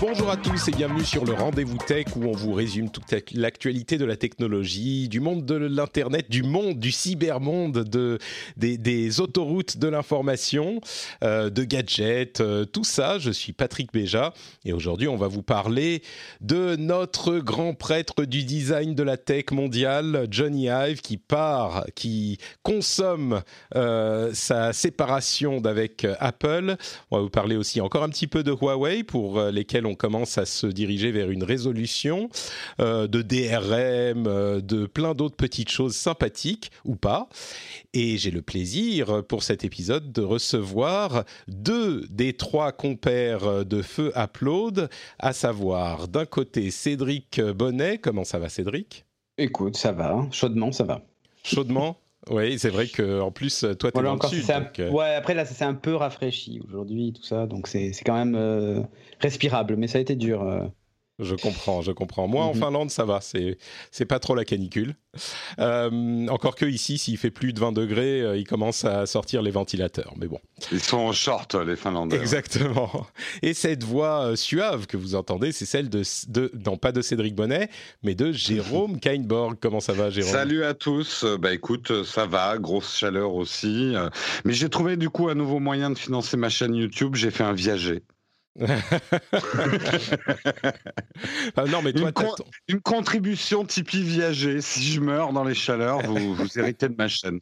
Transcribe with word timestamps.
Bonjour 0.00 0.30
à 0.30 0.36
tous 0.36 0.68
et 0.68 0.70
bienvenue 0.70 1.04
sur 1.04 1.24
le 1.24 1.32
Rendez-vous 1.32 1.76
Tech 1.76 2.06
où 2.14 2.22
on 2.22 2.30
vous 2.30 2.52
résume 2.52 2.88
toute 2.88 3.12
l'actualité 3.34 3.98
de 3.98 4.04
la 4.04 4.16
technologie, 4.16 5.08
du 5.08 5.18
monde 5.18 5.44
de 5.44 5.56
l'internet, 5.56 6.30
du 6.30 6.44
monde 6.44 6.78
du 6.78 6.92
cybermonde, 6.92 7.82
de 7.82 8.20
des, 8.56 9.20
autoroutes 9.20 9.76
de 9.76 9.88
l'information, 9.88 10.80
euh, 11.24 11.50
de 11.50 11.64
gadgets, 11.64 12.40
euh, 12.40 12.64
tout 12.64 12.84
ça. 12.84 13.18
Je 13.18 13.32
suis 13.32 13.52
Patrick 13.52 13.92
Béja 13.92 14.34
et 14.64 14.72
aujourd'hui 14.72 15.08
on 15.08 15.16
va 15.16 15.26
vous 15.26 15.42
parler 15.42 16.02
de 16.40 16.76
notre 16.76 17.38
grand 17.38 17.74
prêtre 17.74 18.24
du 18.24 18.44
design 18.44 18.94
de 18.94 19.02
la 19.02 19.16
tech 19.16 19.46
mondiale, 19.50 20.28
Johnny 20.30 20.68
Ive, 20.68 21.00
qui 21.00 21.16
part, 21.16 21.84
qui 21.96 22.38
consomme 22.62 23.42
euh, 23.74 24.30
sa 24.32 24.72
séparation 24.72 25.60
d'avec 25.60 26.06
Apple. 26.20 26.76
On 27.10 27.16
va 27.16 27.22
vous 27.24 27.30
parler 27.30 27.56
aussi 27.56 27.80
encore 27.80 28.04
un 28.04 28.10
petit 28.10 28.28
peu 28.28 28.44
de 28.44 28.52
Huawei 28.52 29.02
pour 29.02 29.42
lesquels 29.42 29.87
on 29.88 29.94
commence 29.94 30.38
à 30.38 30.46
se 30.46 30.66
diriger 30.66 31.10
vers 31.10 31.30
une 31.30 31.42
résolution 31.42 32.28
euh, 32.80 33.06
de 33.06 33.22
DRM, 33.22 34.26
euh, 34.26 34.60
de 34.60 34.86
plein 34.86 35.14
d'autres 35.14 35.36
petites 35.36 35.70
choses 35.70 35.96
sympathiques 35.96 36.70
ou 36.84 36.96
pas. 36.96 37.28
Et 37.94 38.18
j'ai 38.18 38.30
le 38.30 38.42
plaisir 38.42 39.24
pour 39.26 39.42
cet 39.42 39.64
épisode 39.64 40.12
de 40.12 40.22
recevoir 40.22 41.24
deux 41.48 42.06
des 42.10 42.34
trois 42.34 42.72
compères 42.72 43.64
de 43.64 43.82
Feu 43.82 44.12
Upload, 44.16 44.88
à 45.18 45.32
savoir 45.32 46.08
d'un 46.08 46.26
côté 46.26 46.70
Cédric 46.70 47.40
Bonnet. 47.40 47.98
Comment 47.98 48.24
ça 48.24 48.38
va 48.38 48.48
Cédric? 48.48 49.04
Écoute, 49.38 49.76
ça 49.76 49.92
va, 49.92 50.26
chaudement 50.30 50.72
ça 50.72 50.84
va. 50.84 51.02
Chaudement? 51.44 51.96
Oui, 52.30 52.58
c'est 52.58 52.70
vrai 52.70 52.88
que 52.88 53.20
en 53.20 53.30
plus, 53.30 53.60
toi, 53.60 53.74
tu 53.76 53.86
es 53.86 53.90
Voilà, 53.92 54.08
dans 54.10 54.14
encore, 54.16 54.30
le 54.32 54.36
sud. 54.36 54.44
c'est 54.46 54.52
un- 54.54 54.70
euh, 54.80 54.90
Ouais, 54.90 55.14
après 55.14 55.34
là, 55.34 55.44
ça 55.44 55.54
s'est 55.54 55.64
un 55.64 55.74
peu 55.74 55.94
rafraîchi 55.94 56.60
aujourd'hui, 56.66 57.12
tout 57.12 57.22
ça, 57.22 57.46
donc 57.46 57.66
c'est 57.68 57.92
c'est 57.92 58.04
quand 58.04 58.14
même 58.14 58.34
euh, 58.34 58.82
respirable, 59.20 59.76
mais 59.76 59.86
ça 59.88 59.98
a 59.98 60.00
été 60.00 60.14
dur. 60.16 60.42
Je 61.18 61.34
comprends, 61.34 61.82
je 61.82 61.90
comprends. 61.90 62.28
Moi, 62.28 62.44
en 62.44 62.54
Mhm. 62.54 62.60
Finlande, 62.60 62.90
ça 62.90 63.04
va. 63.04 63.20
C'est 63.20 63.58
c'est 63.90 64.04
pas 64.04 64.18
trop 64.20 64.34
la 64.34 64.44
canicule. 64.44 64.94
Euh, 65.58 66.28
encore 66.28 66.54
que 66.54 66.64
ici, 66.66 66.96
s'il 66.98 67.16
fait 67.18 67.30
plus 67.32 67.52
de 67.52 67.58
20 67.58 67.72
degrés, 67.72 68.20
euh, 68.22 68.36
il 68.36 68.46
commence 68.46 68.84
à 68.84 69.04
sortir 69.06 69.42
les 69.42 69.50
ventilateurs. 69.50 70.14
Mais 70.16 70.28
bon, 70.28 70.38
Ils 70.70 70.80
sont 70.80 70.98
en 70.98 71.12
short, 71.12 71.54
les 71.56 71.74
Finlandais. 71.76 72.16
exactement. 72.16 73.06
Et 73.42 73.52
cette 73.54 73.82
voix 73.82 74.26
euh, 74.26 74.36
suave 74.36 74.86
que 74.86 74.96
vous 74.96 75.14
entendez, 75.16 75.50
c'est 75.52 75.66
celle 75.66 75.88
de, 75.88 76.02
de 76.28 76.52
non 76.64 76.76
pas 76.76 76.92
de 76.92 77.02
Cédric 77.02 77.34
Bonnet, 77.34 77.68
mais 78.02 78.14
de 78.14 78.30
Jérôme 78.30 79.00
Kainborg. 79.00 79.56
Comment 79.60 79.80
ça 79.80 79.92
va, 79.94 80.10
Jérôme? 80.10 80.30
Salut 80.30 80.62
à 80.64 80.74
tous. 80.74 81.24
Euh, 81.24 81.36
Bah 81.36 81.52
écoute, 81.52 82.04
ça 82.04 82.26
va, 82.26 82.58
grosse 82.58 82.96
chaleur 82.96 83.34
aussi. 83.34 83.94
Mais 84.44 84.52
j'ai 84.52 84.68
trouvé 84.68 84.96
du 84.96 85.10
coup 85.10 85.28
un 85.28 85.34
nouveau 85.34 85.58
moyen 85.58 85.90
de 85.90 85.98
financer 85.98 86.36
ma 86.36 86.48
chaîne 86.48 86.74
YouTube. 86.74 87.14
J'ai 87.16 87.30
fait 87.30 87.44
un 87.44 87.52
viager. 87.54 88.02
Ah, 91.56 91.64
Non, 91.66 91.82
mais 91.82 91.92
toi, 91.92 92.08
Une 92.08 92.12
con- 92.12 92.34
t'as- 92.36 92.44
Une 92.68 92.80
contribution 92.80 93.64
Tipeee 93.64 94.02
viager. 94.02 94.60
Si 94.60 94.82
je 94.82 95.00
meurs 95.00 95.32
dans 95.32 95.44
les 95.44 95.54
chaleurs, 95.54 96.00
vous, 96.02 96.34
vous 96.34 96.58
héritez 96.58 96.88
de 96.88 96.94
ma 96.96 97.08
chaîne. 97.08 97.40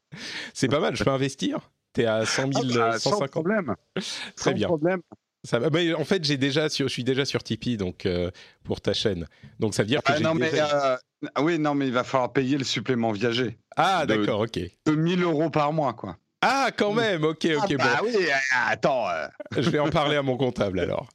c'est 0.55 0.69
pas 0.69 0.81
mal. 0.81 0.97
Je 0.97 1.05
peux 1.05 1.11
investir. 1.11 1.71
T'es 1.93 2.07
à 2.07 2.27
100 2.27 2.53
000, 2.53 2.65
Ah 2.75 2.91
bah, 2.93 2.99
sans 2.99 3.11
150. 3.11 3.31
problème. 3.31 3.75
Très 3.95 4.03
Sans 4.37 4.53
bien. 4.53 4.69
problème. 4.69 5.01
Ça. 5.45 5.61
Mais 5.73 5.95
en 5.95 6.05
fait, 6.05 6.25
j'ai 6.25 6.37
déjà 6.37 6.69
sur, 6.69 6.89
je 6.89 6.93
suis 6.93 7.05
déjà 7.05 7.25
sur 7.25 7.43
Tipeee, 7.43 7.77
donc 7.77 8.05
euh, 8.05 8.31
pour 8.65 8.81
ta 8.81 8.93
chaîne. 8.93 9.27
Donc 9.61 9.75
ça 9.75 9.83
veut 9.83 9.87
dire 9.89 10.03
que 10.03 10.13
Ah, 10.13 10.21
non, 10.21 10.35
mais, 10.35 10.51
déjà- 10.51 10.95
euh, 11.25 11.29
oui, 11.41 11.59
non, 11.59 11.75
mais 11.75 11.87
il 11.87 11.93
va 11.93 12.03
falloir 12.05 12.33
payer 12.33 12.59
le 12.59 12.65
supplément 12.65 13.13
viager. 13.13 13.57
Ah, 13.77 14.05
de- 14.07 14.17
d'accord, 14.17 14.41
ok. 14.41 14.59
De 14.87 14.93
1000 14.93 15.23
euros 15.23 15.49
par 15.51 15.73
mois, 15.73 15.95
quoi. 15.95 16.19
Ah, 16.49 16.71
quand 16.77 16.93
même, 16.93 17.25
ok, 17.25 17.45
ok, 17.57 17.59
ah, 17.61 17.67
bon. 17.69 17.77
bah 17.77 18.01
oui, 18.05 18.15
euh, 18.15 18.31
attends. 18.69 19.09
euh, 19.09 19.27
Je 19.61 19.69
vais 19.69 19.81
en 19.81 19.91
parler 19.91 20.15
à 20.15 20.23
mon 20.23 20.37
comptable 20.37 20.79
alors. 20.79 21.09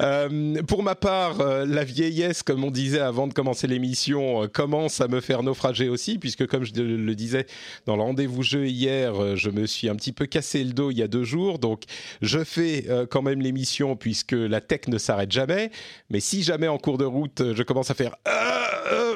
Euh, 0.00 0.62
pour 0.62 0.82
ma 0.82 0.94
part, 0.94 1.42
euh, 1.42 1.66
la 1.66 1.84
vieillesse, 1.84 2.42
comme 2.42 2.64
on 2.64 2.70
disait 2.70 2.98
avant 3.00 3.26
de 3.26 3.34
commencer 3.34 3.66
l'émission, 3.66 4.48
commence 4.48 5.02
à 5.02 5.08
me 5.08 5.20
faire 5.20 5.42
naufrager 5.42 5.90
aussi, 5.90 6.18
puisque 6.18 6.46
comme 6.46 6.64
je 6.64 6.72
le 6.72 7.14
disais 7.14 7.44
dans 7.84 7.94
le 7.96 8.02
rendez-vous 8.02 8.42
jeu 8.42 8.68
hier, 8.68 9.36
je 9.36 9.50
me 9.50 9.66
suis 9.66 9.90
un 9.90 9.96
petit 9.96 10.12
peu 10.12 10.24
cassé 10.24 10.64
le 10.64 10.72
dos 10.72 10.90
il 10.90 10.96
y 10.96 11.02
a 11.02 11.08
deux 11.08 11.24
jours, 11.24 11.58
donc 11.58 11.82
je 12.22 12.42
fais 12.42 12.86
quand 13.10 13.20
même 13.20 13.42
l'émission 13.42 13.96
puisque 13.96 14.32
la 14.32 14.62
tech 14.62 14.88
ne 14.88 14.96
s'arrête 14.96 15.30
jamais. 15.30 15.70
Mais 16.08 16.20
si 16.20 16.42
jamais 16.42 16.68
en 16.68 16.78
cours 16.78 16.96
de 16.96 17.04
route, 17.04 17.42
je 17.54 17.62
commence 17.62 17.90
à 17.90 17.94
faire 17.94 18.16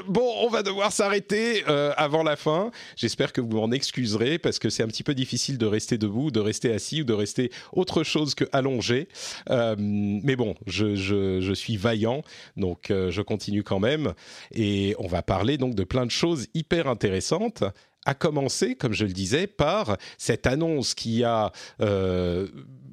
bon, 0.09 0.32
on 0.41 0.48
va 0.48 0.62
devoir 0.62 0.92
s'arrêter 0.92 1.65
euh, 1.69 1.92
avant 1.97 2.22
la 2.22 2.37
fin. 2.37 2.70
J'espère 2.97 3.32
que 3.32 3.41
vous 3.41 3.48
m'en 3.48 3.70
excuserez 3.72 4.38
parce 4.38 4.59
que 4.59 4.70
c'est 4.70 4.82
un 4.82 4.87
petit 4.87 5.03
peu 5.03 5.15
difficile 5.15 5.59
de 5.59 5.66
rester 5.66 5.98
debout, 5.98 6.31
de 6.31 6.41
rester 6.41 6.72
assis 6.72 7.03
ou 7.03 7.04
de 7.04 7.12
rester 7.12 7.50
autre 7.72 8.03
chose 8.03 8.34
que 8.34 8.44
allongé. 8.53 9.09
Euh, 9.50 9.75
mais 9.78 10.37
bon, 10.37 10.54
je, 10.66 11.53
suis 11.54 11.76
vaillant, 11.76 12.22
donc 12.56 12.91
euh, 12.91 13.10
je 13.10 13.22
continue 13.22 13.62
quand 13.62 13.81
même. 13.81 14.14
Et 14.53 14.94
on 14.98 15.06
va 15.06 15.22
parler 15.22 15.59
donc 15.59 15.75
de 15.75 15.84
plein 15.84 16.06
de 16.06 16.10
choses 16.10 16.47
hyper 16.54 16.88
intéressantes. 16.88 17.64
À 18.06 18.14
commencer, 18.14 18.75
comme 18.75 18.93
je 18.93 19.06
le 19.06 19.12
disais, 19.12 19.47
par 19.47 19.97
cette 20.19 20.47
annonce 20.47 20.94
qui 20.94 21.25
a 21.25 21.53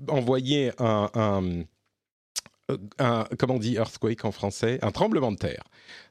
envoyé 0.08 0.72
un, 0.80 1.10
un- 1.16 1.64
un- 3.00 3.26
comment 3.38 3.56
on 3.56 3.60
dit 3.60 3.76
earthquake 3.76 4.24
en 4.26 4.32
français? 4.32 4.80
Un 4.82 4.92
tremblement 4.92 5.32
de 5.32 5.38
terre 5.38 5.64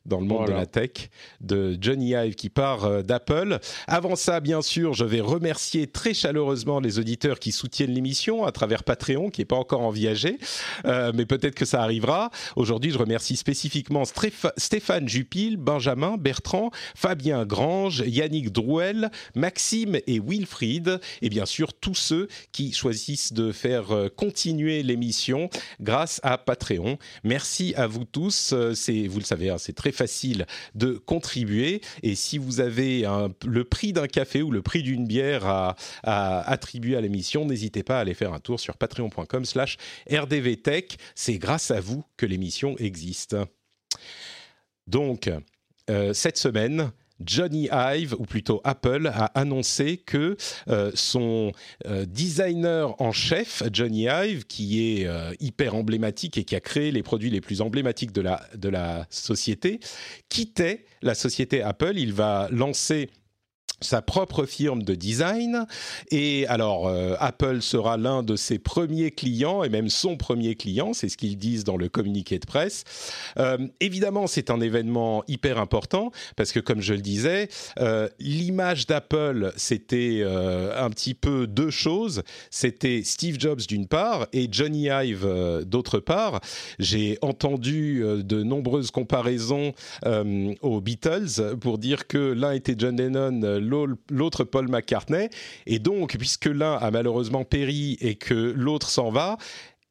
dans 0.07 0.19
le 0.19 0.27
monde 0.27 0.47
de 0.47 0.53
la 0.53 0.67
tech 0.67 1.11
de 1.41 1.77
Johnny 1.81 2.13
Ive 2.15 2.35
qui 2.35 2.49
part 2.49 2.85
euh, 2.85 3.03
d'Apple. 3.03 3.59
Avant 3.87 4.17
ça, 4.17 4.41
bien 4.41 4.63
sûr, 4.63 4.95
je 4.95 5.05
vais 5.05 5.21
remercier 5.21 5.87
très 5.87 6.15
chaleureusement 6.15 6.81
les 6.81 6.99
auditeurs 6.99 7.39
qui 7.39 7.53
soutiennent 7.53 7.93
l'émission 7.93 8.45
à 8.45 8.53
travers 8.53 8.83
Patreon, 8.83 9.31
qui 9.31 9.43
n'est 9.43 9.47
pas 9.47 9.57
encore 9.57 9.83
en 9.83 9.91
viager, 9.91 10.39
euh, 10.87 11.13
mais 11.15 11.27
peut-être 11.27 11.55
que 11.55 11.67
ça 11.67 11.83
arrivera. 11.83 12.31
Aujourd'hui, 12.57 12.91
je 12.91 12.99
remercie 12.99 13.37
spécifiquement 13.37 14.05
Stéph- 14.05 14.53
Stéphane 14.57 15.09
Jupil, 15.09 15.57
Benjamin 15.59 16.17
Bertrand, 16.17 16.71
Fabien 16.95 17.45
Grange, 17.45 18.03
Yannick 18.07 18.53
Drouel, 18.53 19.11
Maxime 19.35 19.99
et 20.07 20.19
Wilfried, 20.19 21.01
et 21.23 21.29
bien 21.29 21.47
sûr 21.47 21.75
tous 21.75 21.95
ceux 21.95 22.29
qui 22.53 22.73
choisissent 22.73 23.33
de 23.33 23.53
faire 23.53 23.93
euh, 23.93 24.09
continuer 24.09 24.83
l'émission 24.83 25.51
grâce 25.81 26.21
à 26.23 26.39
Patreon. 26.39 26.99
Merci 27.23 27.75
à 27.77 27.87
vous 27.87 28.05
tous. 28.05 28.53
Euh, 28.53 28.73
C'est, 28.75 29.07
vous 29.07 29.19
le 29.19 29.25
savez, 29.25 29.51
hein, 29.51 29.59
c'est 29.71 29.77
très 29.77 29.93
facile 29.93 30.47
de 30.75 30.95
contribuer. 30.95 31.81
Et 32.03 32.17
si 32.17 32.39
vous 32.39 32.59
avez 32.59 33.07
le 33.47 33.63
prix 33.63 33.93
d'un 33.93 34.09
café 34.09 34.43
ou 34.43 34.51
le 34.51 34.63
prix 34.63 34.83
d'une 34.83 35.07
bière 35.07 35.47
à, 35.47 35.77
attribuer 36.03 36.97
à 36.97 37.01
l'émission, 37.01 37.45
n'hésitez 37.45 37.85
pas 37.85 37.99
à 37.99 38.01
aller 38.01 38.15
faire 38.15 38.33
un 38.33 38.41
tour 38.41 38.59
sur 38.59 38.77
patreon.com/slash 38.77 39.77
rdvtech. 40.11 40.99
C'est 41.15 41.39
grâce 41.39 41.71
à 41.71 41.79
vous 41.79 42.05
que 42.17 42.27
l'émission 42.27 42.77
existe. 42.79 43.37
Donc, 44.89 45.31
euh, 45.89 46.13
cette 46.15 46.37
semaine, 46.37 46.91
Johnny 47.25 47.69
Ive, 47.73 48.15
ou 48.19 48.25
plutôt 48.25 48.61
Apple, 48.65 49.11
a 49.13 49.27
annoncé 49.39 49.97
que 49.99 50.37
euh, 50.69 50.91
son 50.95 51.53
euh, 51.87 52.05
designer 52.07 53.01
en 53.01 53.13
chef, 53.13 53.63
Johnny 53.73 54.07
Ive, 54.09 54.45
qui 54.47 55.01
est 55.01 55.07
euh, 55.07 55.33
hyper 55.41 55.75
emblématique 55.75 56.39
et 56.39 56.45
qui 56.45 56.57
a 56.57 56.61
créé 56.61 56.91
les 56.91 57.03
produits 57.03 57.31
les 57.31 57.41
plus 57.41 57.61
emblématiques 57.61 58.13
de 58.13 58.21
la, 58.21 58.43
de 58.57 58.69
la 58.69 59.07
société, 59.11 59.81
quittait 60.29 60.85
la 61.03 61.15
société 61.15 61.63
Apple. 61.63 61.95
Il 61.97 62.13
va 62.13 62.49
lancer 62.51 63.11
sa 63.81 64.03
propre 64.03 64.45
firme 64.45 64.83
de 64.83 64.95
design. 64.95 65.67
Et 66.11 66.47
alors, 66.49 66.89
euh, 66.89 67.15
Apple 67.19 67.63
sera 67.63 67.97
l'un 67.97 68.23
de 68.23 68.37
ses 68.37 68.59
premiers 68.59 69.11
clients, 69.11 69.65
et 69.65 69.69
même 69.69 69.89
son 69.89 70.17
premier 70.17 70.55
client, 70.55 70.93
c'est 70.93 71.09
ce 71.09 71.17
qu'ils 71.17 71.39
disent 71.39 71.65
dans 71.65 71.77
le 71.77 71.89
communiqué 71.89 72.39
de 72.39 72.47
presse. 72.47 72.85
Euh, 73.39 73.59
évidemment, 73.81 74.27
c'est 74.27 74.51
un 74.51 74.61
événement 74.61 75.25
hyper 75.29 75.59
important, 75.59 76.11
parce 76.37 76.53
que 76.53 76.61
comme 76.61 76.81
je 76.81 76.95
le 76.95 77.01
disais, 77.01 77.49
euh, 77.79 78.09
l'image 78.19 78.87
d'Apple, 78.87 79.53
c'était 79.57 80.25
un 80.25 80.91
petit 80.91 81.15
peu 81.15 81.47
deux 81.47 81.71
choses. 81.71 82.23
C'était 82.51 83.03
Steve 83.05 83.37
Jobs 83.39 83.61
d'une 83.67 83.87
part, 83.87 84.27
et 84.33 84.49
Johnny 84.51 84.89
Ive 84.89 85.27
d'autre 85.65 85.99
part. 85.99 86.41
J'ai 86.79 87.19
entendu 87.23 88.03
de 88.03 88.43
nombreuses 88.43 88.91
comparaisons 88.91 89.73
aux 90.05 90.81
Beatles 90.81 91.57
pour 91.61 91.79
dire 91.79 92.07
que 92.07 92.19
l'un 92.19 92.53
était 92.53 92.75
John 92.77 92.97
Lennon, 92.97 93.61
l'autre 94.11 94.45
Paul 94.45 94.69
McCartney. 94.69 95.29
Et 95.67 95.79
donc, 95.79 96.17
puisque 96.19 96.47
l'un 96.47 96.75
a 96.75 96.91
malheureusement 96.91 97.45
péri 97.45 97.97
et 98.01 98.17
que 98.17 98.35
l'autre 98.35 98.89
s'en 98.91 99.11
va, 99.11 99.39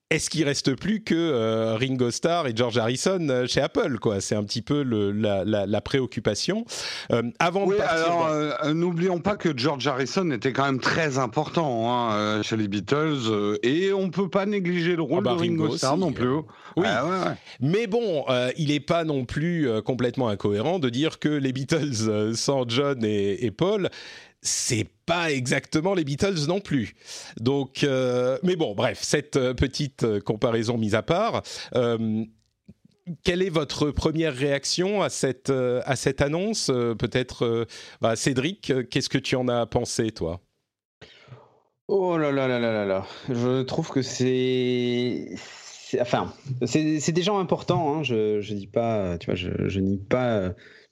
est-ce 0.10 0.32
qu'il 0.32 0.44
reste 0.44 0.74
plus 0.74 1.04
que 1.04 1.14
euh, 1.14 1.76
Ringo 1.76 2.10
Starr 2.10 2.48
et 2.48 2.54
George 2.56 2.80
Harrison 2.80 3.28
euh, 3.30 3.46
chez 3.46 3.62
Apple 3.62 4.00
quoi? 4.00 4.22
C'est 4.22 4.36
un 4.36 4.44
petit 4.44 4.64
peu 4.64 4.82
le, 4.82 5.12
la, 5.12 5.82
préoccupation. 5.82 6.66
Euh, 7.12 7.24
avant 7.38 7.68
de 7.68 7.76
partir, 7.76 8.06
alors 8.06 8.74
n'oublions 8.74 9.20
pas 9.20 9.36
que 9.36 9.56
George 9.56 9.86
Harrison 9.86 10.32
était 10.32 10.52
quand 10.52 10.66
même 10.66 10.80
très 10.80 11.20
important 11.20 11.92
hein, 11.92 12.42
chez 12.42 12.58
les 12.58 12.68
Beatles 12.68 13.58
et 13.62 13.94
on 13.94 14.10
peut 14.10 14.30
pas 14.30 14.46
négliger 14.46 14.96
le 14.96 15.04
rôle 15.04 15.20
ah 15.20 15.30
bah, 15.30 15.34
de 15.36 15.40
Ringo, 15.40 15.78
Starr 15.78 15.98
non 15.98 16.12
plus. 16.12 16.30
Oui, 16.76 16.86
ah 16.88 17.36
mais 17.60 17.88
bon, 17.88 18.26
il 18.58 18.70
n'est 18.70 18.80
pas 18.80 19.04
non 19.04 19.26
plus 19.26 19.70
complètement 19.84 20.30
incohérent 20.30 20.80
de 20.80 20.90
dire 20.90 21.20
que 21.20 21.30
les 21.30 21.54
Beatles 21.54 22.34
sans 22.36 22.68
John 22.68 23.04
et, 23.04 23.46
et 23.46 23.52
Paul 23.52 23.90
c'est 24.42 24.88
pas 25.06 25.32
exactement 25.32 25.94
les 25.94 26.04
Beatles 26.04 26.48
non 26.48 26.60
plus. 26.60 26.96
Donc, 27.40 27.84
euh, 27.84 28.38
mais 28.44 28.56
bon, 28.56 28.74
bref, 28.74 29.00
cette 29.02 29.36
euh, 29.36 29.54
petite 29.54 30.04
euh, 30.04 30.20
comparaison 30.22 30.78
mise 30.78 30.96
à 30.96 31.04
part. 31.04 31.44
quelle 33.24 33.42
est 33.42 33.50
votre 33.50 33.90
première 33.92 34.36
réaction 34.36 35.02
à 35.02 35.10
cette, 35.10 35.50
à 35.50 35.96
cette 35.96 36.22
annonce 36.22 36.68
Peut-être, 37.00 37.68
bah, 38.02 38.16
Cédric, 38.16 38.72
qu'est-ce 38.90 39.10
que 39.10 39.18
tu 39.18 39.36
en 39.36 39.48
as 39.48 39.66
pensé, 39.66 40.12
toi? 40.12 40.42
Oh 41.88 42.18
là 42.20 42.32
là 42.32 42.48
là 42.48 42.60
là 42.60 42.72
là 42.72 42.86
là 42.86 43.08
Je 43.30 43.64
trouve 43.64 43.90
que 43.90 44.04
c'est 44.04 45.36
enfin, 46.00 46.32
c'est 46.66 47.12
des 47.12 47.22
gens 47.24 47.40
importants. 47.40 47.96
Hein. 47.96 48.04
Je, 48.04 48.42
je 48.42 48.54
dis 48.54 48.68
pas, 48.68 49.18
tu 49.18 49.26
vois, 49.26 49.36
je, 49.36 49.80
nie 49.80 49.98
pas 49.98 50.52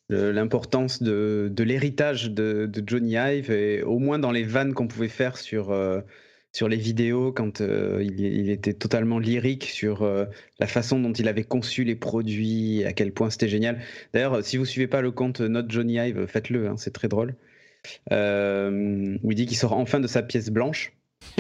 l'importance 0.10 1.04
de, 1.04 1.52
l'héritage 1.64 2.32
de, 2.32 2.70
Johnny 2.86 3.16
Ive, 3.16 3.52
et 3.52 3.84
au 3.84 4.00
moins 4.00 4.20
dans 4.20 4.32
les 4.32 4.44
vannes 4.44 4.74
qu'on 4.74 4.88
pouvait 4.88 5.10
faire 5.10 5.38
sur, 5.38 5.72
euh, 5.72 6.02
sur 6.54 6.70
les 6.70 6.78
vidéos, 6.78 7.32
quand 7.32 7.62
euh, 7.62 8.02
il, 8.02 8.50
était 8.50 8.74
totalement 8.74 9.20
lyrique 9.20 9.66
sur 9.66 10.04
euh, 10.04 10.26
la 10.60 10.68
façon 10.68 11.00
dont 11.00 11.14
il 11.14 11.28
avait 11.28 11.44
conçu 11.44 11.84
les 11.84 11.96
produits, 11.96 12.84
à 12.86 12.94
quel 12.94 13.12
point 13.12 13.30
c'était 13.30 13.50
génial. 13.50 13.80
D'ailleurs, 14.14 14.44
si 14.44 14.58
vous 14.58 14.66
suivez 14.66 14.88
pas 14.88 15.02
le 15.02 15.12
compte 15.12 15.42
Not 15.42 15.70
Johnny 15.70 15.96
Ive, 15.96 16.26
faites-le, 16.28 16.68
hein, 16.68 16.76
c'est 16.78 16.94
très 16.94 17.10
drôle. 17.10 17.36
où 18.12 19.32
il 19.32 19.36
dit 19.36 19.46
qu'il 19.46 19.58
sort 19.58 19.74
enfin 19.74 20.00
de 20.00 20.08
sa 20.08 20.24
pièce 20.24 20.50
blanche. 20.50 20.94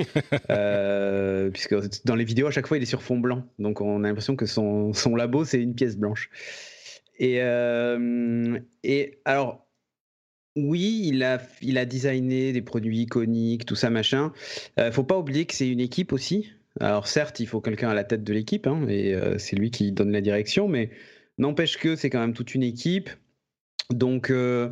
puisque 1.54 1.76
dans 2.04 2.16
les 2.16 2.26
vidéos, 2.26 2.48
à 2.48 2.52
chaque 2.52 2.68
fois, 2.68 2.78
il 2.78 2.84
est 2.84 2.88
sur 2.88 3.02
fond 3.02 3.20
blanc. 3.20 3.46
Donc 3.60 3.80
on 3.80 4.04
a 4.04 4.08
l'impression 4.08 4.36
que 4.36 4.46
son, 4.46 4.92
son 4.92 5.16
labo, 5.16 5.46
c'est 5.46 5.62
une 5.62 5.76
pièce 5.76 5.96
blanche. 5.96 6.30
Et, 7.18 7.42
euh, 7.42 8.60
et 8.84 9.20
alors, 9.26 9.68
oui, 10.58 11.04
il 11.06 11.24
a, 11.24 11.40
il 11.62 11.78
a 11.78 11.86
designé 11.86 12.52
des 12.52 12.62
produits 12.62 13.02
iconiques, 13.02 13.66
tout 13.66 13.76
ça, 13.76 13.90
machin. 13.90 14.34
Euh, 14.80 14.92
faut 14.92 15.04
pas 15.04 15.18
oublier 15.18 15.46
que 15.46 15.54
c'est 15.54 15.70
une 15.70 15.80
équipe 15.80 16.12
aussi. 16.14 16.52
Alors 16.80 17.08
certes, 17.08 17.40
il 17.40 17.48
faut 17.48 17.62
quelqu'un 17.62 17.90
à 17.90 17.94
la 17.94 18.04
tête 18.04 18.24
de 18.24 18.34
l'équipe, 18.34 18.68
hein, 18.68 18.86
et 18.88 19.14
euh, 19.14 19.38
c'est 19.38 19.56
lui 19.56 19.72
qui 19.72 19.92
donne 19.92 20.12
la 20.12 20.22
direction, 20.22 20.68
mais 20.68 20.90
n'empêche 21.38 21.78
que 21.78 21.96
c'est 21.96 22.10
quand 22.10 22.20
même 22.20 22.34
toute 22.34 22.56
une 22.56 22.64
équipe. 22.64 23.10
Donc 23.92 24.32
euh, 24.32 24.70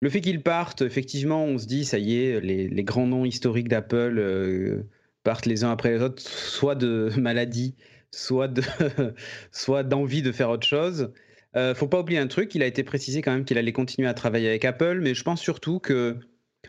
le 0.00 0.10
fait 0.10 0.20
qu'il 0.20 0.42
parte, 0.42 0.82
effectivement, 0.82 1.44
on 1.44 1.58
se 1.58 1.66
dit, 1.66 1.84
ça 1.84 1.98
y 1.98 2.16
est, 2.16 2.40
les, 2.40 2.68
les 2.68 2.84
grands 2.84 3.06
noms 3.06 3.24
historiques 3.24 3.68
d'Apple 3.68 4.84
partent 5.24 5.46
les 5.46 5.64
uns 5.64 5.70
après 5.70 5.92
les 5.92 6.02
autres, 6.02 6.22
soit 6.22 6.74
de 6.74 7.10
maladie, 7.18 7.74
soit 8.10 8.48
de, 8.48 8.62
soit 9.50 9.82
d'envie 9.82 10.22
de 10.22 10.32
faire 10.32 10.50
autre 10.50 10.66
chose. 10.66 11.10
Euh, 11.56 11.74
faut 11.74 11.88
pas 11.88 12.00
oublier 12.00 12.18
un 12.18 12.26
truc, 12.26 12.54
il 12.54 12.62
a 12.62 12.66
été 12.66 12.82
précisé 12.82 13.20
quand 13.20 13.32
même 13.32 13.44
qu'il 13.44 13.58
allait 13.58 13.72
continuer 13.72 14.08
à 14.08 14.14
travailler 14.14 14.48
avec 14.48 14.64
Apple, 14.64 15.00
mais 15.02 15.14
je 15.14 15.22
pense 15.22 15.40
surtout 15.40 15.78
que 15.80 16.16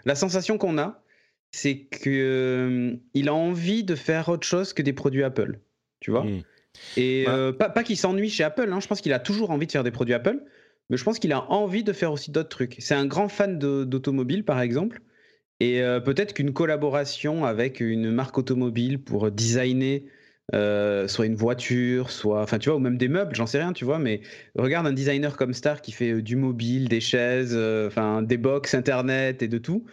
la 0.05 0.15
sensation 0.15 0.57
qu'on 0.57 0.77
a, 0.77 1.01
c'est 1.51 1.87
qu'il 2.01 2.11
euh, 2.11 2.95
a 3.15 3.33
envie 3.33 3.83
de 3.83 3.95
faire 3.95 4.29
autre 4.29 4.45
chose 4.45 4.73
que 4.73 4.81
des 4.81 4.93
produits 4.93 5.23
Apple, 5.23 5.59
tu 5.99 6.11
vois? 6.11 6.25
Hmm. 6.25 6.41
Et 6.97 7.25
euh, 7.27 7.53
pas, 7.53 7.69
pas 7.69 7.83
qu'il 7.83 7.97
s'ennuie 7.97 8.29
chez 8.29 8.43
Apple, 8.43 8.69
hein, 8.71 8.79
je 8.79 8.87
pense 8.87 8.99
qu'il 8.99 9.13
a 9.13 9.19
toujours 9.19 9.51
envie 9.51 9.67
de 9.67 9.71
faire 9.71 9.83
des 9.83 9.91
produits 9.91 10.15
Apple, 10.15 10.43
mais 10.89 10.97
je 10.97 11.03
pense 11.03 11.19
qu'il 11.19 11.31
a 11.31 11.49
envie 11.51 11.83
de 11.83 11.93
faire 11.93 12.11
aussi 12.11 12.31
d'autres 12.31 12.49
trucs. 12.49 12.75
C'est 12.79 12.95
un 12.95 13.05
grand 13.05 13.29
fan 13.29 13.57
d'automobile, 13.59 14.43
par 14.43 14.59
exemple, 14.59 15.01
et 15.59 15.81
peut-être 16.03 16.33
qu'une 16.33 16.51
collaboration 16.51 17.45
avec 17.45 17.79
une 17.79 18.11
marque 18.11 18.37
automobile 18.37 19.01
pour 19.01 19.31
designer 19.31 20.03
euh, 20.53 21.07
soit 21.07 21.25
une 21.25 21.35
voiture, 21.35 22.11
soit, 22.11 22.41
enfin 22.41 22.59
tu 22.59 22.69
vois, 22.69 22.77
ou 22.77 22.81
même 22.81 22.97
des 22.97 23.07
meubles, 23.07 23.33
j'en 23.33 23.47
sais 23.47 23.59
rien, 23.59 23.71
tu 23.71 23.85
vois, 23.85 23.97
mais 23.97 24.21
regarde 24.55 24.85
un 24.85 24.91
designer 24.91 25.37
comme 25.37 25.53
Star 25.53 25.81
qui 25.81 25.93
fait 25.93 26.11
euh, 26.11 26.21
du 26.21 26.35
mobile, 26.35 26.89
des 26.89 26.99
chaises, 26.99 27.53
euh, 27.55 27.87
enfin 27.87 28.21
des 28.21 28.37
box 28.37 28.73
internet 28.73 29.41
et 29.41 29.47
de 29.47 29.57
tout. 29.57 29.85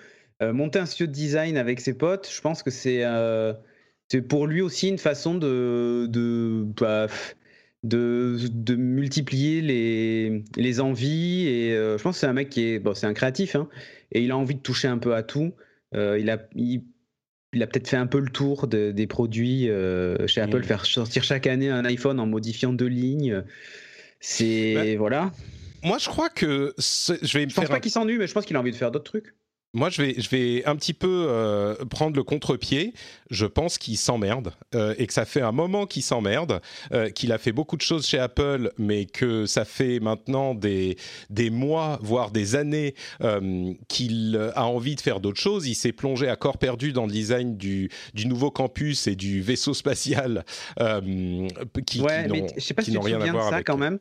monter 0.42 0.78
un 0.80 0.86
studio 0.86 1.06
de 1.06 1.12
design 1.12 1.56
avec 1.56 1.80
ses 1.80 1.94
potes, 1.94 2.28
je 2.34 2.40
pense 2.40 2.62
que 2.64 2.70
c'est 2.70 3.04
pour 4.28 4.46
lui 4.46 4.60
aussi 4.60 4.88
une 4.88 4.98
façon 4.98 5.34
de 5.36 6.06
de, 6.10 6.64
bah, 6.80 7.06
de, 7.84 8.74
multiplier 8.74 9.60
les, 9.62 10.42
les 10.56 10.80
envies 10.80 11.46
et 11.46 11.70
je 11.72 12.02
pense 12.02 12.16
que 12.16 12.20
c'est 12.20 12.26
un 12.26 12.32
mec 12.32 12.50
qui 12.50 12.64
est 12.66 12.78
bon, 12.80 12.94
c'est 12.94 13.06
un 13.06 13.14
créatif 13.14 13.54
hein, 13.54 13.68
et 14.12 14.22
il 14.22 14.32
a 14.32 14.36
envie 14.36 14.56
de 14.56 14.60
toucher 14.60 14.88
un 14.88 14.98
peu 14.98 15.14
à 15.14 15.22
tout. 15.22 15.52
Il 17.52 17.62
a 17.62 17.66
peut-être 17.66 17.88
fait 17.88 17.96
un 17.96 18.06
peu 18.06 18.20
le 18.20 18.30
tour 18.30 18.66
des 18.68 19.06
produits 19.06 19.68
euh, 19.68 20.26
chez 20.26 20.40
Apple, 20.40 20.60
mm. 20.60 20.64
faire 20.64 20.86
sortir 20.86 21.24
chaque 21.24 21.46
année 21.46 21.68
un 21.68 21.84
iPhone 21.84 22.20
en 22.20 22.26
modifiant 22.26 22.72
deux 22.72 22.86
lignes. 22.86 23.42
C'est 24.20 24.74
bah, 24.74 24.96
voilà. 24.96 25.32
Moi, 25.82 25.98
je 25.98 26.08
crois 26.08 26.28
que 26.28 26.74
je 26.78 27.38
vais 27.38 27.46
me 27.46 27.50
je 27.50 27.54
pense 27.54 27.68
pas 27.68 27.80
qu'il 27.80 27.90
s'ennuie, 27.90 28.18
mais 28.18 28.26
je 28.26 28.34
pense 28.34 28.44
qu'il 28.44 28.56
a 28.56 28.60
envie 28.60 28.70
de 28.70 28.76
faire 28.76 28.90
d'autres 28.90 29.04
trucs. 29.04 29.34
Moi, 29.72 29.88
je 29.88 30.02
vais, 30.02 30.14
je 30.18 30.28
vais 30.30 30.64
un 30.64 30.74
petit 30.74 30.94
peu 30.94 31.26
euh, 31.28 31.76
prendre 31.84 32.16
le 32.16 32.24
contre-pied. 32.24 32.92
Je 33.30 33.46
pense 33.46 33.78
qu'il 33.78 33.96
s'emmerde 33.96 34.52
euh, 34.74 34.94
et 34.98 35.06
que 35.06 35.12
ça 35.12 35.24
fait 35.24 35.42
un 35.42 35.52
moment 35.52 35.86
qu'il 35.86 36.02
s'emmerde, 36.02 36.60
euh, 36.92 37.08
qu'il 37.10 37.30
a 37.30 37.38
fait 37.38 37.52
beaucoup 37.52 37.76
de 37.76 37.82
choses 37.82 38.04
chez 38.04 38.18
Apple, 38.18 38.72
mais 38.78 39.06
que 39.06 39.46
ça 39.46 39.64
fait 39.64 40.00
maintenant 40.00 40.54
des, 40.54 40.96
des 41.28 41.50
mois, 41.50 42.00
voire 42.02 42.32
des 42.32 42.56
années 42.56 42.94
qu'il 43.88 44.50
a 44.54 44.66
envie 44.66 44.96
de 44.96 45.00
faire 45.00 45.20
d'autres 45.20 45.40
choses. 45.40 45.68
Il 45.68 45.76
s'est 45.76 45.92
plongé 45.92 46.28
à 46.28 46.34
corps 46.34 46.58
perdu 46.58 46.92
dans 46.92 47.06
le 47.06 47.12
design 47.12 47.56
du, 47.56 47.90
du 48.12 48.26
nouveau 48.26 48.50
campus 48.50 49.06
et 49.06 49.14
du 49.14 49.40
vaisseau 49.40 49.74
spatial 49.74 50.44
qui, 51.86 52.00
ouais, 52.00 52.28
sais 52.58 52.74
pas 52.74 52.82
si 52.82 52.90
tu 52.90 52.98
te 52.98 53.02
souviens 53.02 53.18
de 53.18 53.40
ça 53.50 53.62
quand 53.62 53.76
même. 53.76 53.98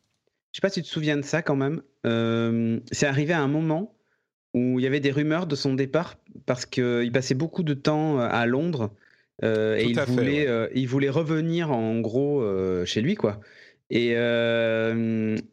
Je 0.51 0.57
sais 0.57 0.61
pas 0.61 0.69
si 0.69 0.81
tu 0.81 0.87
te 0.87 0.91
souviens 0.91 1.17
de 1.17 1.21
ça 1.21 1.43
quand 1.43 1.55
même. 1.55 1.81
c'est 2.91 3.05
arrivé 3.05 3.33
à 3.33 3.41
un 3.41 3.47
moment 3.47 3.98
où 4.53 4.79
il 4.79 4.83
y 4.83 4.87
avait 4.87 4.99
des 4.99 5.11
rumeurs 5.11 5.47
de 5.47 5.55
son 5.55 5.73
départ 5.73 6.17
parce 6.45 6.65
qu'il 6.65 7.11
passait 7.11 7.35
beaucoup 7.35 7.63
de 7.63 7.73
temps 7.73 8.19
euh, 8.19 8.27
à 8.29 8.45
Londres 8.45 8.91
euh, 9.43 9.77
et 9.77 9.85
il 9.85 9.99
voulait, 9.99 10.47
euh, 10.47 10.67
il 10.73 10.87
voulait 10.87 11.09
revenir 11.09 11.71
en 11.71 11.99
gros 11.99 12.43
chez 12.85 13.01
lui 13.01 13.15
quoi. 13.15 13.39
Et, 13.91 14.11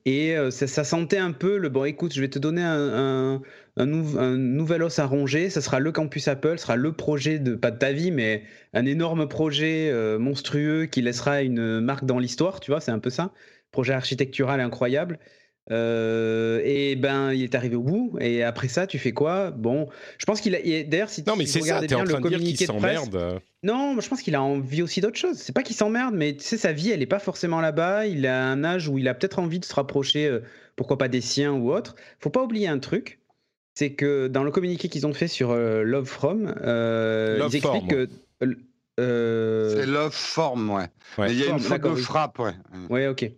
et 0.04 0.36
ça, 0.50 0.84
sentait 0.84 1.16
un 1.16 1.32
peu 1.32 1.56
le 1.56 1.70
bon 1.70 1.84
écoute, 1.86 2.12
je 2.12 2.20
vais 2.20 2.28
te 2.28 2.38
donner 2.38 2.60
un, 2.62 3.40
un, 3.78 3.86
nouvel 3.86 4.82
os 4.82 4.98
à 4.98 5.06
ronger, 5.06 5.48
ça 5.48 5.62
sera 5.62 5.80
le 5.80 5.90
campus 5.90 6.28
Apple, 6.28 6.58
ce 6.58 6.64
sera 6.64 6.76
le 6.76 6.92
projet 6.92 7.38
de, 7.38 7.54
pas 7.54 7.70
de 7.70 7.78
ta 7.78 7.92
vie, 7.92 8.10
mais 8.10 8.42
un 8.74 8.84
énorme 8.84 9.26
projet 9.26 9.90
monstrueux 10.18 10.84
qui 10.84 11.00
laissera 11.00 11.40
une 11.40 11.80
marque 11.80 12.04
dans 12.04 12.18
l'histoire, 12.18 12.60
tu 12.60 12.70
vois, 12.70 12.82
c'est 12.82 12.90
un 12.90 12.98
peu 12.98 13.08
ça. 13.08 13.32
Projet 13.70 13.94
architectural 13.94 14.60
incroyable. 14.60 15.18
Euh, 15.72 16.60
et 16.64 16.94
ben, 16.94 17.32
il 17.32 17.42
est 17.42 17.54
arrivé 17.54 17.74
au 17.76 17.82
bout. 17.82 18.16
Et 18.20 18.42
après 18.42 18.68
ça, 18.68 18.86
tu 18.86 18.98
fais 18.98 19.12
quoi? 19.12 19.50
Bon, 19.50 19.88
je 20.18 20.24
pense 20.24 20.40
qu'il 20.40 20.54
a. 20.54 20.58
D'ailleurs, 20.84 21.10
si, 21.10 21.24
non, 21.26 21.36
mais 21.36 21.46
si 21.46 21.58
vous 21.58 21.64
regardez 21.64 21.88
bien 21.88 22.04
le 22.04 22.14
communiqué 22.14 22.66
de, 22.66 22.72
presse, 22.72 23.10
non, 23.62 24.00
je 24.00 24.08
pense 24.08 24.22
qu'il 24.22 24.34
a 24.36 24.42
envie 24.42 24.82
aussi 24.82 25.00
d'autre 25.00 25.16
chose. 25.16 25.36
C'est 25.36 25.54
pas 25.54 25.62
qu'il 25.62 25.74
s'emmerde, 25.74 26.14
mais 26.14 26.36
tu 26.36 26.44
sais, 26.44 26.56
sa 26.56 26.72
vie, 26.72 26.90
elle 26.90 27.02
est 27.02 27.06
pas 27.06 27.18
forcément 27.18 27.60
là-bas. 27.60 28.06
Il 28.06 28.26
a 28.26 28.46
un 28.46 28.62
âge 28.62 28.88
où 28.88 28.98
il 28.98 29.08
a 29.08 29.14
peut-être 29.14 29.38
envie 29.38 29.58
de 29.58 29.64
se 29.64 29.74
rapprocher, 29.74 30.26
euh, 30.26 30.40
pourquoi 30.76 30.98
pas 30.98 31.08
des 31.08 31.20
siens 31.20 31.52
ou 31.52 31.72
autres. 31.72 31.96
Faut 32.20 32.30
pas 32.30 32.42
oublier 32.42 32.68
un 32.68 32.78
truc, 32.78 33.18
c'est 33.74 33.92
que 33.92 34.28
dans 34.28 34.44
le 34.44 34.52
communiqué 34.52 34.88
qu'ils 34.88 35.06
ont 35.06 35.14
fait 35.14 35.28
sur 35.28 35.50
euh, 35.50 35.82
Love 35.82 36.06
From, 36.06 36.54
ils 36.64 37.56
expliquent 37.56 37.90
que. 37.90 38.08
C'est 38.98 39.86
Love 39.86 40.14
Form, 40.14 40.70
ouais. 40.70 40.86
Il 41.28 41.38
y 41.40 41.42
a 41.42 41.50
une 41.50 41.58
faute 41.58 41.82
de 41.82 41.94
frappe, 41.96 42.38
ouais. 42.38 42.54
Ouais, 42.88 43.08
ok. 43.08 43.32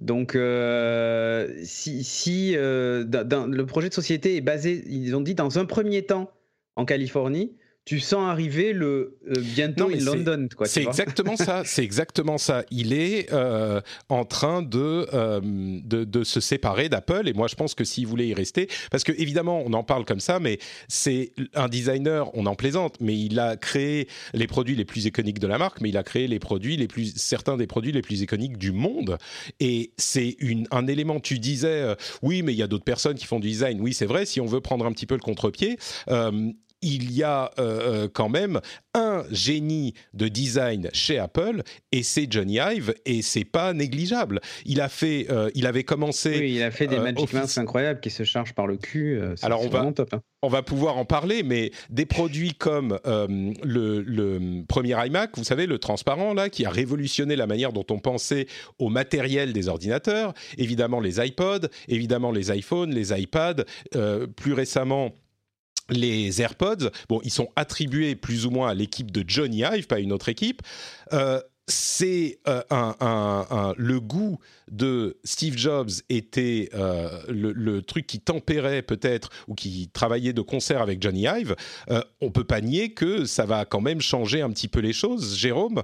Donc, 0.00 0.34
euh, 0.34 1.52
si, 1.64 2.04
si 2.04 2.52
le 2.52 3.62
projet 3.64 3.88
de 3.88 3.94
société 3.94 4.36
est 4.36 4.40
basé, 4.40 4.84
ils 4.86 5.14
ont 5.16 5.20
dit 5.20 5.34
dans 5.34 5.58
un 5.58 5.64
premier 5.64 6.04
temps 6.06 6.30
en 6.76 6.84
Californie, 6.84 7.56
tu 7.88 8.00
sens 8.00 8.28
arriver 8.28 8.74
le 8.74 9.16
euh, 9.30 9.40
bientôt 9.40 9.88
in 9.88 10.04
London. 10.04 10.46
C'est 10.64 10.82
exactement 10.82 11.36
ça. 11.36 11.62
C'est 11.64 11.82
exactement 11.82 12.36
ça. 12.36 12.62
Il 12.70 12.92
est 12.92 13.32
euh, 13.32 13.80
en 14.10 14.26
train 14.26 14.62
euh, 14.74 15.40
de, 15.42 16.04
de, 16.04 16.22
se 16.22 16.38
séparer 16.38 16.90
d'Apple 16.90 17.26
et 17.26 17.32
moi 17.32 17.48
je 17.48 17.54
pense 17.54 17.74
que 17.74 17.84
s'il 17.84 18.06
voulait 18.06 18.28
y 18.28 18.34
rester, 18.34 18.68
parce 18.90 19.04
que 19.04 19.12
évidemment 19.12 19.62
on 19.64 19.72
en 19.72 19.84
parle 19.84 20.04
comme 20.04 20.20
ça, 20.20 20.38
mais 20.38 20.58
c'est 20.88 21.32
un 21.54 21.68
designer, 21.68 22.30
on 22.36 22.44
en 22.44 22.54
plaisante, 22.56 22.96
mais 23.00 23.18
il 23.18 23.40
a 23.40 23.56
créé 23.56 24.06
les 24.34 24.46
produits 24.46 24.76
les 24.76 24.84
plus 24.84 25.06
iconiques 25.06 25.38
de 25.38 25.46
la 25.46 25.56
marque, 25.56 25.80
mais 25.80 25.88
il 25.88 25.96
a 25.96 26.02
créé 26.02 26.28
les 26.28 26.38
produits 26.38 26.76
les 26.76 26.88
plus 26.88 27.14
certains 27.16 27.56
des 27.56 27.66
produits 27.66 27.92
les 27.92 28.02
plus 28.02 28.20
iconiques 28.20 28.58
du 28.58 28.70
monde 28.70 29.16
et 29.60 29.92
c'est 29.96 30.36
un 30.70 30.86
élément. 30.86 31.20
Tu 31.20 31.38
disais 31.38 31.96
oui, 32.20 32.42
mais 32.42 32.52
il 32.52 32.58
y 32.58 32.62
a 32.62 32.66
d'autres 32.66 32.84
personnes 32.84 33.16
qui 33.16 33.24
font 33.24 33.40
du 33.40 33.48
design. 33.48 33.80
Oui, 33.80 33.94
c'est 33.94 34.04
vrai. 34.04 34.26
Si 34.26 34.42
on 34.42 34.46
veut 34.46 34.60
prendre 34.60 34.84
un 34.84 34.92
petit 34.92 35.06
peu 35.06 35.14
le 35.14 35.22
contre-pied 35.22 35.78
il 36.82 37.12
y 37.12 37.22
a 37.22 37.50
euh, 37.58 38.04
euh, 38.04 38.08
quand 38.12 38.28
même 38.28 38.60
un 38.94 39.24
génie 39.30 39.94
de 40.14 40.28
design 40.28 40.90
chez 40.92 41.18
Apple 41.18 41.62
et 41.92 42.02
c'est 42.02 42.30
Johnny 42.30 42.58
Ive 42.58 42.94
et 43.04 43.22
c'est 43.22 43.44
pas 43.44 43.72
négligeable. 43.72 44.40
Il 44.64 44.80
a 44.80 44.88
fait, 44.88 45.26
euh, 45.30 45.50
il 45.54 45.66
avait 45.66 45.84
commencé. 45.84 46.38
Oui, 46.38 46.54
il 46.56 46.62
a 46.62 46.70
fait 46.70 46.86
des 46.86 46.98
Magic 46.98 47.32
Mouse 47.32 47.58
incroyables 47.58 48.00
qui 48.00 48.10
se 48.10 48.22
chargent 48.22 48.54
par 48.54 48.66
le 48.66 48.76
cul. 48.76 49.20
Alors 49.42 49.62
on 49.62 49.68
va, 49.68 49.92
top, 49.92 50.14
hein. 50.14 50.22
on 50.42 50.48
va 50.48 50.62
pouvoir 50.62 50.96
en 50.96 51.04
parler, 51.04 51.42
mais 51.42 51.72
des 51.90 52.06
produits 52.06 52.54
comme 52.54 52.98
le, 53.04 54.00
le, 54.00 54.64
premier 54.66 55.06
iMac, 55.06 55.36
vous 55.36 55.44
savez, 55.44 55.66
le 55.66 55.78
transparent 55.78 56.34
là, 56.34 56.48
qui 56.48 56.64
a 56.64 56.70
révolutionné 56.70 57.36
la 57.36 57.46
manière 57.46 57.72
dont 57.72 57.86
on 57.90 57.98
pensait 57.98 58.46
au 58.78 58.88
matériel 58.88 59.52
des 59.52 59.68
ordinateurs. 59.68 60.32
Évidemment 60.58 61.00
les 61.00 61.24
iPods, 61.24 61.68
évidemment 61.88 62.30
les 62.30 62.56
iPhones, 62.56 62.94
les 62.94 63.18
iPads, 63.18 63.64
plus 64.36 64.52
récemment 64.52 65.12
les 65.90 66.42
AirPods, 66.42 66.90
bon, 67.08 67.20
ils 67.24 67.30
sont 67.30 67.48
attribués 67.56 68.14
plus 68.14 68.46
ou 68.46 68.50
moins 68.50 68.68
à 68.68 68.74
l'équipe 68.74 69.10
de 69.10 69.24
Johnny 69.26 69.62
Ive, 69.62 69.86
pas 69.86 70.00
une 70.00 70.12
autre 70.12 70.28
équipe. 70.28 70.62
Euh, 71.12 71.40
c'est 71.70 72.38
euh, 72.48 72.62
un, 72.70 73.74
le 73.76 74.00
goût 74.00 74.38
de 74.70 75.18
Steve 75.22 75.58
Jobs 75.58 75.90
était 76.08 76.70
euh, 76.72 77.20
le, 77.28 77.82
truc 77.82 78.06
qui 78.06 78.20
tempérait 78.20 78.80
peut-être 78.80 79.28
ou 79.48 79.54
qui 79.54 79.90
travaillait 79.92 80.32
de 80.32 80.40
concert 80.40 80.80
avec 80.80 81.02
Johnny 81.02 81.26
Ive. 81.26 81.56
on 82.22 82.30
peut 82.30 82.44
pas 82.44 82.62
nier 82.62 82.94
que 82.94 83.26
ça 83.26 83.44
va 83.44 83.66
quand 83.66 83.82
même 83.82 84.00
changer 84.00 84.40
un 84.40 84.48
petit 84.48 84.68
peu 84.68 84.80
les 84.80 84.94
choses. 84.94 85.36
Jérôme, 85.36 85.82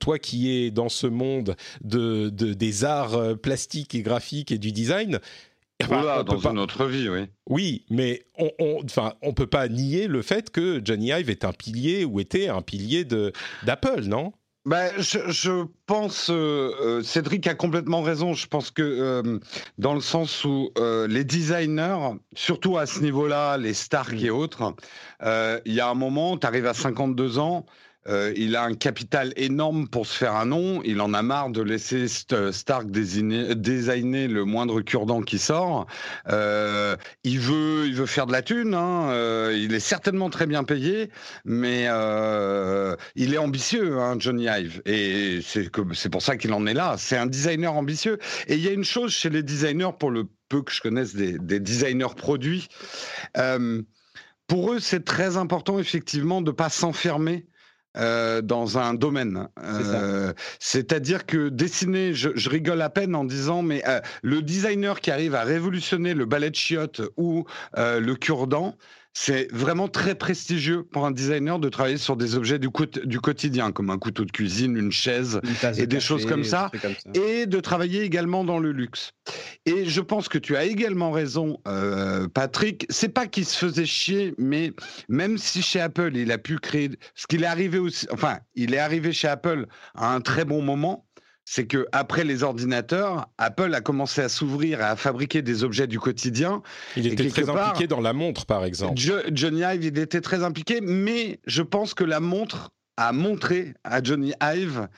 toi 0.00 0.18
qui 0.18 0.50
es 0.50 0.70
dans 0.70 0.88
ce 0.88 1.06
monde 1.06 1.54
de, 1.82 2.30
des 2.30 2.84
arts 2.84 3.36
plastiques 3.42 3.94
et 3.94 4.00
graphiques 4.00 4.52
et 4.52 4.58
du 4.58 4.72
design, 4.72 5.20
dans 5.80 6.50
une 6.50 6.58
autre 6.58 6.86
vie, 6.86 7.08
oui. 7.08 7.26
Oui, 7.48 7.86
mais 7.90 8.24
on, 8.38 8.80
enfin, 8.84 9.14
on 9.22 9.32
peut 9.32 9.46
pas 9.46 9.68
nier 9.68 10.06
le 10.06 10.22
fait 10.22 10.50
que 10.50 10.80
Johnny 10.84 11.08
Ive 11.08 11.30
est 11.30 11.44
un 11.44 11.52
pilier 11.52 12.04
ou 12.04 12.20
était 12.20 12.48
un 12.48 12.62
pilier 12.62 13.04
de 13.04 13.32
d'Apple, 13.64 14.02
non? 14.02 14.32
Ben, 14.66 14.90
je, 14.96 15.66
pense, 15.84 16.30
euh, 16.30 16.72
euh, 16.80 17.02
Cédric 17.02 17.46
a 17.46 17.54
complètement 17.54 18.00
raison. 18.00 18.32
Je 18.32 18.46
pense 18.46 18.70
que 18.70 18.82
euh, 18.82 19.38
dans 19.76 19.92
le 19.92 20.00
sens 20.00 20.42
où 20.44 20.70
les 21.06 21.24
designers, 21.24 22.16
surtout 22.34 22.78
à 22.78 22.86
ce 22.86 23.00
niveau-là, 23.00 23.58
les 23.58 23.74
Stark 23.74 24.14
et 24.14 24.30
autres, 24.30 24.74
il 25.22 25.74
y 25.74 25.80
a 25.80 25.88
un 25.88 25.94
moment, 25.94 26.38
tu 26.38 26.46
arrives 26.46 26.66
à 26.66 26.74
52 26.74 27.38
ans, 27.38 27.66
euh, 28.06 28.32
il 28.36 28.54
a 28.54 28.64
un 28.64 28.74
capital 28.74 29.32
énorme 29.36 29.88
pour 29.88 30.06
se 30.06 30.16
faire 30.16 30.34
un 30.34 30.46
nom. 30.46 30.82
Il 30.84 31.00
en 31.00 31.14
a 31.14 31.22
marre 31.22 31.50
de 31.50 31.62
laisser 31.62 32.06
Stark 32.08 32.90
designer, 32.90 34.28
le 34.28 34.44
moindre 34.44 34.80
cure-dent 34.82 35.22
qui 35.22 35.38
sort. 35.38 35.86
Euh, 36.28 36.96
il 37.22 37.40
veut, 37.40 37.86
il 37.86 37.94
veut 37.94 38.06
faire 38.06 38.26
de 38.26 38.32
la 38.32 38.42
thune. 38.42 38.74
Hein. 38.74 39.08
Euh, 39.10 39.56
il 39.56 39.72
est 39.72 39.80
certainement 39.80 40.28
très 40.28 40.46
bien 40.46 40.64
payé, 40.64 41.10
mais 41.44 41.84
il 43.16 43.34
est 43.34 43.38
ambitieux, 43.38 43.98
hein, 43.98 44.16
Johnny 44.18 44.46
Ive. 44.48 44.82
Et 44.84 45.40
c'est 45.42 46.08
pour 46.10 46.22
ça 46.22 46.36
qu'il 46.36 46.52
en 46.52 46.66
est 46.66 46.74
là. 46.74 46.96
C'est 46.98 47.16
un 47.16 47.26
designer 47.26 47.74
ambitieux. 47.74 48.18
Et 48.48 48.54
il 48.54 48.60
y 48.60 48.68
a 48.68 48.72
une 48.72 48.84
chose 48.84 49.12
chez 49.12 49.30
les 49.30 49.42
designers, 49.42 49.90
pour 49.98 50.10
le 50.10 50.24
peu 50.48 50.62
que 50.62 50.72
je 50.72 50.80
connaisse 50.80 51.14
des, 51.14 51.38
des 51.38 51.58
designers 51.58 52.14
produits. 52.16 52.68
pour 54.46 54.72
eux, 54.72 54.78
c'est 54.78 55.04
très 55.04 55.38
important 55.38 55.78
effectivement 55.78 56.42
de 56.42 56.50
pas 56.50 56.68
s'enfermer 56.68 57.46
euh, 57.96 58.42
dans 58.42 58.76
un 58.76 58.94
domaine. 58.94 59.48
Euh, 59.62 60.32
c'est-à-dire 60.58 61.26
que 61.26 61.48
dessiner, 61.48 62.12
je, 62.12 62.48
rigole 62.48 62.82
à 62.82 62.90
peine 62.90 63.14
en 63.14 63.24
disant, 63.24 63.62
mais 63.62 63.82
euh, 63.86 64.00
le 64.22 64.42
designer 64.42 65.00
qui 65.00 65.12
arrive 65.12 65.36
à 65.36 65.44
révolutionner 65.44 66.12
le 66.14 66.24
ballet 66.24 66.50
de 66.50 66.56
chiottes 66.56 67.02
ou 67.16 67.44
le 67.76 68.14
cure-dent, 68.14 68.76
c'est 69.14 69.50
vraiment 69.52 69.86
très 69.86 70.16
prestigieux 70.16 70.82
pour 70.82 71.06
un 71.06 71.12
designer 71.12 71.60
de 71.60 71.68
travailler 71.68 71.98
sur 71.98 72.16
des 72.16 72.34
objets 72.34 72.58
du, 72.58 72.68
du 73.04 73.20
quotidien, 73.20 73.70
comme 73.70 73.90
un 73.90 73.98
couteau 73.98 74.24
de 74.24 74.32
cuisine, 74.32 74.76
une 74.76 74.90
chaise 74.90 75.40
et 75.78 75.86
des 75.86 76.00
choses 76.00 76.26
comme 76.26 76.42
ça, 76.42 76.70
et 77.14 77.46
de 77.46 77.60
travailler 77.60 78.02
également 78.02 78.44
dans 78.44 78.58
le 78.58 78.72
luxe. 78.72 79.12
Et 79.66 79.86
je 79.86 80.00
pense 80.00 80.28
que 80.28 80.38
tu 80.38 80.56
as 80.56 80.64
également 80.64 81.12
raison, 81.12 81.60
euh, 81.68 82.26
Patrick. 82.26 82.86
C'est 82.90 83.08
pas 83.08 83.28
qu'il 83.28 83.44
se 83.44 83.56
faisait 83.56 83.86
chier, 83.86 84.34
mais 84.36 84.72
même 85.08 85.38
si 85.38 85.62
chez 85.62 85.80
Apple 85.80 86.16
il 86.16 86.32
a 86.32 86.38
pu 86.38 86.58
créer, 86.58 86.90
ce 87.14 87.28
qu'il 87.28 87.44
est 87.44 87.46
arrivé 87.46 87.78
aussi, 87.78 88.06
enfin, 88.10 88.38
il 88.56 88.74
est 88.74 88.78
arrivé 88.78 89.12
chez 89.12 89.28
Apple 89.28 89.66
à 89.94 90.12
un 90.12 90.20
très 90.20 90.44
bon 90.44 90.60
moment 90.60 91.06
c'est 91.44 91.66
que 91.66 91.86
après 91.92 92.24
les 92.24 92.42
ordinateurs, 92.42 93.28
Apple 93.38 93.74
a 93.74 93.80
commencé 93.80 94.22
à 94.22 94.28
s'ouvrir 94.28 94.80
et 94.80 94.84
à 94.84 94.96
fabriquer 94.96 95.42
des 95.42 95.62
objets 95.62 95.86
du 95.86 96.00
quotidien. 96.00 96.62
Il 96.96 97.06
était 97.06 97.28
très 97.28 97.48
impliqué 97.48 97.86
dans 97.86 98.00
la 98.00 98.12
montre, 98.12 98.46
par 98.46 98.64
exemple. 98.64 99.00
Johnny 99.32 99.60
Ive, 99.60 99.84
il 99.84 99.98
était 99.98 100.20
très 100.20 100.42
impliqué, 100.42 100.80
mais 100.80 101.40
je 101.46 101.62
pense 101.62 101.94
que 101.94 102.04
la 102.04 102.20
montre 102.20 102.70
a 102.96 103.12
montré 103.12 103.74
à 103.84 104.02
Johnny 104.02 104.32
Ive 104.42 104.88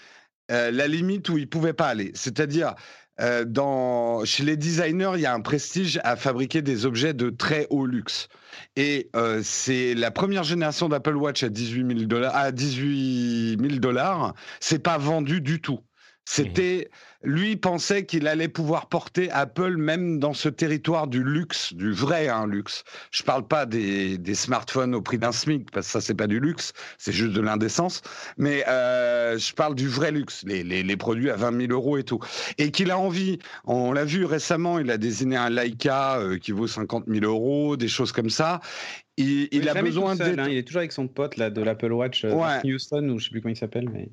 euh, 0.52 0.70
la 0.70 0.86
limite 0.86 1.28
où 1.28 1.38
il 1.38 1.48
pouvait 1.48 1.72
pas 1.72 1.88
aller. 1.88 2.12
C'est-à-dire, 2.14 2.74
euh, 3.20 3.44
dans, 3.44 4.24
chez 4.24 4.44
les 4.44 4.56
designers, 4.56 5.12
il 5.14 5.22
y 5.22 5.26
a 5.26 5.34
un 5.34 5.40
prestige 5.40 5.98
à 6.04 6.16
fabriquer 6.16 6.62
des 6.62 6.86
objets 6.86 7.14
de 7.14 7.30
très 7.30 7.66
haut 7.70 7.86
luxe. 7.86 8.28
Et 8.76 9.10
euh, 9.16 9.40
c'est 9.42 9.94
la 9.94 10.10
première 10.10 10.44
génération 10.44 10.88
d'Apple 10.88 11.16
Watch 11.16 11.42
à 11.42 11.48
18 11.48 11.86
000 11.86 12.06
dollars. 12.06 12.36
À 12.36 12.52
18 12.52 13.58
000 13.60 13.80
dollars, 13.80 14.34
c'est 14.60 14.78
pas 14.78 14.98
vendu 14.98 15.40
du 15.40 15.60
tout. 15.60 15.80
C'était, 16.28 16.90
lui 17.22 17.56
pensait 17.56 18.04
qu'il 18.04 18.26
allait 18.26 18.48
pouvoir 18.48 18.88
porter 18.88 19.30
Apple 19.30 19.76
même 19.76 20.18
dans 20.18 20.34
ce 20.34 20.48
territoire 20.48 21.06
du 21.06 21.22
luxe, 21.22 21.72
du 21.72 21.92
vrai 21.92 22.28
hein, 22.28 22.48
luxe. 22.48 22.82
Je 23.12 23.22
parle 23.22 23.46
pas 23.46 23.64
des, 23.64 24.18
smartphones 24.34 24.94
au 24.96 25.00
prix 25.00 25.18
d'un 25.18 25.30
SMIC 25.30 25.70
parce 25.70 25.86
que 25.86 25.92
ça 25.92 26.00
c'est 26.00 26.14
pas 26.14 26.26
du 26.26 26.40
luxe, 26.40 26.72
c'est 26.98 27.12
juste 27.12 27.32
de 27.32 27.40
l'indécence. 27.40 28.02
Mais 28.38 28.64
euh, 28.66 29.38
je 29.38 29.54
parle 29.54 29.76
du 29.76 29.86
vrai 29.86 30.10
luxe, 30.10 30.44
les, 30.44 30.96
produits 30.96 31.30
à 31.30 31.36
20 31.36 31.60
000 31.68 31.72
euros 31.72 31.96
et 31.96 32.02
tout. 32.04 32.18
Et 32.58 32.72
qu'il 32.72 32.90
a 32.90 32.98
envie, 32.98 33.38
on 33.64 33.92
l'a 33.92 34.04
vu 34.04 34.24
récemment, 34.24 34.80
il 34.80 34.90
a 34.90 34.98
désigné 34.98 35.36
un 35.36 35.48
Leica 35.48 36.18
euh, 36.18 36.38
qui 36.38 36.50
vaut 36.50 36.66
50 36.66 37.04
000 37.06 37.24
euros, 37.24 37.76
des 37.76 37.88
choses 37.88 38.10
comme 38.10 38.30
ça. 38.30 38.60
Il, 39.18 39.68
a 39.68 39.80
besoin 39.80 40.14
de. 40.14 40.24
Hein, 40.24 40.46
il 40.50 40.58
est 40.58 40.62
toujours 40.62 40.80
avec 40.80 40.92
son 40.92 41.08
pote 41.08 41.38
là, 41.38 41.48
de 41.48 41.62
l'Apple 41.62 41.90
Watch, 41.90 42.24
euh, 42.26 42.60
Houston, 42.64 43.08
ou 43.08 43.18
je 43.18 43.24
sais 43.24 43.30
plus 43.30 43.40
comment 43.40 43.54
il 43.54 43.56
s'appelle. 43.56 43.88
Mais... 43.88 44.10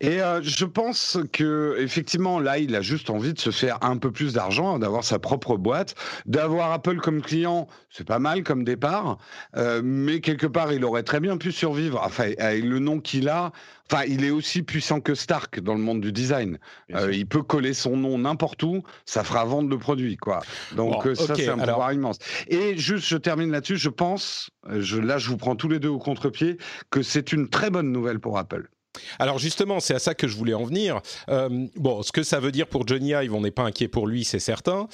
Et 0.00 0.20
euh, 0.20 0.40
je 0.42 0.64
pense 0.64 1.18
que 1.32 1.76
effectivement, 1.78 2.40
là, 2.40 2.58
il 2.58 2.74
a 2.74 2.82
juste 2.82 3.10
envie 3.10 3.32
de 3.32 3.38
se 3.38 3.50
faire 3.50 3.78
un 3.82 3.96
peu 3.96 4.10
plus 4.10 4.32
d'argent, 4.32 4.80
d'avoir 4.80 5.04
sa 5.04 5.20
propre 5.20 5.56
boîte, 5.56 5.94
d'avoir 6.26 6.72
Apple 6.72 6.96
comme 6.96 7.22
client. 7.22 7.68
C'est 7.90 8.06
pas 8.06 8.18
mal 8.18 8.42
comme 8.42 8.64
départ, 8.64 9.18
euh, 9.56 9.82
mais 9.84 10.20
quelque 10.20 10.46
part, 10.48 10.72
il 10.72 10.84
aurait 10.84 11.04
très 11.04 11.20
bien 11.20 11.36
pu 11.36 11.52
survivre. 11.52 12.00
Enfin, 12.04 12.32
avec 12.38 12.64
le 12.64 12.80
nom 12.80 12.98
qu'il 12.98 13.28
a, 13.28 13.52
Enfin, 13.92 14.04
il 14.06 14.24
est 14.24 14.30
aussi 14.30 14.62
puissant 14.62 15.00
que 15.00 15.16
Stark 15.16 15.58
dans 15.58 15.74
le 15.74 15.80
monde 15.80 16.00
du 16.00 16.12
design. 16.12 16.58
Euh, 16.94 17.12
il 17.12 17.26
peut 17.26 17.42
coller 17.42 17.74
son 17.74 17.96
nom 17.96 18.18
n'importe 18.18 18.62
où, 18.62 18.84
ça 19.04 19.24
fera 19.24 19.44
vendre 19.44 19.68
le 19.68 19.78
produit, 19.78 20.16
quoi. 20.16 20.42
Donc 20.76 21.06
euh, 21.06 21.16
ça, 21.16 21.34
c'est 21.34 21.48
un 21.48 21.58
pouvoir 21.58 21.92
immense. 21.92 22.18
Et 22.46 22.78
juste, 22.78 23.08
je 23.08 23.16
termine 23.16 23.50
là-dessus. 23.50 23.78
Je 23.78 23.88
pense, 23.88 24.50
euh, 24.68 24.80
je, 24.80 24.98
là, 24.98 25.18
je 25.18 25.28
vous 25.28 25.36
prends 25.36 25.56
tous 25.56 25.68
les 25.68 25.80
deux 25.80 25.88
au 25.88 25.98
contre-pied, 25.98 26.56
que 26.90 27.02
c'est 27.02 27.32
une 27.32 27.48
très 27.48 27.70
bonne 27.70 27.90
nouvelle 27.90 28.20
pour 28.20 28.38
Apple. 28.38 28.68
Alors 29.18 29.38
justement, 29.38 29.80
c'est 29.80 29.94
à 29.94 29.98
ça 29.98 30.14
que 30.14 30.28
je 30.28 30.36
voulais 30.36 30.54
en 30.54 30.64
venir. 30.64 31.00
bon, 31.76 32.02
ce 32.02 32.12
que 32.12 32.22
ça 32.22 32.38
veut 32.38 32.52
dire 32.52 32.68
pour 32.68 32.86
Johnny 32.86 33.10
Ive, 33.10 33.34
on 33.34 33.40
n'est 33.40 33.50
pas 33.50 33.62
inquiet 33.62 33.88
pour 33.88 34.06
lui, 34.06 34.24
c'est 34.24 34.40
certain. 34.40 34.86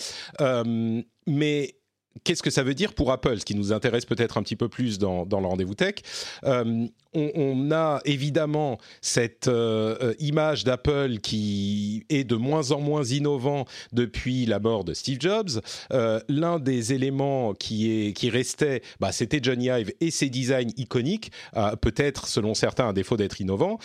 mais 1.27 1.76
qu'est-ce 2.25 2.43
que 2.43 2.51
ça 2.51 2.63
veut 2.63 2.75
dire 2.75 2.93
pour 2.93 3.13
Apple, 3.13 3.39
ce 3.39 3.45
qui 3.45 3.55
nous 3.55 3.73
intéresse 3.73 4.05
peut-être 4.05 4.39
un 4.39 4.43
petit 4.43 4.57
peu 4.57 4.69
plus 4.69 4.99
dans, 4.99 5.25
le 5.25 5.47
rendez-vous 5.47 5.75
tech 5.75 5.97
euh, 6.45 6.87
on, 7.15 7.71
a 7.73 8.01
évidemment 8.05 8.79
cette 9.01 9.49
euh, 9.49 9.97
euh, 10.03 10.15
image 10.19 10.65
d'Apple 10.65 11.19
qui 11.19 12.05
est 12.11 12.25
de 12.25 12.37
moins 12.37 12.73
en 12.73 12.81
moins 12.81 13.05
innovant 13.05 13.65
depuis 13.95 14.45
la 14.45 14.59
mort 14.59 14.85
de 14.85 14.93
Steve 14.93 15.19
Jobs. 15.21 15.63
L'un 15.91 16.59
des 16.59 16.93
éléments 16.93 17.55
qui, 17.55 18.09
est, 18.09 18.13
qui 18.13 18.29
restait, 18.29 18.83
bah, 19.01 19.13
c'était 19.13 19.41
Johnny 19.43 19.69
Ive 19.69 19.93
et 20.01 20.11
ses 20.11 20.29
designs 20.29 20.73
iconiques, 20.77 21.33
peut-être 21.81 22.29
selon 22.29 22.53
certains 22.55 22.89
un 22.89 22.93
défaut 22.93 23.17
d'être 23.17 23.41
innovant. 23.41 23.79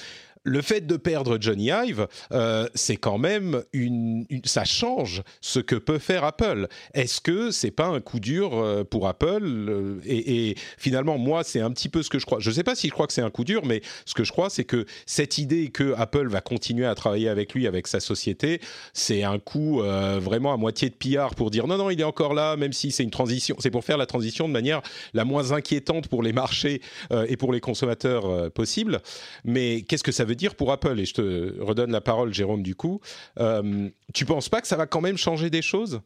Le 0.44 0.62
fait 0.62 0.88
de 0.88 0.98
perdre 0.98 1.38
Johnny 1.40 1.70
Ive, 1.70 2.08
euh, 2.32 2.68
c'est 2.74 2.98
quand 2.98 3.18
même 3.18 3.64
une, 3.74 4.26
ça 4.44 4.66
change 4.66 5.22
ce 5.40 5.60
que 5.60 5.76
peut 5.76 6.00
faire 6.00 6.24
Apple. 6.24 6.68
Est-ce 6.94 7.22
que 7.22 7.52
c'est 7.52 7.72
pas 7.72 7.88
un 7.88 8.02
coup 8.02 8.20
dur 8.20 8.52
euh, 8.54 8.84
pour 8.84 9.08
Apple 9.08 9.44
euh, 9.44 10.00
et, 10.06 10.56
finalement, 10.78 11.18
moi, 11.18 11.44
c'est 11.44 11.62
un 11.62 11.72
petit 11.72 11.90
peu 11.90 12.02
ce 12.02 12.10
que 12.10 12.20
je 12.20 12.26
crois. 12.26 12.40
Je 12.40 12.50
ne 12.50 12.56
sais 12.56 12.64
pas 12.64 12.76
si 12.76 12.88
je 12.88 12.94
crois 12.94 13.08
que 13.08 13.14
c'est 13.14 13.22
un 13.22 13.30
coup 13.30 13.44
dur, 13.44 13.66
mais 13.66 13.82
ce 14.06 14.14
que 14.14 14.24
je 14.24 14.32
crois, 14.32 14.50
c'est 14.50 14.64
que 14.64 14.86
cette 15.06 15.38
idée 15.38 15.70
que 15.70 15.94
Apple 15.98 16.28
va 16.28 16.42
continuer 16.42 16.86
à 16.86 16.96
travailler 16.96 17.30
avec 17.30 17.54
lui, 17.54 17.68
avec 17.68 17.88
sa 17.88 18.00
société, 18.00 18.62
c'est 18.94 19.24
un 19.24 19.40
coup 19.40 19.82
vraiment 19.82 20.54
à 20.54 20.58
moitié 20.58 20.90
de 20.90 20.96
pillard 20.96 21.36
pour 21.36 21.52
dire 21.52 21.68
non, 21.68 21.78
non, 21.78 21.90
il 21.90 22.00
est 22.00 22.06
encore 22.06 22.34
là, 22.34 22.56
même 22.56 22.74
si 22.74 22.92
c'est 22.92 23.04
une 23.04 23.12
transition. 23.12 23.56
C'est 23.60 23.72
pour 23.72 23.84
faire 23.84 23.98
la 23.98 24.06
transition 24.06 24.48
de 24.48 24.54
manière 24.54 24.82
la 25.14 25.26
moins 25.26 25.52
inquiétante 25.52 26.08
pour 26.08 26.24
les 26.24 26.34
marchés 26.34 26.82
et 27.28 27.38
pour 27.38 27.54
les 27.54 27.60
consommateurs 27.60 28.52
possible. 28.52 29.02
Mais 29.44 29.82
qu'est-ce 29.82 30.04
que 30.04 30.12
ça 30.12 30.26
veut 30.26 30.31
dire 30.36 30.56
pour 30.56 30.72
Apple 30.72 31.00
Et 31.00 31.06
je 31.06 31.14
te 31.14 31.62
redonne 31.62 31.92
la 31.92 32.02
parole, 32.02 32.34
Jérôme, 32.34 32.64
du 32.64 32.76
coup. 32.76 33.00
Euh, 33.40 33.90
tu 34.14 34.26
penses 34.26 34.50
pas 34.50 34.62
que 34.62 34.68
ça 34.68 34.78
va 34.78 34.88
quand 34.88 35.02
même 35.02 35.18
changer 35.18 35.50
des 35.50 35.62
choses? 35.62 36.02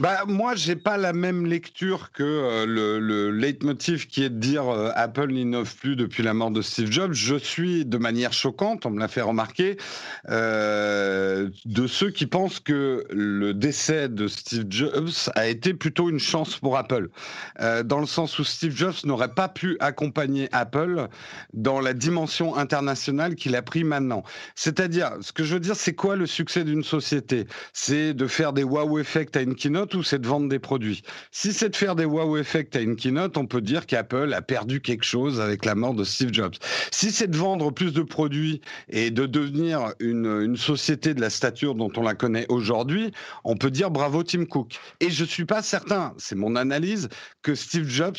Bah, 0.00 0.24
moi, 0.26 0.56
j'ai 0.56 0.74
pas 0.74 0.96
la 0.96 1.12
même 1.12 1.46
lecture 1.46 2.10
que 2.10 2.24
euh, 2.24 2.66
le, 2.66 2.98
le 2.98 3.30
leitmotiv 3.30 4.08
qui 4.08 4.24
est 4.24 4.28
de 4.28 4.40
dire 4.40 4.68
euh, 4.68 4.90
Apple 4.96 5.30
n'innove 5.30 5.76
plus 5.76 5.94
depuis 5.94 6.24
la 6.24 6.34
mort 6.34 6.50
de 6.50 6.62
Steve 6.62 6.90
Jobs. 6.90 7.12
Je 7.12 7.36
suis, 7.36 7.84
de 7.84 7.96
manière 7.96 8.32
choquante, 8.32 8.86
on 8.86 8.90
me 8.90 8.98
l'a 8.98 9.06
fait 9.06 9.20
remarquer, 9.20 9.76
euh, 10.30 11.48
de 11.64 11.86
ceux 11.86 12.10
qui 12.10 12.26
pensent 12.26 12.58
que 12.58 13.06
le 13.10 13.54
décès 13.54 14.08
de 14.08 14.26
Steve 14.26 14.64
Jobs 14.68 15.10
a 15.36 15.46
été 15.46 15.74
plutôt 15.74 16.10
une 16.10 16.18
chance 16.18 16.56
pour 16.58 16.76
Apple, 16.76 17.08
dans 17.84 18.00
le 18.00 18.06
sens 18.06 18.38
où 18.40 18.44
Steve 18.44 18.74
Jobs 18.74 18.94
n'aurait 19.04 19.32
pas 19.32 19.48
pu 19.48 19.76
accompagner 19.78 20.48
Apple 20.50 21.06
dans 21.52 21.80
la 21.80 21.94
dimension 21.94 22.56
internationale 22.56 23.36
qu'il 23.36 23.54
a 23.54 23.62
pris 23.62 23.84
maintenant. 23.84 24.24
C'est-à-dire, 24.56 25.12
ce 25.20 25.32
que 25.32 25.44
je 25.44 25.54
veux 25.54 25.60
dire, 25.60 25.76
c'est 25.76 25.94
quoi 25.94 26.16
le 26.16 26.26
succès 26.26 26.64
d'une 26.64 26.82
société? 26.82 27.46
C'est 27.72 28.12
de 28.12 28.26
faire 28.26 28.52
des 28.52 28.64
wow 28.64 28.98
effects 28.98 29.36
à 29.36 29.40
une 29.42 29.54
keynote? 29.54 29.83
Ou 29.92 30.02
c'est 30.02 30.18
de 30.18 30.26
vendre 30.26 30.48
des 30.48 30.58
produits? 30.58 31.02
Si 31.30 31.52
c'est 31.52 31.68
de 31.68 31.76
faire 31.76 31.96
des 31.96 32.04
wow 32.04 32.36
effects 32.36 32.74
à 32.76 32.80
une 32.80 32.96
keynote, 32.96 33.36
on 33.36 33.46
peut 33.46 33.60
dire 33.60 33.86
qu'Apple 33.86 34.32
a 34.32 34.40
perdu 34.40 34.80
quelque 34.80 35.04
chose 35.04 35.40
avec 35.40 35.64
la 35.64 35.74
mort 35.74 35.94
de 35.94 36.04
Steve 36.04 36.32
Jobs. 36.32 36.54
Si 36.90 37.10
c'est 37.10 37.28
de 37.28 37.36
vendre 37.36 37.70
plus 37.70 37.92
de 37.92 38.02
produits 38.02 38.60
et 38.88 39.10
de 39.10 39.26
devenir 39.26 39.92
une, 40.00 40.40
une 40.42 40.56
société 40.56 41.12
de 41.12 41.20
la 41.20 41.30
stature 41.30 41.74
dont 41.74 41.90
on 41.96 42.02
la 42.02 42.14
connaît 42.14 42.46
aujourd'hui, 42.48 43.10
on 43.44 43.56
peut 43.56 43.70
dire 43.70 43.90
bravo 43.90 44.22
Tim 44.22 44.46
Cook. 44.46 44.78
Et 45.00 45.10
je 45.10 45.24
suis 45.24 45.44
pas 45.44 45.62
certain, 45.62 46.14
c'est 46.16 46.36
mon 46.36 46.56
analyse, 46.56 47.08
que 47.42 47.54
Steve 47.54 47.88
Jobs 47.88 48.16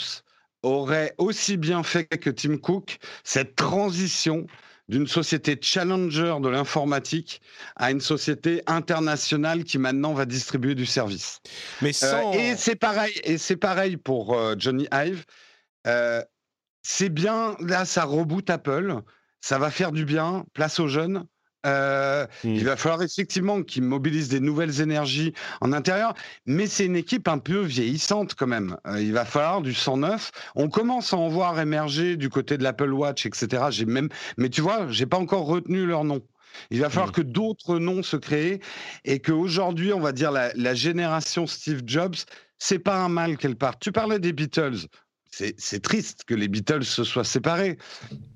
aurait 0.63 1.13
aussi 1.17 1.57
bien 1.57 1.83
fait 1.83 2.05
que 2.05 2.29
Tim 2.29 2.57
Cook 2.57 2.97
cette 3.23 3.55
transition 3.55 4.47
d'une 4.87 5.07
société 5.07 5.57
challenger 5.61 6.35
de 6.41 6.49
l'informatique 6.49 7.41
à 7.75 7.91
une 7.91 8.01
société 8.01 8.61
internationale 8.67 9.63
qui 9.63 9.77
maintenant 9.77 10.13
va 10.13 10.25
distribuer 10.25 10.75
du 10.75 10.85
service. 10.85 11.41
Mais 11.81 11.91
euh, 12.03 12.31
et 12.33 12.55
c'est 12.55 12.75
pareil, 12.75 13.13
et 13.23 13.37
c'est 13.37 13.57
pareil 13.57 13.97
pour 13.97 14.37
euh, 14.37 14.55
Johnny 14.57 14.87
Ive. 14.91 15.25
Euh, 15.87 16.23
c'est 16.83 17.09
bien, 17.09 17.55
là, 17.59 17.85
ça 17.85 18.03
reboot 18.03 18.49
Apple, 18.49 19.01
ça 19.41 19.57
va 19.57 19.71
faire 19.71 19.91
du 19.91 20.05
bien, 20.05 20.45
place 20.53 20.79
aux 20.79 20.87
jeunes. 20.87 21.25
Euh, 21.65 22.25
il 22.43 22.61
mmh. 22.61 22.65
va 22.65 22.77
falloir 22.77 23.01
effectivement 23.01 23.63
qu'ils 23.63 23.83
mobilisent 23.83 24.29
des 24.29 24.39
nouvelles 24.39 24.81
énergies 24.81 25.33
en 25.61 25.73
intérieur, 25.73 26.13
mais 26.45 26.67
c'est 26.67 26.85
une 26.85 26.95
équipe 26.95 27.27
un 27.27 27.39
peu 27.39 27.61
vieillissante 27.61 28.35
quand 28.35 28.47
même. 28.47 28.77
Euh, 28.87 29.01
il 29.01 29.13
va 29.13 29.25
falloir 29.25 29.61
du 29.61 29.73
109. 29.73 30.31
On 30.55 30.69
commence 30.69 31.13
à 31.13 31.17
en 31.17 31.27
voir 31.27 31.59
émerger 31.59 32.17
du 32.17 32.29
côté 32.29 32.57
de 32.57 32.63
l'Apple 32.63 32.91
Watch, 32.91 33.25
etc. 33.25 33.65
J'ai 33.69 33.85
même, 33.85 34.09
mais 34.37 34.49
tu 34.49 34.61
vois, 34.61 34.87
j'ai 34.89 35.05
pas 35.05 35.17
encore 35.17 35.45
retenu 35.45 35.85
leur 35.85 36.03
nom. 36.03 36.21
Il 36.69 36.79
va 36.79 36.89
falloir 36.89 37.09
mmh. 37.09 37.13
que 37.13 37.21
d'autres 37.21 37.79
noms 37.79 38.03
se 38.03 38.15
créent 38.15 38.61
et 39.03 39.19
qu'aujourd'hui, 39.19 39.91
on 39.91 39.99
va 39.99 40.13
dire 40.13 40.31
la, 40.31 40.53
la 40.55 40.73
génération 40.73 41.47
Steve 41.47 41.81
Jobs, 41.85 42.15
c'est 42.57 42.79
pas 42.79 43.03
un 43.03 43.09
mal 43.09 43.37
qu'elle 43.37 43.57
parte. 43.57 43.81
Tu 43.81 43.91
parlais 43.91 44.19
des 44.19 44.31
Beatles 44.31 44.87
c'est 45.31 45.81
triste 45.81 46.23
que 46.25 46.33
les 46.33 46.47
Beatles 46.47 46.83
se 46.83 47.03
soient 47.03 47.23
séparés. 47.23 47.77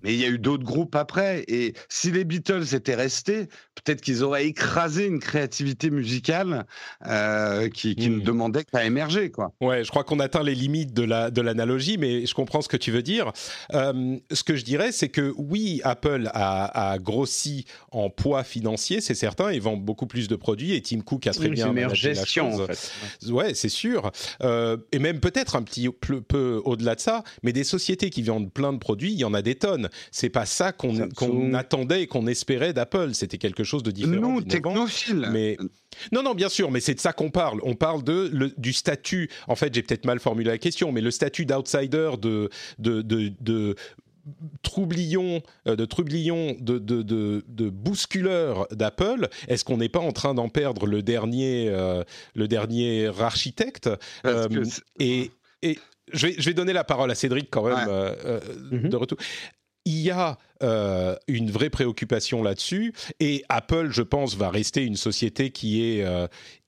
Mais 0.04 0.14
il 0.14 0.20
y 0.20 0.26
a 0.26 0.30
eu 0.30 0.40
d'autres 0.40 0.64
groupes 0.64 0.96
après. 0.96 1.44
Et 1.48 1.74
si 1.88 2.12
les 2.12 2.24
Beatles 2.24 2.74
étaient 2.74 2.96
restés, 2.96 3.48
peut-être 3.76 4.02
qu'ils 4.02 4.24
auraient 4.24 4.46
écrasé 4.46 5.06
une 5.06 5.20
créativité 5.20 5.90
musicale 5.90 6.66
euh, 7.06 7.70
qui, 7.70 7.96
ne 7.98 8.18
mmh. 8.18 8.24
demandait 8.24 8.64
qu'à 8.64 8.86
émerger. 8.86 9.32
Quoi. 9.32 9.54
Ouais, 9.62 9.84
je 9.84 9.90
crois 9.90 10.04
qu'on 10.04 10.20
atteint 10.20 10.44
les 10.44 10.56
limites 10.56 10.94
de 10.94 11.04
l'analogie, 11.42 11.92
la, 11.92 11.98
de 11.98 12.02
mais 12.02 12.26
je 12.26 12.34
comprends 12.34 12.62
ce 12.62 12.68
que 12.68 12.78
tu 12.78 12.92
veux 12.92 13.02
dire. 13.02 13.32
Euh, 13.74 14.18
ce 14.32 14.44
que 14.44 14.56
je 14.56 14.64
dirais, 14.64 14.92
c'est 14.92 15.10
que 15.10 15.34
oui, 15.38 15.82
Apple 15.84 16.30
a, 16.34 16.98
grossi 17.00 17.66
en 17.92 18.10
poids 18.10 18.44
financier, 18.44 19.02
c'est 19.02 19.16
certain, 19.16 19.52
ils 19.52 19.62
vendent 19.62 19.84
beaucoup 19.84 20.08
plus 20.08 20.28
de 20.28 20.36
produits 20.36 20.74
et 20.74 20.82
Tim 20.82 21.02
Cook 21.02 21.28
a 21.28 21.32
très 21.32 21.50
bien 21.50 21.72
managé 21.72 22.14
la 22.14 22.26
chose. 22.26 22.62
En 22.62 22.68
fait. 22.68 23.32
Ouais, 23.32 23.54
c'est 23.54 23.70
sûr. 23.70 24.12
Euh, 24.44 24.78
et 24.92 25.00
même 25.00 25.20
peut-être 25.20 25.56
un 25.56 25.62
petit 25.62 25.90
peu, 25.90 26.22
peu 26.22 26.62
au-delà 26.66 26.89
de 26.96 27.00
ça, 27.00 27.24
mais 27.44 27.54
des 27.54 27.64
sociétés 27.64 28.10
qui 28.10 28.22
vendent 28.24 28.52
plein 28.52 28.74
de 28.74 28.78
produits, 28.78 29.12
il 29.12 29.20
y 29.20 29.24
en 29.24 29.34
a 29.34 29.42
des 29.42 29.56
tonnes. 29.56 29.90
C'est 30.12 30.30
pas 30.30 30.46
ça 30.46 30.72
qu'on 30.72 31.54
attendait 31.54 32.04
et 32.04 32.08
qu'on 32.08 32.28
espérait 32.28 32.74
d'Apple. 32.74 33.14
C'était 33.14 33.38
quelque 33.38 33.64
chose 33.64 33.84
de 33.84 33.92
différent. 33.92 34.34
Nous, 34.34 34.42
technophiles. 34.42 35.30
Mais 35.32 35.58
non, 36.12 36.24
non, 36.24 36.34
bien 36.34 36.50
sûr, 36.50 36.72
mais 36.72 36.80
c'est 36.80 36.94
de 36.94 37.00
ça 37.00 37.14
qu'on 37.14 37.32
parle. 37.32 37.60
On 37.64 37.76
parle 37.76 38.04
de 38.04 38.30
le, 38.34 38.54
du 38.58 38.74
statut. 38.74 39.30
En 39.48 39.56
fait, 39.56 39.74
j'ai 39.74 39.82
peut-être 39.82 40.06
mal 40.06 40.20
formulé 40.20 40.50
la 40.50 40.58
question, 40.58 40.92
mais 40.92 41.02
le 41.02 41.12
statut 41.12 41.46
d'outsider 41.46 42.12
de, 42.22 42.50
de, 42.78 43.02
de, 43.02 43.32
de 43.42 43.76
troublion, 44.62 45.42
euh, 45.68 45.76
de 45.76 45.86
troublion, 45.86 46.56
de, 46.60 46.78
de, 46.78 47.02
de, 47.02 47.44
de 47.48 47.70
bousculeur 47.70 48.68
d'Apple, 48.72 49.28
est-ce 49.48 49.64
qu'on 49.64 49.78
n'est 49.78 49.90
pas 49.90 50.00
en 50.00 50.12
train 50.12 50.34
d'en 50.34 50.50
perdre 50.50 50.86
le 50.86 51.02
dernier, 51.02 51.68
euh, 51.70 52.04
le 52.36 52.48
dernier 52.48 53.10
architecte? 53.20 53.90
Euh, 54.26 54.48
et, 55.00 55.32
et 55.62 55.80
je 56.14 56.28
vais, 56.28 56.54
donner 56.54 56.74
la 56.74 56.84
parole 56.84 57.12
à 57.12 57.16
Cédric 57.16 57.50
quand 57.50 57.64
même 57.64 57.88
euh, 57.88 58.14
euh, 58.26 58.40
mhm. 58.72 58.90
de 58.90 58.96
retour. 58.96 59.18
Il 59.86 60.02
y 60.02 60.12
a 60.12 60.38
euh, 60.62 61.16
une 61.28 61.50
vraie 61.50 61.70
préoccupation 61.70 62.44
là-dessus 62.44 62.94
et 63.20 63.44
Apple, 63.50 63.90
je 63.92 64.02
pense, 64.04 64.36
va 64.36 64.50
rester 64.50 64.84
une 64.84 64.98
société 64.98 65.52
qui 65.52 65.82
est 65.82 66.06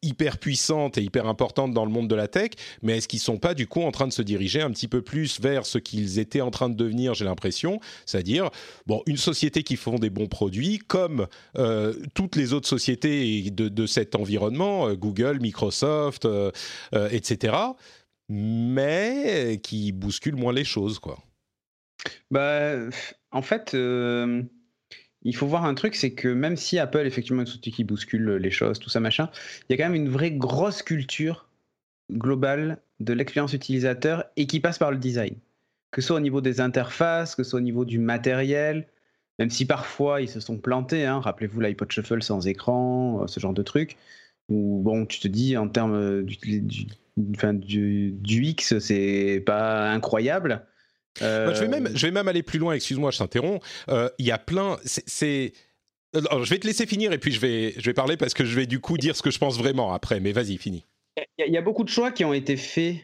hyper 0.02 0.40
puissante 0.40 0.98
et 0.98 1.04
hyper 1.04 1.28
importante 1.28 1.74
dans 1.74 1.86
le 1.86 1.92
monde 1.92 2.08
de 2.08 2.16
la 2.16 2.28
tech, 2.28 2.52
mais 2.82 2.98
est-ce 2.98 3.08
qu'ils 3.08 3.20
sont 3.20 3.38
pas 3.38 3.54
du 3.54 3.68
coup 3.68 3.82
en 3.84 3.92
train 3.92 4.08
de 4.08 4.14
se 4.14 4.24
diriger 4.24 4.62
un 4.62 4.72
petit 4.72 4.88
peu 4.88 5.04
plus 5.04 5.40
vers 5.40 5.68
ce 5.68 5.78
qu'ils 5.78 6.18
étaient 6.18 6.42
en 6.42 6.50
train 6.50 6.70
de 6.70 6.74
devenir, 6.74 7.14
j'ai 7.14 7.26
l'impression, 7.26 7.80
c'est-à-dire 8.08 8.50
bon 8.88 9.04
une 9.06 9.18
société 9.18 9.62
qui 9.62 9.76
font 9.76 10.00
des 10.00 10.10
bons 10.10 10.28
produits 10.28 10.80
comme 10.80 11.28
toutes 12.16 12.38
les 12.38 12.54
autres 12.54 12.70
sociétés 12.70 13.52
de, 13.52 13.68
de 13.68 13.86
cet 13.86 14.16
environnement, 14.16 14.92
Google, 14.94 15.40
Microsoft, 15.42 16.28
etc 17.12 17.54
mais 18.30 19.60
qui 19.64 19.92
bouscule 19.92 20.36
moins 20.36 20.54
les 20.54 20.64
choses, 20.64 21.00
quoi. 21.00 21.20
Bah, 22.32 22.76
en 23.32 23.42
fait, 23.42 23.74
euh, 23.74 24.44
il 25.24 25.36
faut 25.36 25.48
voir 25.48 25.66
un 25.66 25.76
truc, 25.76 25.96
c'est 25.96 26.14
que 26.14 26.28
même 26.28 26.58
si 26.58 26.80
Apple, 26.80 27.06
effectivement, 27.06 27.42
est 27.42 27.46
une 27.46 27.48
société 27.48 27.72
qui 27.72 27.84
bouscule 27.84 28.36
les 28.36 28.52
choses, 28.52 28.80
tout 28.80 28.90
ça, 28.90 29.00
machin, 29.00 29.30
il 29.70 29.74
y 29.74 29.74
a 29.74 29.78
quand 29.78 29.90
même 29.90 30.02
une 30.02 30.10
vraie 30.10 30.32
grosse 30.32 30.82
culture 30.82 31.48
globale 32.12 32.82
de 33.00 33.14
l'expérience 33.14 33.54
utilisateur 33.54 34.26
et 34.36 34.48
qui 34.48 34.60
passe 34.60 34.78
par 34.78 34.92
le 34.92 34.98
design. 34.98 35.36
Que 35.92 36.02
ce 36.02 36.08
soit 36.08 36.18
au 36.18 36.22
niveau 36.22 36.42
des 36.42 36.62
interfaces, 36.62 37.36
que 37.36 37.44
ce 37.44 37.52
soit 37.52 37.60
au 37.60 37.64
niveau 37.64 37.86
du 37.86 38.00
matériel, 38.00 38.88
même 39.40 39.50
si 39.50 39.66
parfois 39.66 40.22
ils 40.22 40.30
se 40.30 40.40
sont 40.40 40.58
plantés, 40.58 41.06
hein, 41.06 41.20
rappelez-vous 41.20 41.60
l'iPod 41.60 41.92
Shuffle 41.92 42.22
sans 42.24 42.48
écran, 42.48 43.24
euh, 43.24 43.28
ce 43.28 43.40
genre 43.40 43.54
de 43.54 43.64
truc, 43.64 43.98
où 44.50 44.82
bon, 44.84 45.06
tu 45.06 45.20
te 45.20 45.28
dis 45.28 45.58
en 45.58 45.68
termes 45.68 46.26
enfin, 47.36 47.54
du, 47.54 48.12
du 48.12 48.46
X, 48.46 48.80
c'est 48.80 49.44
pas 49.46 49.90
incroyable. 49.90 50.66
je, 51.20 51.60
vais 51.62 51.68
même, 51.68 51.90
je 51.94 52.08
vais 52.08 52.12
même 52.12 52.28
aller 52.28 52.44
plus 52.44 52.60
loin, 52.60 52.74
excuse-moi, 52.74 53.12
je 53.12 53.18
t'interromps. 53.18 53.66
Euh, 53.90 54.10
il 54.18 54.26
y 54.26 54.32
a 54.32 54.38
plein. 54.38 54.78
C'est. 54.86 55.54
je 56.14 56.50
vais 56.50 56.60
te 56.60 56.68
laisser 56.68 56.86
finir 56.86 57.12
et 57.12 57.18
puis 57.18 57.32
je 57.32 57.40
vais, 57.40 57.74
je 57.78 57.86
vais 57.86 57.94
parler 57.94 58.18
parce 58.18 58.34
que 58.34 58.46
je 58.46 58.56
vais 58.56 58.66
du 58.66 58.80
coup 58.80 58.98
dire 58.98 59.16
ce 59.16 59.22
que 59.22 59.32
je 59.32 59.40
pense 59.40 59.58
vraiment 59.58 59.94
après, 59.94 60.20
mais 60.20 60.32
vas-y, 60.32 60.58
finis. 60.58 60.86
Il 61.38 61.54
y, 61.54 61.58
a 61.58 61.62
beaucoup 61.62 61.84
de 61.84 61.90
choix 61.90 62.12
qui 62.12 62.24
ont 62.24 62.34
été 62.34 62.56
faits 62.56 62.96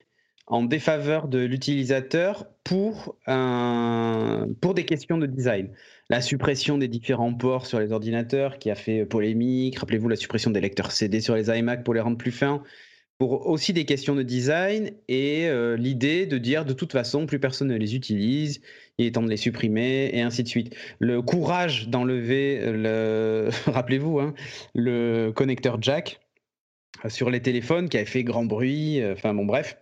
en 0.45 0.63
défaveur 0.63 1.27
de 1.27 1.39
l'utilisateur 1.39 2.45
pour, 2.63 3.17
un, 3.27 4.47
pour 4.61 4.73
des 4.73 4.85
questions 4.85 5.17
de 5.17 5.25
design. 5.25 5.69
La 6.09 6.21
suppression 6.21 6.77
des 6.77 6.87
différents 6.87 7.33
ports 7.33 7.65
sur 7.65 7.81
les 7.81 7.91
ordinateurs 7.91 8.59
qui 8.59 8.71
a 8.71 8.75
fait 8.75 9.05
polémique. 9.05 9.77
Rappelez-vous 9.77 10.07
la 10.07 10.15
suppression 10.15 10.51
des 10.51 10.61
lecteurs 10.61 10.93
CD 10.93 11.19
sur 11.19 11.35
les 11.35 11.49
iMac 11.49 11.83
pour 11.83 11.93
les 11.93 11.99
rendre 11.99 12.17
plus 12.17 12.31
fins 12.31 12.63
pour 13.17 13.47
aussi 13.47 13.73
des 13.73 13.85
questions 13.85 14.15
de 14.15 14.21
design 14.21 14.91
et 15.07 15.47
euh, 15.47 15.75
l'idée 15.75 16.27
de 16.27 16.37
dire 16.37 16.65
de 16.65 16.73
toute 16.73 16.91
façon 16.91 17.25
plus 17.25 17.39
personne 17.39 17.69
ne 17.69 17.75
les 17.75 17.95
utilise, 17.95 18.61
il 18.97 19.07
est 19.07 19.11
temps 19.11 19.23
de 19.23 19.29
les 19.29 19.37
supprimer 19.37 20.11
et 20.13 20.21
ainsi 20.21 20.43
de 20.43 20.47
suite. 20.47 20.75
Le 20.99 21.21
courage 21.21 21.89
d'enlever, 21.89 22.61
le... 22.71 23.49
rappelez-vous, 23.65 24.19
hein, 24.19 24.35
le 24.75 25.31
connecteur 25.31 25.81
jack 25.81 26.19
sur 27.07 27.29
les 27.29 27.41
téléphones 27.41 27.89
qui 27.89 27.97
avait 27.97 28.05
fait 28.05 28.23
grand 28.23 28.45
bruit, 28.45 29.01
euh, 29.01 29.13
enfin 29.13 29.33
bon 29.33 29.45
bref, 29.45 29.77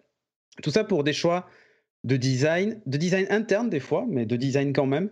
tout 0.63 0.71
ça 0.71 0.83
pour 0.83 1.03
des 1.03 1.13
choix 1.13 1.49
de 2.05 2.15
design, 2.15 2.79
de 2.85 2.97
design 2.97 3.25
interne 3.29 3.69
des 3.69 3.79
fois, 3.79 4.05
mais 4.07 4.25
de 4.25 4.35
design 4.37 4.71
quand 4.71 4.85
même, 4.85 5.09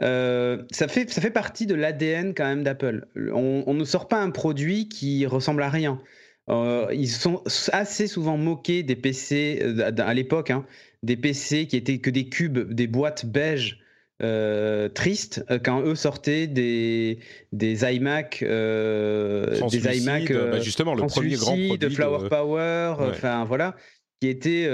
ça, 0.00 0.88
fait, 0.88 1.08
ça 1.10 1.20
fait 1.20 1.30
partie 1.30 1.66
de 1.66 1.74
l'ADN 1.74 2.34
quand 2.34 2.44
même 2.44 2.64
d'Apple. 2.64 3.06
On, 3.32 3.72
ne 3.72 3.84
sort 3.84 4.08
pas 4.08 4.20
un 4.20 4.30
produit 4.30 4.88
qui 4.88 5.24
ressemble 5.26 5.62
à 5.62 5.68
rien. 5.68 6.00
Ils 6.48 7.08
sont 7.08 7.42
assez 7.72 8.06
souvent 8.06 8.36
moqués 8.36 8.82
des 8.82 8.96
PC 8.96 9.62
à 9.98 10.14
l'époque, 10.14 10.50
hein, 10.50 10.64
des 11.02 11.16
PC 11.16 11.66
qui 11.66 11.76
étaient 11.76 11.98
que 11.98 12.10
des 12.10 12.28
cubes, 12.28 12.72
des 12.72 12.86
boîtes 12.86 13.26
beige 13.26 13.82
euh, 14.22 14.88
triste 14.88 15.44
euh, 15.50 15.58
quand 15.58 15.80
eux 15.80 15.96
sortaient 15.96 16.46
des, 16.46 17.18
des 17.50 17.82
iMac, 17.82 18.40
euh, 18.42 19.58
des 19.68 19.98
iMac 19.98 20.32
bah 20.32 20.60
justement 20.60 20.94
le 20.94 21.04
premier 21.06 21.34
grand 21.34 21.56
produit 21.56 21.78
de 21.78 21.88
Flower 21.88 22.28
Power, 22.28 22.94
enfin 23.00 23.44
voilà, 23.44 23.74
qui 24.20 24.28
était 24.28 24.70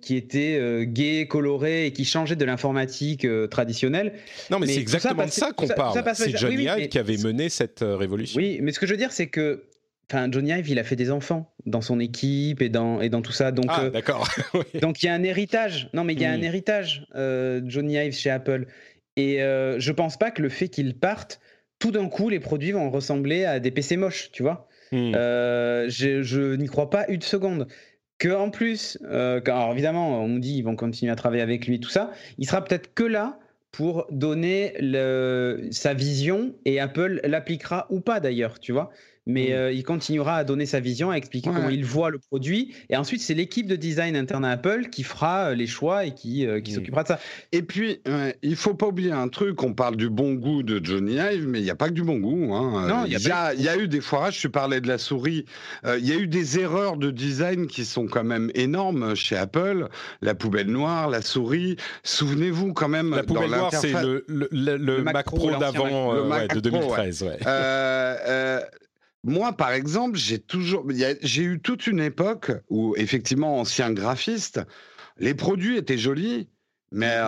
qui 0.00 0.16
était 0.16 0.86
gai, 0.88 1.28
coloré 1.28 1.86
et 1.86 1.92
qui 1.92 2.04
changeait 2.04 2.34
de 2.34 2.44
l'informatique 2.44 3.24
traditionnelle. 3.48 4.14
Non, 4.50 4.58
mais, 4.58 4.66
c'est 4.66 4.80
exactement 4.80 5.24
de 5.24 5.30
ça 5.30 5.52
qu'on 5.52 5.68
parle. 5.68 6.02
C'est 6.14 6.36
Johnny 6.36 6.64
Ive 6.64 6.88
qui 6.88 6.98
avait 6.98 7.18
mené 7.18 7.48
cette 7.48 7.84
révolution. 7.84 8.40
Oui, 8.40 8.58
mais 8.60 8.72
ce 8.72 8.80
que 8.80 8.86
je 8.86 8.92
veux 8.92 8.98
dire, 8.98 9.12
c'est 9.12 9.28
que 9.28 9.66
Enfin, 10.10 10.28
Johnny 10.28 10.50
Ive, 10.50 10.68
il 10.68 10.78
a 10.80 10.84
fait 10.84 10.96
des 10.96 11.12
enfants 11.12 11.54
dans 11.66 11.80
son 11.80 12.00
équipe 12.00 12.62
et 12.62 12.68
dans, 12.68 13.00
et 13.00 13.08
dans 13.08 13.22
tout 13.22 13.30
ça. 13.30 13.52
Donc, 13.52 13.66
ah, 13.68 13.84
euh, 13.84 13.90
d'accord. 13.90 14.28
Donc, 14.82 15.02
il 15.02 15.06
y 15.06 15.08
a 15.08 15.14
un 15.14 15.22
héritage. 15.22 15.88
Non, 15.94 16.02
mais 16.02 16.14
il 16.14 16.20
y 16.20 16.24
a 16.24 16.32
un 16.32 16.38
hmm. 16.38 16.44
héritage, 16.44 17.06
euh, 17.14 17.60
Johnny 17.64 17.94
Ive 17.94 18.12
chez 18.12 18.30
Apple. 18.30 18.66
Et 19.14 19.40
euh, 19.40 19.78
je 19.78 19.92
pense 19.92 20.16
pas 20.16 20.32
que 20.32 20.42
le 20.42 20.48
fait 20.48 20.68
qu'il 20.68 20.96
parte, 20.96 21.40
tout 21.78 21.92
d'un 21.92 22.08
coup, 22.08 22.28
les 22.28 22.40
produits 22.40 22.72
vont 22.72 22.90
ressembler 22.90 23.44
à 23.44 23.60
des 23.60 23.70
PC 23.70 23.96
moches, 23.96 24.30
tu 24.32 24.42
vois. 24.42 24.68
Hmm. 24.90 25.12
Euh, 25.14 25.86
je, 25.88 26.22
je 26.22 26.56
n'y 26.56 26.66
crois 26.66 26.90
pas 26.90 27.06
une 27.08 27.22
seconde. 27.22 27.68
Que 28.18 28.30
en 28.30 28.50
plus, 28.50 28.98
alors 29.08 29.72
évidemment, 29.72 30.22
on 30.22 30.28
nous 30.28 30.40
dit 30.40 30.58
ils 30.58 30.62
vont 30.62 30.76
continuer 30.76 31.10
à 31.10 31.16
travailler 31.16 31.42
avec 31.42 31.66
lui, 31.66 31.80
tout 31.80 31.88
ça. 31.88 32.10
Il 32.36 32.46
sera 32.46 32.62
peut-être 32.62 32.92
que 32.92 33.04
là 33.04 33.38
pour 33.72 34.06
donner 34.10 34.74
le, 34.80 35.68
sa 35.70 35.94
vision 35.94 36.54
et 36.64 36.80
Apple 36.80 37.20
l'appliquera 37.24 37.86
ou 37.88 38.00
pas 38.00 38.20
d'ailleurs, 38.20 38.58
tu 38.58 38.72
vois 38.72 38.90
mais 39.26 39.48
mm. 39.48 39.52
euh, 39.52 39.72
il 39.72 39.84
continuera 39.84 40.36
à 40.36 40.44
donner 40.44 40.66
sa 40.66 40.80
vision, 40.80 41.10
à 41.10 41.16
expliquer 41.16 41.50
comment 41.50 41.68
il 41.68 41.84
voit 41.84 42.10
le 42.10 42.18
produit. 42.18 42.74
Et 42.88 42.96
ensuite, 42.96 43.20
c'est 43.20 43.34
l'équipe 43.34 43.66
de 43.66 43.76
design 43.76 44.16
interne 44.16 44.44
à 44.44 44.50
Apple 44.50 44.88
qui 44.90 45.02
fera 45.02 45.50
euh, 45.50 45.54
les 45.54 45.66
choix 45.66 46.04
et 46.04 46.14
qui, 46.14 46.46
euh, 46.46 46.60
qui 46.60 46.72
mm. 46.72 46.74
s'occupera 46.76 47.02
de 47.02 47.08
ça. 47.08 47.20
Et 47.52 47.62
puis, 47.62 48.00
il 48.42 48.56
faut 48.56 48.74
pas 48.74 48.86
oublier 48.86 49.12
un 49.12 49.28
truc 49.28 49.62
on 49.62 49.74
parle 49.74 49.96
du 49.96 50.08
bon 50.08 50.34
goût 50.34 50.62
de 50.62 50.80
Johnny 50.82 51.14
Ive, 51.14 51.46
mais 51.46 51.60
il 51.60 51.64
n'y 51.64 51.70
a 51.70 51.74
pas 51.74 51.88
que 51.88 51.94
du 51.94 52.02
bon 52.02 52.18
goût. 52.18 52.54
Hein. 52.54 52.88
Non, 52.88 53.04
il 53.04 53.12
y, 53.12 53.62
y, 53.62 53.68
a 53.68 53.76
eu 53.76 53.88
des 53.88 54.00
foirages. 54.00 54.40
Je 54.40 54.48
parlais 54.48 54.80
de 54.80 54.88
la 54.88 54.98
souris. 54.98 55.44
Il 55.84 56.06
y 56.06 56.12
a 56.12 56.16
eu 56.16 56.26
des 56.26 56.58
erreurs 56.58 56.96
de 56.96 57.10
design 57.10 57.66
qui 57.66 57.84
sont 57.84 58.06
quand 58.06 58.24
même 58.24 58.50
énormes 58.54 59.14
chez 59.14 59.36
Apple. 59.36 59.88
La 60.22 60.34
poubelle 60.34 60.68
noire, 60.68 61.08
la 61.08 61.22
souris. 61.22 61.76
Souvenez-vous 62.02 62.72
quand 62.72 62.88
même. 62.88 63.10
La 63.10 63.22
poubelle 63.22 63.50
noire, 63.50 63.72
c'est 63.72 63.92
le, 63.92 64.24
le, 64.28 65.02
Mac, 65.02 65.26
Pro, 65.26 65.50
d'avant, 65.50 66.14
de 66.14 66.60
2013. 66.60 67.22
Ouais. 67.22 67.38
Moi, 69.24 69.52
par 69.52 69.72
exemple, 69.72 70.16
j'ai 70.16 70.38
toujours, 70.38 70.86
j'ai 71.22 71.42
eu 71.42 71.60
toute 71.60 71.86
une 71.86 72.00
époque 72.00 72.52
où, 72.68 72.94
effectivement, 72.96 73.60
ancien 73.60 73.92
graphiste, 73.92 74.60
les 75.18 75.34
produits 75.34 75.76
étaient 75.76 75.98
jolis, 75.98 76.48
mais 76.92 77.20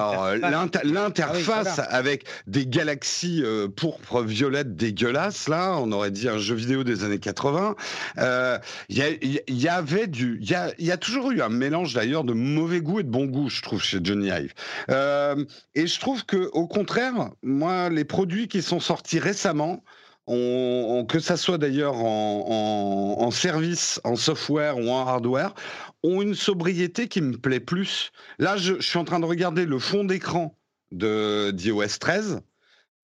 l'interface 0.83 1.79
ah 1.79 1.83
avec 1.83 2.25
des 2.49 2.67
galaxies 2.67 3.43
euh, 3.45 3.69
pourpres, 3.69 4.23
violettes 4.23 4.75
dégueulasses, 4.75 5.49
là, 5.49 5.77
on 5.79 5.93
aurait 5.93 6.11
dit 6.11 6.29
un 6.29 6.39
jeu 6.39 6.57
vidéo 6.57 6.83
des 6.83 7.05
années 7.05 7.21
80. 7.21 7.77
Euh, 8.19 8.59
il 8.89 9.41
y, 9.49 9.69
avait 9.69 10.09
du, 10.09 10.41
il 10.41 10.87
y 10.87 10.91
a, 10.91 10.97
toujours 10.97 11.31
eu 11.31 11.43
un 11.43 11.49
mélange 11.49 11.95
d'ailleurs 11.95 12.25
de 12.25 12.33
mauvais 12.33 12.81
goût 12.81 13.01
et 13.01 13.03
de 13.05 13.09
bon 13.09 13.27
goût, 13.27 13.49
je 13.49 13.63
trouve, 13.63 13.83
chez 13.83 14.01
Johnny 14.03 14.29
Hive. 14.29 14.53
Euh, 14.91 15.45
et 15.75 15.87
je 15.87 16.01
trouve 16.01 16.25
que, 16.25 16.49
au 16.53 16.67
contraire, 16.67 17.31
moi, 17.43 17.89
les 17.89 18.05
produits 18.05 18.49
qui 18.49 18.63
sont 18.63 18.81
sortis 18.81 19.21
récemment, 19.21 19.85
que 20.27 21.19
ça 21.21 21.37
soit 21.37 21.59
d'ailleurs 21.59 21.97
en, 21.97 23.31
service, 23.31 24.01
en 24.05 24.17
software 24.17 24.79
ou 24.79 24.89
en 24.89 25.07
hardware, 25.07 25.55
ont 26.03 26.23
une 26.23 26.35
sobriété 26.35 27.09
qui 27.09 27.21
me 27.21 27.37
plaît 27.37 27.61
plus. 27.61 28.13
Là, 28.39 28.57
je, 28.57 28.81
suis 28.81 28.99
en 28.99 29.05
train 29.05 29.21
de 29.21 29.27
regarder 29.27 29.67
le 29.67 29.79
fond 29.79 30.05
d'écran 30.05 30.57
de 30.91 31.51
d'iOS 31.53 31.99
13. 31.99 32.43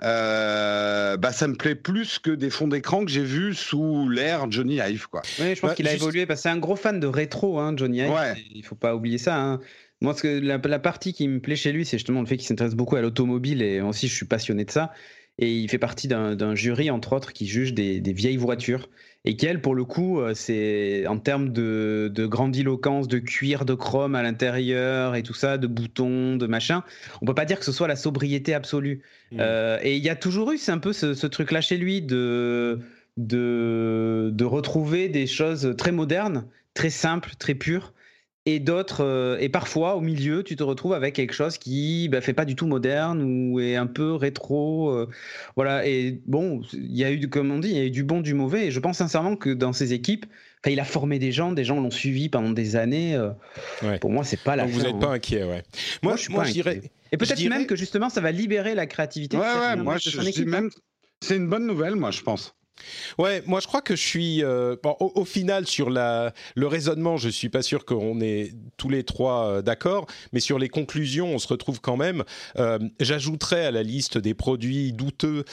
Euh, 0.01 1.17
bah, 1.17 1.33
ça 1.33 1.49
me 1.49 1.57
plaît 1.57 1.75
plus 1.75 2.21
que 2.21 2.31
des 2.31 2.51
fonds 2.51 2.69
d'écran 2.69 3.05
que 3.05 3.11
j'ai 3.11 3.25
vus 3.25 3.55
sous 3.55 4.09
l'ère 4.09 4.51
Johnny 4.51 4.77
Ive. 4.77 5.09
Quoi. 5.09 5.23
Oui, 5.41 5.57
je 5.57 5.61
pense 5.61 5.71
bah, 5.71 5.75
qu'il 5.75 5.89
a 5.89 5.95
évolué. 5.95 6.25
Parce 6.25 6.41
que 6.41 6.43
c'est 6.43 6.49
un 6.51 6.59
gros 6.59 6.77
fan 6.77 7.01
de 7.01 7.07
rétro, 7.07 7.59
hein, 7.59 7.75
Johnny 7.77 7.99
Ive. 7.99 8.37
Il 8.55 8.65
faut 8.65 8.77
pas 8.77 8.95
oublier 8.95 9.19
ça. 9.19 9.37
Hein. 9.41 9.61
Moi, 10.01 10.15
ce 10.15 10.23
que, 10.23 10.39
la, 10.39 10.59
la, 10.59 10.79
partie 10.79 11.13
qui 11.13 11.27
me 11.27 11.41
plaît 11.41 11.57
chez 11.57 11.73
lui, 11.73 11.85
c'est 11.85 11.99
justement 11.99 12.21
le 12.21 12.27
fait 12.27 12.37
qu'il 12.37 12.47
s'intéresse 12.47 12.77
beaucoup 12.77 12.95
à 12.95 13.01
l'automobile 13.01 13.63
et 13.63 13.81
aussi 13.81 14.07
je 14.07 14.15
suis 14.15 14.27
passionné 14.27 14.65
de 14.65 14.71
ça. 14.71 14.93
Et 15.39 15.53
il 15.53 15.69
fait 15.69 15.79
partie 15.79 16.09
d'un 16.09 16.55
jury, 16.55 16.91
entre 16.91 17.13
autres, 17.13 17.33
qui 17.33 17.47
juge 17.47 17.73
des, 17.73 18.01
vieilles 18.13 18.37
voitures. 18.37 18.89
Et 19.25 19.37
qu'elle, 19.37 19.61
pour 19.61 19.75
le 19.75 19.85
coup, 19.85 20.21
euh, 20.21 20.33
c'est 20.33 21.07
en 21.07 21.19
termes 21.19 21.53
de, 21.53 22.11
grandiloquence, 22.29 23.09
de 23.09 23.19
cuir, 23.19 23.65
de 23.65 23.75
chrome 23.75 24.15
à 24.15 24.23
l'intérieur 24.23 25.17
et 25.17 25.23
tout 25.23 25.35
ça, 25.35 25.59
de 25.59 25.67
boutons, 25.67 26.37
de 26.37 26.47
machin, 26.47 26.83
on 27.21 27.27
peut 27.27 27.35
pas 27.35 27.45
dire 27.45 27.59
que 27.59 27.65
ce 27.65 27.73
soit 27.73 27.89
la 27.89 27.97
sobriété 27.97 28.55
absolue. 28.55 29.03
Mmh. 29.33 29.37
Euh, 29.41 29.79
et 29.83 29.97
il 29.97 30.05
y 30.05 30.09
a 30.09 30.17
toujours 30.17 30.53
eu, 30.53 30.59
c'est 30.59 30.73
un 30.73 30.79
peu 30.79 30.93
ce, 30.93 31.15
ce 31.15 31.27
truc-là 31.27 31.61
chez 31.61 31.77
lui 31.77 32.01
de, 32.01 32.79
de, 33.17 34.31
de 34.33 34.45
retrouver 34.45 35.09
des 35.09 35.27
choses 35.27 35.75
très 35.77 35.93
modernes, 35.93 36.47
très 36.73 36.91
simples, 36.91 37.33
très 37.39 37.55
pures 37.55 37.93
et 38.49 38.61
d'autres 38.61 39.05
euh, 39.05 39.37
et 39.41 39.51
parfois 39.51 39.95
au 39.95 40.01
milieu 40.01 40.43
tu 40.43 40.57
te 40.57 40.63
retrouves 40.63 40.95
avec 40.95 41.15
quelque 41.15 41.35
chose 41.35 41.59
qui 41.59 42.09
bah, 42.09 42.23
fait 42.23 42.33
pas 42.33 42.47
du 42.47 42.57
tout 42.57 42.67
moderne 42.67 43.23
ou 43.23 43.61
est 43.61 43.77
un 43.77 43.87
peu 43.87 44.15
rétro 44.15 44.91
euh, 44.91 45.09
voilà. 45.55 45.87
Et 45.87 46.21
bon 46.27 46.63
il 46.73 46.97
y 46.97 47.05
a 47.05 47.13
eu 47.13 47.29
comme 47.29 47.51
on 47.51 47.59
dit 47.59 47.69
il 47.69 47.77
y 47.77 47.81
a 47.81 47.85
eu 47.85 47.91
du 47.91 48.05
bon 48.05 48.21
du 48.21 48.33
mauvais. 48.33 48.67
Et 48.67 48.71
je 48.71 48.81
pense 48.81 48.97
sincèrement 48.97 49.37
que 49.37 49.51
dans 49.51 49.75
ces 49.75 49.93
équipes 49.93 50.25
il 50.67 50.81
a 50.81 50.85
formé 50.85 51.19
des 51.19 51.31
gens 51.31 51.53
des 51.53 51.65
gens 51.65 51.81
l'ont 51.81 51.91
suivi 51.91 52.29
pendant 52.29 52.51
des 52.51 52.77
années 52.77 53.15
euh, 53.15 53.31
pour 54.01 54.11
moi 54.11 54.25
c'est 54.25 54.41
pas 54.41 54.57
la 54.57 54.65
Donc 54.65 54.73
vous 54.73 54.83
n'êtes 54.83 54.99
pas 54.99 55.09
hein. 55.09 55.13
inquiet 55.13 55.45
ouais. 55.45 55.63
Moi, 56.03 56.17
je 56.17 56.23
suis 56.23 56.33
pas 56.33 56.43
inquiet. 56.43 56.91
et 57.13 57.17
peut-être 57.17 57.43
même 57.49 57.67
que 57.67 57.77
justement 57.77 58.09
ça 58.09 58.21
va 58.21 58.33
libérer 58.33 58.75
la 58.75 58.87
créativité 58.87 59.37
ouais, 59.37 59.43
ouais 59.43 59.77
moi 59.77 59.97
je, 59.99 60.21
dis 60.21 60.45
même 60.45 60.71
c'est 61.23 61.37
une 61.37 61.49
bonne 61.49 61.67
nouvelle 61.67 61.97
moi 61.97 62.11
je 62.11 62.23
pense 62.23 62.55
Ouais, 63.19 63.43
moi 63.47 63.61
je 63.61 63.67
crois 63.67 63.83
que 63.83 63.97
je 63.97 64.07
suis 64.07 64.43
euh, 64.45 64.77
au, 65.01 65.25
final 65.25 65.67
sur 65.67 65.91
la, 65.91 66.33
le 66.55 66.67
raisonnement, 66.67 67.17
je 67.17 67.29
suis 67.29 67.49
pas 67.49 67.63
sûr 67.63 67.85
qu'on 67.85 68.21
est 68.21 68.53
tous 68.79 68.89
les 68.89 69.05
trois 69.05 69.47
euh, 69.47 69.63
d'accord, 69.63 70.07
mais 70.33 70.41
sur 70.41 70.59
les 70.59 70.71
conclusions, 70.71 71.35
on 71.35 71.39
se 71.39 71.49
retrouve 71.49 71.81
quand 71.81 71.97
même. 71.97 72.25
Euh, 72.59 72.79
j'ajouterais 73.01 73.67
à 73.67 73.71
la 73.71 73.83
liste 73.83 74.17
des 74.17 74.33
produits 74.35 74.93
douteux 74.93 75.45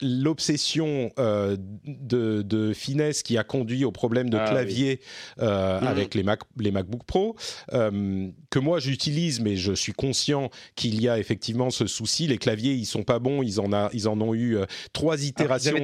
l'obsession 0.00 1.10
de, 1.16 2.42
de, 2.42 2.72
finesse 2.72 3.22
qui 3.22 3.36
a 3.36 3.44
conduit 3.44 3.84
au 3.84 3.92
problème 3.92 4.30
de 4.30 4.38
ah 4.38 4.48
clavier 4.48 5.00
mmh. 5.38 5.42
avec 5.42 6.14
les, 6.14 6.22
Mac, 6.22 6.40
les 6.58 6.70
MacBook 6.70 7.04
Pro, 7.04 7.36
que 7.70 8.58
moi 8.58 8.78
j'utilise, 8.78 9.40
mais 9.40 9.56
je 9.56 9.72
suis 9.72 9.92
conscient 9.92 10.50
qu'il 10.76 11.00
y 11.00 11.08
a 11.08 11.18
effectivement 11.18 11.70
ce 11.70 11.86
souci. 11.86 12.26
Les 12.26 12.38
claviers, 12.38 12.72
ils 12.72 12.86
sont 12.86 13.02
pas 13.02 13.18
bons, 13.18 13.42
ils 13.42 13.60
en, 13.60 13.72
a, 13.72 13.90
ils 13.92 14.08
en 14.08 14.20
ont 14.20 14.34
eu 14.34 14.58
trois 14.92 15.24
itérations 15.24 15.76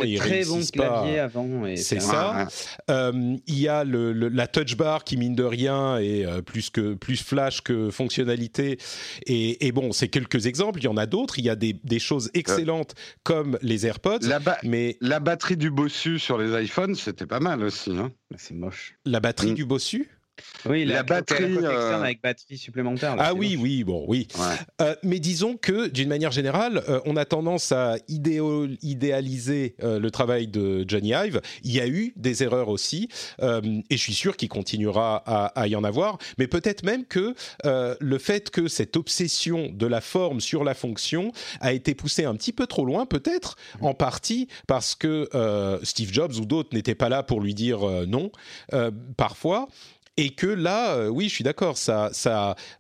et 1.67 1.77
C'est 1.77 2.01
ça. 2.01 2.49
Euh, 2.91 3.37
il 3.47 3.59
y 3.59 3.69
a 3.69 3.85
le, 3.85 4.13
la 4.13 4.47
touch 4.47 4.77
bar 4.77 5.05
qui 5.05 5.17
mine 5.17 5.35
de 5.35 5.45
rien 5.45 5.99
est 5.99 6.25
euh, 6.25 6.43
plus 6.45 6.71
que 6.71 6.95
plus 6.95 7.23
flash 7.23 7.61
que 7.63 7.91
fonctionnalité. 7.91 8.79
Et, 9.27 9.67
et 9.67 9.73
bon, 9.73 9.93
c'est 9.93 10.09
quelques 10.09 10.47
exemples. 10.47 10.81
Il 10.81 10.85
y 10.85 10.89
en 10.89 10.97
a 10.97 11.07
d'autres. 11.07 11.39
Il 11.39 11.45
y 11.45 11.51
a 11.51 11.57
des, 11.57 11.73
des 11.73 11.99
choses 11.99 12.31
excellentes 12.35 12.95
comme 13.23 13.59
les 13.63 13.87
AirPods. 13.87 14.21
La 14.23 14.41
mais 14.63 14.97
la 15.01 15.21
batterie 15.21 15.57
du 15.57 15.71
bossu 15.71 16.19
sur 16.19 16.39
les 16.39 16.63
iPhones, 16.65 16.95
c'était 16.95 17.27
pas 17.27 17.41
mal 17.41 17.63
aussi. 17.63 17.91
Hein. 17.91 18.13
c'est 18.37 18.55
moche. 18.55 18.97
La 19.05 19.21
batterie 19.21 19.53
mm. 19.53 19.55
du 19.55 19.65
bossu? 19.65 20.09
Oui, 20.67 20.85
la, 20.85 21.03
batterie 21.03 21.57
euh, 21.59 21.95
avec 21.95 22.23
batterie 22.23 22.57
supplémentaire. 22.59 23.17
ah 23.19 23.35
oui, 23.35 23.57
oui, 23.61 23.85
bon, 23.85 24.05
oui. 24.09 24.29
Euh, 24.81 24.95
mais 25.03 25.19
disons 25.19 25.57
que 25.57 25.89
d'une 25.89 26.09
manière 26.09 26.33
générale, 26.33 26.83
euh, 26.89 27.01
on 27.05 27.17
a 27.17 27.25
tendance 27.25 27.71
à 27.73 27.97
idéaliser 28.09 29.77
le 29.83 30.09
travail 30.11 30.49
de 30.49 30.85
Johnny 30.89 31.13
Ive. 31.13 31.41
Il 31.63 31.73
y 31.73 31.81
a 31.81 31.87
eu 31.87 32.13
des 32.17 32.43
erreurs 32.43 32.69
aussi, 32.69 33.09
et 33.43 33.97
je 33.97 33.97
suis 33.97 34.15
sûr 34.15 34.37
qu'il 34.37 34.49
continuera 34.49 35.17
à, 35.27 35.69
y 35.69 35.77
en 35.77 35.85
avoir. 35.85 36.19
Mais 36.39 36.47
peut-être 36.47 36.83
même 36.83 37.05
que 37.05 37.35
le 37.65 38.19
fait 38.19 38.51
que 38.51 38.69
cette 38.69 38.97
obsession 38.97 39.71
de 39.73 39.87
la 39.87 40.01
forme 40.01 40.41
sur 40.41 40.65
la 40.65 40.75
fonction 40.75 41.33
a 41.61 41.73
été 41.73 41.95
poussée 41.95 42.25
un 42.25 42.35
petit 42.35 42.53
peu 42.53 42.67
trop 42.67 42.85
loin, 42.85 43.07
peut-être 43.07 43.57
en 43.81 43.95
partie 43.95 44.49
parce 44.67 44.95
que 44.95 45.29
Steve 45.83 46.13
Jobs 46.13 46.35
ou 46.37 46.45
d'autres 46.45 46.75
n'étaient 46.75 46.95
pas 46.95 47.09
là 47.09 47.23
pour 47.23 47.41
lui 47.41 47.55
dire 47.55 47.81
non. 48.07 48.31
parfois 49.17 49.69
et 50.17 50.31
que 50.31 50.47
là, 50.47 50.95
euh, 50.95 51.09
oui, 51.09 51.29
je 51.29 51.35
suis 51.35 51.45
d'accord, 51.45 51.77
ça, 51.77 52.11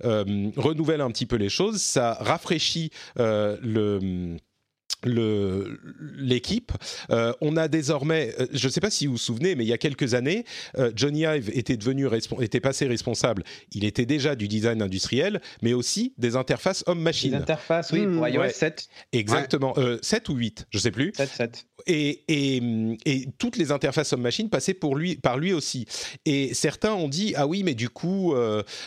euh, 0.04 0.50
renouvelle 0.56 1.00
un 1.00 1.10
petit 1.10 1.26
peu 1.26 1.36
les 1.36 1.48
choses, 1.48 1.80
ça 1.82 2.14
rafraîchit 2.20 2.90
euh, 3.18 3.56
le 3.62 4.36
l'équipe. 5.06 6.72
Euh, 7.10 7.32
on 7.40 7.56
a 7.56 7.68
désormais, 7.68 8.34
euh, 8.40 8.46
je 8.52 8.66
ne 8.66 8.72
sais 8.72 8.80
pas 8.80 8.90
si 8.90 9.06
vous 9.06 9.12
vous 9.12 9.18
souvenez, 9.18 9.54
mais 9.54 9.64
il 9.64 9.68
y 9.68 9.72
a 9.72 9.78
quelques 9.78 10.14
années, 10.14 10.44
euh, 10.78 10.92
Johnny 10.94 11.22
Ive 11.22 11.50
était 11.52 11.76
devenu 11.76 12.08
était 12.40 12.60
passé 12.60 12.86
responsable. 12.86 13.44
Il 13.72 13.84
était 13.84 14.06
déjà 14.06 14.34
du 14.34 14.48
design 14.48 14.82
industriel, 14.82 15.40
mais 15.62 15.72
aussi 15.72 16.14
des 16.18 16.36
interfaces 16.36 16.84
homme-machine. 16.86 17.32
Des 17.32 17.36
interfaces, 17.36 17.92
oui, 17.92 18.06
pour 18.06 18.26
iOS 18.26 18.50
7. 18.50 18.88
Exactement, 19.12 19.74
7 20.02 20.28
ou 20.28 20.34
8, 20.34 20.66
je 20.70 20.78
ne 20.78 20.82
sais 20.82 20.90
plus. 20.90 21.12
7, 21.14 21.28
7. 21.28 21.66
Et, 21.86 22.24
et, 22.28 22.62
et, 23.04 23.28
toutes 23.38 23.56
les 23.56 23.70
interfaces 23.70 24.12
homme-machine 24.12 24.48
passaient 24.48 24.74
pour 24.74 24.96
lui, 24.96 25.16
par 25.16 25.38
lui 25.38 25.52
aussi. 25.52 25.86
Et 26.24 26.54
certains 26.54 26.92
ont 26.92 27.08
dit 27.08 27.34
ah 27.36 27.46
oui, 27.46 27.62
mais 27.62 27.74
du 27.74 27.88
coup 27.88 28.34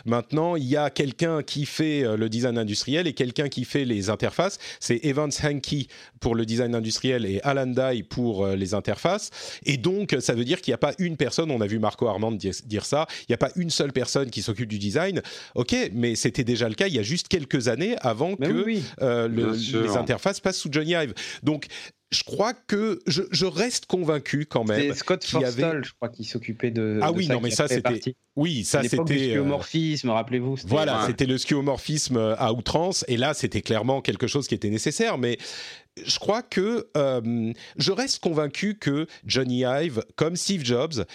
maintenant 0.06 0.56
il 0.56 0.66
y 0.66 0.78
a 0.78 0.90
quelqu'un 0.90 1.44
qui 1.44 1.66
fait 1.66 2.04
le 2.18 2.30
design 2.30 2.58
industriel 2.58 3.08
et 3.08 3.14
quelqu'un 3.14 3.50
qui 3.50 3.66
fait 3.66 3.86
les 3.86 4.10
interfaces. 4.10 4.58
C'est 4.80 5.00
Evans 5.04 5.32
Hankey 5.44 5.87
pour 6.20 6.36
le 6.36 6.46
design 6.46 6.76
industriel 6.76 7.26
et 7.26 7.40
Alan 7.44 7.68
Dye 7.68 8.04
pour 8.04 8.46
euh, 8.46 8.56
les 8.56 8.74
interfaces. 8.74 9.30
Et 9.66 9.78
donc, 9.78 10.16
ça 10.20 10.34
veut 10.34 10.46
dire 10.46 10.62
qu'il 10.62 10.72
n'y 10.72 10.76
a 10.76 10.80
pas 10.80 10.94
une 11.00 11.18
personne, 11.18 11.52
on 11.52 11.62
a 11.62 11.68
vu 11.68 11.80
Marco 11.80 12.08
Armand 12.08 12.32
dire 12.32 12.86
ça, 12.86 13.08
il 13.22 13.32
n'y 13.32 13.36
a 13.36 13.38
pas 13.38 13.52
une 13.56 13.70
seule 13.70 13.94
personne 13.94 14.30
qui 14.30 14.42
s'occupe 14.42 14.70
du 14.70 14.80
design. 14.80 15.22
Ok, 15.56 15.76
mais 15.94 16.16
c'était 16.16 16.44
déjà 16.44 16.70
le 16.70 16.76
cas 16.76 16.88
il 16.88 16.96
y 16.96 17.00
a 17.00 17.04
juste 17.04 17.28
quelques 17.28 17.68
années 17.68 17.96
avant 18.02 18.36
que 18.36 18.66
euh, 19.02 19.28
les 19.28 19.98
interfaces 19.98 20.40
passent 20.40 20.58
sous 20.58 20.70
Johnny 20.72 20.92
Ive. 20.92 21.14
Donc, 21.44 21.68
je 22.12 22.24
crois 22.24 22.54
que 22.54 23.00
je, 23.06 23.46
reste 23.46 23.86
convaincu 23.86 24.46
quand 24.46 24.64
même. 24.64 24.80
C'est 24.80 25.00
Scott 25.00 25.26
Forstall, 25.26 25.84
je 25.84 25.92
crois, 25.94 26.10
qui 26.10 26.24
s'occupait 26.24 26.72
de. 26.72 27.00
Ah 27.02 27.12
oui, 27.12 27.28
non, 27.28 27.42
mais 27.42 27.52
ça 27.52 27.68
c'était. 27.68 28.16
Oui, 28.36 28.64
ça 28.64 28.84
c'était. 28.84 29.14
Le 29.14 29.30
skeuomorphisme, 29.32 30.10
rappelez-vous. 30.10 30.58
Voilà, 30.66 31.04
c'était 31.06 31.26
le 31.26 31.38
skeuomorphisme 31.38 32.36
à 32.38 32.54
outrance, 32.54 33.04
et 33.08 33.18
là 33.18 33.34
c'était 33.34 33.62
clairement 33.62 34.02
quelque 34.02 34.28
chose 34.28 34.48
qui 34.48 34.56
était 34.56 34.70
nécessaire, 34.70 35.18
mais 35.18 35.38
je 36.06 36.20
crois 36.20 36.44
que 36.44 36.88
euh, 36.96 37.52
je 37.78 37.92
reste 37.92 38.20
convaincu 38.20 38.76
que 38.76 39.08
Johnny 39.26 39.64
Ive, 39.66 40.04
comme 40.16 40.36
Steve 40.36 40.64
Jobs, 40.64 41.06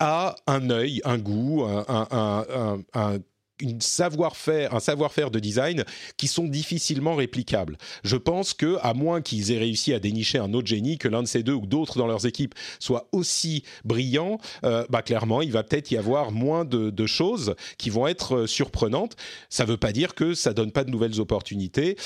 a 0.00 0.36
un 0.46 0.70
œil, 0.70 1.00
un 1.04 1.18
goût, 1.18 1.64
un, 1.64 2.84
un 2.92 3.18
une 3.60 3.80
savoir-faire, 3.80 4.74
un 4.74 4.80
savoir-faire 4.80 5.30
de 5.30 5.38
design 5.38 5.84
qui 6.16 6.28
sont 6.28 6.44
difficilement 6.44 7.14
réplicables. 7.14 7.76
Je 8.04 8.16
pense 8.16 8.54
que, 8.54 8.78
à 8.82 8.94
moins 8.94 9.20
qu'ils 9.20 9.52
aient 9.52 9.58
réussi 9.58 9.92
à 9.92 10.00
dénicher 10.00 10.38
un 10.38 10.52
autre 10.54 10.66
génie, 10.66 10.98
que 10.98 11.08
l'un 11.08 11.22
de 11.22 11.28
ces 11.28 11.42
deux 11.42 11.54
ou 11.54 11.66
d'autres 11.66 11.98
dans 11.98 12.06
leurs 12.06 12.26
équipes 12.26 12.54
soient 12.78 13.08
aussi 13.12 13.64
brillants, 13.84 14.38
euh, 14.64 14.84
bah 14.90 15.02
clairement, 15.02 15.42
il 15.42 15.52
va 15.52 15.62
peut-être 15.62 15.90
y 15.90 15.96
avoir 15.96 16.32
moins 16.32 16.64
de, 16.64 17.06
choses 17.06 17.54
qui 17.78 17.90
vont 17.90 18.06
être 18.06 18.36
euh, 18.36 18.46
surprenantes. 18.46 19.16
Ça 19.48 19.64
ne 19.64 19.70
veut 19.70 19.76
pas 19.76 19.92
dire 19.92 20.14
que 20.14 20.34
ça 20.34 20.52
donne 20.52 20.72
pas 20.72 20.84
de 20.84 20.90
nouvelles 20.90 21.20
opportunités 21.20 21.96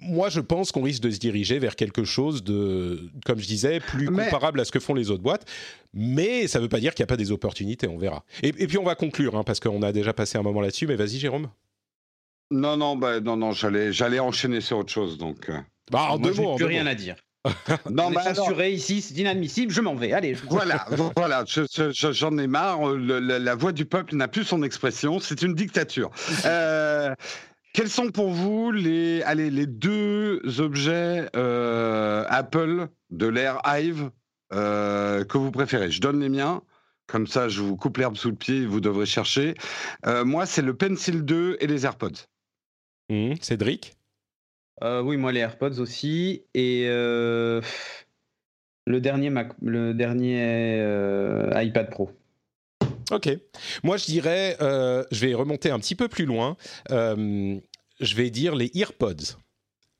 moi, 0.00 0.28
je 0.28 0.40
pense 0.40 0.72
qu'on 0.72 0.82
risque 0.82 1.02
de 1.02 1.10
se 1.10 1.18
diriger 1.18 1.58
vers 1.58 1.76
quelque 1.76 2.04
chose 2.04 2.44
de, 2.44 3.10
comme 3.24 3.38
je 3.38 3.46
disais, 3.46 3.80
plus 3.80 4.06
comparable 4.06 4.60
à 4.60 4.64
ce 4.64 4.72
que 4.72 4.80
font 4.80 4.94
les 4.94 5.10
autres 5.10 5.22
boîtes. 5.22 5.44
Mais 5.94 6.46
ça 6.46 6.58
ne 6.58 6.64
veut 6.64 6.68
pas 6.68 6.80
dire 6.80 6.94
qu'il 6.94 7.02
n'y 7.02 7.08
a 7.08 7.12
pas 7.12 7.16
des 7.16 7.32
opportunités, 7.32 7.88
on 7.88 7.98
verra. 7.98 8.24
Et, 8.42 8.52
puis 8.52 8.78
on 8.78 8.84
va 8.84 8.94
conclure, 8.94 9.36
hein, 9.36 9.44
parce 9.44 9.60
qu'on 9.60 9.82
a 9.82 9.92
déjà 9.92 10.12
passé 10.12 10.38
un 10.38 10.42
moment 10.42 10.60
là-dessus. 10.60 10.86
Mais 10.86 10.96
vas-y, 10.96 11.18
Jérôme. 11.18 11.48
Non, 12.50 12.76
non, 12.76 12.96
bah, 12.96 13.20
non, 13.20 13.36
non, 13.36 13.52
j'allais, 13.52 13.92
j'allais 13.92 14.18
enchaîner 14.18 14.60
sur 14.60 14.78
autre 14.78 14.92
chose. 14.92 15.18
Donc. 15.18 15.48
Euh. 15.48 15.58
Bah, 15.90 16.08
en 16.10 16.18
deux 16.18 16.32
mots. 16.32 16.56
Plus 16.56 16.66
rien 16.66 16.86
à 16.86 16.94
dire. 16.94 17.16
non, 17.90 18.10
bah, 18.10 18.34
censuré 18.34 18.72
ici, 18.72 19.00
c'est 19.00 19.14
inadmissible, 19.14 19.72
je 19.72 19.80
m'en 19.80 19.94
vais. 19.94 20.12
Allez. 20.12 20.34
Voilà, 20.48 20.86
voilà, 21.16 21.44
j'en 21.46 22.38
ai 22.38 22.46
marre. 22.46 22.94
la, 22.94 23.54
voix 23.54 23.72
du 23.72 23.84
peuple 23.84 24.16
n'a 24.16 24.28
plus 24.28 24.44
son 24.44 24.62
expression. 24.62 25.18
C'est 25.18 25.42
une 25.42 25.54
dictature. 25.54 26.10
Euh, 26.44 27.14
quels 27.72 27.88
sont 27.88 28.10
pour 28.10 28.30
vous 28.30 28.72
les, 28.72 29.22
allez, 29.22 29.50
les 29.50 29.66
deux 29.66 30.40
objets 30.60 31.28
euh, 31.36 32.24
Apple 32.28 32.88
de 33.10 33.26
l'ère 33.26 33.60
Hive 33.66 34.10
euh, 34.52 35.24
que 35.24 35.38
vous 35.38 35.50
préférez? 35.50 35.90
Je 35.90 36.00
donne 36.00 36.20
les 36.20 36.28
miens. 36.28 36.62
Comme 37.06 37.26
ça, 37.26 37.48
je 37.48 37.62
vous 37.62 37.76
coupe 37.76 37.96
l'herbe 37.96 38.16
sous 38.16 38.30
le 38.30 38.36
pied 38.36 38.62
et 38.62 38.66
vous 38.66 38.80
devrez 38.80 39.06
chercher. 39.06 39.54
Euh, 40.06 40.24
moi, 40.24 40.44
c'est 40.44 40.62
le 40.62 40.76
Pencil 40.76 41.24
2 41.24 41.56
et 41.60 41.66
les 41.66 41.86
AirPods. 41.86 42.26
Mmh, 43.08 43.34
Cédric? 43.40 43.94
Oui, 44.82 45.16
moi, 45.16 45.32
les 45.32 45.40
AirPods 45.40 45.80
aussi. 45.80 46.44
Et 46.54 46.86
le 46.86 47.62
dernier, 48.86 49.30
Mac, 49.30 49.52
le 49.62 49.94
dernier 49.94 50.78
iPad 51.54 51.90
Pro. 51.90 52.10
Ok. 53.10 53.30
Moi, 53.82 53.96
je 53.96 54.04
dirais, 54.06 54.56
euh, 54.60 55.04
je 55.10 55.26
vais 55.26 55.34
remonter 55.34 55.70
un 55.70 55.78
petit 55.78 55.94
peu 55.94 56.08
plus 56.08 56.26
loin. 56.26 56.56
Euh, 56.90 57.58
je 58.00 58.14
vais 58.14 58.30
dire 58.30 58.54
les 58.54 58.70
EarPods 58.74 59.38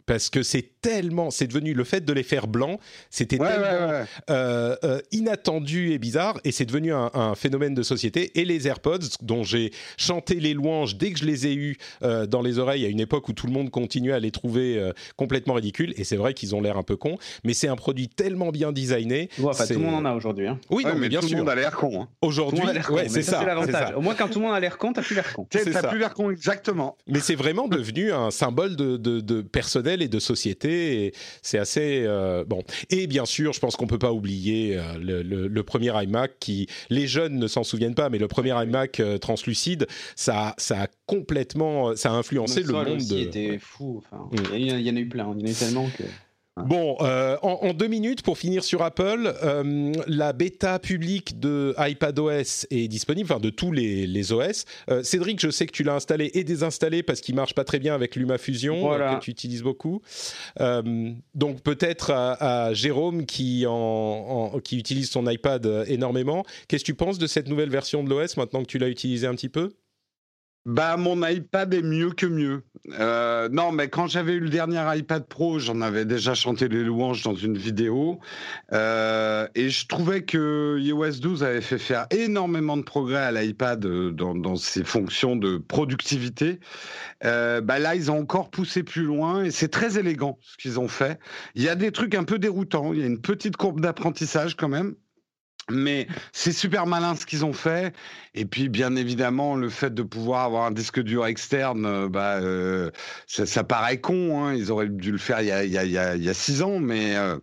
parce 0.08 0.30
que 0.30 0.42
c'est 0.42 0.80
tellement, 0.80 1.30
c'est 1.30 1.46
devenu 1.46 1.74
le 1.74 1.84
fait 1.84 2.02
de 2.02 2.12
les 2.14 2.22
faire 2.22 2.46
blancs, 2.46 2.80
c'était 3.10 3.36
tellement 3.36 4.04
euh, 4.30 4.74
euh, 4.82 5.00
inattendu 5.12 5.92
et 5.92 5.98
bizarre, 5.98 6.40
et 6.44 6.50
c'est 6.50 6.64
devenu 6.64 6.94
un, 6.94 7.34
phénomène 7.34 7.74
de 7.74 7.82
société. 7.82 8.40
Et 8.40 8.46
les 8.46 8.66
AirPods, 8.66 9.18
dont 9.20 9.42
j'ai 9.42 9.70
chanté 9.98 10.36
les 10.36 10.54
louanges 10.54 10.96
dès 10.96 11.12
que 11.12 11.18
je 11.18 11.26
les 11.26 11.46
ai 11.46 11.54
eus 11.54 11.76
euh, 12.02 12.26
dans 12.26 12.40
les 12.40 12.58
oreilles 12.58 12.86
à 12.86 12.88
une 12.88 13.00
époque 13.00 13.28
où 13.28 13.34
tout 13.34 13.46
le 13.46 13.52
monde 13.52 13.70
continuait 13.70 14.14
à 14.14 14.18
les 14.18 14.30
trouver 14.30 14.92
complètement 15.16 15.54
ridicules, 15.54 15.92
et 15.98 16.04
c'est 16.04 16.16
vrai 16.16 16.32
qu'ils 16.32 16.54
ont 16.54 16.62
l'air 16.62 16.78
un 16.78 16.82
peu 16.82 16.96
cons, 16.96 17.18
mais 17.44 17.52
c'est 17.52 17.68
un 17.68 17.76
produit 17.76 18.08
tellement 18.08 18.50
bien 18.50 18.72
designé. 18.72 19.28
tout 19.36 19.42
le 19.44 19.78
monde 19.78 19.94
en 19.94 20.04
a 20.06 20.14
aujourd'hui. 20.14 20.46
Hein. 20.46 20.58
Oui, 20.70 20.86
mais, 20.96 21.10
bien 21.10 21.20
tout 21.20 21.28
sûr. 21.28 21.36
le 21.36 21.42
monde 21.42 21.50
a 21.50 21.54
l'air 21.54 21.72
con. 21.76 22.02
Hein. 22.02 22.08
Aujourd'hui, 22.22 22.62
ouais, 22.90 23.08
c'est 23.08 23.22
ça. 23.22 23.44
l'avantage. 23.44 23.94
Au 23.94 24.00
moins, 24.00 24.14
quand 24.14 24.28
tout 24.28 24.38
le 24.38 24.46
monde 24.46 24.54
a 24.54 24.60
l'air 24.60 24.78
con, 24.78 24.94
t'as 24.94 25.02
plus 25.02 25.14
l'air 25.14 25.34
con. 25.34 25.46
T'as 25.50 25.82
plus 25.88 25.98
l'air 25.98 26.14
con, 26.14 26.30
exactement. 26.30 26.96
Mais 27.06 27.20
c'est 27.20 27.34
vraiment 27.34 27.68
devenu 27.68 28.10
un 28.10 28.30
symbole 28.30 28.74
de, 28.74 28.96
de 28.96 29.42
personnel 29.42 29.97
et 30.02 30.08
de 30.08 30.18
société. 30.18 31.12
C'est 31.42 31.58
assez 31.58 32.04
euh, 32.04 32.44
bon. 32.44 32.62
Et 32.90 33.06
bien 33.06 33.24
sûr, 33.24 33.52
je 33.52 33.60
pense 33.60 33.76
qu'on 33.76 33.86
peut 33.86 33.98
pas 33.98 34.12
oublier 34.12 34.76
euh, 34.76 34.82
le, 34.98 35.62
premier 35.62 35.92
iMac 36.02 36.38
qui, 36.38 36.66
les 36.88 37.06
jeunes 37.06 37.38
ne 37.38 37.46
s'en 37.46 37.64
souviennent 37.64 37.94
pas, 37.94 38.08
mais 38.08 38.18
le 38.18 38.28
premier 38.28 38.54
iMac 38.62 39.00
euh, 39.00 39.18
translucide, 39.18 39.86
ça, 40.16 40.54
ça 40.56 40.82
a 40.82 40.86
complètement, 41.06 41.94
ça 41.96 42.10
a 42.10 42.14
influencé 42.14 42.62
le 42.62 42.72
monde. 42.72 43.00
C'était 43.00 43.58
fou. 43.58 44.02
Mm. 44.12 44.36
il, 44.54 44.80
y 44.80 44.90
en 44.90 44.96
a 44.96 45.00
eu 45.00 45.08
plein. 45.08 45.34
Il 45.36 45.40
y 45.40 45.44
en 45.44 45.46
a 45.46 45.50
eu 45.50 45.54
tellement 45.54 45.88
que. 45.96 46.04
Bon, 46.66 46.96
euh, 47.00 47.36
en, 47.42 47.72
deux 47.72 47.86
minutes 47.86 48.22
pour 48.22 48.38
finir 48.38 48.64
sur 48.64 48.82
Apple, 48.82 49.32
euh, 49.42 49.92
la 50.06 50.32
bêta 50.32 50.78
publique 50.78 51.38
de 51.38 51.74
iPadOS 51.78 52.66
est 52.70 52.88
disponible, 52.88 53.28
enfin 53.30 53.40
de 53.40 53.50
tous 53.50 53.72
les, 53.72 54.32
OS. 54.32 54.64
Euh, 54.90 55.02
Cédric, 55.02 55.40
je 55.40 55.50
sais 55.50 55.66
que 55.66 55.72
tu 55.72 55.82
l'as 55.82 55.94
installé 55.94 56.30
et 56.34 56.44
désinstallé 56.44 57.02
parce 57.02 57.20
qu'il 57.20 57.34
marche 57.34 57.54
pas 57.54 57.64
très 57.64 57.78
bien 57.78 57.94
avec 57.94 58.16
LumaFusion 58.16 58.88
que 58.88 59.20
tu 59.20 59.30
utilises 59.30 59.62
beaucoup. 59.62 60.02
donc 60.58 61.62
peut-être 61.62 62.10
à, 62.12 62.72
Jérôme 62.74 63.26
qui, 63.26 63.64
qui 64.64 64.78
utilise 64.78 65.10
son 65.10 65.28
iPad 65.28 65.84
énormément. 65.86 66.44
Qu'est-ce 66.66 66.84
que 66.84 66.86
tu 66.86 66.94
penses 66.94 67.18
de 67.18 67.26
cette 67.26 67.48
nouvelle 67.48 67.70
version 67.70 68.02
de 68.02 68.10
l'OS 68.10 68.36
maintenant 68.36 68.62
que 68.62 68.66
tu 68.66 68.78
l'as 68.78 68.88
utilisé 68.88 69.26
un 69.26 69.34
petit 69.34 69.48
peu? 69.48 69.72
Bah, 70.68 70.98
mon 70.98 71.26
iPad 71.26 71.72
est 71.72 71.82
mieux 71.82 72.10
que 72.10 72.26
mieux. 72.26 72.62
Euh, 73.00 73.48
non, 73.50 73.72
mais 73.72 73.88
quand 73.88 74.06
j'avais 74.06 74.34
eu 74.34 74.40
le 74.40 74.50
dernier 74.50 74.84
iPad 74.98 75.26
Pro, 75.26 75.58
j'en 75.58 75.80
avais 75.80 76.04
déjà 76.04 76.34
chanté 76.34 76.68
les 76.68 76.84
louanges 76.84 77.22
dans 77.22 77.34
une 77.34 77.56
vidéo. 77.56 78.20
Euh, 78.74 79.48
et 79.54 79.70
je 79.70 79.86
trouvais 79.86 80.24
que 80.24 80.76
iOS 80.78 81.20
12 81.20 81.42
avait 81.42 81.62
fait 81.62 81.78
faire 81.78 82.06
énormément 82.10 82.76
de 82.76 82.82
progrès 82.82 83.16
à 83.16 83.32
l'iPad 83.32 83.82
euh, 83.86 84.12
dans, 84.12 84.56
ses 84.56 84.84
fonctions 84.84 85.36
de 85.36 85.56
productivité. 85.56 86.60
bah 87.22 87.78
là, 87.78 87.94
ils 87.94 88.10
ont 88.10 88.18
encore 88.18 88.50
poussé 88.50 88.82
plus 88.82 89.04
loin 89.04 89.44
et 89.44 89.50
c'est 89.50 89.68
très 89.68 89.98
élégant 89.98 90.38
ce 90.42 90.58
qu'ils 90.58 90.78
ont 90.78 90.88
fait. 90.88 91.18
Il 91.54 91.62
y 91.62 91.70
a 91.70 91.76
des 91.76 91.92
trucs 91.92 92.14
un 92.14 92.24
peu 92.24 92.38
déroutants. 92.38 92.92
Il 92.92 93.00
y 93.00 93.02
a 93.02 93.06
une 93.06 93.22
petite 93.22 93.56
courbe 93.56 93.80
d'apprentissage 93.80 94.54
quand 94.54 94.68
même. 94.68 94.96
Mais 95.70 96.06
c'est 96.32 96.52
super 96.52 96.86
malin 96.86 97.14
ce 97.14 97.26
qu'ils 97.26 97.44
ont 97.44 97.52
fait. 97.52 97.94
Et 98.34 98.44
puis, 98.44 98.68
bien 98.68 98.96
évidemment, 98.96 99.54
le 99.54 99.68
fait 99.68 99.92
de 99.92 100.02
pouvoir 100.02 100.44
avoir 100.44 100.64
un 100.64 100.70
disque 100.70 101.00
dur 101.00 101.26
externe, 101.26 101.84
euh, 101.84 102.08
bah, 102.08 102.36
euh, 102.36 102.90
ça, 103.26 103.64
paraît 103.64 104.00
con. 104.00 104.44
Hein. 104.44 104.54
Ils 104.54 104.72
auraient 104.72 104.88
dû 104.88 105.12
le 105.12 105.18
faire 105.18 105.40
il 105.40 105.48
y 105.48 106.28
a, 106.28 106.34
six 106.34 106.62
ans, 106.62 106.78
mais 106.78 107.16
euh, 107.16 107.38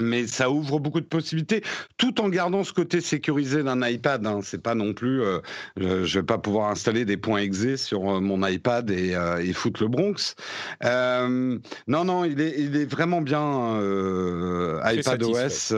mais 0.00 0.26
ça 0.26 0.50
ouvre 0.50 0.78
beaucoup 0.78 1.00
de 1.00 1.06
possibilités, 1.06 1.62
tout 1.96 2.20
en 2.20 2.28
gardant 2.28 2.64
ce 2.64 2.72
côté 2.72 3.00
sécurisé 3.00 3.62
d'un 3.62 3.86
iPad. 3.86 4.26
Hein. 4.26 4.40
C'est 4.42 4.62
pas 4.62 4.74
non 4.74 4.94
plus, 4.94 5.22
euh, 5.22 5.40
je 5.76 6.18
vais 6.18 6.24
pas 6.24 6.38
pouvoir 6.38 6.70
installer 6.70 7.04
des 7.04 7.16
points 7.16 7.38
exe 7.38 7.76
sur 7.76 8.08
euh, 8.08 8.20
mon 8.20 8.46
iPad 8.46 8.90
et, 8.90 9.14
euh, 9.14 9.38
et 9.38 9.52
foutre 9.52 9.82
le 9.82 9.88
Bronx. 9.88 10.34
Non, 10.82 12.04
non, 12.04 12.24
il 12.24 12.40
est, 12.40 12.54
il 12.58 12.76
est 12.76 12.84
vraiment 12.84 13.20
bien 13.20 13.76
euh, 13.76 14.80
iPad 14.84 15.22
OS. 15.22 15.74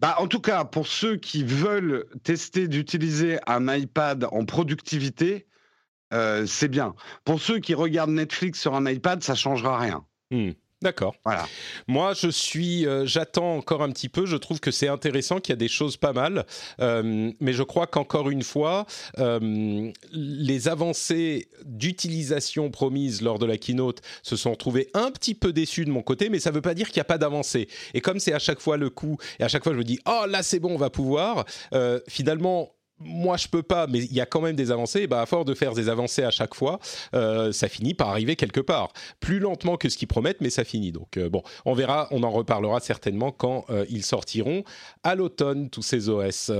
Bah, 0.00 0.16
en 0.18 0.26
tout 0.26 0.40
cas, 0.40 0.64
pour 0.64 0.86
ceux 0.86 1.16
qui 1.16 1.44
veulent 1.44 2.06
tester 2.22 2.68
d'utiliser 2.68 3.38
un 3.46 3.74
iPad 3.74 4.26
en 4.30 4.44
productivité, 4.44 5.46
c'est 6.12 6.68
bien. 6.68 6.94
Pour 7.24 7.40
ceux 7.40 7.58
qui 7.58 7.74
regardent 7.74 8.10
Netflix 8.10 8.60
sur 8.60 8.74
un 8.74 8.88
iPad, 8.90 9.22
ça 9.22 9.34
changera 9.34 9.78
rien. 9.78 10.04
Hmm. 10.30 10.50
D'accord. 10.80 11.16
Voilà. 11.24 11.44
Moi, 11.88 12.14
je 12.14 12.28
suis, 12.28 12.86
euh, 12.86 13.04
j'attends 13.04 13.56
encore 13.56 13.82
un 13.82 13.90
petit 13.90 14.08
peu. 14.08 14.26
Je 14.26 14.36
trouve 14.36 14.60
que 14.60 14.70
c'est 14.70 14.86
intéressant, 14.86 15.40
qu'il 15.40 15.52
y 15.52 15.54
a 15.54 15.56
des 15.56 15.66
choses 15.66 15.96
pas 15.96 16.12
mal, 16.12 16.46
euh, 16.80 17.32
mais 17.40 17.52
je 17.52 17.64
crois 17.64 17.88
qu'encore 17.88 18.30
une 18.30 18.44
fois, 18.44 18.86
euh, 19.18 19.90
les 20.12 20.68
avancées 20.68 21.48
d'utilisation 21.64 22.70
promises 22.70 23.22
lors 23.22 23.40
de 23.40 23.46
la 23.46 23.56
keynote 23.56 24.02
se 24.22 24.36
sont 24.36 24.52
retrouvées 24.52 24.88
un 24.94 25.10
petit 25.10 25.34
peu 25.34 25.52
déçues 25.52 25.84
de 25.84 25.90
mon 25.90 26.02
côté, 26.02 26.28
mais 26.28 26.38
ça 26.38 26.50
ne 26.50 26.54
veut 26.54 26.62
pas 26.62 26.74
dire 26.74 26.86
qu'il 26.86 26.98
n'y 26.98 27.02
a 27.02 27.04
pas 27.04 27.18
d'avancée. 27.18 27.68
Et 27.92 28.00
comme 28.00 28.20
c'est 28.20 28.32
à 28.32 28.38
chaque 28.38 28.60
fois 28.60 28.76
le 28.76 28.88
coup, 28.88 29.16
et 29.40 29.42
à 29.42 29.48
chaque 29.48 29.64
fois 29.64 29.72
je 29.72 29.78
me 29.78 29.84
dis, 29.84 29.98
oh 30.06 30.26
là 30.28 30.44
c'est 30.44 30.60
bon, 30.60 30.74
on 30.74 30.78
va 30.78 30.90
pouvoir. 30.90 31.44
finalement, 32.08 32.77
moi 33.00 33.36
je 33.36 33.48
peux 33.48 33.62
pas, 33.62 33.86
mais 33.86 33.98
il 33.98 34.12
y 34.12 34.20
a 34.20 34.26
quand 34.26 34.40
même 34.40 34.56
des 34.56 34.70
avancées. 34.70 35.06
Bah, 35.06 35.22
à 35.22 35.26
force 35.26 35.44
de 35.44 35.54
faire 35.54 35.74
des 35.74 35.88
avancées 35.88 36.22
à 36.22 36.30
chaque 36.30 36.54
fois, 36.54 36.78
euh, 37.14 37.52
ça 37.52 37.68
finit 37.68 37.94
par 37.94 38.08
arriver 38.08 38.36
quelque 38.36 38.60
part. 38.60 38.92
Plus 39.20 39.38
lentement 39.38 39.76
que 39.76 39.88
ce 39.88 39.96
qu'ils 39.96 40.08
promettent, 40.08 40.40
mais 40.40 40.50
ça 40.50 40.64
finit. 40.64 40.92
Donc 40.92 41.16
euh, 41.16 41.28
bon, 41.28 41.42
on 41.64 41.74
verra, 41.74 42.08
on 42.10 42.22
en 42.22 42.30
reparlera 42.30 42.80
certainement 42.80 43.32
quand 43.32 43.64
euh, 43.70 43.84
ils 43.88 44.04
sortiront 44.04 44.64
à 45.02 45.14
l'automne 45.14 45.70
tous 45.70 45.82
ces 45.82 46.08
OS. 46.08 46.50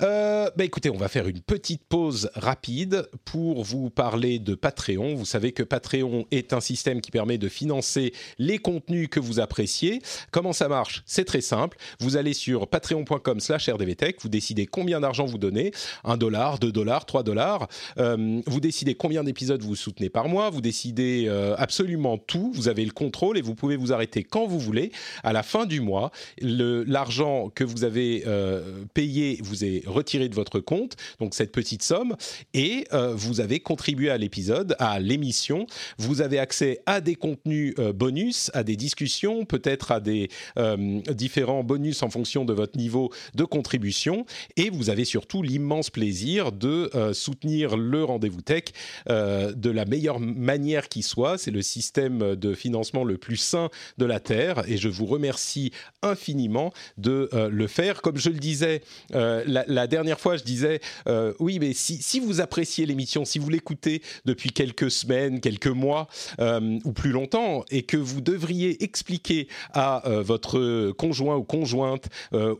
Euh, 0.00 0.50
bah 0.56 0.64
écoutez, 0.64 0.90
on 0.90 0.96
va 0.96 1.08
faire 1.08 1.28
une 1.28 1.40
petite 1.40 1.84
pause 1.84 2.30
rapide 2.34 3.08
pour 3.24 3.62
vous 3.64 3.90
parler 3.90 4.38
de 4.38 4.54
Patreon. 4.54 5.14
Vous 5.14 5.24
savez 5.24 5.52
que 5.52 5.62
Patreon 5.62 6.26
est 6.30 6.52
un 6.52 6.60
système 6.60 7.00
qui 7.00 7.10
permet 7.10 7.38
de 7.38 7.48
financer 7.48 8.12
les 8.38 8.58
contenus 8.58 9.08
que 9.10 9.20
vous 9.20 9.40
appréciez. 9.40 10.00
Comment 10.30 10.52
ça 10.52 10.68
marche? 10.68 11.02
C'est 11.06 11.24
très 11.24 11.40
simple. 11.40 11.76
Vous 12.00 12.16
allez 12.16 12.32
sur 12.32 12.68
patreon.com/rdvtech, 12.68 14.16
vous 14.22 14.28
décidez 14.28 14.66
combien 14.66 15.00
d'argent 15.00 15.26
vous 15.26 15.38
donnez, 15.38 15.72
1 16.04 16.16
dollar, 16.16 16.58
2 16.58 16.72
dollars, 16.72 17.06
3 17.06 17.22
dollars. 17.22 17.68
Euh, 17.98 18.40
vous 18.46 18.60
décidez 18.60 18.94
combien 18.94 19.24
d'épisodes 19.24 19.62
vous 19.62 19.76
soutenez 19.76 20.08
par 20.08 20.28
mois, 20.28 20.50
vous 20.50 20.60
décidez 20.60 21.26
euh, 21.28 21.54
absolument 21.58 22.18
tout, 22.18 22.52
vous 22.54 22.68
avez 22.68 22.84
le 22.84 22.92
contrôle 22.92 23.38
et 23.38 23.42
vous 23.42 23.54
pouvez 23.54 23.76
vous 23.76 23.92
arrêter 23.92 24.24
quand 24.24 24.46
vous 24.46 24.58
voulez. 24.58 24.92
À 25.22 25.32
la 25.32 25.42
fin 25.42 25.66
du 25.66 25.80
mois, 25.80 26.10
l'argent 26.40 27.50
que 27.54 27.64
vous 27.64 27.84
avez 27.84 28.24
euh, 28.26 28.84
payé 28.94 29.38
vous 29.42 29.64
est 29.64 29.81
retiré 29.86 30.28
de 30.28 30.34
votre 30.34 30.60
compte, 30.60 30.96
donc 31.20 31.34
cette 31.34 31.52
petite 31.52 31.82
somme, 31.82 32.16
et 32.54 32.86
euh, 32.92 33.14
vous 33.14 33.40
avez 33.40 33.60
contribué 33.60 34.10
à 34.10 34.18
l'épisode, 34.18 34.76
à 34.78 35.00
l'émission. 35.00 35.66
Vous 35.98 36.20
avez 36.20 36.38
accès 36.38 36.80
à 36.86 37.00
des 37.00 37.14
contenus 37.14 37.74
euh, 37.78 37.92
bonus, 37.92 38.50
à 38.54 38.62
des 38.64 38.76
discussions, 38.76 39.44
peut-être 39.44 39.92
à 39.92 40.00
des 40.00 40.28
euh, 40.58 41.00
différents 41.12 41.64
bonus 41.64 42.02
en 42.02 42.10
fonction 42.10 42.44
de 42.44 42.52
votre 42.52 42.78
niveau 42.78 43.12
de 43.34 43.44
contribution, 43.44 44.26
et 44.56 44.70
vous 44.70 44.90
avez 44.90 45.04
surtout 45.04 45.42
l'immense 45.42 45.90
plaisir 45.90 46.52
de 46.52 46.90
soutenir 47.12 47.76
le 47.76 48.04
rendez-vous 48.04 48.40
tech 48.40 48.64
de 49.08 49.70
la 49.70 49.84
meilleure 49.84 50.20
manière 50.20 50.88
qui 50.88 51.02
soit. 51.02 51.38
C'est 51.38 51.50
le 51.50 51.62
système 51.62 52.36
de 52.36 52.54
financement 52.54 53.04
le 53.04 53.18
plus 53.18 53.36
sain 53.36 53.70
de 53.98 54.04
la 54.06 54.20
Terre, 54.20 54.62
et 54.68 54.76
je 54.76 54.88
vous 54.88 55.06
remercie 55.06 55.72
infiniment 56.02 56.72
de 56.98 57.28
le 57.32 57.66
faire. 57.66 58.02
Comme 58.02 58.16
je 58.16 58.30
le 58.30 58.38
disais, 58.38 58.82
la, 59.10 59.64
la 59.72 59.86
dernière 59.86 60.20
fois, 60.20 60.36
je 60.36 60.44
disais, 60.44 60.80
euh, 61.08 61.32
oui, 61.38 61.58
mais 61.58 61.72
si, 61.72 62.20
vous 62.20 62.40
appréciez 62.40 62.86
l'émission, 62.86 63.24
si 63.24 63.38
vous 63.38 63.48
l'écoutez 63.48 64.02
depuis 64.24 64.50
quelques 64.50 64.90
semaines, 64.90 65.40
quelques 65.40 65.66
mois 65.66 66.08
euh, 66.40 66.78
ou 66.84 66.92
plus 66.92 67.10
longtemps, 67.10 67.64
et 67.70 67.82
que 67.82 67.96
vous 67.96 68.20
devriez 68.20 68.84
expliquer 68.84 69.48
à 69.72 70.06
euh, 70.08 70.22
votre 70.22 70.92
conjoint 70.92 71.36
ou 71.36 71.42
conjointe 71.42 72.08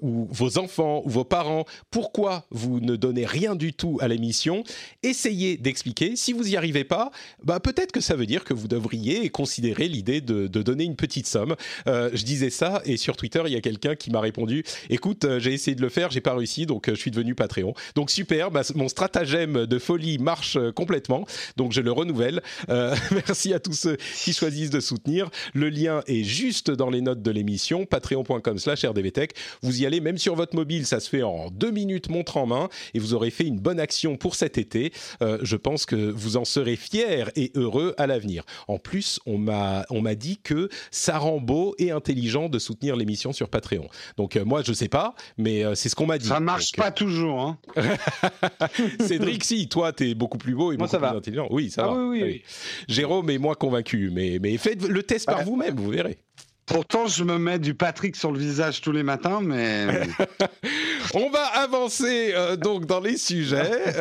ou 0.01 0.27
vos 0.31 0.59
enfants 0.59 1.03
ou 1.05 1.11
vos 1.11 1.25
parents 1.25 1.65
pourquoi 1.91 2.47
vous 2.51 2.81
ne 2.81 2.97
donnez 2.97 3.27
rien 3.27 3.55
du 3.55 3.73
tout 3.73 3.99
à 4.01 4.09
l'émission, 4.09 4.65
essayez 5.03 5.57
d'expliquer. 5.57 6.17
Si 6.17 6.33
vous 6.33 6.45
n'y 6.45 6.57
arrivez 6.57 6.85
pas, 6.85 7.11
bah, 7.45 7.61
peut-être 7.61 7.93
que 7.93 8.01
ça 8.01 8.17
veut 8.17 8.27
dire 8.27 8.45
que 8.45 8.55
vous 8.55 8.69
devriez 8.69 9.29
considérer 9.31 9.89
l'idée 9.89 10.21
de, 10.21 10.47
donner 10.47 10.85
une 10.85 10.97
petite 10.97 11.27
somme. 11.27 11.57
je 11.87 12.23
disais 12.25 12.51
ça 12.51 12.83
et 12.85 12.97
sur 12.97 13.17
Twitter, 13.17 13.43
il 13.47 13.53
y 13.53 13.57
a 13.57 13.61
quelqu'un 13.61 13.95
qui 13.97 14.11
m'a 14.11 14.21
répondu, 14.21 14.65
écoute, 14.91 15.27
j'ai 15.39 15.53
essayé 15.53 15.75
de 15.75 15.83
le 15.83 15.89
faire, 15.89 16.11
j'ai 16.11 16.21
pas 16.21 16.35
réussi, 16.35 16.67
donc 16.67 16.89
je 16.89 17.02
suis 17.03 17.11
devenu 17.11 17.35
Patreon. 17.35 17.75
Donc 17.95 18.11
super, 18.11 18.51
bah, 18.51 18.63
mon 18.75 18.89
stratagème 18.89 19.67
de 19.67 19.79
folie 19.79 20.19
marche 20.19 20.57
euh, 20.57 20.73
complètement, 20.73 21.27
donc 21.57 21.73
je 21.73 21.81
le 21.81 21.93
renouvelle. 21.93 22.41
Euh, 22.69 22.95
merci 23.11 23.53
à 23.53 23.59
tous 23.59 23.73
ceux 23.75 23.97
qui 23.97 24.33
choisissent 24.33 24.71
de 24.71 24.81
soutenir. 24.81 25.31
Le 25.53 25.69
lien 25.69 26.03
est 26.07 26.23
juste 26.23 26.71
dans 26.71 26.91
les 26.91 27.01
notes 27.01 27.23
de 27.23 27.31
l'émission, 27.31 27.85
patreon.com 27.85 28.59
slash 28.59 28.85
rdvtech. 28.85 29.33
Vous 29.63 29.83
y 29.83 29.87
allez, 29.87 30.01
même 30.01 30.19
sur 30.19 30.37
votre 30.37 30.55
mobile, 30.55 30.87
ça 30.87 31.01
se 31.01 31.09
fait 31.09 31.23
en 31.23 31.51
deux 31.51 31.71
minutes, 31.71 32.09
montre 32.09 32.37
en 32.37 32.47
main, 32.47 32.69
et 32.95 32.99
vous 32.99 33.15
aurez 33.15 33.31
fait 33.31 33.45
une 33.45 33.59
bonne 33.59 33.81
action 33.81 34.17
pour 34.17 34.35
cet 34.37 34.59
été. 34.59 34.93
Euh, 35.23 35.39
je 35.43 35.57
pense 35.57 35.87
que 35.87 35.97
vous 35.97 36.37
en 36.37 36.45
serez 36.45 36.77
fiers 36.77 37.25
et 37.35 37.51
heureux 37.55 37.95
à 37.99 38.07
l'avenir. 38.07 38.45
En 38.69 38.79
plus, 38.79 39.21
on 39.27 39.39
m'a 39.39 39.85
on 39.91 40.01
m'a 40.01 40.15
dit 40.15 40.39
que 40.43 40.69
ça 40.91 41.19
rend 41.19 41.41
beau 41.41 41.75
et 41.79 41.91
intelligent 41.91 42.49
de 42.49 42.59
soutenir 42.59 42.97
l'émission 42.97 43.33
sur 43.33 43.49
Patreon. 43.49 43.89
Donc 44.17 44.37
moi, 44.37 44.63
je 44.63 44.73
sais 44.73 44.89
pas, 44.89 45.15
mais 45.37 45.65
c'est 45.75 45.89
ce 45.89 45.97
qu'on 45.97 46.07
m'a 46.07 46.19
dit. 46.19 46.29
Ça 46.29 46.41
marche 46.41 46.73
pas 46.73 46.92
toujours. 46.93 47.41
Hein. 47.41 47.59
Cédric, 49.01 49.45
si, 49.45 49.69
toi, 49.69 49.93
t'es 49.93 50.15
beaucoup 50.15 50.39
plus 50.39 50.55
beau 50.55 50.73
et 50.73 50.77
beaucoup 50.77 50.97
plus 50.97 51.07
intelligent. 51.07 51.49
Oui, 51.51 51.71
ça 51.71 51.85
ah 51.85 51.89
va. 51.89 51.95
Oui, 51.95 52.23
oui, 52.23 52.43
Jérôme 52.89 53.31
est 53.31 53.39
moins 53.39 53.55
convaincu, 53.55 54.11
mais, 54.13 54.39
mais 54.41 54.57
faites 54.59 54.87
le 54.87 55.03
test 55.03 55.27
par 55.27 55.45
vous-même, 55.45 55.77
vous 55.77 55.91
verrez. 55.91 56.19
Pourtant, 56.67 57.07
je 57.07 57.25
me 57.25 57.39
mets 57.39 57.59
du 57.59 57.75
Patrick 57.75 58.17
sur 58.17 58.31
le 58.31 58.39
visage 58.39 58.81
tous 58.81 58.93
les 58.93 59.03
matins, 59.03 59.41
mais... 59.43 59.89
On 61.15 61.29
va 61.29 61.45
avancer 61.45 62.33
euh, 62.35 62.57
donc 62.57 62.87
dans 62.87 63.01
les 63.01 63.17
sujets. 63.17 63.71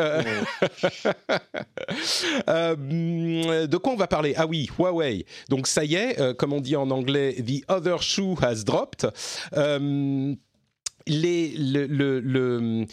Euh, 2.47 2.75
euh, 2.79 3.67
de 3.67 3.77
quoi 3.77 3.93
on 3.93 3.97
va 3.97 4.07
parler? 4.07 4.33
Ah 4.37 4.45
oui, 4.47 4.69
Huawei. 4.77 5.25
Donc 5.49 5.67
ça 5.67 5.83
y 5.83 5.95
est, 5.95 6.35
comme 6.37 6.53
on 6.53 6.61
dit 6.61 6.75
en 6.75 6.89
anglais, 6.89 7.35
the 7.35 7.63
other 7.69 8.01
shoe 8.01 8.35
has 8.41 8.63
dropped 8.63 9.07
le, 11.07 12.87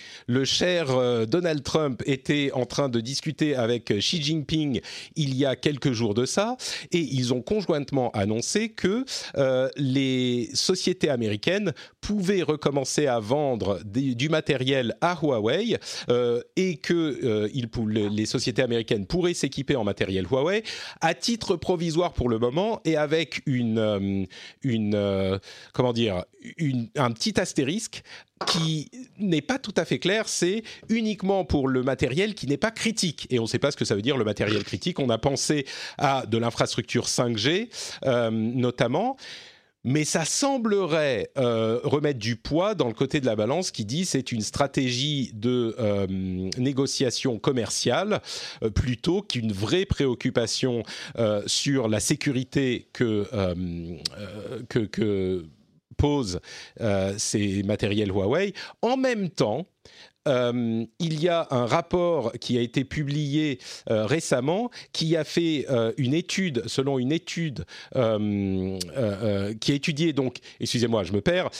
cher 0.45 0.91
euh, 0.91 1.27
Donald 1.27 1.63
Trump 1.63 2.03
était 2.07 2.51
en 2.53 2.67
train 2.67 2.89
de 2.89 3.01
discuter 3.01 3.55
avec 3.55 3.87
Xi 3.87 4.23
Jinping 4.23 4.81
il 5.17 5.37
y 5.37 5.45
a 5.45 5.57
quelques 5.57 5.93
jours 5.93 6.15
de 6.15 6.27
ça, 6.27 6.57
et 6.93 6.99
ils 6.99 7.35
ont 7.35 7.43
conjointement 7.43 8.11
annoncé 8.13 8.71
que 8.71 9.05
euh, 9.37 9.69
les 9.77 10.51
sociétés 10.55 11.11
américaines 11.11 11.73
pouvaient 12.01 12.43
recommencer 12.43 13.07
à 13.07 13.21
vendre 13.21 13.81
du 13.85 14.29
matériel 14.29 14.97
à 15.01 15.19
Huawei 15.21 15.79
euh, 16.09 16.41
et 16.57 16.77
que 16.77 17.49
les 17.85 18.27
sociétés 18.27 18.63
américaines 18.63 19.07
pourraient 19.07 19.35
s'équiper 19.35 19.77
en 19.77 19.85
matériel 19.85 20.27
Huawei 20.27 20.63
à 21.01 21.15
titre 21.15 21.57
provisoire 21.57 22.13
pour 22.13 22.29
le 22.29 22.39
moment 22.39 22.81
et 22.85 22.97
avec 22.97 23.43
une 23.47 24.27
comment 25.73 25.93
dire, 25.93 26.25
un 26.97 27.11
petit 27.13 27.41
astérisque 27.41 28.03
qui 28.47 28.91
n'est 29.19 29.43
pas 29.43 29.59
tout 29.59 29.75
à 29.77 29.85
fait 29.85 29.99
clair, 29.99 30.29
c'est 30.29 30.63
uniquement 30.89 31.45
pour 31.45 31.69
le 31.69 31.83
matériel 31.83 32.35
qui 32.35 32.47
n'est 32.47 32.57
pas 32.57 32.71
critique. 32.71 33.27
Et 33.31 33.39
on 33.39 33.43
ne 33.43 33.49
sait 33.49 33.59
pas 33.59 33.71
ce 33.71 33.77
que 33.77 33.85
ça 33.85 33.95
veut 33.95 34.03
dire 34.03 34.17
le 34.17 34.25
matériel 34.25 34.65
critique. 34.65 34.99
On 34.99 35.11
a 35.11 35.19
pensé 35.19 35.67
à 35.99 36.25
de 36.27 36.39
l'infrastructure 36.39 37.07
5G 37.07 37.69
euh, 38.05 38.31
notamment. 38.31 39.17
Mais 39.85 40.05
ça 40.05 40.25
semblerait 40.25 41.31
euh, 41.39 41.79
remettre 41.85 42.19
du 42.19 42.35
poids 42.35 42.75
dans 42.75 42.89
le 42.89 42.95
côté 42.95 43.21
de 43.21 43.27
la 43.27 43.37
balance 43.37 43.71
qui 43.71 43.85
dit 43.85 44.05
c'est 44.05 44.33
une 44.33 44.41
stratégie 44.41 45.31
de 45.35 45.77
euh, 45.79 46.07
négociation 46.59 47.39
commerciale 47.39 48.21
plutôt 48.75 49.23
qu'une 49.23 49.53
vraie 49.53 49.87
préoccupation 49.87 50.83
sur 51.47 51.89
la 51.89 52.01
sécurité 52.01 52.89
que, 52.93 53.25
que, 54.69 54.81
que 54.81 55.47
pose 55.99 56.41
euh, 56.81 57.13
ces 57.19 57.63
matériels 57.65 58.11
Huawei. 58.11 58.55
En 58.81 58.97
même 58.97 59.29
temps, 59.29 59.67
euh, 60.27 60.85
il 60.99 61.21
y 61.21 61.29
a 61.29 61.47
un 61.51 61.67
rapport 61.67 62.33
qui 62.41 62.57
a 62.57 62.61
été 62.63 62.85
publié 62.85 63.59
euh, 63.91 64.07
récemment 64.07 64.71
qui 64.93 65.17
a 65.17 65.25
fait 65.25 65.67
une 65.99 66.15
étude, 66.15 66.63
selon 66.67 66.99
une 66.99 67.13
étude 67.13 67.65
qui 67.93 67.99
a 69.73 69.75
étudié 69.75 70.13
donc, 70.13 70.39
excusez-moi, 70.61 71.05
je 71.05 71.13
me 71.13 71.21
perds 71.21 71.51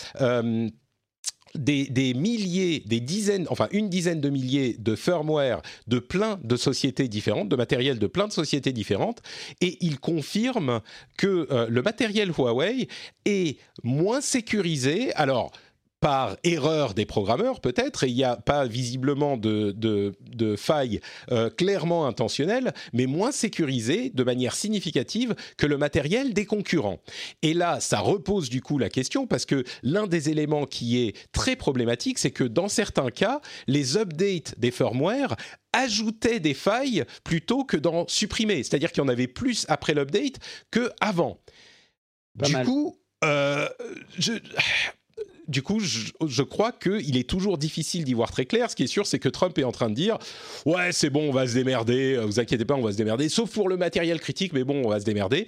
des, 1.55 2.15
milliers, 2.15 2.83
des 2.87 3.01
dizaines, 3.01 3.47
enfin 3.51 3.69
une 3.73 3.89
dizaine 3.89 4.21
de 4.21 4.29
milliers 4.29 4.77
de 4.79 4.95
firmware 4.95 5.63
de 5.87 5.99
plein 5.99 6.39
de 6.43 6.57
sociétés 6.57 7.09
différentes, 7.09 7.49
de 7.49 7.57
matériel 7.57 7.99
de 7.99 8.07
plein 8.07 8.29
de 8.29 8.33
sociétés 8.33 8.73
différentes, 8.73 9.23
et 9.61 9.79
il 9.81 10.01
confirme 10.01 10.81
que 11.17 11.49
euh, 11.51 11.67
le 11.69 11.83
matériel 11.83 12.31
Huawei 12.31 12.89
est 13.25 13.59
moins 13.83 14.21
sécurisé. 14.21 15.13
Alors, 15.15 15.53
par 16.01 16.37
erreur 16.45 16.95
des 16.95 17.07
programmeurs 17.07 17.61
peut-être, 17.61 18.05
et 18.05 18.09
il 18.09 18.15
n'y 18.15 18.25
a 18.25 18.37
pas 18.37 18.67
visiblement 18.67 19.37
de, 19.37 19.75
de, 19.77 20.57
failles 20.57 21.01
euh, 21.31 21.51
clairement 21.51 22.07
intentionnelles, 22.07 22.73
mais 22.93 23.07
moins 23.07 23.33
sécurisées 23.33 24.11
de 24.15 24.23
manière 24.23 24.55
significative 24.55 25.35
que 25.57 25.67
le 25.67 25.77
matériel 25.77 26.33
des 26.33 26.47
concurrents. 26.47 27.01
Et 27.43 27.55
là, 27.55 27.81
ça 27.81 27.99
repose 27.99 28.49
du 28.49 28.61
coup 28.61 28.79
la 28.79 28.89
question, 28.89 29.27
parce 29.27 29.45
que 29.45 29.65
l'un 29.83 30.07
des 30.07 30.31
éléments 30.31 30.67
qui 30.67 30.99
est 30.99 31.17
très 31.33 31.57
problématique, 31.57 32.19
c'est 32.19 32.31
que 32.31 32.45
dans 32.45 32.69
certains 32.69 33.11
cas, 33.11 33.41
les 33.67 33.97
updates 33.97 34.59
des 34.59 34.71
firmware 34.71 35.37
ajoutaient 35.73 36.41
des 36.41 36.55
failles 36.55 37.05
plutôt 37.25 37.65
que 37.65 37.77
d'en 37.77 38.07
supprimer. 38.09 38.63
C'est-à-dire 38.63 38.93
qu'il 38.93 39.03
y 39.03 39.07
en 39.07 39.09
avait 39.09 39.27
plus 39.27 39.67
après 39.69 39.95
l'update 39.95 40.39
que 40.71 40.91
avant. 41.01 41.41
du 42.37 42.55
coup, 42.65 42.97
je, 43.23 44.33
du 45.49 45.63
coup, 45.63 45.81
je, 45.81 46.43
crois 46.43 46.73
qu'il 46.73 47.17
est 47.17 47.29
toujours 47.29 47.59
difficile 47.59 48.05
d'y 48.05 48.13
voir 48.13 48.31
très 48.31 48.45
clair. 48.45 48.71
Ce 48.71 48.77
qui 48.77 48.85
est 48.85 48.89
sûr, 48.89 49.07
c'est 49.07 49.19
que 49.19 49.29
Trump 49.29 49.59
est 49.59 49.65
en 49.65 49.73
train 49.73 49.89
de 49.89 49.95
dire 49.95 50.19
Ouais, 50.67 50.93
c'est 50.93 51.11
bon, 51.11 51.29
on 51.29 51.33
va 51.33 51.47
se 51.47 51.55
démerder, 51.55 52.17
euh, 52.17 52.27
vous 52.27 52.39
inquiétez 52.39 52.65
pas, 52.65 52.75
on 52.75 52.83
va 52.83 52.93
se 52.93 52.99
démerder, 52.99 53.29
sauf 53.29 53.53
pour 53.53 53.69
le 53.69 53.77
matériel 53.77 54.21
critique, 54.21 54.53
mais 54.53 54.65
bon, 54.65 54.83
on 54.85 54.91
va 54.91 55.01
se 55.01 55.05
démerder. 55.05 55.47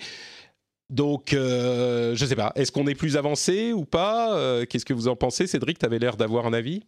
Donc, 0.89 1.35
euh, 1.35 2.17
je 2.17 2.27
sais 2.27 2.35
pas, 2.35 2.53
est-ce 2.57 2.73
qu'on 2.73 2.87
est 2.87 2.95
plus 2.95 3.17
avancé 3.17 3.73
ou 3.73 3.85
pas 3.85 4.37
euh, 4.37 4.65
Qu'est-ce 4.65 4.85
que 4.85 4.95
vous 4.95 5.07
en 5.07 5.17
pensez 5.17 5.47
Cédric, 5.47 5.79
tu 5.79 5.87
avais 5.87 5.99
l'air 5.99 6.17
d'avoir 6.17 6.47
un 6.47 6.53
avis? 6.53 6.83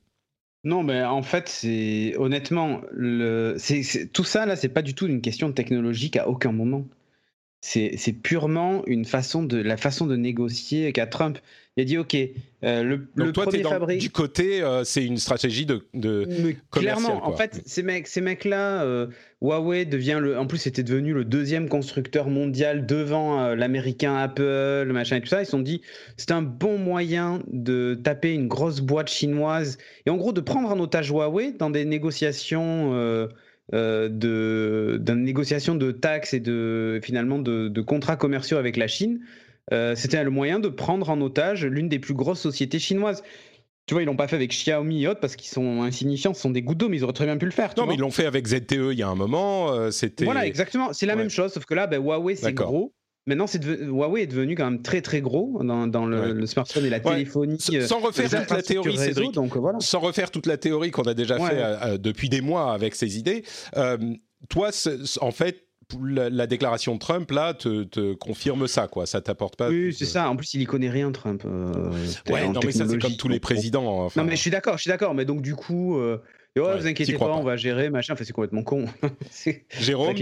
Non, 0.65 0.83
mais 0.83 1.05
en 1.05 1.23
fait, 1.23 1.49
c'est 1.49 2.15
honnêtement, 2.17 2.81
tout 4.13 4.25
ça 4.25 4.47
là, 4.47 4.57
c'est 4.57 4.69
pas 4.69 4.83
du 4.83 4.95
tout 4.95 5.07
une 5.07 5.21
question 5.21 5.53
technologique 5.53 6.17
à 6.17 6.29
aucun 6.29 6.53
moment. 6.53 6.85
C'est 7.65 8.13
purement 8.21 8.83
une 8.87 9.05
façon 9.05 9.45
de 9.45 9.57
la 9.57 9.77
façon 9.77 10.07
de 10.07 10.17
négocier 10.17 10.93
qu'a 10.93 11.07
Trump. 11.07 11.39
Il 11.77 11.83
a 11.83 11.85
dit 11.85 11.97
OK, 11.97 12.15
euh, 12.15 12.83
le, 12.83 13.07
Donc 13.17 13.33
toi, 13.33 13.45
premier 13.45 13.63
fabrique. 13.63 14.01
Du 14.01 14.11
côté, 14.11 14.63
euh, 14.63 14.83
c'est 14.83 15.05
une 15.05 15.17
stratégie 15.17 15.65
de, 15.65 15.87
de 15.95 16.27
clairement. 16.73 17.25
En 17.25 17.35
fait, 17.37 17.63
ces 17.65 17.85
mecs, 17.85 18.09
ces 18.09 18.21
mecs-là, 18.21 18.83
euh, 18.83 19.07
Huawei 19.41 19.85
devient 19.85 20.19
le. 20.21 20.37
En 20.37 20.47
plus, 20.49 20.59
c'était 20.59 20.83
devenu 20.83 21.15
le 21.15 21.25
deuxième 21.25 21.69
constructeur 21.69 22.29
mondial 22.29 22.85
devant 22.85 23.55
l'américain 23.55 24.17
Apple, 24.17 24.43
le 24.43 24.93
machin 24.93 25.17
et 25.17 25.21
tout 25.21 25.29
ça. 25.29 25.41
Ils 25.41 25.47
se 25.47 25.53
sont 25.53 25.61
dit, 25.61 25.83
c'est 26.17 26.33
un 26.33 26.43
bon 26.43 26.79
moyen 26.79 27.43
de 27.47 27.95
taper 27.95 28.35
une 28.35 28.49
grosse 28.49 28.81
boîte 28.81 29.09
chinoise 29.09 29.79
et 30.05 30.11
en 30.11 30.17
gros 30.17 30.33
de 30.33 30.41
prendre 30.41 30.69
en 30.69 30.81
otage 30.81 31.11
Huawei 31.11 31.53
dans 31.53 31.71
des 31.71 31.85
négociations. 31.85 33.29
Euh, 33.75 34.09
de, 34.11 34.99
d'une 35.01 35.23
négociation 35.23 35.75
de 35.77 35.93
taxes 35.93 36.35
et 36.35 36.41
de 36.41 37.01
finalement 37.03 37.39
de, 37.39 37.81
contrats 37.81 38.17
commerciaux 38.17 38.59
avec 38.59 38.77
la 38.77 38.89
Chine, 38.89 39.21
euh, 39.73 39.95
c'était 39.95 40.23
le 40.25 40.31
moyen 40.31 40.59
de 40.59 40.69
prendre 40.69 41.09
en 41.09 41.21
otage 41.21 41.65
l'une 41.65 41.89
des 41.89 41.99
plus 41.99 42.15
grosses 42.15 42.41
sociétés 42.41 42.79
chinoises. 42.79 43.23
Tu 43.87 43.95
vois, 43.95 44.03
ils 44.03 44.07
l'ont 44.07 44.17
pas 44.17 44.29
fait 44.29 44.37
avec 44.37 44.51
Xiaomi 44.51 45.03
et 45.03 45.09
autres 45.09 45.21
parce 45.21 45.37
qu'ils 45.37 45.51
sont 45.51 45.83
insignifiants, 45.83 46.35
ce 46.35 46.43
sont 46.43 46.51
des 46.51 46.63
gouttes 46.63 46.79
d'eau, 46.79 46.89
mais 46.89 46.99
ils 46.99 47.05
auraient 47.05 47.13
très 47.13 47.25
bien 47.25 47.37
pu 47.37 47.47
le 47.47 47.53
faire. 47.53 47.73
Non, 47.77 47.87
mais 47.87 47.95
ils 47.95 48.01
l'ont 48.01 48.11
fait 48.11 48.27
avec 48.27 48.47
ZTE 48.47 48.93
il 48.93 48.99
y 48.99 49.03
a 49.03 49.09
un 49.09 49.15
moment. 49.15 49.73
Euh, 49.73 49.91
c'était. 49.91 50.25
Voilà, 50.25 50.47
exactement. 50.47 50.93
C'est 50.93 51.07
la 51.07 51.17
même 51.17 51.31
chose, 51.31 51.53
sauf 51.53 51.65
que 51.65 51.75
là, 51.75 51.87
ben, 51.87 52.03
Huawei, 52.03 52.37
c'est 52.37 52.53
gros. 52.53 52.93
Maintenant, 53.27 53.47
c'est 53.47 53.65
Huawei 53.65 54.23
est 54.23 54.27
devenu 54.27 54.57
quand 54.57 54.65
même 54.65 54.83
très 54.83 55.01
très 55.01 55.21
gros 55.21 55.63
dans, 55.63 56.07
le, 56.07 56.47
smartphone 56.47 56.87
et 56.87 56.91
la 56.91 57.01
téléphonie. 57.01 57.59
Sans 57.61 58.01
refaire 58.01 58.29
toute 58.29 58.51
la 58.51 58.63
théorie, 58.63 58.97
Cédric, 58.97 59.33
donc, 59.33 59.57
voilà. 59.57 59.79
sans 59.81 60.01
refaire 60.01 60.31
toute 60.31 60.47
la 60.47 60.57
théorie 60.57 60.91
qu'on 60.91 61.03
a 61.03 61.15
déjà 61.15 61.39
fait 61.39 61.99
depuis 61.99 62.29
des 62.29 62.41
mois 62.41 62.73
avec 62.73 62.95
ces 62.95 63.19
idées. 63.19 63.45
toi, 64.49 64.71
en 65.21 65.31
fait, 65.31 65.67
la, 66.01 66.47
déclaration 66.47 66.95
de 66.95 66.99
Trump 66.99 67.31
là 67.31 67.55
te, 67.55 68.15
confirme 68.15 68.67
ça 68.67 68.89
quoi. 68.89 69.07
Ça 69.07 69.21
t'apporte 69.21 69.57
pas 69.57 69.69
oui 69.69 69.93
c'est 69.93 70.05
ça. 70.05 70.29
En 70.29 70.37
plus 70.37 70.55
il 70.55 70.63
y 70.63 70.65
connaît 70.65 70.91
rien 70.91 71.13
Trump 71.13 71.43
euh, 71.45 71.91
ouais 72.31 72.49
non 72.49 72.61
mais 72.65 72.73
ça 72.73 72.87
c'est 72.89 72.99
comme 72.99 73.17
tous 73.17 73.29
les 73.29 73.41
présidents 73.41 74.09
non 74.17 74.25
mais 74.25 74.37
je 74.37 74.41
suis 74.41 74.51
d'accord 74.51 74.77
je 74.77 74.83
suis 74.83 74.91
d'accord. 74.91 75.15
Mais 75.15 75.25
donc 75.25 75.43
du 75.43 75.55
coup 75.55 75.97
euh, 75.99 76.19
vous 76.57 76.87
inquiétez 76.87 77.15
pas, 77.15 77.35
on 77.35 77.43
va 77.43 77.57
gérer 77.57 77.91
machin 77.91 78.15
enfin 78.15 78.25
c'est 78.25 78.33
complètement 78.33 78.63
con. 78.63 78.87
Jérôme 79.81 80.15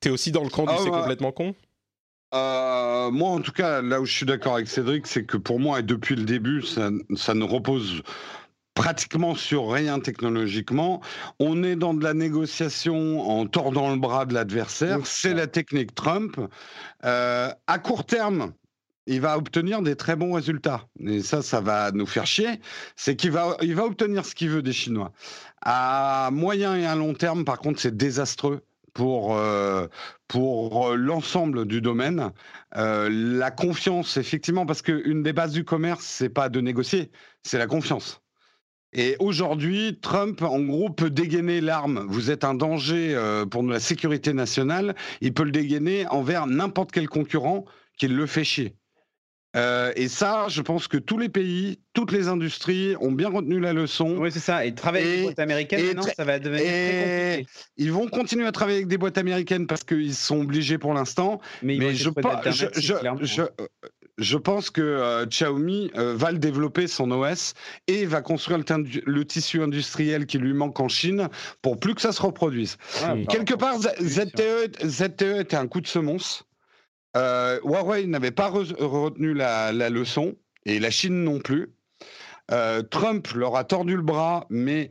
t'es 0.00 0.08
es 0.08 0.12
aussi 0.12 0.30
dans 0.30 0.44
le 0.44 0.50
camp 0.50 0.64
du 0.64 0.72
ah, 0.72 0.80
c'est 0.82 0.90
complètement 0.90 1.32
con? 1.32 1.54
Euh, 2.34 3.10
moi, 3.10 3.30
en 3.30 3.40
tout 3.40 3.52
cas, 3.52 3.82
là 3.82 4.00
où 4.00 4.04
je 4.04 4.12
suis 4.12 4.26
d'accord 4.26 4.54
avec 4.54 4.68
Cédric, 4.68 5.06
c'est 5.06 5.24
que 5.24 5.36
pour 5.36 5.60
moi, 5.60 5.80
et 5.80 5.82
depuis 5.82 6.16
le 6.16 6.24
début, 6.24 6.62
ça, 6.62 6.90
ça 7.16 7.34
ne 7.34 7.44
repose 7.44 8.02
pratiquement 8.74 9.34
sur 9.34 9.70
rien 9.70 10.00
technologiquement. 10.00 11.00
On 11.40 11.62
est 11.64 11.76
dans 11.76 11.94
de 11.94 12.04
la 12.04 12.14
négociation 12.14 13.20
en 13.28 13.46
tordant 13.46 13.90
le 13.90 13.98
bras 13.98 14.26
de 14.26 14.34
l'adversaire. 14.34 15.04
c'est 15.04 15.34
la 15.34 15.46
technique 15.46 15.94
Trump. 15.94 16.38
Euh, 17.04 17.50
à 17.66 17.78
court 17.78 18.04
terme, 18.04 18.52
il 19.06 19.20
va 19.20 19.38
obtenir 19.38 19.82
des 19.82 19.96
très 19.96 20.14
bons 20.14 20.32
résultats. 20.32 20.86
Et 21.00 21.22
ça, 21.22 21.42
ça 21.42 21.60
va 21.60 21.90
nous 21.92 22.06
faire 22.06 22.26
chier. 22.26 22.60
C'est 22.96 23.16
qu'il 23.16 23.30
va, 23.30 23.56
il 23.62 23.74
va 23.74 23.84
obtenir 23.84 24.26
ce 24.26 24.34
qu'il 24.34 24.50
veut 24.50 24.62
des 24.62 24.72
Chinois. 24.72 25.12
À 25.62 26.28
moyen 26.32 26.76
et 26.76 26.86
à 26.86 26.94
long 26.96 27.14
terme, 27.14 27.44
par 27.44 27.58
contre, 27.58 27.80
c'est 27.80 27.96
désastreux 27.96 28.62
pour, 28.96 29.36
euh, 29.36 29.88
pour 30.26 30.96
l'ensemble 30.96 31.66
du 31.66 31.82
domaine. 31.82 32.32
Euh, 32.76 33.10
la 33.12 33.50
confiance, 33.50 34.16
effectivement, 34.16 34.64
parce 34.64 34.80
qu'une 34.80 35.22
des 35.22 35.34
bases 35.34 35.52
du 35.52 35.64
commerce, 35.64 36.02
c'est 36.02 36.30
pas 36.30 36.48
de 36.48 36.62
négocier, 36.62 37.10
c'est 37.42 37.58
la 37.58 37.66
confiance. 37.66 38.22
Et 38.94 39.16
aujourd'hui, 39.18 39.98
Trump, 40.00 40.40
en 40.40 40.60
gros, 40.60 40.88
peut 40.88 41.10
dégainer 41.10 41.60
l'arme. 41.60 42.06
Vous 42.08 42.30
êtes 42.30 42.42
un 42.42 42.54
danger 42.54 43.14
euh, 43.14 43.44
pour 43.44 43.62
la 43.64 43.80
sécurité 43.80 44.32
nationale. 44.32 44.94
Il 45.20 45.34
peut 45.34 45.44
le 45.44 45.50
dégainer 45.50 46.06
envers 46.06 46.46
n'importe 46.46 46.90
quel 46.90 47.06
concurrent 47.06 47.66
qui 47.98 48.08
le 48.08 48.24
fait 48.24 48.44
chier. 48.44 48.76
Euh, 49.56 49.92
et 49.96 50.08
ça, 50.08 50.46
je 50.48 50.60
pense 50.62 50.88
que 50.88 50.96
tous 50.96 51.18
les 51.18 51.28
pays, 51.28 51.78
toutes 51.94 52.12
les 52.12 52.28
industries 52.28 52.94
ont 53.00 53.12
bien 53.12 53.30
retenu 53.30 53.58
la 53.58 53.72
leçon. 53.72 54.16
Oui, 54.18 54.30
c'est 54.30 54.40
ça. 54.40 54.64
Et 54.64 54.74
travailler 54.74 55.06
avec 55.06 55.16
des 55.16 55.22
boîtes 55.24 55.38
américaines, 55.38 55.86
maintenant, 55.86 56.02
ça 56.02 56.24
va 56.24 56.38
devenir 56.38 56.64
très 56.64 57.34
compliqué. 57.34 57.50
Ils 57.76 57.92
vont 57.92 58.08
continuer 58.08 58.46
à 58.46 58.52
travailler 58.52 58.78
avec 58.78 58.88
des 58.88 58.98
boîtes 58.98 59.18
américaines 59.18 59.66
parce 59.66 59.84
qu'ils 59.84 60.14
sont 60.14 60.40
obligés 60.40 60.78
pour 60.78 60.94
l'instant. 60.94 61.40
Mais, 61.62 61.76
mais 61.78 61.94
je, 61.94 62.10
je, 62.76 62.94
je, 63.22 63.42
je 64.18 64.38
pense 64.38 64.70
que 64.70 64.80
euh, 64.80 65.26
Xiaomi 65.26 65.90
euh, 65.96 66.14
va 66.16 66.32
le 66.32 66.38
développer 66.38 66.86
son 66.86 67.10
OS 67.10 67.54
et 67.86 68.06
va 68.06 68.22
construire 68.22 68.58
le, 68.58 69.24
tissu 69.24 69.62
industriel 69.62 70.26
qui 70.26 70.38
lui 70.38 70.54
manque 70.54 70.80
en 70.80 70.88
Chine 70.88 71.28
pour 71.62 71.78
plus 71.78 71.94
que 71.94 72.00
ça 72.00 72.12
se 72.12 72.22
reproduise. 72.22 72.76
Ah, 73.02 73.14
Quelque 73.28 73.54
part, 73.54 73.78
ZTE, 73.78 74.86
ZTE 74.86 75.40
était 75.40 75.56
un 75.56 75.66
coup 75.66 75.80
de 75.80 75.86
semonce. 75.86 76.44
Euh, 77.16 77.58
Huawei 77.64 78.06
n'avait 78.06 78.30
pas 78.30 78.48
retenu 78.48 79.34
la, 79.34 79.72
leçon 79.90 80.36
et 80.64 80.78
la 80.78 80.90
Chine 80.90 81.24
non 81.24 81.40
plus. 81.40 81.72
Trump 82.90 83.26
leur 83.34 83.56
a 83.56 83.64
tordu 83.64 83.96
le 83.96 84.02
bras, 84.02 84.46
mais 84.50 84.90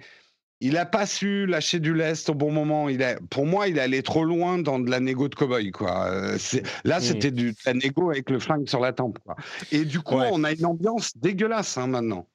il 0.62 0.74
n'a 0.74 0.86
pas 0.86 1.06
su 1.06 1.46
lâcher 1.46 1.80
du 1.80 1.94
lest 1.94 2.30
au 2.30 2.34
bon 2.34 2.52
moment. 2.52 2.88
Il 2.90 3.04
a, 3.04 3.20
pour 3.30 3.46
moi, 3.46 3.68
il 3.68 3.78
est 3.78 3.82
allé 3.82 4.02
trop 4.04 4.24
loin 4.24 4.58
dans 4.58 4.80
de 4.80 4.90
la 4.90 5.00
négo 5.00 5.28
de 5.28 5.36
cowboy. 5.36 5.72
Quoi. 5.72 6.08
Euh, 6.08 6.38
là, 6.86 7.00
mm. 7.00 7.02
c'était 7.02 7.32
de 7.32 7.54
la 7.66 7.74
négo 7.74 8.10
avec 8.10 8.30
le 8.30 8.40
flingue 8.40 8.68
sur 8.68 8.80
la 8.80 8.94
tempe. 8.94 9.20
Quoi. 9.20 9.36
Et 9.72 9.84
du 9.86 10.00
coup, 10.00 10.16
on 10.16 10.44
a 10.44 10.54
une 10.54 10.66
ambiance 10.66 11.16
dégueulasse 11.18 11.78
hein, 11.78 11.88
maintenant. 11.88 12.28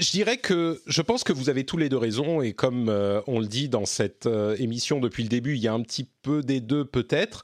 Euh, 0.00 0.04
je 0.04 0.10
dirais 0.10 0.36
que 0.36 0.80
je 0.86 1.02
pense 1.02 1.24
que 1.24 1.32
vous 1.32 1.48
avez 1.48 1.64
tous 1.64 1.76
les 1.76 1.88
deux 1.88 1.96
raisons 1.96 2.42
et 2.42 2.52
comme 2.52 2.88
euh, 2.88 3.20
on 3.26 3.40
le 3.40 3.46
dit 3.46 3.68
dans 3.68 3.86
cette 3.86 4.28
émission 4.58 5.00
depuis 5.00 5.22
le 5.22 5.28
début, 5.28 5.54
il 5.54 5.62
y 5.62 5.68
a 5.68 5.72
un 5.72 5.82
petit 5.82 6.08
peu 6.22 6.42
des 6.42 6.60
deux 6.60 6.84
peut-être. 6.84 7.42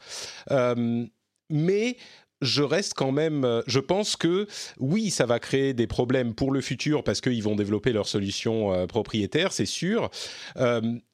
mais 1.51 1.97
je 2.43 2.63
reste 2.63 2.95
quand 2.95 3.13
même. 3.13 3.45
Euh, 3.45 3.63
je 3.67 3.79
pense 3.79 4.17
que 4.17 4.47
oui, 4.79 5.11
ça 5.11 5.25
va 5.25 5.39
créer 5.39 5.73
des 5.73 5.87
problèmes 5.87 6.35
pour 6.35 6.51
le 6.51 6.61
futur 6.61 7.03
parce 7.05 7.21
qu'ils 7.21 7.43
vont 7.43 7.57
développer 7.57 7.93
leurs 7.93 8.09
solutions 8.09 8.75
euh, 8.75 8.87
propriétaires, 8.87 9.53
c'est 9.53 9.67
sûr. 9.67 10.11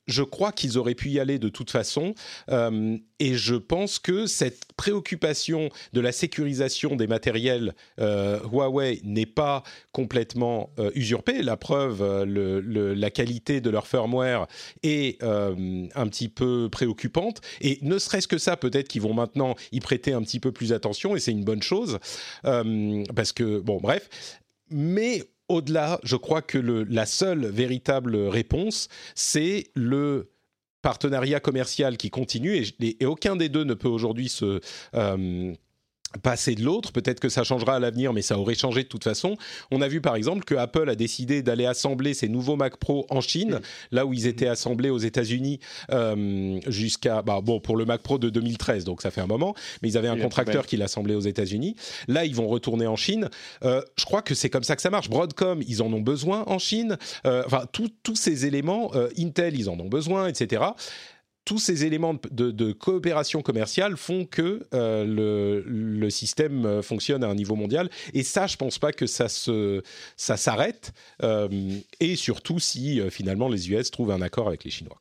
Je 0.09 0.22
crois 0.22 0.52
qu'ils 0.52 0.78
auraient 0.78 0.94
pu 0.94 1.11
y 1.11 1.20
aller 1.20 1.38
de 1.38 1.48
toute 1.48 1.70
façon. 1.70 2.14
Euh, 2.50 2.96
et 3.20 3.34
je 3.34 3.54
pense 3.54 3.98
que 3.98 4.26
cette 4.26 4.61
préoccupation 4.76 5.68
de 5.92 6.00
la 6.00 6.12
sécurisation 6.12 6.96
des 6.96 7.06
matériels 7.06 7.74
euh, 8.00 8.40
Huawei 8.50 9.00
n'est 9.04 9.26
pas 9.26 9.62
complètement 9.92 10.70
euh, 10.78 10.90
usurpée. 10.94 11.42
La 11.42 11.56
preuve, 11.56 12.02
la 12.24 13.11
qualité 13.11 13.61
de 13.61 13.70
leur 13.70 13.86
firmware 13.86 14.46
est 14.82 15.22
un 15.22 16.09
petit 16.09 16.28
peu 16.28 16.68
préoccupante. 16.70 17.40
Et 17.61 17.78
ne 17.82 17.98
serait-ce 17.98 18.28
que 18.28 18.38
ça, 18.38 18.56
peut-être 18.56 18.88
qu'ils 18.88 19.02
vont 19.02 19.14
maintenant 19.14 19.54
y 19.72 19.80
prêter 19.80 20.12
un 20.12 20.22
petit 20.22 20.40
peu 20.40 20.52
plus 20.52 20.72
attention. 20.72 21.16
Et 21.16 21.20
c'est 21.20 21.32
une 21.32 21.44
bonne 21.44 21.62
chose. 21.62 21.98
parce 22.42 23.32
que, 23.32 23.61
bon, 23.61 23.78
bref. 23.78 24.09
Mais 24.70 25.22
au-delà, 25.49 26.01
je 26.03 26.16
crois 26.16 26.42
que 26.42 26.59
la 26.59 27.07
seule 27.07 27.46
véritable 27.46 28.16
réponse, 28.16 28.88
c'est 29.14 29.70
le 29.74 30.30
partenariat 30.82 31.40
commercial 31.40 31.96
qui 31.96 32.11
continue 32.11 32.62
et, 32.80 33.07
aucun 33.07 33.36
des 33.36 33.49
deux 33.49 33.64
ne 33.64 33.74
peut 33.74 33.88
aujourd'hui 33.88 34.28
se 34.28 34.61
euh, 34.94 35.55
passer 36.22 36.54
de 36.54 36.62
l'autre. 36.62 36.92
Peut-être 36.92 37.20
que 37.20 37.28
ça 37.28 37.44
changera 37.44 37.76
à 37.76 37.78
l'avenir, 37.78 38.12
mais 38.12 38.22
ça 38.22 38.38
aurait 38.38 38.54
changé 38.54 38.82
de 38.82 38.88
toute 38.88 39.04
façon. 39.04 39.36
On 39.70 39.80
a 39.82 39.88
vu 39.88 40.00
par 40.00 40.16
exemple 40.16 40.44
que 40.44 40.54
Apple 40.54 40.88
a 40.88 40.94
décidé 40.94 41.42
d'aller 41.42 41.66
assembler 41.66 42.14
ses 42.14 42.28
nouveaux 42.28 42.56
Mac 42.56 42.76
Pro 42.76 43.06
en 43.11 43.20
Chine, 43.20 43.61
là 43.92 44.06
où 44.06 44.12
ils 44.12 44.26
étaient 44.26 44.48
assemblés 44.48 44.90
aux 44.90 44.98
États-Unis 44.98 45.61
euh, 45.90 46.59
jusqu'à 46.66 47.22
bah, 47.22 47.40
bon 47.42 47.61
pour 47.61 47.76
le 47.76 47.84
Mac 47.84 48.02
Pro 48.02 48.18
de 48.18 48.30
2013, 48.30 48.84
donc 48.84 49.02
ça 49.02 49.11
fait 49.11 49.20
un 49.20 49.26
moment. 49.26 49.54
Mais 49.82 49.90
ils 49.90 49.98
avaient 49.98 50.09
un 50.09 50.18
contracteur 50.18 50.66
qui 50.66 50.76
l'assemblait 50.76 51.14
aux 51.14 51.20
États-Unis. 51.20 51.76
Là, 52.09 52.24
ils 52.24 52.34
vont 52.34 52.48
retourner 52.48 52.86
en 52.86 52.96
Chine. 52.96 53.28
Euh, 53.64 53.82
je 53.98 54.04
crois 54.04 54.22
que 54.22 54.34
c'est 54.34 54.50
comme 54.50 54.64
ça 54.64 54.76
que 54.76 54.82
ça 54.82 54.90
marche. 54.90 55.11
Broadcom, 55.11 55.62
ils 55.66 55.82
en 55.82 55.92
ont 55.92 56.00
besoin 56.00 56.44
en 56.46 56.59
Chine. 56.59 56.96
Euh, 57.26 57.42
enfin, 57.46 57.64
tous 57.72 58.16
ces 58.16 58.46
éléments, 58.46 58.92
Intel, 59.18 59.59
ils 59.59 59.68
en 59.68 59.78
ont 59.78 59.88
besoin, 59.88 60.28
etc 60.28 60.62
tous 61.49 61.59
ces 61.59 61.86
éléments 61.86 62.14
de, 62.30 62.72
coopération 62.72 63.40
commerciale 63.40 63.96
font 63.96 64.26
que 64.26 64.66
euh, 64.74 65.64
le, 65.64 66.11
système 66.11 66.66
euh, 66.66 66.82
fonctionne 66.82 67.24
à 67.24 67.28
un 67.28 67.34
niveau 67.34 67.55
mondial. 67.55 67.88
Et 68.12 68.22
ça, 68.22 68.46
je 68.46 68.59
pense 68.59 68.78
pas 68.78 68.92
que 68.92 69.07
ça 69.07 69.28
s'arrête. 70.18 70.92
Euh, 71.22 71.49
et 72.01 72.16
surtout 72.16 72.59
si 72.59 73.01
finalement 73.11 73.49
les 73.49 73.70
US 73.70 73.90
trouvent 73.90 74.11
un 74.11 74.20
accord 74.20 74.46
avec 74.49 74.64
les 74.64 74.70
Chinois. 74.70 74.99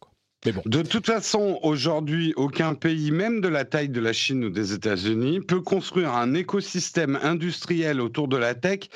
De 0.66 0.84
toute 0.84 1.08
façon, 1.08 1.60
aujourd'hui, 1.64 2.34
aucun 2.38 2.76
pays, 2.76 3.12
même 3.12 3.42
de 3.42 3.50
la 3.50 3.66
taille 3.66 3.90
de 3.90 4.00
la 4.00 4.14
Chine 4.14 4.46
ou 4.46 4.50
des 4.50 4.72
États-Unis, 4.72 5.42
peut 5.42 5.62
construire 5.62 6.14
un 6.14 6.34
écosystème 6.34 7.20
industriel 7.22 8.00
autour 8.00 8.30
de 8.30 8.38
la 8.38 8.56
tech 8.56 8.88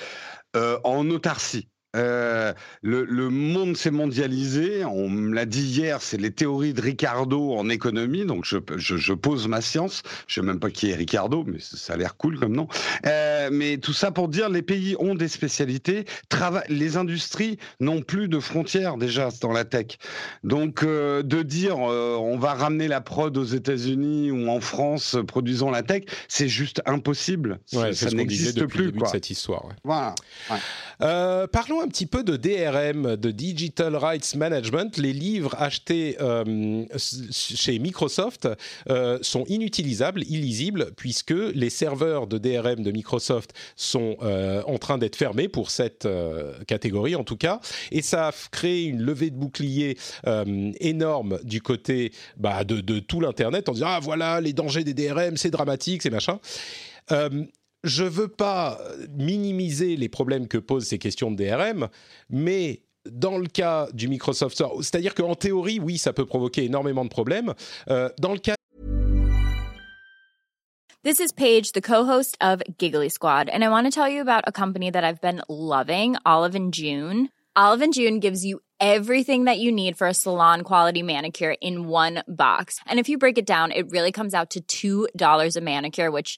en 0.55 1.09
autarcie. 1.09 1.67
Euh, 1.95 2.53
le, 2.81 3.03
le, 3.03 3.29
monde 3.29 3.75
s'est 3.75 3.91
mondialisé. 3.91 4.85
On 4.85 5.09
me 5.09 5.33
l'a 5.33 5.45
dit 5.45 5.63
hier, 5.63 6.01
c'est 6.01 6.19
les 6.19 6.31
théories 6.31 6.73
de 6.73 6.81
Ricardo 6.81 7.53
en 7.53 7.69
économie. 7.69 8.25
Donc 8.25 8.45
je, 8.45 8.57
je, 8.77 8.95
je 8.97 9.13
pose 9.13 9.47
ma 9.47 9.61
science. 9.61 10.03
Je 10.27 10.35
sais 10.35 10.41
même 10.41 10.59
pas 10.59 10.69
qui 10.69 10.89
est 10.89 10.95
Ricardo, 10.95 11.43
mais 11.45 11.57
ça 11.59 11.93
a 11.93 11.97
l'air 11.97 12.15
cool 12.15 12.39
comme 12.39 12.55
nom. 12.55 12.67
Euh, 13.05 13.49
mais 13.51 13.77
tout 13.77 13.93
ça 13.93 14.11
pour 14.11 14.29
dire, 14.29 14.49
les 14.49 14.61
pays 14.61 14.95
ont 14.99 15.15
des 15.15 15.27
spécialités. 15.27 16.05
les 16.69 16.97
industries 16.97 17.57
n'ont 17.79 18.01
plus 18.01 18.27
de 18.27 18.39
frontières 18.39 18.97
déjà 18.97 19.29
dans 19.41 19.51
la 19.51 19.65
tech. 19.65 19.97
Donc 20.43 20.83
euh, 20.83 21.23
de 21.23 21.41
dire 21.41 21.77
on 21.79 22.37
va 22.37 22.53
ramener 22.53 22.87
la 22.87 23.01
prod 23.01 23.35
aux 23.37 23.43
États-Unis 23.43 24.31
ou 24.31 24.49
en 24.49 24.61
France 24.61 25.17
produisant 25.27 25.69
la 25.69 25.83
tech, 25.83 26.03
c'est 26.27 26.47
juste 26.47 26.81
impossible. 26.85 27.59
Ouais, 27.73 27.93
ça 27.93 28.09
n'existe 28.11 28.65
plus. 28.65 28.85
Le 28.85 28.85
début 28.87 28.99
quoi. 28.99 29.07
de 29.07 29.11
cette 29.11 29.29
histoire. 29.29 29.65
Ouais. 29.65 29.73
Voilà. 29.83 30.15
Ouais. 30.49 30.57
Euh, 31.01 31.47
un 31.81 31.87
petit 31.87 32.05
peu 32.05 32.23
de 32.23 32.37
DRM, 32.37 33.15
de 33.15 33.31
Digital 33.31 33.95
Rights 33.95 34.35
Management. 34.35 34.97
Les 34.97 35.13
livres 35.13 35.55
achetés 35.57 36.15
euh, 36.21 36.85
chez 37.31 37.79
Microsoft 37.79 38.47
euh, 38.89 39.17
sont 39.21 39.45
inutilisables, 39.47 40.21
illisibles, 40.23 40.91
puisque 40.95 41.31
les 41.31 41.69
serveurs 41.69 42.27
de 42.27 42.37
DRM 42.37 42.83
de 42.83 42.91
Microsoft 42.91 43.53
sont 43.75 44.15
euh, 44.21 44.61
en 44.67 44.77
train 44.77 44.99
d'être 44.99 45.15
fermés 45.15 45.47
pour 45.47 45.71
cette 45.71 46.07
catégorie 46.67 47.15
en 47.15 47.23
tout 47.23 47.37
cas, 47.37 47.59
et 47.91 48.01
ça 48.01 48.27
a 48.27 48.31
créé 48.51 48.83
une 48.85 49.01
levée 49.01 49.29
de 49.29 49.35
bouclier 49.35 49.97
énorme 50.79 51.39
du 51.43 51.61
côté 51.61 52.11
bah, 52.37 52.63
de, 52.63 52.81
de, 52.81 52.99
tout 52.99 53.19
l'internet 53.19 53.69
en 53.69 53.73
disant 53.73 53.87
ah 53.89 53.99
voilà 54.01 54.41
les 54.41 54.53
dangers 54.53 54.83
des 54.83 54.93
DRM, 54.93 55.37
c'est 55.37 55.49
dramatique, 55.49 56.01
c'est 56.01 56.09
machin. 56.09 56.39
Je 57.83 58.03
veux 58.03 58.27
pas 58.27 58.79
minimiser 59.17 59.95
les 59.95 60.09
problèmes 60.09 60.47
que 60.47 60.59
posent 60.59 60.85
ces 60.85 60.99
questions 60.99 61.31
de 61.31 61.43
DRM, 61.43 61.87
mais 62.29 62.83
dans 63.09 63.37
le 63.37 63.47
cas 63.47 63.87
du 63.93 64.07
Microsoft 64.07 64.55
Store, 64.55 64.77
c'est-à-dire 64.77 65.15
qu'en 65.15 65.33
théorie, 65.33 65.79
oui, 65.79 65.97
ça 65.97 66.13
peut 66.13 66.25
provoquer 66.25 66.65
énormément 66.65 67.03
de 67.03 67.09
problèmes. 67.09 67.53
Euh, 67.89 68.09
dans 68.19 68.33
le 68.33 68.39
cas 68.39 68.55
This 71.03 71.19
is 71.19 71.33
Paige, 71.35 71.71
the 71.71 71.81
co-host 71.81 72.37
of 72.41 72.61
Giggly 72.77 73.09
Squad, 73.09 73.49
and 73.49 73.63
I 73.63 73.69
want 73.69 73.85
to 73.85 73.89
tell 73.89 74.07
you 74.07 74.21
about 74.21 74.43
a 74.45 74.51
company 74.51 74.91
that 74.91 75.03
I've 75.03 75.19
been 75.19 75.41
loving, 75.49 76.15
Olive 76.27 76.53
and 76.53 76.71
June. 76.71 77.29
Olive 77.55 77.81
and 77.81 77.91
June 77.91 78.19
gives 78.19 78.45
you 78.45 78.59
everything 78.79 79.45
that 79.45 79.57
you 79.57 79.71
need 79.71 79.97
for 79.97 80.05
a 80.05 80.13
salon 80.13 80.61
quality 80.61 81.01
manicure 81.01 81.55
in 81.59 81.87
one 81.87 82.21
box. 82.27 82.77
And 82.85 82.99
if 82.99 83.09
you 83.09 83.17
break 83.17 83.39
it 83.39 83.47
down, 83.47 83.71
it 83.71 83.89
really 83.89 84.11
comes 84.11 84.35
out 84.35 84.55
to 84.67 85.07
$2 85.09 85.55
a 85.55 85.61
manicure, 85.61 86.11
which 86.11 86.37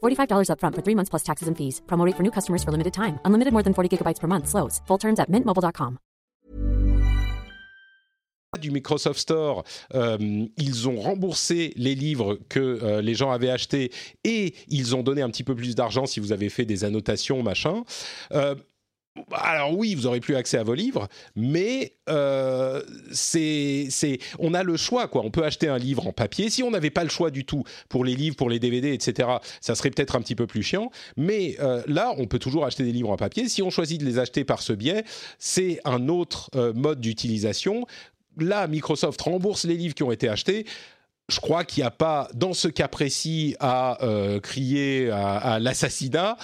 $45 0.00 0.48
upfront 0.50 0.74
for 0.74 0.82
three 0.82 0.94
months 0.94 1.10
plus 1.10 1.24
taxes 1.24 1.48
and 1.48 1.56
fees. 1.56 1.80
Promo 1.86 2.06
for 2.16 2.22
new 2.22 2.30
customers 2.30 2.62
for 2.62 2.72
limited 2.72 2.94
time. 2.94 3.18
Unlimited 3.24 3.52
more 3.52 3.64
than 3.64 3.74
40 3.74 3.96
gigabytes 3.96 4.20
per 4.20 4.28
month. 4.28 4.48
Slows. 4.48 4.80
Full 4.86 4.98
terms 4.98 5.18
at 5.18 5.30
mintmobile.com. 5.30 5.98
du 8.58 8.70
Microsoft 8.70 9.20
Store, 9.20 9.64
euh, 9.94 10.46
ils 10.56 10.88
ont 10.88 11.00
remboursé 11.00 11.72
les 11.76 11.94
livres 11.94 12.38
que 12.48 12.60
euh, 12.60 13.02
les 13.02 13.14
gens 13.14 13.30
avaient 13.30 13.50
achetés 13.50 13.92
et 14.24 14.54
ils 14.68 14.96
ont 14.96 15.02
donné 15.02 15.22
un 15.22 15.30
petit 15.30 15.44
peu 15.44 15.54
plus 15.54 15.74
d'argent 15.74 16.06
si 16.06 16.20
vous 16.20 16.32
avez 16.32 16.48
fait 16.48 16.64
des 16.64 16.84
annotations, 16.84 17.42
machin. 17.42 17.84
Euh, 18.32 18.54
alors 19.32 19.76
oui, 19.76 19.94
vous 19.94 20.06
aurez 20.06 20.20
plus 20.20 20.36
accès 20.36 20.58
à 20.58 20.62
vos 20.62 20.74
livres, 20.74 21.08
mais 21.34 21.94
euh, 22.08 22.82
c'est, 23.12 23.86
c'est, 23.90 24.18
on 24.38 24.54
a 24.54 24.62
le 24.62 24.76
choix 24.76 25.08
quoi. 25.08 25.22
On 25.24 25.30
peut 25.30 25.44
acheter 25.44 25.68
un 25.68 25.78
livre 25.78 26.06
en 26.06 26.12
papier. 26.12 26.50
Si 26.50 26.62
on 26.62 26.70
n'avait 26.70 26.90
pas 26.90 27.04
le 27.04 27.10
choix 27.10 27.30
du 27.30 27.44
tout 27.44 27.64
pour 27.88 28.04
les 28.04 28.14
livres, 28.14 28.36
pour 28.36 28.50
les 28.50 28.58
DVD, 28.58 28.92
etc., 28.92 29.28
ça 29.60 29.74
serait 29.74 29.90
peut-être 29.90 30.16
un 30.16 30.20
petit 30.20 30.34
peu 30.34 30.46
plus 30.46 30.62
chiant. 30.62 30.90
Mais 31.16 31.56
euh, 31.60 31.82
là, 31.86 32.14
on 32.18 32.26
peut 32.26 32.38
toujours 32.38 32.64
acheter 32.64 32.84
des 32.84 32.92
livres 32.92 33.10
en 33.10 33.16
papier. 33.16 33.48
Si 33.48 33.62
on 33.62 33.70
choisit 33.70 34.00
de 34.00 34.06
les 34.06 34.18
acheter 34.18 34.44
par 34.44 34.62
ce 34.62 34.72
biais, 34.72 35.04
c'est 35.38 35.80
un 35.84 36.08
autre 36.08 36.50
euh, 36.54 36.72
mode 36.72 37.00
d'utilisation. 37.00 37.86
Là, 38.38 38.66
Microsoft 38.66 39.20
rembourse 39.22 39.64
les 39.64 39.76
livres 39.76 39.94
qui 39.94 40.02
ont 40.02 40.12
été 40.12 40.28
achetés 40.28 40.66
je 41.28 41.40
crois 41.40 41.64
qu'il 41.64 41.82
n'y 41.82 41.88
a 41.88 41.90
pas, 41.90 42.28
dans 42.34 42.52
ce 42.52 42.68
cas 42.68 42.86
précis, 42.86 43.56
à 43.58 43.98
crier 44.44 45.10
à 45.10 45.58
l'assassinat. 45.58 46.36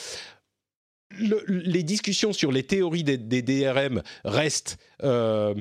Le, 1.18 1.42
les 1.46 1.82
discussions 1.82 2.32
sur 2.32 2.52
les 2.52 2.62
théories 2.62 3.04
des, 3.04 3.42
DRM 3.42 4.02
restent 4.24 4.78
euh, 5.02 5.54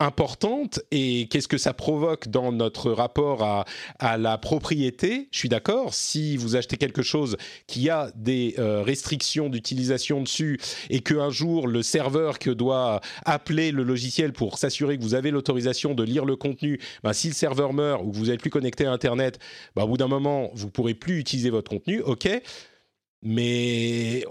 importantes 0.00 0.80
et 0.90 1.28
qu'est-ce 1.28 1.46
que 1.46 1.58
ça 1.58 1.74
provoque 1.74 2.28
dans 2.28 2.50
notre 2.52 2.90
rapport 2.90 3.42
à, 3.42 3.66
à 3.98 4.16
la 4.16 4.38
propriété. 4.38 5.28
Je 5.30 5.38
suis 5.38 5.48
d'accord, 5.48 5.94
si 5.94 6.36
vous 6.36 6.56
achetez 6.56 6.76
quelque 6.76 7.02
chose 7.02 7.36
qui 7.66 7.90
a 7.90 8.10
des 8.16 8.54
euh, 8.58 8.82
restrictions 8.82 9.48
d'utilisation 9.48 10.22
dessus 10.22 10.58
et 10.88 11.00
qu'un 11.00 11.30
jour 11.30 11.68
le 11.68 11.82
serveur 11.82 12.38
que 12.38 12.50
doit 12.50 13.00
appeler 13.24 13.70
le 13.70 13.82
logiciel 13.82 14.32
pour 14.32 14.58
s'assurer 14.58 14.96
que 14.96 15.02
vous 15.02 15.14
avez 15.14 15.30
l'autorisation 15.30 15.94
de 15.94 16.02
lire 16.02 16.24
le 16.24 16.36
contenu, 16.36 16.80
ben, 17.04 17.12
si 17.12 17.28
le 17.28 17.34
serveur 17.34 17.74
meurt 17.74 18.02
ou 18.04 18.10
que 18.10 18.16
vous 18.16 18.26
n'êtes 18.26 18.40
plus 18.40 18.50
connecté 18.50 18.86
à 18.86 18.92
Internet, 18.92 19.38
ben, 19.76 19.82
au 19.84 19.88
bout 19.88 19.96
d'un 19.98 20.08
moment, 20.08 20.50
vous 20.54 20.66
ne 20.66 20.70
pourrez 20.70 20.94
plus 20.94 21.18
utiliser 21.20 21.50
votre 21.50 21.70
contenu, 21.70 22.00
ok 22.00 22.40
mais 23.22 24.24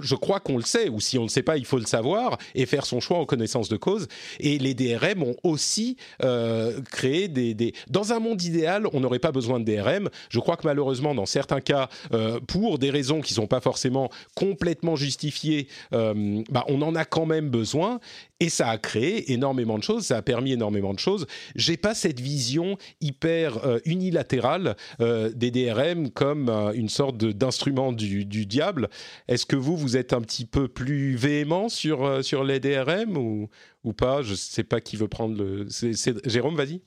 je 0.00 0.14
crois 0.14 0.40
qu'on 0.40 0.56
le 0.56 0.62
sait, 0.62 0.88
ou 0.88 1.00
si 1.00 1.18
on 1.18 1.22
ne 1.22 1.26
le 1.26 1.30
sait 1.30 1.42
pas, 1.42 1.56
il 1.56 1.64
faut 1.64 1.78
le 1.78 1.86
savoir 1.86 2.38
et 2.54 2.66
faire 2.66 2.84
son 2.84 3.00
choix 3.00 3.18
en 3.18 3.26
connaissance 3.26 3.68
de 3.68 3.76
cause. 3.76 4.08
Et 4.40 4.58
les 4.58 4.74
DRM 4.74 5.22
ont 5.22 5.36
aussi 5.42 5.96
euh, 6.22 6.80
créé 6.90 7.28
des, 7.28 7.54
des, 7.54 7.74
Dans 7.88 8.12
un 8.12 8.18
monde 8.18 8.42
idéal, 8.42 8.86
on 8.92 9.00
n'aurait 9.00 9.18
pas 9.18 9.32
besoin 9.32 9.60
de 9.60 9.64
DRM. 9.64 10.08
Je 10.30 10.40
crois 10.40 10.56
que 10.56 10.66
malheureusement, 10.66 11.14
dans 11.14 11.26
certains 11.26 11.60
cas, 11.60 11.88
euh, 12.12 12.40
pour 12.40 12.78
des 12.78 12.90
raisons 12.90 13.20
qui 13.20 13.32
ne 13.32 13.36
sont 13.36 13.46
pas 13.46 13.60
forcément 13.60 14.10
complètement 14.34 14.96
justifiées, 14.96 15.68
euh, 15.92 16.42
bah, 16.50 16.64
on 16.68 16.82
en 16.82 16.94
a 16.94 17.04
quand 17.04 17.26
même 17.26 17.50
besoin. 17.50 18.00
Et 18.40 18.48
ça 18.48 18.68
a 18.68 18.78
créé 18.78 19.32
énormément 19.32 19.78
de 19.78 19.84
choses, 19.84 20.06
ça 20.06 20.16
a 20.16 20.22
permis 20.22 20.52
énormément 20.52 20.92
de 20.92 20.98
choses. 20.98 21.26
J'ai 21.54 21.76
pas 21.76 21.94
cette 21.94 22.18
vision 22.18 22.76
hyper 23.00 23.64
euh, 23.64 23.78
unilatérale 23.84 24.76
euh, 25.00 25.30
des 25.30 25.52
DRM 25.52 26.10
comme 26.10 26.48
euh, 26.48 26.72
une 26.72 26.88
sorte 26.88 27.16
d'instrument 27.16 27.92
du, 27.92 28.24
diable. 28.24 28.88
Est-ce 29.28 29.46
que 29.46 29.56
vous, 29.56 29.76
vous 29.76 29.96
êtes 29.96 30.12
un 30.12 30.20
petit 30.20 30.46
peu 30.46 30.66
plus 30.66 31.14
véhément 31.14 31.68
sur, 31.68 32.24
sur 32.24 32.42
les 32.42 32.58
DRM 32.58 33.16
ou, 33.16 33.48
ou 33.84 33.92
pas? 33.92 34.22
Je 34.22 34.34
sais 34.34 34.64
pas 34.64 34.80
qui 34.80 34.96
veut 34.96 35.08
prendre 35.08 35.36
le. 35.36 35.68
Jérôme, 36.26 36.56
vas-y. 36.56 36.80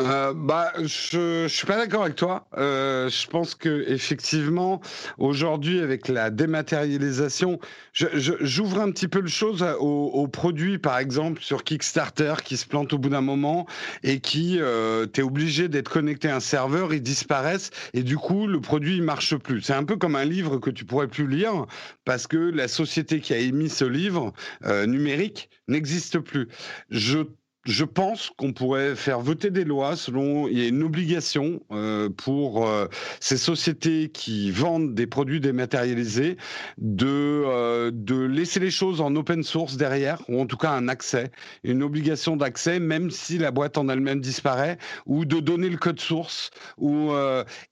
Euh, 0.00 0.32
bah, 0.32 0.72
je, 0.78 1.46
je 1.48 1.52
suis 1.52 1.66
pas 1.66 1.76
d'accord 1.76 2.04
avec 2.04 2.14
toi. 2.14 2.46
Euh, 2.56 3.08
je 3.08 3.26
pense 3.26 3.56
que 3.56 3.84
effectivement, 3.88 4.80
aujourd'hui, 5.18 5.80
avec 5.80 6.06
la 6.06 6.30
dématérialisation, 6.30 7.58
j'ouvre 7.92 8.80
un 8.80 8.92
petit 8.92 9.08
peu 9.08 9.20
le 9.20 9.28
chose 9.28 9.64
aux, 9.80 10.06
aux, 10.06 10.28
produits, 10.28 10.78
par 10.78 10.98
exemple, 10.98 11.42
sur 11.42 11.64
Kickstarter, 11.64 12.34
qui 12.44 12.56
se 12.56 12.66
plantent 12.66 12.92
au 12.92 12.98
bout 12.98 13.08
d'un 13.08 13.22
moment 13.22 13.66
et 14.04 14.20
qui, 14.20 14.58
euh, 14.60 15.06
t'es 15.06 15.22
obligé 15.22 15.68
d'être 15.68 15.90
connecté 15.90 16.28
à 16.28 16.36
un 16.36 16.40
serveur, 16.40 16.94
ils 16.94 17.02
disparaissent 17.02 17.70
et 17.92 18.04
du 18.04 18.16
coup, 18.16 18.46
le 18.46 18.60
produit 18.60 18.96
il 18.96 19.02
marche 19.02 19.36
plus. 19.36 19.62
C'est 19.62 19.74
un 19.74 19.84
peu 19.84 19.96
comme 19.96 20.14
un 20.14 20.24
livre 20.24 20.58
que 20.58 20.70
tu 20.70 20.84
pourrais 20.84 21.08
plus 21.08 21.26
lire 21.26 21.66
parce 22.04 22.28
que 22.28 22.36
la 22.36 22.68
société 22.68 23.20
qui 23.20 23.34
a 23.34 23.38
émis 23.38 23.68
ce 23.68 23.84
livre 23.84 24.32
euh, 24.64 24.86
numérique 24.86 25.50
n'existe 25.66 26.20
plus. 26.20 26.48
Je 26.90 27.24
je 27.68 27.84
pense 27.84 28.30
qu'on 28.38 28.54
pourrait 28.54 28.96
faire 28.96 29.20
voter 29.20 29.50
des 29.50 29.64
lois 29.64 29.94
selon 29.94 30.48
il 30.48 30.58
y 30.58 30.64
a 30.64 30.68
une 30.68 30.82
obligation 30.82 31.60
euh, 31.70 32.08
pour 32.08 32.66
euh, 32.66 32.86
ces 33.20 33.36
sociétés 33.36 34.08
qui 34.08 34.50
vendent 34.50 34.94
des 34.94 35.06
produits 35.06 35.38
dématérialisés 35.38 36.38
de 36.78 37.44
euh, 37.46 37.90
de 37.92 38.18
laisser 38.18 38.58
les 38.58 38.70
choses 38.70 39.02
en 39.02 39.14
open 39.14 39.42
source 39.42 39.76
derrière 39.76 40.22
ou 40.28 40.40
en 40.40 40.46
tout 40.46 40.56
cas 40.56 40.70
un 40.70 40.88
accès, 40.88 41.30
une 41.62 41.82
obligation 41.82 42.36
d'accès 42.36 42.80
même 42.80 43.10
si 43.10 43.36
la 43.36 43.50
boîte 43.50 43.76
en 43.76 43.90
elle-même 43.90 44.20
disparaît 44.20 44.78
ou 45.04 45.26
de 45.26 45.38
donner 45.38 45.68
le 45.68 45.76
code 45.76 46.00
source 46.00 46.50
ou 46.78 47.12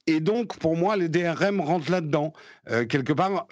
et 0.05 0.19
donc 0.19 0.57
pour 0.59 0.77
moi 0.77 0.95
les 0.95 1.09
DRM 1.09 1.59
rentrent 1.59 1.91
là-dedans 1.91 2.33
quelque 2.89 3.13
part 3.13 3.47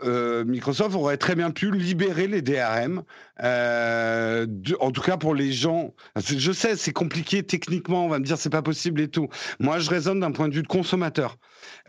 Microsoft 0.45 0.95
aurait 0.95 1.18
très 1.18 1.36
bien 1.36 1.51
pu 1.51 1.72
libérer 1.72 2.28
les 2.28 2.41
DRM 2.41 3.03
en 3.41 4.91
tout 4.91 5.01
cas 5.01 5.18
pour 5.18 5.36
les 5.36 5.51
gens 5.51 5.93
je 6.16 6.51
sais, 6.51 6.76
c'est 6.76 6.93
compliqué 6.93 7.43
techniquement, 7.43 8.05
on 8.05 8.09
va 8.09 8.20
me 8.20 8.26
dire 8.26 8.38
c'est 8.38 8.49
pas 8.49 8.61
possible 8.61 9.01
et 9.01 9.07
tout. 9.07 9.30
Moi, 9.59 9.80
je 9.80 9.89
raisonne 9.89 10.20
d'un 10.20 10.32
point 10.32 10.47
de 10.47 10.53
vue 10.53 10.61
de 10.61 10.68
consommateur. 10.68 11.38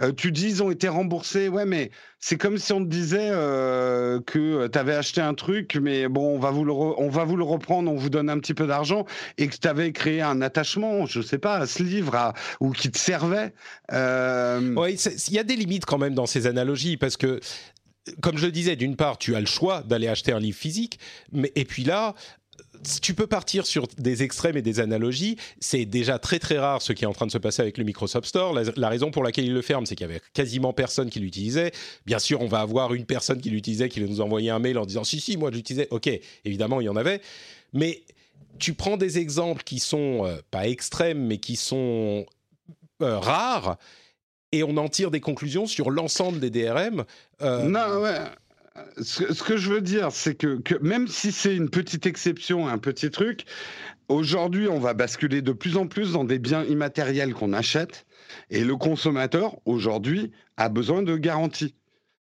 Euh, 0.02 0.12
tu 0.12 0.30
dis 0.32 0.48
ils 0.48 0.62
ont 0.62 0.70
été 0.70 0.88
remboursés, 0.88 1.48
ouais, 1.48 1.64
mais 1.64 1.90
c'est 2.20 2.36
comme 2.36 2.58
si 2.58 2.72
on 2.72 2.84
te 2.84 2.88
disait 2.88 3.30
euh, 3.30 4.20
que 4.20 4.66
tu 4.66 4.78
avais 4.78 4.94
acheté 4.94 5.20
un 5.20 5.34
truc, 5.34 5.78
mais 5.80 6.08
bon, 6.08 6.34
on 6.34 6.38
va 6.38 6.50
vous 6.50 6.64
le 6.64 6.72
on 6.72 7.08
va 7.08 7.24
vous 7.24 7.36
le 7.36 7.44
reprendre, 7.44 7.90
on 7.90 7.96
vous 7.96 8.10
donne 8.10 8.28
un 8.28 8.38
petit 8.38 8.54
peu 8.54 8.66
d'argent 8.66 9.06
et 9.38 9.48
que 9.48 9.56
tu 9.56 9.68
avais 9.68 9.92
créé 9.92 10.20
un 10.20 10.42
attachement, 10.42 11.06
je 11.06 11.22
sais 11.22 11.38
pas, 11.38 11.56
à 11.56 11.66
ce 11.66 11.82
livre 11.82 12.34
ou 12.60 12.72
qui 12.72 12.90
te 12.90 12.98
servait. 12.98 13.54
Euh... 13.92 14.74
Oui, 14.76 14.94
il 15.28 15.34
y 15.34 15.38
a 15.38 15.44
des 15.44 15.56
limites 15.56 15.86
quand 15.86 15.98
même 15.98 16.14
dans 16.14 16.26
ces 16.26 16.46
analogies 16.46 16.96
parce 16.96 17.16
que 17.16 17.40
comme 18.20 18.38
je 18.38 18.46
le 18.46 18.52
disais, 18.52 18.76
d'une 18.76 18.96
part, 18.96 19.18
tu 19.18 19.34
as 19.34 19.40
le 19.40 19.46
choix 19.46 19.82
d'aller 19.82 20.08
acheter 20.08 20.32
un 20.32 20.38
livre 20.38 20.56
physique, 20.56 21.00
mais 21.32 21.50
et 21.56 21.64
puis 21.64 21.82
là, 21.84 22.14
tu 23.02 23.14
peux 23.14 23.26
partir 23.26 23.66
sur 23.66 23.86
des 23.98 24.22
extrêmes 24.22 24.56
et 24.56 24.62
des 24.62 24.80
analogies. 24.80 25.36
C'est 25.60 25.84
déjà 25.84 26.18
très 26.18 26.38
très 26.38 26.58
rare 26.58 26.82
ce 26.82 26.92
qui 26.92 27.04
est 27.04 27.06
en 27.06 27.12
train 27.12 27.26
de 27.26 27.30
se 27.30 27.38
passer 27.38 27.62
avec 27.62 27.78
le 27.78 27.84
Microsoft 27.84 28.26
Store. 28.26 28.54
La, 28.76 28.88
raison 28.88 29.10
pour 29.10 29.22
laquelle 29.22 29.44
il 29.44 29.52
le 29.52 29.62
ferme, 29.62 29.86
c'est 29.86 29.94
qu'il 29.94 30.06
y 30.06 30.10
avait 30.10 30.20
quasiment 30.32 30.72
personne 30.72 31.10
qui 31.10 31.20
l'utilisait. 31.20 31.72
Bien 32.06 32.18
sûr, 32.18 32.40
on 32.40 32.46
va 32.46 32.60
avoir 32.60 32.94
une 32.94 33.04
personne 33.04 33.40
qui 33.40 33.50
l'utilisait 33.50 33.88
qui 33.88 34.00
nous 34.00 34.20
envoyer 34.20 34.50
un 34.50 34.58
mail 34.58 34.78
en 34.78 34.86
disant 34.86 35.04
si 35.04 35.20
si 35.20 35.36
moi 35.36 35.50
je 35.50 35.56
l'utilisais. 35.56 35.88
Ok, 35.90 36.08
évidemment 36.44 36.80
il 36.80 36.84
y 36.84 36.88
en 36.88 36.96
avait, 36.96 37.20
mais 37.72 38.02
tu 38.58 38.74
prends 38.74 38.96
des 38.96 39.18
exemples 39.18 39.62
qui 39.64 39.78
sont 39.78 40.24
euh, 40.24 40.36
pas 40.50 40.66
extrêmes 40.66 41.26
mais 41.26 41.38
qui 41.38 41.56
sont 41.56 42.26
euh, 43.02 43.18
rares 43.18 43.76
et 44.52 44.62
on 44.62 44.76
en 44.76 44.88
tire 44.88 45.10
des 45.10 45.20
conclusions 45.20 45.66
sur 45.66 45.90
l'ensemble 45.90 46.40
des 46.40 46.50
DRM. 46.50 47.04
Euh, 47.42 47.64
non 47.64 48.00
ouais 48.00 48.20
ce, 49.00 49.42
que 49.42 49.56
je 49.56 49.70
veux 49.70 49.80
dire, 49.80 50.12
c'est 50.12 50.34
que, 50.34 50.60
même 50.80 51.08
si 51.08 51.32
c'est 51.32 51.54
une 51.54 51.70
petite 51.70 52.06
exception, 52.06 52.68
un 52.68 52.78
petit 52.78 53.10
truc, 53.10 53.44
aujourd'hui, 54.08 54.68
on 54.68 54.78
va 54.78 54.94
basculer 54.94 55.42
de 55.42 55.52
plus 55.52 55.76
en 55.76 55.86
plus 55.86 56.12
dans 56.12 56.24
des 56.24 56.38
biens 56.38 56.64
immatériels 56.64 57.34
qu'on 57.34 57.52
achète, 57.52 58.06
et 58.50 58.64
le 58.64 58.76
consommateur, 58.76 59.56
aujourd'hui, 59.64 60.32
a 60.56 60.68
besoin 60.68 61.02
de 61.02 61.16
garanties. 61.16 61.74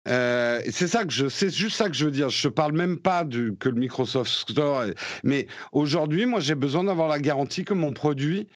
Euh, 0.08 0.60
c'est 0.70 0.86
ça 0.86 1.04
que 1.04 1.12
je, 1.12 1.28
c'est 1.28 1.52
juste 1.52 1.76
ça 1.76 1.88
que 1.88 1.96
je 1.96 2.04
veux 2.04 2.10
dire. 2.12 2.28
Je 2.28 2.48
parle 2.48 2.72
même 2.72 2.98
pas 2.98 3.24
du, 3.24 3.56
que 3.58 3.68
le 3.68 3.76
Microsoft 3.76 4.30
Store, 4.30 4.84
mais 5.24 5.46
aujourd'hui, 5.72 6.26
moi, 6.26 6.40
j'ai 6.40 6.54
besoin 6.54 6.84
d'avoir 6.84 7.08
la 7.08 7.18
garantie 7.18 7.64
que 7.64 7.74
mon 7.74 7.92
produit 7.92 8.46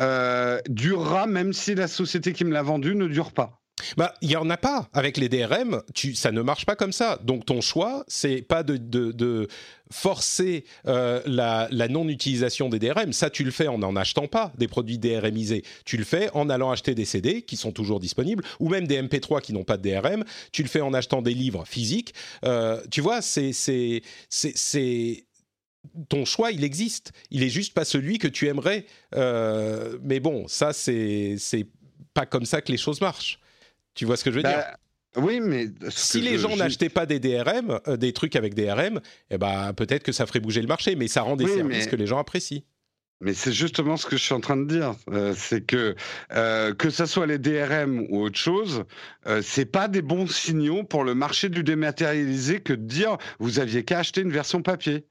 euh, 0.00 0.60
durera, 0.68 1.26
même 1.26 1.52
si 1.52 1.74
la 1.74 1.88
société 1.88 2.32
qui 2.32 2.44
me 2.44 2.52
l'a 2.52 2.62
vendu 2.62 2.94
ne 2.94 3.06
dure 3.06 3.32
pas. 3.32 3.60
Bah, 3.96 4.14
il 4.20 4.30
y 4.30 4.36
en 4.36 4.48
a 4.50 4.56
pas 4.56 4.88
avec 4.92 5.16
les 5.16 5.28
DRM. 5.28 5.82
Tu, 5.94 6.14
ça 6.14 6.32
ne 6.32 6.42
marche 6.42 6.66
pas 6.66 6.76
comme 6.76 6.92
ça. 6.92 7.18
Donc 7.22 7.46
ton 7.46 7.60
choix, 7.60 8.04
c'est 8.08 8.42
pas 8.42 8.62
de, 8.62 8.76
de, 8.76 9.48
forcer 9.90 10.64
euh, 10.86 11.22
la, 11.26 11.88
non-utilisation 11.88 12.68
des 12.68 12.78
DRM. 12.78 13.12
Ça, 13.12 13.30
tu 13.30 13.44
le 13.44 13.50
fais 13.50 13.68
en 13.68 13.78
n'en 13.78 13.96
achetant 13.96 14.26
pas 14.26 14.52
des 14.58 14.68
produits 14.68 14.98
DRMisés. 14.98 15.64
Tu 15.84 15.96
le 15.96 16.04
fais 16.04 16.30
en 16.34 16.50
allant 16.50 16.70
acheter 16.70 16.94
des 16.94 17.04
CD 17.04 17.42
qui 17.42 17.56
sont 17.56 17.72
toujours 17.72 18.00
disponibles, 18.00 18.44
ou 18.60 18.68
même 18.68 18.86
des 18.86 19.00
MP3 19.00 19.40
qui 19.40 19.52
n'ont 19.52 19.64
pas 19.64 19.76
de 19.76 19.88
DRM. 19.88 20.24
Tu 20.52 20.62
le 20.62 20.68
fais 20.68 20.80
en 20.80 20.92
achetant 20.92 21.22
des 21.22 21.34
livres 21.34 21.64
physiques. 21.66 22.14
Euh, 22.44 22.80
tu 22.90 23.00
vois, 23.00 23.22
c'est 23.22 23.62
ton 26.08 26.24
choix, 26.24 26.50
il 26.52 26.64
existe. 26.64 27.12
Il 27.30 27.42
est 27.42 27.48
juste 27.48 27.72
pas 27.72 27.84
celui 27.84 28.18
que 28.18 28.28
tu 28.28 28.48
aimerais. 28.48 28.86
Euh, 29.14 29.98
mais 30.02 30.20
bon, 30.20 30.46
ça, 30.48 30.72
c'est 30.72 31.36
c'est 31.38 31.66
pas 32.14 32.26
comme 32.26 32.44
ça 32.44 32.60
que 32.60 32.72
les 32.72 32.78
choses 32.78 33.00
marchent. 33.00 33.38
Tu 33.98 34.04
vois 34.04 34.16
ce 34.16 34.22
que 34.22 34.30
je 34.30 34.36
veux 34.36 34.44
dire? 34.44 34.52
bah, 34.52 34.76
oui, 35.16 35.40
mais 35.40 35.66
si 35.88 36.20
les 36.20 36.38
gens 36.38 36.54
n'achetaient 36.54 36.88
pas 36.88 37.04
des 37.04 37.18
DRM, 37.18 37.80
euh, 37.88 37.96
des 37.96 38.12
trucs 38.12 38.36
avec 38.36 38.54
DRM, 38.54 39.00
eh 39.30 39.38
ben 39.38 39.72
peut-être 39.72 40.04
que 40.04 40.12
ça 40.12 40.24
ferait 40.24 40.38
bouger 40.38 40.60
le 40.60 40.68
marché, 40.68 40.94
mais 40.94 41.08
ça 41.08 41.22
rend 41.22 41.34
des 41.34 41.48
services 41.48 41.88
que 41.88 41.96
les 41.96 42.06
gens 42.06 42.18
apprécient. 42.18 42.62
Mais 43.20 43.34
c'est 43.34 43.50
justement 43.50 43.96
ce 43.96 44.06
que 44.06 44.16
je 44.16 44.22
suis 44.22 44.34
en 44.34 44.40
train 44.40 44.56
de 44.56 44.66
dire, 44.66 44.94
euh, 45.10 45.34
c'est 45.36 45.62
que 45.62 45.96
euh, 46.30 46.72
que 46.74 46.90
ce 46.90 47.06
soit 47.06 47.26
les 47.26 47.38
DRM 47.38 48.06
ou 48.08 48.22
autre 48.22 48.38
chose, 48.38 48.84
c'est 49.42 49.66
pas 49.66 49.88
des 49.88 50.02
bons 50.02 50.28
signaux 50.28 50.84
pour 50.84 51.02
le 51.02 51.16
marché 51.16 51.48
du 51.48 51.64
dématérialisé 51.64 52.60
que 52.60 52.72
de 52.72 52.86
dire 52.86 53.18
vous 53.40 53.58
aviez 53.58 53.82
qu'à 53.82 53.98
acheter 53.98 54.20
une 54.20 54.30
version 54.30 54.62
papier. 54.62 55.06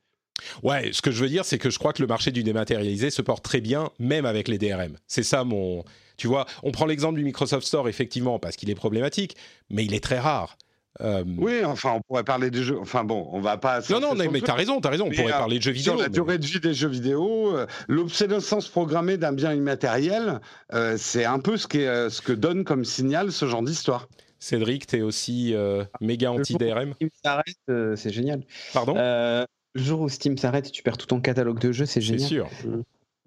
Ouais, 0.64 0.92
ce 0.94 1.02
que 1.02 1.12
je 1.12 1.22
veux 1.22 1.30
dire, 1.30 1.44
c'est 1.44 1.58
que 1.58 1.70
je 1.70 1.78
crois 1.78 1.92
que 1.92 2.02
le 2.02 2.08
marché 2.08 2.32
du 2.32 2.44
dématérialisé 2.44 3.10
se 3.10 3.22
porte 3.22 3.44
très 3.44 3.60
bien, 3.60 3.90
même 4.00 4.26
avec 4.26 4.48
les 4.48 4.58
DRM. 4.58 4.96
C'est 5.08 5.24
ça 5.24 5.44
mon, 5.44 5.84
tu 6.18 6.28
vois, 6.28 6.46
on 6.64 6.72
prend 6.72 6.86
l'exemple 6.86 7.18
du 7.18 7.24
Microsoft 7.24 7.66
Store, 7.66 7.88
effectivement, 7.88 8.40
parce 8.40 8.56
qu'il 8.56 8.70
est 8.70 8.76
problématique, 8.76 9.38
mais 9.70 9.86
il 9.86 9.94
est 9.94 10.04
très 10.04 10.20
rare. 10.20 10.58
Euh, 11.02 11.24
oui, 11.38 11.64
enfin, 11.64 11.94
on 11.96 12.02
pourrait 12.02 12.24
parler 12.24 12.50
des 12.50 12.64
jeux. 12.64 12.80
Enfin 12.80 13.04
bon, 13.04 13.30
on 13.32 13.40
va 13.40 13.58
pas. 13.58 13.82
Non, 13.90 14.00
non, 14.00 14.16
mais, 14.16 14.42
t'as 14.42 14.56
raison, 14.56 14.82
t'as 14.82 14.90
raison. 14.90 15.06
On 15.08 15.12
pourrait 15.12 15.32
parler 15.32 15.58
de 15.58 15.64
jeux 15.64 15.72
vidéo. 15.72 15.94
Sur 15.94 16.02
la 16.02 16.10
durée 16.10 16.40
de 16.40 16.46
vie 16.46 16.60
des 16.60 16.74
jeux 16.74 16.88
vidéo, 16.88 17.56
euh, 17.56 17.68
l'obsolescence 17.88 18.68
programmée 18.68 19.18
d'un 19.18 19.32
bien 19.32 19.54
immatériel, 19.54 20.40
euh, 20.74 20.96
c'est 20.98 21.26
un 21.26 21.40
peu 21.40 21.58
ce, 21.58 21.68
ce 21.68 22.22
que 22.22 22.34
donne 22.34 22.64
comme 22.64 22.84
signal 22.84 23.32
ce 23.32 23.46
genre 23.48 23.62
d'histoire. 23.62 24.08
Cédric, 24.40 24.88
t'es 24.88 25.02
aussi 25.02 25.56
méga 26.02 26.32
anti-DRM. 26.32 26.94
Steam 26.96 27.10
s'arrête, 27.24 27.96
c'est 27.96 28.12
génial. 28.12 28.42
Pardon? 28.74 28.96
Le 28.96 29.84
jour 29.84 30.02
où 30.02 30.10
Steam 30.10 30.38
s'arrête, 30.38 30.72
tu 30.72 30.82
perds 30.82 30.98
tout 30.98 31.06
ton 31.06 31.22
catalogue 31.22 31.60
de 31.60 31.72
jeux, 31.72 31.86
c'est 31.86 32.02
génial. 32.02 32.22
C'est 32.22 32.28
sûr. 32.28 32.50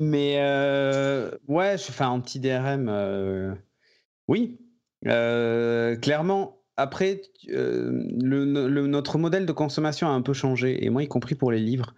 Mais 0.01 0.37
euh, 0.39 1.31
ouais, 1.47 1.75
enfin, 1.75 2.09
anti-DRM, 2.09 2.89
euh, 2.89 3.55
oui. 4.29 4.59
Euh, 5.07 5.95
clairement, 5.97 6.63
après, 6.79 7.21
notre 7.49 9.19
modèle 9.19 9.45
de 9.45 9.53
consommation 9.53 10.09
a 10.09 10.11
un 10.11 10.23
peu 10.23 10.33
changé, 10.33 10.85
et 10.85 10.89
moi 10.89 11.03
y 11.03 11.09
compris 11.09 11.35
pour 11.35 11.53
les 11.53 11.61
livres. 11.61 11.95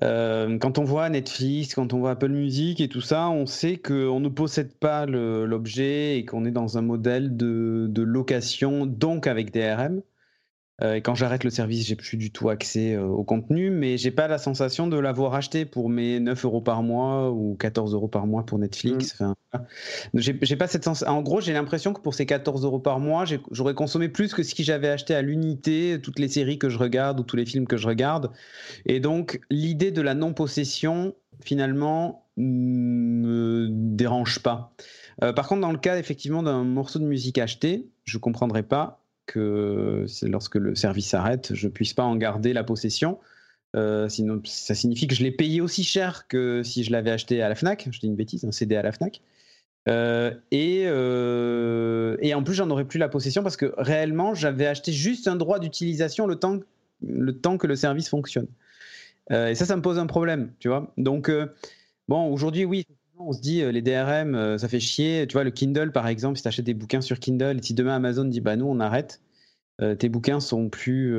quand 0.00 0.78
on 0.78 0.84
voit 0.84 1.10
Netflix, 1.10 1.74
quand 1.74 1.92
on 1.92 1.98
voit 1.98 2.12
Apple 2.12 2.30
Music 2.30 2.80
et 2.80 2.88
tout 2.88 3.02
ça, 3.02 3.28
on 3.28 3.44
sait 3.44 3.76
qu'on 3.76 4.20
ne 4.20 4.28
possède 4.30 4.74
pas 4.78 5.04
l'objet 5.04 6.16
et 6.18 6.24
qu'on 6.24 6.46
est 6.46 6.50
dans 6.50 6.78
un 6.78 6.82
modèle 6.82 7.36
de, 7.36 8.02
location, 8.02 8.86
donc 8.86 9.26
avec 9.26 9.52
DRM. 9.52 10.00
Euh, 10.82 10.94
et 10.94 11.02
quand 11.02 11.14
j'arrête 11.14 11.44
le 11.44 11.50
service, 11.50 11.86
j'ai 11.86 11.96
plus 11.96 12.16
du 12.16 12.30
tout 12.30 12.48
accès 12.48 12.94
euh, 12.94 13.04
au 13.04 13.24
contenu, 13.24 13.70
mais 13.70 13.98
j'ai 13.98 14.10
pas 14.10 14.28
la 14.28 14.38
sensation 14.38 14.86
de 14.86 14.98
l'avoir 14.98 15.34
acheté 15.34 15.64
pour 15.64 15.88
mes 15.88 16.20
9 16.20 16.44
euros 16.44 16.60
par 16.60 16.82
mois 16.82 17.30
ou 17.30 17.56
14 17.58 17.94
euros 17.94 18.08
par 18.08 18.26
mois 18.26 18.44
pour 18.44 18.58
Netflix. 18.58 19.20
Mm. 19.20 19.34
Enfin, 19.52 19.64
j'ai 20.14 20.56
pas 20.56 20.66
cette. 20.66 20.86
En 21.06 21.22
gros, 21.22 21.40
j'ai 21.40 21.52
l'impression 21.52 21.92
que 21.92 22.00
pour 22.00 22.14
ces 22.14 22.26
14 22.26 22.64
euros 22.64 22.78
par 22.78 23.00
mois, 23.00 23.24
j'aurais 23.50 23.74
consommé 23.74 24.08
plus 24.08 24.32
que 24.32 24.42
ce 24.42 24.54
que 24.54 24.62
j'avais 24.62 24.88
acheté 24.88 25.14
à 25.14 25.22
l'unité, 25.22 25.98
toutes 26.02 26.18
les 26.18 26.28
séries 26.28 26.58
que 26.58 26.68
je 26.68 26.78
regarde 26.78 27.20
ou 27.20 27.22
tous 27.22 27.36
les 27.36 27.46
films 27.46 27.66
que 27.66 27.76
je 27.76 27.86
regarde. 27.86 28.30
Et 28.86 29.00
donc, 29.00 29.40
l'idée 29.50 29.90
de 29.90 30.02
la 30.02 30.14
non-possession, 30.14 31.14
finalement, 31.42 32.26
me 32.36 33.68
dérange 33.70 34.40
pas. 34.40 34.72
Euh, 35.22 35.32
par 35.32 35.48
contre, 35.48 35.60
dans 35.60 35.72
le 35.72 35.78
cas 35.78 35.98
effectivement 35.98 36.42
d'un 36.42 36.64
morceau 36.64 36.98
de 36.98 37.04
musique 37.04 37.38
acheté, 37.38 37.88
je 38.04 38.18
comprendrais 38.18 38.62
pas 38.62 38.99
que 39.30 40.06
lorsque 40.22 40.56
le 40.56 40.74
service 40.74 41.08
s'arrête, 41.08 41.54
je 41.54 41.68
puisse 41.68 41.94
pas 41.94 42.02
en 42.02 42.16
garder 42.16 42.52
la 42.52 42.64
possession. 42.64 43.18
Euh, 43.76 44.08
sinon, 44.08 44.40
ça 44.44 44.74
signifie 44.74 45.06
que 45.06 45.14
je 45.14 45.22
l'ai 45.22 45.30
payé 45.30 45.60
aussi 45.60 45.84
cher 45.84 46.26
que 46.26 46.62
si 46.64 46.82
je 46.82 46.90
l'avais 46.90 47.12
acheté 47.12 47.40
à 47.40 47.48
la 47.48 47.54
Fnac. 47.54 47.88
Je 47.90 48.00
dis 48.00 48.06
une 48.06 48.16
bêtise, 48.16 48.44
un 48.44 48.50
CD 48.50 48.74
à 48.76 48.82
la 48.82 48.90
Fnac. 48.90 49.22
Euh, 49.88 50.34
et, 50.50 50.84
euh, 50.86 52.16
et, 52.20 52.34
en 52.34 52.42
plus, 52.42 52.54
j'en 52.54 52.68
aurais 52.70 52.84
plus 52.84 52.98
la 52.98 53.08
possession 53.08 53.42
parce 53.44 53.56
que 53.56 53.72
réellement, 53.78 54.34
j'avais 54.34 54.66
acheté 54.66 54.92
juste 54.92 55.28
un 55.28 55.36
droit 55.36 55.60
d'utilisation 55.60 56.26
le 56.26 56.34
temps, 56.34 56.58
le 57.06 57.32
temps 57.32 57.56
que 57.56 57.68
le 57.68 57.76
service 57.76 58.08
fonctionne. 58.08 58.48
et 59.30 59.54
ça, 59.54 59.64
ça 59.64 59.76
me 59.76 59.82
pose 59.82 59.98
un 59.98 60.06
problème, 60.06 60.50
tu 60.58 60.68
vois. 60.68 60.92
Donc, 60.98 61.30
bon, 62.08 62.32
aujourd'hui, 62.32 62.64
oui, 62.64 62.84
on 63.20 63.32
se 63.32 63.40
dit, 63.40 63.62
euh, 63.62 63.72
les 63.72 63.82
DRM, 63.82 64.34
euh, 64.34 64.58
ça 64.58 64.68
fait 64.68 64.80
chier. 64.80 65.26
Tu 65.28 65.34
vois, 65.34 65.44
le 65.44 65.50
Kindle, 65.50 65.92
par 65.92 66.06
exemple, 66.08 66.36
si 66.36 66.42
tu 66.42 66.48
achètes 66.48 66.64
des 66.64 66.74
bouquins 66.74 67.00
sur 67.00 67.18
Kindle, 67.18 67.58
et 67.58 67.62
si 67.62 67.74
demain 67.74 67.96
Amazon 67.96 68.24
dit, 68.24 68.40
bah 68.40 68.56
nous, 68.56 68.66
on 68.66 68.80
arrête, 68.80 69.20
euh, 69.80 69.94
tes 69.94 70.08
bouquins 70.08 70.40
sont 70.40 70.68
plus 70.68 71.18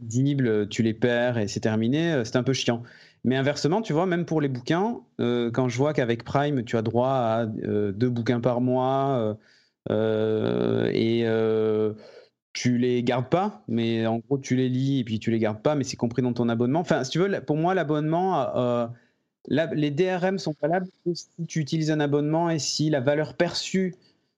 visibles, 0.00 0.68
tu 0.68 0.82
les 0.82 0.94
perds 0.94 1.38
et 1.38 1.48
c'est 1.48 1.60
terminé, 1.60 2.22
c'est 2.24 2.36
un 2.36 2.42
peu 2.42 2.52
chiant. 2.52 2.82
Mais 3.24 3.36
inversement, 3.36 3.82
tu 3.82 3.92
vois, 3.92 4.06
même 4.06 4.24
pour 4.24 4.40
les 4.40 4.48
bouquins, 4.48 5.00
quand 5.18 5.68
je 5.68 5.76
vois 5.76 5.92
qu'avec 5.92 6.24
Prime, 6.24 6.64
tu 6.64 6.76
as 6.76 6.82
droit 6.82 7.10
à 7.10 7.46
deux 7.46 8.08
bouquins 8.08 8.40
par 8.40 8.60
mois 8.60 9.36
et 9.90 11.26
tu 12.52 12.78
les 12.78 13.02
gardes 13.02 13.28
pas, 13.28 13.62
mais 13.68 14.06
en 14.06 14.18
gros, 14.18 14.38
tu 14.38 14.56
les 14.56 14.68
lis 14.68 15.00
et 15.00 15.04
puis 15.04 15.18
tu 15.18 15.30
les 15.30 15.38
gardes 15.38 15.62
pas, 15.62 15.74
mais 15.74 15.84
c'est 15.84 15.96
compris 15.96 16.22
dans 16.22 16.32
ton 16.32 16.48
abonnement. 16.48 16.80
Enfin, 16.80 17.04
si 17.04 17.10
tu 17.10 17.18
veux, 17.18 17.40
pour 17.40 17.56
moi, 17.56 17.74
l'abonnement 17.74 18.90
les 19.50 19.90
DRM 19.90 20.38
sont 20.38 20.54
valables 20.62 20.88
si 21.12 21.28
tu 21.48 21.58
utilises 21.60 21.90
un 21.90 22.00
abonnement 22.00 22.50
et 22.50 22.58
si 22.58 22.88
la 22.88 23.00
valeur 23.00 23.34
perçue 23.34 23.96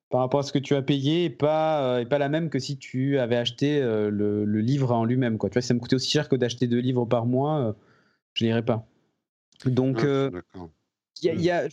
par 0.09 0.21
rapport 0.21 0.41
à 0.41 0.43
ce 0.43 0.51
que 0.51 0.59
tu 0.59 0.75
as 0.75 0.81
payé 0.81 1.23
n'est 1.23 1.35
pas, 1.35 1.97
euh, 1.97 2.05
pas 2.05 2.19
la 2.19 2.29
même 2.29 2.49
que 2.49 2.59
si 2.59 2.77
tu 2.77 3.17
avais 3.17 3.35
acheté 3.35 3.81
euh, 3.81 4.09
le, 4.11 4.45
livre 4.61 4.91
en 4.91 5.05
lui-même. 5.05 5.39
Tu 5.39 5.47
vois, 5.47 5.61
si 5.61 5.67
ça 5.67 5.73
me 5.73 5.79
coûtait 5.79 5.95
aussi 5.95 6.11
cher 6.11 6.29
que 6.29 6.35
d'acheter 6.35 6.67
deux 6.67 6.79
livres 6.79 7.05
par 7.05 7.25
mois, 7.25 7.59
euh, 7.59 7.73
je 8.33 8.45
n'irais 8.45 8.63
pas. 8.63 8.85
Donc, 9.65 10.03
ah, 10.03 10.29
il 11.21 11.41
y, 11.41 11.49
a, 11.49 11.67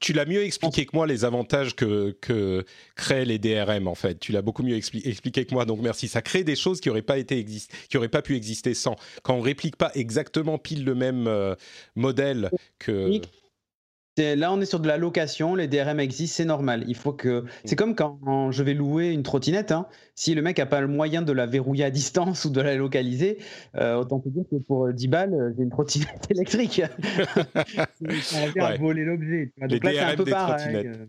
tu, 0.00 0.12
l'as 0.12 0.26
mieux 0.26 0.42
expliqué 0.42 0.84
que 0.84 0.94
moi 0.94 1.06
les 1.06 1.24
avantages 1.24 1.74
que, 1.74 2.16
que 2.20 2.64
créent 2.94 3.24
les 3.24 3.38
DRM 3.38 3.88
en 3.88 3.94
fait. 3.94 4.20
Tu 4.20 4.32
l'as 4.32 4.42
beaucoup 4.42 4.62
mieux 4.62 4.76
expliqué 4.76 5.44
que 5.46 5.54
moi, 5.54 5.64
donc 5.64 5.80
merci. 5.80 6.08
Ça 6.08 6.20
crée 6.20 6.44
des 6.44 6.56
choses 6.56 6.80
qui 6.80 6.88
n'auraient 6.88 7.02
pas 7.02 7.18
été 7.18 7.44
qui 7.44 7.96
auraient 7.96 8.08
pas 8.08 8.22
pu 8.22 8.36
exister 8.36 8.74
sans. 8.74 8.96
Quand 9.22 9.34
on 9.34 9.40
réplique 9.40 9.76
pas 9.76 9.90
exactement 9.94 10.58
pile 10.58 10.84
le 10.84 10.94
même 10.94 11.56
modèle 11.96 12.50
que 12.78 13.20
là, 14.20 14.52
on 14.52 14.60
est 14.60 14.66
sur 14.66 14.80
de 14.80 14.88
la 14.88 14.96
location, 14.96 15.54
les 15.54 15.68
DRM 15.68 16.00
existent, 16.00 16.36
c'est 16.36 16.44
normal. 16.44 16.84
Il 16.88 16.96
faut 16.96 17.12
que. 17.12 17.44
C'est 17.64 17.76
comme 17.76 17.94
quand 17.94 18.50
je 18.50 18.62
vais 18.62 18.74
louer 18.74 19.10
une 19.10 19.22
trottinette. 19.22 19.72
Hein. 19.72 19.86
Si 20.14 20.34
le 20.34 20.42
mec 20.42 20.58
n'a 20.58 20.66
pas 20.66 20.80
le 20.80 20.88
moyen 20.88 21.22
de 21.22 21.32
la 21.32 21.46
verrouiller 21.46 21.84
à 21.84 21.90
distance 21.90 22.44
ou 22.44 22.50
de 22.50 22.60
la 22.60 22.76
localiser, 22.76 23.38
euh, 23.76 23.96
autant 23.96 24.20
te 24.20 24.28
dire 24.28 24.44
que 24.50 24.56
pour 24.56 24.92
10 24.92 25.08
balles, 25.08 25.34
euh, 25.34 25.52
j'ai 25.56 25.62
une 25.62 25.70
trottinette 25.70 26.26
électrique. 26.30 26.82
on 28.02 28.78
voler 28.78 29.04
l'objet. 29.04 29.52
Donc 29.60 29.84
là, 29.84 29.90
c'est 29.92 30.00
un 30.00 30.16
peu 30.16 30.24
pareil. 30.24 30.86
Euh. 30.86 31.06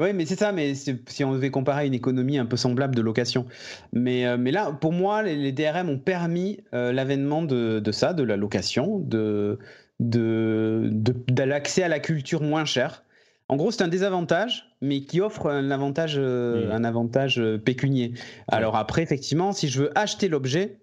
Oui, 0.00 0.12
mais 0.12 0.26
c'est 0.26 0.38
ça, 0.38 0.52
mais 0.52 0.74
si 0.76 1.24
on 1.24 1.32
devait 1.32 1.50
comparer 1.50 1.84
une 1.88 1.94
économie 1.94 2.38
un 2.38 2.46
peu 2.46 2.56
semblable 2.56 2.94
de 2.94 3.02
location. 3.02 3.46
Mais, 3.92 4.38
mais 4.38 4.52
là, 4.52 4.70
pour 4.70 4.92
moi, 4.92 5.24
les, 5.24 5.50
DRM 5.50 5.88
ont 5.88 5.98
permis 5.98 6.60
l'avènement 6.70 7.42
de, 7.42 7.80
de, 7.80 7.90
ça, 7.90 8.12
de 8.12 8.22
la 8.22 8.36
location, 8.36 9.00
de, 9.00 9.58
de, 10.00 10.90
de, 10.92 11.42
l'accès 11.42 11.82
à 11.82 11.88
la 11.88 12.00
culture 12.00 12.42
moins 12.42 12.64
cher. 12.64 13.04
En 13.48 13.56
gros, 13.56 13.70
c'est 13.70 13.82
un 13.82 13.88
désavantage, 13.88 14.76
mais 14.80 15.00
qui 15.00 15.20
offre 15.20 15.50
un 15.50 15.70
avantage, 15.70 16.16
euh, 16.18 16.70
un 16.70 16.84
avantage 16.84 17.40
euh, 17.40 17.58
pécunier. 17.58 18.12
Alors 18.48 18.76
après, 18.76 19.02
effectivement, 19.02 19.52
si 19.52 19.68
je 19.68 19.82
veux 19.82 19.98
acheter 19.98 20.28
l'objet, 20.28 20.78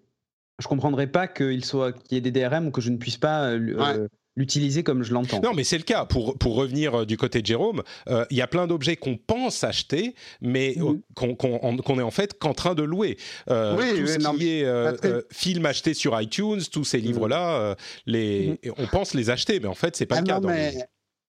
je 0.60 0.68
comprendrais 0.68 1.08
pas 1.08 1.28
qu'il 1.28 1.64
soit 1.64 1.94
qu'il 1.94 2.16
y 2.16 2.18
ait 2.18 2.22
des 2.22 2.32
DRM 2.32 2.68
ou 2.68 2.72
que 2.72 2.82
je 2.82 2.90
ne 2.90 2.98
puisse 2.98 3.18
pas 3.18 3.52
euh, 3.52 4.08
l'utiliser 4.36 4.84
comme 4.84 5.04
je 5.04 5.14
l'entends. 5.14 5.40
Non, 5.42 5.54
mais 5.54 5.64
c'est 5.64 5.78
le 5.78 5.84
cas. 5.84 6.06
Pour, 6.06 6.38
pour 6.38 6.56
revenir 6.56 7.02
euh, 7.02 7.06
du 7.06 7.18
côté 7.18 7.42
de 7.42 7.46
Jérôme, 7.46 7.84
euh, 8.10 8.26
il 8.30 8.38
y 8.38 8.42
a 8.42 8.48
plein 8.48 8.68
d'objets 8.68 8.96
qu'on 8.96 9.18
pense 9.18 9.64
acheter, 9.64 10.16
mais 10.42 10.76
mhm. 10.78 11.02
qu'on 11.16 12.00
est 12.00 12.04
en 12.04 12.12
fait 12.12 12.38
qu'en 12.38 12.54
train 12.54 12.76
de 12.76 12.84
louer. 12.84 13.18
Euh, 13.50 13.76
oui, 13.78 14.02
tout 14.02 14.08
ce 14.08 14.38
qui 14.38 14.50
est 14.50 15.34
film 15.34 15.66
acheté 15.66 15.94
sur 15.94 16.20
iTunes, 16.20 16.62
tous 16.72 16.84
ces 16.84 17.00
mhm. 17.00 17.06
livres-là, 17.06 17.76
les, 18.06 18.60
mhm. 18.64 18.74
on 18.78 18.88
pense 18.88 19.14
les 19.14 19.30
acheter, 19.30 19.60
mais 19.60 19.68
en 19.68 19.76
fait, 19.76 19.96
c'est 19.96 20.06
pas 20.06 20.22
le 20.22 20.26
ah 20.28 20.34
cas. 20.34 20.40
dans 20.40 20.50
mais... 20.50 20.74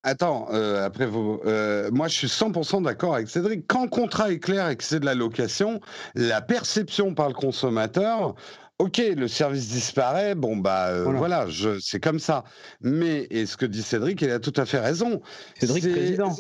Attends, 0.03 0.47
après 0.47 1.07
vous, 1.07 1.41
moi 1.91 2.07
je 2.07 2.15
suis 2.15 2.27
100% 2.29 2.85
d'accord 2.85 3.17
avec 3.17 3.29
Cédric. 3.29 3.65
Quand 3.67 3.83
le 3.83 3.89
contrat 3.89 4.31
est 4.31 4.39
clair 4.39 4.69
et 4.69 4.77
que 4.77 4.85
c'est 4.85 5.01
de 5.01 5.05
la 5.05 5.17
location, 5.17 5.81
la 6.15 6.41
perception 6.41 7.13
par 7.13 7.27
le 7.27 7.35
consommateur, 7.35 8.37
Ok, 8.79 8.99
le 8.99 9.27
service 9.27 9.69
disparaît, 9.69 10.35
bon 10.35 10.59
bah 10.59 10.89
euh, 10.89 11.05
voilà, 11.05 11.47
c'est 11.81 12.01
comme 12.01 12.19
ça. 12.19 12.45
Mais 12.83 13.27
et 13.31 13.47
ce 13.47 13.57
que 13.57 13.65
dit 13.65 13.83
Cédric, 13.83 14.21
il 14.21 14.31
a 14.31 14.39
tout 14.39 14.53
à 14.57 14.67
fait 14.67 14.81
raison. 14.81 15.23
Cédric 15.59 15.91
président. 15.91 16.37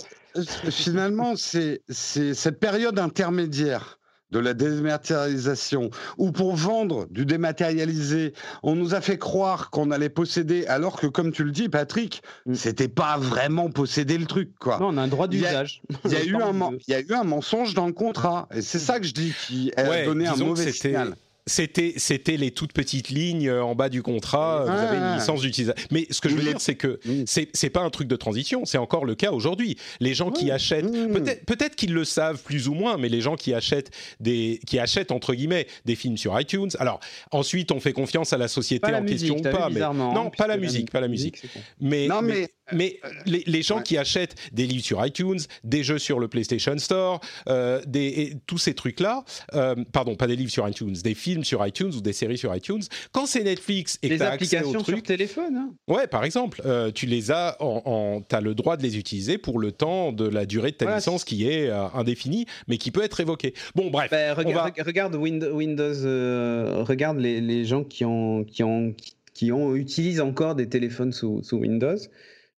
Finalement, 0.70 1.34
c'est 1.36 1.80
cette 1.88 2.60
période 2.60 2.98
intermédiaire 2.98 3.98
de 4.32 4.38
la 4.38 4.54
dématérialisation, 4.54 5.88
où 6.18 6.32
pour 6.32 6.56
vendre 6.56 7.06
du 7.10 7.24
dématérialisé, 7.24 8.34
on 8.62 8.74
nous 8.74 8.94
a 8.94 9.00
fait 9.00 9.18
croire 9.18 9.70
qu'on 9.70 9.90
allait 9.90 10.08
posséder, 10.08 10.66
alors 10.66 11.00
que 11.00 11.06
comme 11.06 11.32
tu 11.32 11.44
le 11.44 11.52
dis, 11.52 11.68
Patrick, 11.68 12.22
mm. 12.44 12.54
c'était 12.54 12.88
pas 12.88 13.16
vraiment 13.18 13.70
posséder 13.70 14.18
le 14.18 14.26
truc, 14.26 14.50
quoi. 14.58 14.78
Non, 14.80 14.88
on 14.88 14.96
a 14.98 15.02
un 15.02 15.08
droit 15.08 15.28
d'usage. 15.28 15.80
Il 16.04 16.10
y, 16.10 16.16
a 16.16 16.24
eu 16.24 16.34
un, 16.34 16.52
il 16.86 16.90
y 16.90 16.94
a 16.94 17.00
eu 17.00 17.12
un 17.12 17.24
mensonge 17.24 17.74
dans 17.74 17.86
le 17.86 17.92
contrat, 17.92 18.48
et 18.52 18.62
c'est 18.62 18.80
ça 18.80 18.98
que 18.98 19.06
je 19.06 19.14
dis 19.14 19.32
qui 19.46 19.72
a 19.76 20.04
donné 20.04 20.26
un 20.26 20.36
mauvais 20.36 20.72
signal 20.72 21.14
c'était 21.46 21.94
c'était 21.96 22.36
les 22.36 22.50
toutes 22.50 22.72
petites 22.72 23.08
lignes 23.08 23.48
euh, 23.48 23.62
en 23.62 23.74
bas 23.74 23.88
du 23.88 24.02
contrat. 24.02 24.64
Vous 24.64 24.70
avez 24.70 24.96
une 24.96 25.02
ah. 25.02 25.16
licence 25.16 25.40
d'utilisation. 25.40 25.86
Mais 25.90 26.06
ce 26.10 26.20
que 26.20 26.28
je 26.28 26.34
veux 26.34 26.42
dire, 26.42 26.60
c'est 26.60 26.74
que 26.74 26.98
c'est 27.26 27.48
c'est 27.54 27.70
pas 27.70 27.82
un 27.82 27.90
truc 27.90 28.08
de 28.08 28.16
transition. 28.16 28.64
C'est 28.64 28.78
encore 28.78 29.04
le 29.04 29.14
cas 29.14 29.30
aujourd'hui. 29.30 29.76
Les 30.00 30.14
gens 30.14 30.30
qui 30.30 30.50
achètent, 30.50 30.90
peut-être 30.90 31.44
peut-être 31.46 31.76
qu'ils 31.76 31.94
le 31.94 32.04
savent 32.04 32.42
plus 32.42 32.68
ou 32.68 32.74
moins, 32.74 32.96
mais 32.96 33.08
les 33.08 33.20
gens 33.20 33.36
qui 33.36 33.54
achètent 33.54 33.90
des 34.20 34.60
qui 34.66 34.78
achètent 34.78 35.12
entre 35.12 35.34
guillemets 35.34 35.66
des 35.84 35.94
films 35.94 36.16
sur 36.16 36.38
iTunes. 36.38 36.70
Alors 36.78 37.00
ensuite, 37.30 37.70
on 37.70 37.80
fait 37.80 37.92
confiance 37.92 38.32
à 38.32 38.38
la 38.38 38.48
société 38.48 38.92
en 38.94 39.04
question 39.04 39.36
ou 39.36 39.42
pas. 39.42 39.70
Mais 39.70 39.80
non, 39.80 40.26
hein, 40.26 40.30
pas 40.36 40.46
la 40.46 40.56
musique, 40.56 40.90
pas 40.90 41.00
la 41.00 41.08
musique. 41.08 41.42
Mais, 41.80 42.08
non, 42.08 42.22
mais 42.22 42.48
mais 42.72 43.00
les, 43.26 43.42
les 43.46 43.62
gens 43.62 43.80
qui 43.80 43.96
achètent 43.96 44.34
des 44.52 44.66
livres 44.66 44.84
sur 44.84 45.04
iTunes, 45.04 45.38
des 45.64 45.84
jeux 45.84 45.98
sur 45.98 46.18
le 46.18 46.28
PlayStation 46.28 46.76
Store, 46.78 47.20
euh, 47.48 47.80
des, 47.86 48.34
tous 48.46 48.58
ces 48.58 48.74
trucs-là, 48.74 49.24
euh, 49.54 49.74
pardon, 49.92 50.16
pas 50.16 50.26
des 50.26 50.36
livres 50.36 50.50
sur 50.50 50.68
iTunes, 50.68 50.94
des 51.02 51.14
films 51.14 51.44
sur 51.44 51.64
iTunes 51.66 51.92
ou 51.94 52.00
des 52.00 52.12
séries 52.12 52.38
sur 52.38 52.54
iTunes, 52.54 52.82
quand 53.12 53.26
c'est 53.26 53.44
Netflix 53.44 53.98
et 54.02 54.08
que 54.08 54.14
tu 54.14 54.22
as 54.22 54.30
accès 54.30 54.62
au 54.62 54.72
truc, 54.72 54.96
sur 54.96 55.02
téléphone. 55.02 55.56
Hein. 55.56 55.74
Ouais, 55.88 56.06
par 56.06 56.24
exemple, 56.24 56.62
euh, 56.64 56.90
tu 56.90 57.06
les 57.06 57.30
as, 57.30 57.56
en, 57.60 58.22
as 58.30 58.40
le 58.40 58.54
droit 58.54 58.76
de 58.76 58.82
les 58.82 58.98
utiliser 58.98 59.38
pour 59.38 59.58
le 59.58 59.72
temps 59.72 60.12
de 60.12 60.26
la 60.26 60.46
durée 60.46 60.72
de 60.72 60.76
ta 60.76 60.96
licence 60.96 61.24
qui 61.24 61.48
est 61.48 61.68
euh, 61.68 61.86
indéfinie, 61.94 62.46
mais 62.68 62.78
qui 62.78 62.90
peut 62.90 63.02
être 63.02 63.20
évoquée. 63.20 63.54
Bon, 63.74 63.90
bref. 63.90 64.10
Bah, 64.10 64.34
regarde, 64.34 64.72
regarde, 64.84 65.14
Windows, 65.14 66.04
euh, 66.04 66.82
regarde 66.82 67.18
les, 67.18 67.40
les, 67.40 67.64
gens 67.64 67.84
qui 67.84 68.04
ont, 68.04 68.44
qui 68.44 68.62
ont, 68.62 68.94
qui 69.34 69.52
ont 69.52 69.74
utilisent 69.74 70.20
encore 70.20 70.54
des 70.54 70.68
téléphones 70.68 71.12
sous, 71.12 71.42
sous 71.42 71.58
Windows. 71.58 71.96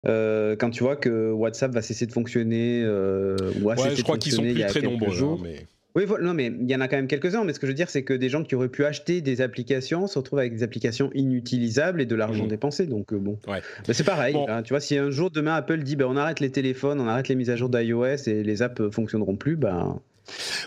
Euh, 0.07 0.57
quand 0.57 0.71
tu 0.71 0.83
vois 0.83 0.97
que 0.97 1.31
WhatsApp 1.33 1.73
va 1.73 1.83
cesser 1.83 2.07
de 2.07 2.13
fonctionner, 2.13 2.83
euh, 2.85 3.37
ou 3.61 3.65
ouais, 3.65 3.77
je 3.95 4.03
crois 4.03 4.19
qu'ils 4.19 4.33
sont 4.33 4.43
plus 4.43 4.65
très 4.67 4.83
nombreux. 4.83 5.23
Hein, 5.23 5.39
mais... 5.43 5.67
Oui, 5.97 6.05
non, 6.21 6.35
mais 6.35 6.53
il 6.61 6.71
y 6.71 6.77
en 6.77 6.83
a 6.83 6.89
quand 6.89 6.97
même 6.97 7.07
quelques-uns. 7.07 7.45
Mais 7.45 7.55
ce 7.55 7.59
que 7.59 7.67
je 7.67 7.73
veux 7.73 7.77
dire, 7.77 7.89
c'est 7.89 8.03
que 8.03 8.13
des 8.13 8.29
gens 8.29 8.45
qui 8.45 8.55
auraient 8.55 8.69
pu 8.69 8.85
acheter 8.85 9.23
des 9.23 9.41
applications 9.41 10.07
se 10.07 10.19
retrouvent 10.19 10.41
avec 10.41 10.53
des 10.53 10.63
applications 10.63 11.11
inutilisables 11.15 12.03
et 12.03 12.07
de 12.07 12.15
l'argent 12.15 12.45
mmh. 12.45 12.49
dépensé. 12.49 12.87
Donc 12.87 13.15
euh, 13.15 13.19
bon, 13.19 13.39
ouais. 13.49 13.63
c'est 13.91 14.05
pareil. 14.05 14.37
Hein, 14.49 14.63
tu 14.63 14.75
vois, 14.75 14.81
si 14.81 14.99
un 14.99 15.11
jour 15.11 15.31
demain 15.31 15.55
Apple 15.55 15.79
dit, 15.79 15.97
ben, 15.97 16.05
on 16.07 16.19
arrête 16.19 16.41
les 16.41 16.51
téléphones, 16.51 17.01
on 17.01 17.09
arrête 17.09 17.29
les 17.29 17.35
mises 17.35 17.49
à 17.49 17.57
jour 17.57 17.71
d'iOS 17.71 18.29
et 18.29 18.43
les 18.43 18.61
apps 18.61 18.83
fonctionneront 18.91 19.37
plus, 19.37 19.57
ben 19.57 19.99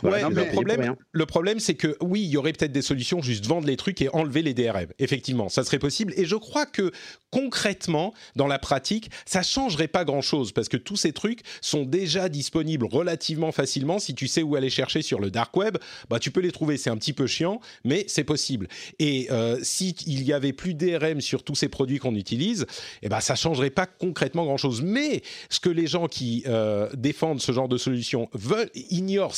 Ouais, 0.03 0.21
le, 0.29 0.45
problème, 0.51 0.95
le 1.11 1.25
problème, 1.25 1.59
c'est 1.59 1.75
que 1.75 1.97
oui, 2.01 2.21
il 2.21 2.29
y 2.29 2.37
aurait 2.37 2.53
peut-être 2.53 2.71
des 2.71 2.81
solutions, 2.81 3.21
juste 3.21 3.45
vendre 3.45 3.67
les 3.67 3.77
trucs 3.77 4.01
et 4.01 4.09
enlever 4.09 4.41
les 4.41 4.53
DRM. 4.53 4.87
Effectivement, 4.99 5.49
ça 5.49 5.63
serait 5.63 5.79
possible. 5.79 6.13
Et 6.17 6.25
je 6.25 6.35
crois 6.35 6.65
que 6.65 6.91
concrètement, 7.31 8.13
dans 8.35 8.47
la 8.47 8.59
pratique, 8.59 9.11
ça 9.25 9.43
changerait 9.43 9.87
pas 9.87 10.05
grand-chose 10.05 10.51
parce 10.51 10.69
que 10.69 10.77
tous 10.77 10.95
ces 10.95 11.13
trucs 11.13 11.41
sont 11.61 11.83
déjà 11.83 12.29
disponibles 12.29 12.85
relativement 12.85 13.51
facilement. 13.51 13.99
Si 13.99 14.15
tu 14.15 14.27
sais 14.27 14.43
où 14.43 14.55
aller 14.55 14.69
chercher 14.69 15.01
sur 15.01 15.19
le 15.19 15.31
dark 15.31 15.55
web, 15.55 15.77
bah 16.09 16.19
tu 16.19 16.31
peux 16.31 16.41
les 16.41 16.51
trouver. 16.51 16.77
C'est 16.77 16.89
un 16.89 16.97
petit 16.97 17.13
peu 17.13 17.27
chiant, 17.27 17.59
mais 17.83 18.05
c'est 18.07 18.23
possible. 18.23 18.67
Et 18.99 19.27
euh, 19.31 19.59
si 19.61 19.95
il 20.05 20.23
y 20.23 20.33
avait 20.33 20.53
plus 20.53 20.73
DRM 20.73 21.21
sur 21.21 21.43
tous 21.43 21.55
ces 21.55 21.69
produits 21.69 21.99
qu'on 21.99 22.15
utilise, 22.15 22.65
eh 23.01 23.09
ben 23.09 23.19
ça 23.19 23.35
changerait 23.35 23.69
pas 23.69 23.85
concrètement 23.85 24.45
grand-chose. 24.45 24.81
Mais 24.81 25.21
ce 25.49 25.59
que 25.59 25.69
les 25.69 25.87
gens 25.87 26.07
qui 26.07 26.43
euh, 26.47 26.89
défendent 26.95 27.41
ce 27.41 27.51
genre 27.51 27.67
de 27.67 27.77
solution 27.77 28.29
veulent 28.33 28.71
ignorent 28.89 29.35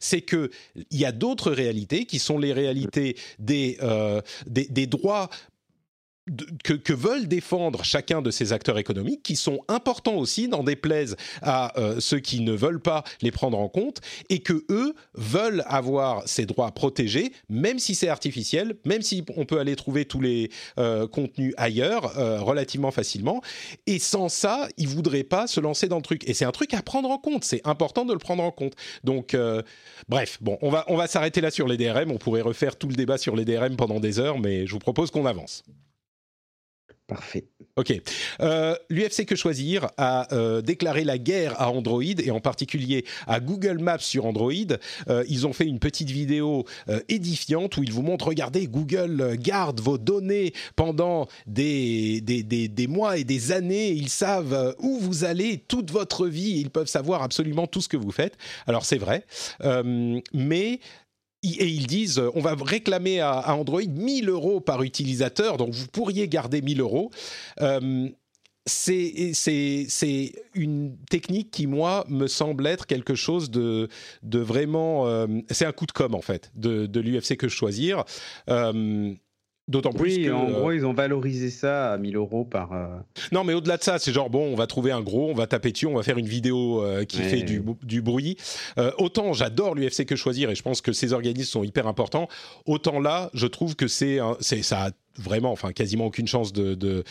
c'est 0.00 0.20
que 0.20 0.50
il 0.90 0.98
y 0.98 1.04
a 1.04 1.12
d'autres 1.12 1.52
réalités 1.52 2.04
qui 2.06 2.18
sont 2.18 2.38
les 2.38 2.52
réalités 2.52 3.16
des, 3.38 3.78
euh, 3.82 4.20
droits 4.86 5.28
que, 6.62 6.92
veulent 6.92 7.26
défendre 7.26 7.84
chacun 7.84 8.22
de 8.22 8.30
ces 8.30 8.52
acteurs 8.52 8.78
économiques, 8.78 9.22
qui 9.22 9.36
sont 9.36 9.64
importants 9.68 10.14
aussi, 10.14 10.48
n'en 10.48 10.62
déplaise 10.62 11.16
à 11.42 11.78
euh, 11.78 12.00
ceux 12.00 12.20
qui 12.20 12.40
ne 12.40 12.52
veulent 12.52 12.80
pas 12.80 13.02
les 13.22 13.32
prendre 13.32 13.58
en 13.58 13.68
compte, 13.68 14.00
et 14.28 14.40
que 14.40 14.64
eux 14.70 14.94
veulent 15.14 15.64
avoir 15.66 16.26
ces 16.28 16.46
droits 16.46 16.70
protégés, 16.70 17.32
même 17.48 17.78
si 17.78 17.94
c'est 17.94 18.08
artificiel, 18.08 18.76
même 18.84 19.02
si 19.02 19.24
on 19.36 19.44
peut 19.44 19.58
aller 19.58 19.74
trouver 19.74 20.04
tous 20.04 20.20
les 20.20 20.50
euh, 20.78 21.08
contenus 21.08 21.54
ailleurs 21.56 22.16
euh, 22.18 22.40
relativement 22.40 22.90
facilement. 22.90 23.42
Et 23.86 23.98
sans 23.98 24.28
ça, 24.28 24.68
ils 24.76 24.88
voudraient 24.88 25.24
pas 25.24 25.46
se 25.46 25.60
lancer 25.60 25.88
dans 25.88 25.96
le 25.96 26.02
truc. 26.02 26.28
Et 26.28 26.34
c'est 26.34 26.44
un 26.44 26.52
truc 26.52 26.72
à 26.74 26.82
prendre 26.82 27.10
en 27.10 27.18
compte. 27.18 27.44
C'est 27.44 27.66
important 27.66 28.04
de 28.04 28.12
le 28.12 28.18
prendre 28.18 28.44
en 28.44 28.50
compte. 28.50 28.74
Donc, 29.02 29.36
bref, 30.08 30.38
bon, 30.40 30.58
on 30.62 30.70
va 30.70 30.84
on 30.88 30.96
va 30.96 31.06
s'arrêter 31.06 31.40
là 31.40 31.50
sur 31.50 31.66
les 31.66 31.76
DRM. 31.76 32.10
On 32.10 32.18
pourrait 32.18 32.42
refaire 32.42 32.76
tout 32.76 32.88
le 32.88 32.94
débat 32.94 33.18
sur 33.18 33.36
les 33.36 33.44
DRM 33.44 33.76
pendant 33.76 34.00
des 34.00 34.18
heures, 34.18 34.38
mais 34.38 34.66
je 34.66 34.72
vous 34.72 34.78
propose 34.78 35.10
qu'on 35.10 35.26
avance. 35.26 35.64
Parfait. 37.14 37.44
Ok. 37.76 37.92
Euh, 38.40 38.74
L'UFC 38.90 39.24
Que 39.24 39.36
Choisir 39.36 39.88
a 39.96 40.32
euh, 40.34 40.60
déclaré 40.60 41.04
la 41.04 41.18
guerre 41.18 41.60
à 41.60 41.70
Android 41.70 42.02
et 42.02 42.30
en 42.30 42.40
particulier 42.40 43.04
à 43.26 43.40
Google 43.40 43.78
Maps 43.78 43.98
sur 43.98 44.26
Android. 44.26 44.52
Euh, 45.08 45.24
ils 45.28 45.46
ont 45.46 45.52
fait 45.52 45.66
une 45.66 45.78
petite 45.78 46.10
vidéo 46.10 46.64
édifiante 47.08 47.76
où 47.76 47.82
ils 47.82 47.92
vous 47.92 48.02
montrent, 48.02 48.26
regardez, 48.26 48.66
Google 48.66 49.36
garde 49.38 49.80
vos 49.80 49.98
données 49.98 50.52
pendant 50.76 51.28
des, 51.46 52.22
mois 52.88 53.16
et 53.16 53.24
des 53.24 53.52
années. 53.52 53.90
Ils 53.90 54.08
savent 54.08 54.74
où 54.78 54.98
vous 54.98 55.24
allez 55.24 55.58
toute 55.58 55.90
votre 55.90 56.26
vie. 56.26 56.60
Ils 56.60 56.70
peuvent 56.70 56.86
savoir 56.88 57.22
absolument 57.22 57.66
tout 57.66 57.80
ce 57.80 57.88
que 57.88 57.96
vous 57.96 58.12
faites. 58.12 58.36
Alors 58.66 58.84
c'est 58.84 58.98
vrai. 58.98 59.24
mais 60.32 60.80
et 61.42 61.68
ils 61.68 61.86
disent, 61.86 62.22
on 62.34 62.40
va 62.40 62.54
réclamer 62.54 63.20
à, 63.20 63.54
Android 63.54 63.82
1000 63.82 64.28
euros 64.28 64.60
par 64.60 64.82
utilisateur, 64.82 65.56
donc 65.56 65.72
vous 65.72 65.86
pourriez 65.88 66.28
garder 66.28 66.62
1000 66.62 66.80
euros 66.80 67.10
c'est 68.66 70.32
une 70.54 70.96
technique 71.10 71.50
qui, 71.50 71.66
moi, 71.66 72.04
me 72.08 72.26
semble 72.26 72.66
être 72.66 72.86
quelque 72.86 73.14
chose 73.14 73.50
de, 73.50 73.88
de 74.22 74.38
vraiment... 74.38 75.08
Euh, 75.08 75.26
c'est 75.50 75.66
un 75.66 75.72
coup 75.72 75.86
de 75.86 75.92
com', 75.92 76.14
en 76.14 76.20
fait, 76.20 76.52
de, 76.54 76.86
de 76.86 77.00
l'UFC 77.00 77.36
que 77.36 77.48
je 77.48 77.54
choisir. 77.54 78.04
Euh, 79.72 79.80
D'autant 79.80 79.92
plus 79.92 80.18
que, 80.18 80.30
en 80.30 80.50
gros, 80.50 80.72
ils 80.72 80.84
ont 80.84 80.92
valorisé 80.92 81.50
ça 81.50 81.92
à 81.92 81.98
1000 81.98 82.16
euros 82.16 82.44
par. 82.44 82.72
Euh, 82.72 82.86
non, 83.32 83.44
mais 83.44 83.54
au-delà 83.54 83.76
de 83.76 83.82
ça, 83.82 83.98
c'est 83.98 84.12
genre 84.12 84.30
bon, 84.30 84.52
on 84.52 84.54
va 84.54 84.66
trouver 84.66 84.92
un 84.92 85.00
gros, 85.00 85.30
on 85.30 85.34
va 85.34 85.46
taper 85.46 85.72
dessus, 85.72 85.86
on 85.86 85.94
va 85.94 86.02
faire 86.02 86.18
une 86.18 86.28
vidéo 86.28 86.84
qui 87.08 87.18
fait 87.18 87.42
du, 87.42 87.62
du 87.82 88.02
bruit. 88.02 88.36
autant 88.98 89.32
j'adore 89.32 89.74
l'UFC 89.74 90.04
que 90.04 90.16
choisir 90.16 90.50
et 90.50 90.54
je 90.54 90.62
pense 90.62 90.80
que 90.80 90.92
ces 90.92 91.12
organismes 91.12 91.50
sont 91.50 91.64
hyper 91.64 91.86
importants. 91.86 92.28
Autant 92.66 93.00
là, 93.00 93.30
je 93.34 93.46
trouve 93.46 93.76
que 93.76 93.88
c'est 93.88 94.20
ça 94.62 94.90
vraiment, 95.18 95.52
enfin 95.52 95.72
quasiment 95.72 96.06
aucune 96.06 96.26
chance 96.26 96.52
de, 96.52 97.04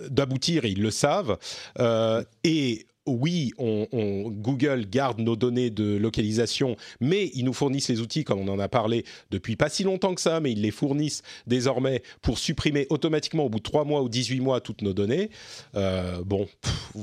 d'aboutir, 0.00 0.64
et 0.64 0.70
ils 0.70 0.82
le 0.82 0.90
savent. 0.90 1.38
Euh, 1.78 2.24
et 2.44 2.86
oui, 3.10 3.52
on, 3.58 3.86
Google 4.30 4.86
garde 4.88 5.18
nos 5.20 5.36
données 5.36 5.70
de 5.70 5.96
localisation, 5.96 6.76
mais 7.00 7.30
ils 7.34 7.44
nous 7.44 7.52
fournissent 7.52 7.88
les 7.88 8.00
outils, 8.00 8.24
comme 8.24 8.40
on 8.40 8.48
en 8.48 8.58
a 8.58 8.68
parlé 8.68 9.04
depuis 9.30 9.56
pas 9.56 9.68
si 9.68 9.84
longtemps 9.84 10.14
que 10.14 10.20
ça, 10.20 10.40
mais 10.40 10.52
ils 10.52 10.62
les 10.62 10.70
fournissent 10.70 11.22
désormais 11.46 12.02
pour 12.22 12.38
supprimer 12.38 12.86
automatiquement 12.90 13.44
au 13.44 13.48
bout 13.48 13.58
de 13.58 13.64
3 13.64 13.84
mois 13.84 14.02
ou 14.02 14.08
18 14.08 14.40
mois 14.40 14.60
toutes 14.60 14.82
nos 14.82 14.92
données. 14.92 15.30
Euh, 15.74 16.22
bon, 16.24 16.48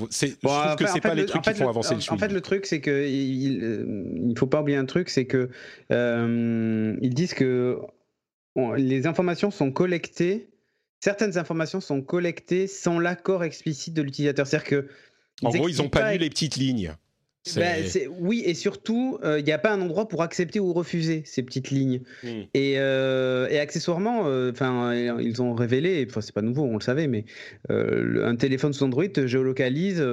c'est, 0.09 0.37
je 0.41 0.47
trouve 0.47 0.75
que 0.75 0.87
c'est 0.87 1.01
pas 1.01 1.15
les 1.15 1.25
trucs 1.25 1.43
qui 1.43 1.53
font 1.53 1.69
avancer 1.69 1.95
le 1.95 2.01
suivi. 2.01 2.15
En 2.15 2.19
fait, 2.19 2.31
le 2.31 2.41
truc, 2.41 2.65
c'est 2.65 2.81
que 2.81 3.07
il, 3.07 3.59
ne 4.29 4.35
faut 4.35 4.47
pas 4.47 4.61
oublier 4.61 4.77
un 4.77 4.85
truc, 4.85 5.09
c'est 5.09 5.25
que 5.25 5.49
euh, 5.91 6.95
ils 7.01 7.13
disent 7.13 7.33
que 7.33 7.79
les 8.75 9.07
informations 9.07 9.51
sont 9.51 9.71
collectées, 9.71 10.49
certaines 10.99 11.37
informations 11.37 11.81
sont 11.81 12.01
collectées 12.01 12.67
sans 12.67 12.99
l'accord 12.99 13.43
explicite 13.43 13.93
de 13.93 14.01
l'utilisateur. 14.01 14.47
C'est-à-dire 14.47 14.67
que. 14.67 14.87
En 15.43 15.49
gros, 15.49 15.69
ils 15.69 15.77
n'ont 15.77 15.89
pas 15.89 16.13
lu 16.13 16.19
les 16.19 16.29
petites 16.29 16.55
lignes. 16.55 16.93
Ben, 17.55 17.85
oui, 18.19 18.43
et 18.45 18.53
surtout, 18.53 19.19
il 19.21 19.27
euh, 19.27 19.41
n'y 19.41 19.51
a 19.51 19.57
pas 19.57 19.71
un 19.71 19.81
endroit 19.81 20.07
pour 20.07 20.21
accepter 20.21 20.59
ou 20.59 20.73
refuser 20.73 21.23
ces 21.25 21.43
petites 21.43 21.69
lignes. 21.69 22.01
Hmm. 22.23 22.41
Euh, 22.55 23.47
et, 23.49 23.59
accessoirement, 23.59 24.23
euh, 24.25 24.51
enfin, 24.51 24.93
ils 24.93 25.41
ont 25.41 25.53
révélé, 25.53 26.05
enfin, 26.09 26.21
c'est 26.21 26.33
pas 26.33 26.41
nouveau, 26.41 26.63
on 26.63 26.75
le 26.75 26.81
savait, 26.81 27.07
mais 27.07 27.25
un 27.69 28.35
téléphone 28.35 28.73
sous 28.73 28.83
Android 28.83 29.07
te 29.07 29.27
géolocalise 29.27 30.03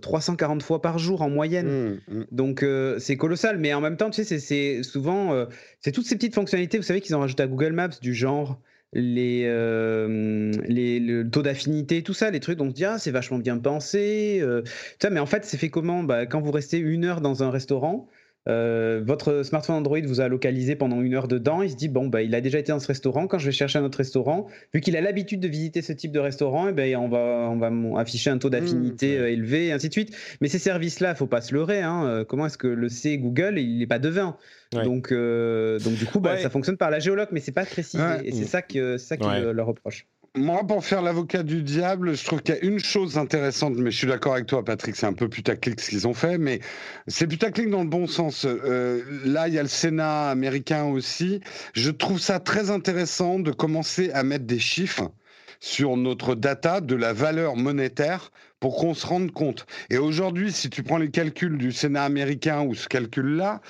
340 0.00 0.62
fois 0.62 0.82
par 0.82 0.98
jour 0.98 1.22
en 1.22 1.30
moyenne. 1.30 2.00
Hmm, 2.08 2.14
hmm. 2.14 2.24
Donc, 2.30 2.64
c'est 2.98 3.16
colossal. 3.16 3.58
Mais 3.58 3.74
en 3.74 3.80
même 3.80 3.96
temps, 3.96 4.10
tu 4.10 4.24
sais, 4.24 4.38
c'est 4.38 4.82
souvent, 4.82 5.46
c'est 5.80 5.92
toutes 5.92 6.06
ces 6.06 6.16
petites 6.16 6.34
fonctionnalités, 6.34 6.78
vous 6.78 6.84
savez, 6.84 7.00
qu'ils 7.00 7.14
ont 7.16 7.20
rajouté 7.20 7.42
à 7.42 7.46
Google 7.46 7.72
Maps, 7.72 8.00
du 8.00 8.14
genre 8.14 8.58
les, 8.92 9.44
euh, 9.46 10.52
les, 10.66 11.00
le 11.00 11.28
taux 11.28 11.42
d'affinité, 11.42 12.02
tout 12.02 12.14
ça, 12.14 12.30
les 12.30 12.40
trucs 12.40 12.60
on 12.60 12.68
se 12.68 12.74
dit 12.74 12.84
ah, 12.84 12.98
c'est 12.98 13.10
vachement 13.10 13.38
bien 13.38 13.58
pensé. 13.58 14.38
Euh, 14.42 14.62
mais 15.10 15.20
en 15.20 15.26
fait, 15.26 15.44
c'est 15.44 15.56
fait 15.56 15.70
comment? 15.70 16.02
Bah, 16.02 16.26
Quand 16.26 16.40
vous 16.40 16.52
restez 16.52 16.78
une 16.78 17.04
heure 17.04 17.20
dans 17.20 17.42
un 17.42 17.50
restaurant, 17.50 18.08
euh, 18.48 19.02
votre 19.04 19.42
smartphone 19.42 19.76
Android 19.76 20.00
vous 20.04 20.20
a 20.20 20.28
localisé 20.28 20.74
pendant 20.76 21.00
une 21.00 21.14
heure 21.14 21.28
dedans. 21.28 21.62
Il 21.62 21.70
se 21.70 21.76
dit 21.76 21.88
bon, 21.88 22.08
bah, 22.08 22.22
il 22.22 22.34
a 22.34 22.40
déjà 22.40 22.58
été 22.58 22.72
dans 22.72 22.80
ce 22.80 22.88
restaurant. 22.88 23.26
Quand 23.26 23.38
je 23.38 23.46
vais 23.46 23.52
chercher 23.52 23.78
un 23.78 23.84
autre 23.84 23.98
restaurant, 23.98 24.46
vu 24.74 24.80
qu'il 24.80 24.96
a 24.96 25.00
l'habitude 25.00 25.40
de 25.40 25.48
visiter 25.48 25.82
ce 25.82 25.92
type 25.92 26.12
de 26.12 26.18
restaurant, 26.18 26.66
et 26.66 26.70
eh 26.70 26.72
ben, 26.72 26.96
on 26.96 27.08
va, 27.08 27.48
on 27.50 27.56
va 27.56 28.00
afficher 28.00 28.30
un 28.30 28.38
taux 28.38 28.48
mmh, 28.48 28.52
d'affinité 28.52 29.12
élevé, 29.32 29.66
et 29.66 29.72
ainsi 29.72 29.88
de 29.88 29.92
suite. 29.92 30.16
Mais 30.40 30.48
ces 30.48 30.58
services-là, 30.58 31.14
faut 31.14 31.26
pas 31.26 31.40
se 31.40 31.54
leurrer. 31.54 31.82
Hein. 31.82 32.24
Comment 32.28 32.46
est-ce 32.46 32.58
que 32.58 32.68
le 32.68 32.88
sait 32.88 33.18
Google 33.18 33.58
Il 33.58 33.78
n'est 33.78 33.86
pas 33.86 33.98
devin? 33.98 34.36
Donc, 34.72 35.12
euh, 35.12 35.78
donc 35.80 35.94
du 35.94 36.06
coup, 36.06 36.20
bah, 36.20 36.38
ça 36.38 36.50
fonctionne 36.50 36.76
par 36.76 36.90
la 36.90 36.98
géologue, 36.98 37.28
mais 37.32 37.40
c'est 37.40 37.52
pas 37.52 37.64
précisé. 37.64 38.02
Et 38.24 38.32
c'est 38.32 38.44
ça 38.44 38.62
que 38.62 38.98
ça 38.98 39.16
qui 39.16 39.28
leur 39.52 39.66
reproche. 39.66 40.06
Moi, 40.34 40.66
pour 40.66 40.82
faire 40.82 41.02
l'avocat 41.02 41.42
du 41.42 41.62
diable, 41.62 42.16
je 42.16 42.24
trouve 42.24 42.40
qu'il 42.40 42.54
y 42.54 42.58
a 42.58 42.64
une 42.64 42.78
chose 42.78 43.18
intéressante, 43.18 43.74
mais 43.76 43.90
je 43.90 43.98
suis 43.98 44.06
d'accord 44.06 44.32
avec 44.32 44.46
toi, 44.46 44.64
Patrick, 44.64 44.96
c'est 44.96 45.04
un 45.04 45.12
peu 45.12 45.28
putaclic 45.28 45.78
ce 45.78 45.90
qu'ils 45.90 46.08
ont 46.08 46.14
fait, 46.14 46.38
mais 46.38 46.60
c'est 47.06 47.26
putaclic 47.26 47.68
dans 47.68 47.82
le 47.82 47.90
bon 47.90 48.06
sens. 48.06 48.46
Euh, 48.46 49.02
là, 49.26 49.48
il 49.48 49.52
y 49.52 49.58
a 49.58 49.62
le 49.62 49.68
Sénat 49.68 50.30
américain 50.30 50.84
aussi. 50.84 51.42
Je 51.74 51.90
trouve 51.90 52.18
ça 52.18 52.40
très 52.40 52.70
intéressant 52.70 53.40
de 53.40 53.52
commencer 53.52 54.10
à 54.12 54.22
mettre 54.22 54.46
des 54.46 54.58
chiffres 54.58 55.12
sur 55.60 55.98
notre 55.98 56.34
data 56.34 56.80
de 56.80 56.94
la 56.94 57.12
valeur 57.12 57.56
monétaire 57.56 58.30
pour 58.58 58.78
qu'on 58.78 58.94
se 58.94 59.06
rende 59.06 59.32
compte. 59.32 59.66
Et 59.90 59.98
aujourd'hui, 59.98 60.50
si 60.50 60.70
tu 60.70 60.82
prends 60.82 60.96
les 60.96 61.10
calculs 61.10 61.58
du 61.58 61.72
Sénat 61.72 62.04
américain 62.04 62.62
ou 62.62 62.74
ce 62.74 62.88
calcul-là, 62.88 63.60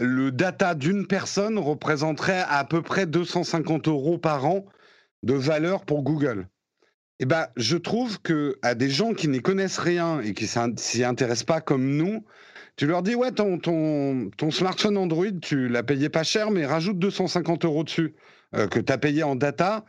le 0.00 0.32
data 0.32 0.74
d'une 0.74 1.06
personne 1.06 1.56
représenterait 1.56 2.44
à 2.48 2.64
peu 2.64 2.82
près 2.82 3.06
250 3.06 3.86
euros 3.86 4.18
par 4.18 4.44
an 4.46 4.66
de 5.24 5.34
valeur 5.34 5.84
pour 5.84 6.02
Google. 6.02 6.48
Eh 7.20 7.26
ben, 7.26 7.46
je 7.56 7.76
trouve 7.76 8.20
que 8.20 8.58
à 8.62 8.74
des 8.74 8.90
gens 8.90 9.14
qui 9.14 9.28
n'y 9.28 9.40
connaissent 9.40 9.78
rien 9.78 10.20
et 10.20 10.34
qui 10.34 10.46
s'y 10.46 11.04
intéressent 11.04 11.44
pas 11.44 11.60
comme 11.60 11.96
nous, 11.96 12.24
tu 12.76 12.86
leur 12.86 13.02
dis 13.02 13.14
ouais 13.14 13.30
ton, 13.30 13.58
ton, 13.58 14.30
ton 14.36 14.50
smartphone 14.50 14.96
Android, 14.96 15.26
tu 15.40 15.68
l'as 15.68 15.84
payé 15.84 16.08
pas 16.08 16.24
cher, 16.24 16.50
mais 16.50 16.66
rajoute 16.66 16.98
250 16.98 17.64
euros 17.64 17.84
dessus 17.84 18.14
euh, 18.54 18.66
que 18.66 18.80
tu 18.80 18.92
as 18.92 18.98
payé 18.98 19.22
en 19.22 19.36
data 19.36 19.84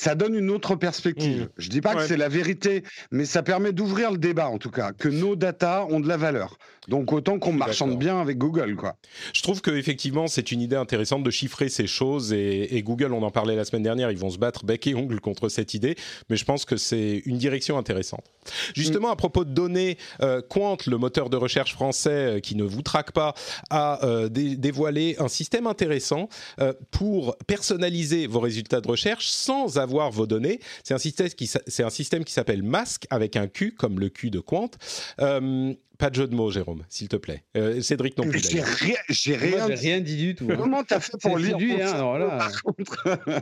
ça 0.00 0.14
donne 0.14 0.34
une 0.34 0.48
autre 0.48 0.76
perspective. 0.76 1.40
Je 1.40 1.44
mmh. 1.44 1.48
Je 1.58 1.68
dis 1.68 1.80
pas 1.82 1.94
que 1.94 2.06
c'est 2.06 2.16
la 2.16 2.30
vérité, 2.30 2.84
mais 3.10 3.26
ça 3.26 3.42
permet 3.42 3.72
d'ouvrir 3.72 4.10
le 4.10 4.16
débat 4.16 4.48
en 4.48 4.56
tout 4.56 4.70
cas, 4.70 4.92
que 4.92 5.10
nos 5.10 5.36
data 5.36 5.84
ont 5.90 6.00
de 6.00 6.08
la 6.08 6.16
valeur. 6.16 6.56
Donc 6.88 7.12
autant 7.12 7.38
qu'on 7.38 7.52
marchande 7.52 7.98
bien 7.98 8.18
avec 8.18 8.38
Google, 8.38 8.74
quoi. 8.76 8.96
Je 9.34 9.42
trouve 9.42 9.60
que 9.60 9.70
effectivement 9.70 10.26
c'est 10.26 10.52
une 10.52 10.62
idée 10.62 10.76
intéressante 10.76 11.22
de 11.22 11.30
chiffrer 11.30 11.68
ces 11.68 11.86
choses 11.86 12.32
et, 12.32 12.82
Google, 12.82 13.12
on 13.12 13.22
en 13.22 13.30
parlait 13.30 13.54
la 13.54 13.66
semaine 13.66 13.82
dernière, 13.82 14.10
ils 14.10 14.16
vont 14.16 14.30
se 14.30 14.38
battre 14.38 14.64
bec 14.64 14.86
et 14.86 14.94
ongle 14.94 15.20
contre 15.20 15.50
cette 15.50 15.74
idée, 15.74 15.96
mais 16.30 16.36
je 16.36 16.46
pense 16.46 16.64
que 16.64 16.78
c'est 16.78 17.22
une 17.26 17.36
direction 17.36 17.76
intéressante. 17.76 18.24
Justement 18.74 19.08
mmh. 19.08 19.12
à 19.12 19.16
propos 19.16 19.44
de 19.44 19.52
données, 19.52 19.98
euh, 20.22 20.40
Quant, 20.48 20.78
le 20.86 20.96
moteur 20.96 21.28
de 21.28 21.36
recherche 21.36 21.74
français 21.74 22.10
euh, 22.10 22.40
qui 22.40 22.56
ne 22.56 22.64
vous 22.64 22.80
traque 22.80 23.12
pas, 23.12 23.34
a 23.68 24.02
euh, 24.06 24.30
dévoilé 24.30 25.16
un 25.18 25.28
système 25.28 25.66
intéressant 25.66 26.28
pour 26.90 27.36
personnaliser 27.46 28.26
vos 28.26 28.40
résultats 28.40 28.80
de 28.80 28.88
recherche 28.88 29.28
sans 29.28 29.76
avoir 29.76 29.89
vos 30.10 30.26
données. 30.26 30.60
C'est 30.84 30.94
un 30.94 31.90
système 31.90 32.24
qui 32.24 32.32
s'appelle 32.32 32.62
Mask 32.62 33.06
avec 33.10 33.36
un 33.36 33.46
Q 33.46 33.72
comme 33.72 34.00
le 34.00 34.08
Q 34.08 34.30
de 34.30 34.40
Quant. 34.40 34.70
Euh, 35.20 35.74
pas 36.00 36.08
de 36.08 36.14
jeu 36.14 36.26
de 36.26 36.34
mots, 36.34 36.50
Jérôme, 36.50 36.82
s'il 36.88 37.08
te 37.08 37.16
plaît. 37.16 37.44
Euh, 37.58 37.82
Cédric 37.82 38.16
non 38.16 38.24
plus. 38.24 38.40
J'ai 38.40 38.62
rien, 38.62 38.96
j'ai 39.10 39.36
rien, 39.36 40.00
dit 40.00 40.16
du 40.16 40.34
tout. 40.34 40.48
Hein. 40.50 40.56
Comment 40.56 40.82
t'as 40.82 40.98
fait 40.98 41.12
pour 41.20 41.36
lire 41.36 41.56
hein, 41.58 42.48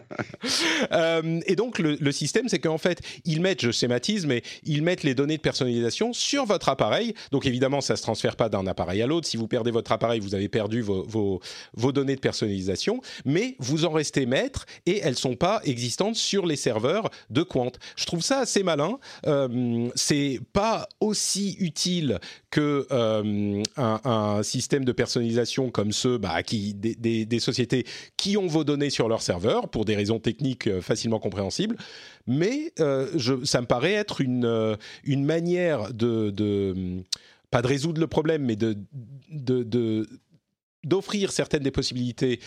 euh, 0.92 1.40
Et 1.46 1.54
donc 1.54 1.78
le, 1.78 2.10
système, 2.10 2.48
c'est 2.48 2.58
qu'en 2.58 2.76
fait, 2.76 3.00
ils 3.24 3.40
mettent, 3.40 3.62
je 3.62 3.70
schématise, 3.70 4.26
mais 4.26 4.42
ils 4.64 4.82
mettent 4.82 5.04
les 5.04 5.14
données 5.14 5.36
de 5.36 5.42
personnalisation 5.42 6.12
sur 6.12 6.46
votre 6.46 6.68
appareil. 6.68 7.14
Donc 7.30 7.46
évidemment, 7.46 7.80
ça 7.80 7.94
se 7.94 8.02
transfère 8.02 8.34
pas 8.34 8.48
d'un 8.48 8.66
appareil 8.66 9.02
à 9.02 9.06
l'autre. 9.06 9.28
Si 9.28 9.36
vous 9.36 9.46
perdez 9.46 9.70
votre 9.70 9.92
appareil, 9.92 10.18
vous 10.18 10.34
avez 10.34 10.48
perdu 10.48 10.80
vos, 10.80 11.04
vos, 11.04 11.40
vos, 11.74 11.92
données 11.92 12.16
de 12.16 12.20
personnalisation, 12.20 13.00
mais 13.24 13.54
vous 13.60 13.84
en 13.84 13.90
restez 13.90 14.26
maître 14.26 14.66
et 14.84 14.98
elles 14.98 15.16
sont 15.16 15.36
pas 15.36 15.60
existantes 15.62 16.16
sur 16.16 16.44
les 16.44 16.56
serveurs 16.56 17.08
de 17.30 17.44
Quant. 17.44 17.70
Je 17.94 18.04
trouve 18.04 18.22
ça 18.22 18.40
assez 18.40 18.64
malin. 18.64 18.98
Euh, 19.28 19.88
c'est 19.94 20.40
pas 20.52 20.88
aussi 20.98 21.56
utile 21.60 22.18
que 22.50 22.86
euh, 22.90 23.62
un, 23.76 24.42
système 24.42 24.84
de 24.84 24.92
personnalisation 24.92 25.70
comme 25.70 25.92
ceux 25.92 26.18
bah, 26.18 26.42
des, 26.42 27.40
sociétés 27.40 27.84
qui 28.16 28.36
ont 28.36 28.46
vos 28.46 28.64
données 28.64 28.90
sur 28.90 29.08
leur 29.08 29.22
serveur 29.22 29.68
pour 29.68 29.84
des 29.84 29.94
raisons 29.94 30.18
techniques 30.18 30.66
euh, 30.66 30.80
facilement 30.80 31.18
compréhensibles. 31.18 31.76
Mais 32.26 32.72
euh, 32.80 33.06
ça 33.44 33.60
me 33.60 33.66
paraît 33.66 33.92
être 33.92 34.20
une, 34.20 34.76
une 35.04 35.24
manière 35.24 35.92
de, 35.92 37.04
pas 37.50 37.62
de 37.62 37.66
résoudre 37.66 38.00
le 38.00 38.06
problème, 38.06 38.44
mais 38.44 38.56
de 38.56 38.76
d'offrir 40.84 41.32
certaines 41.32 41.64
des 41.64 41.72
possibilités 41.72 42.38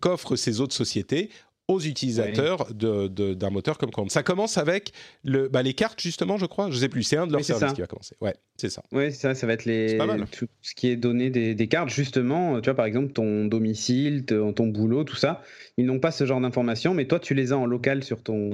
qu'offrent 0.00 0.34
ces 0.34 0.60
autres 0.60 0.74
sociétés 0.74 1.30
aux 1.68 1.80
utilisateurs 1.80 2.72
d'un 2.74 3.50
moteur 3.50 3.78
comme 3.78 3.90
Chrome. 3.90 4.08
Ça 4.08 4.22
commence 4.22 4.58
avec 4.58 4.92
le, 5.24 5.48
bah, 5.48 5.62
les 5.62 5.74
cartes, 5.74 6.00
justement, 6.00 6.38
je 6.38 6.46
crois. 6.46 6.70
Je 6.70 6.78
sais 6.78 6.88
plus, 6.88 7.02
c'est 7.02 7.16
un 7.16 7.26
de 7.26 7.32
leurs 7.32 7.44
services 7.44 7.72
qui 7.72 7.80
va 7.80 7.86
commencer. 7.86 8.16
Ouais, 8.20 8.34
c'est 8.56 8.70
ça. 8.70 8.82
Oui, 8.92 9.12
ça, 9.12 9.34
ça 9.34 9.46
va 9.46 9.54
être 9.54 9.64
les, 9.64 9.98
tout 10.30 10.46
ce 10.62 10.74
qui 10.74 10.88
est 10.88 10.96
donné 10.96 11.30
des, 11.30 11.68
cartes, 11.68 11.90
justement. 11.90 12.60
Tu 12.60 12.66
vois, 12.66 12.76
par 12.76 12.86
exemple, 12.86 13.12
ton 13.12 13.46
domicile, 13.46 14.24
ton, 14.24 14.66
boulot, 14.66 15.04
tout 15.04 15.16
ça. 15.16 15.42
Ils 15.76 15.86
n'ont 15.86 15.98
pas 15.98 16.12
ce 16.12 16.24
genre 16.24 16.40
d'informations, 16.40 16.94
mais 16.94 17.06
toi, 17.06 17.18
tu 17.18 17.34
les 17.34 17.52
as 17.52 17.58
en 17.58 17.66
local 17.66 18.04
sur 18.04 18.22
ton, 18.22 18.50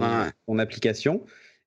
ton 0.47 0.59
application. 0.59 1.25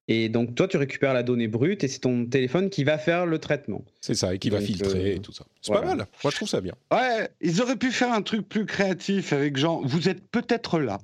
Et 0.08 0.30
donc, 0.30 0.54
toi, 0.54 0.68
tu 0.68 0.78
récupères 0.78 1.14
la 1.14 1.24
donnée 1.24 1.48
brute 1.48 1.84
et 1.84 1.88
c'est 1.88 2.00
ton 2.00 2.26
téléphone 2.26 2.70
qui 2.70 2.84
va 2.84 3.00
faire 3.00 3.26
le 3.26 3.40
traitement. 3.40 3.84
C'est 4.02 4.14
ça, 4.14 4.36
et 4.36 4.40
qui 4.40 4.52
va 4.52 4.62
filtrer 4.62 5.00
euh, 5.00 5.16
et 5.16 5.20
tout 5.20 5.32
ça. 5.32 5.46
C'est 5.62 5.74
pas 5.74 5.82
mal. 5.82 5.98
Moi, 5.98 6.32
je 6.32 6.36
trouve 6.36 6.48
ça 6.48 6.62
bien. 6.62 6.74
Ouais, 6.92 7.28
ils 7.42 7.62
auraient 7.62 7.76
pu 7.76 7.92
faire 7.92 8.14
un 8.14 8.22
truc 8.22 8.48
plus 8.48 8.68
créatif 8.68 9.34
avec 9.34 9.58
genre, 9.58 9.82
vous 9.86 10.08
êtes 10.08 10.24
peut-être 10.30 10.80
là 10.80 11.00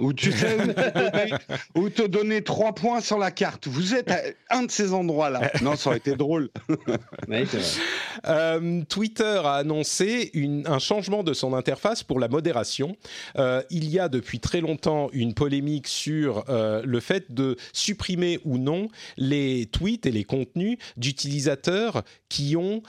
Où 0.00 0.12
tu 0.14 0.32
sais 0.32 0.56
où 1.74 1.88
te, 1.90 2.06
donner, 2.06 2.42
trois 2.42 2.74
points 2.74 3.00
sur 3.00 3.18
la 3.18 3.30
carte. 3.30 3.68
Vous 3.68 3.94
êtes 3.94 4.10
à 4.10 4.56
un 4.56 4.64
de 4.64 4.70
ces 4.70 4.92
endroits-là. 4.92 5.52
Non, 5.62 5.76
ça 5.76 5.90
aurait 5.90 5.98
été 5.98 6.16
drôle. 6.16 6.48
Euh, 8.26 8.82
Twitter 8.88 9.40
a 9.44 9.54
annoncé 9.54 10.30
un 10.66 10.78
changement 10.78 11.22
de 11.22 11.32
son 11.32 11.54
interface 11.54 12.02
pour 12.02 12.18
la 12.20 12.28
modération. 12.28 12.96
Euh, 13.36 13.62
il 13.70 13.88
y 13.88 13.98
a 13.98 14.08
depuis 14.08 14.40
très 14.40 14.60
longtemps 14.60 15.08
une 15.12 15.32
polémique 15.32 15.88
sur 15.88 16.44
euh, 16.48 16.82
le 16.84 17.00
fait 17.00 17.32
de 17.32 17.56
supprimer 17.72 18.40
ou 18.44 18.58
non 18.58 18.88
les 19.16 19.66
tweets 19.66 20.06
et 20.06 20.10
les 20.10 20.24
contenus 20.24 20.78
d'utilisateurs 20.96 22.02
qui 22.28 22.56
ont 22.56 22.82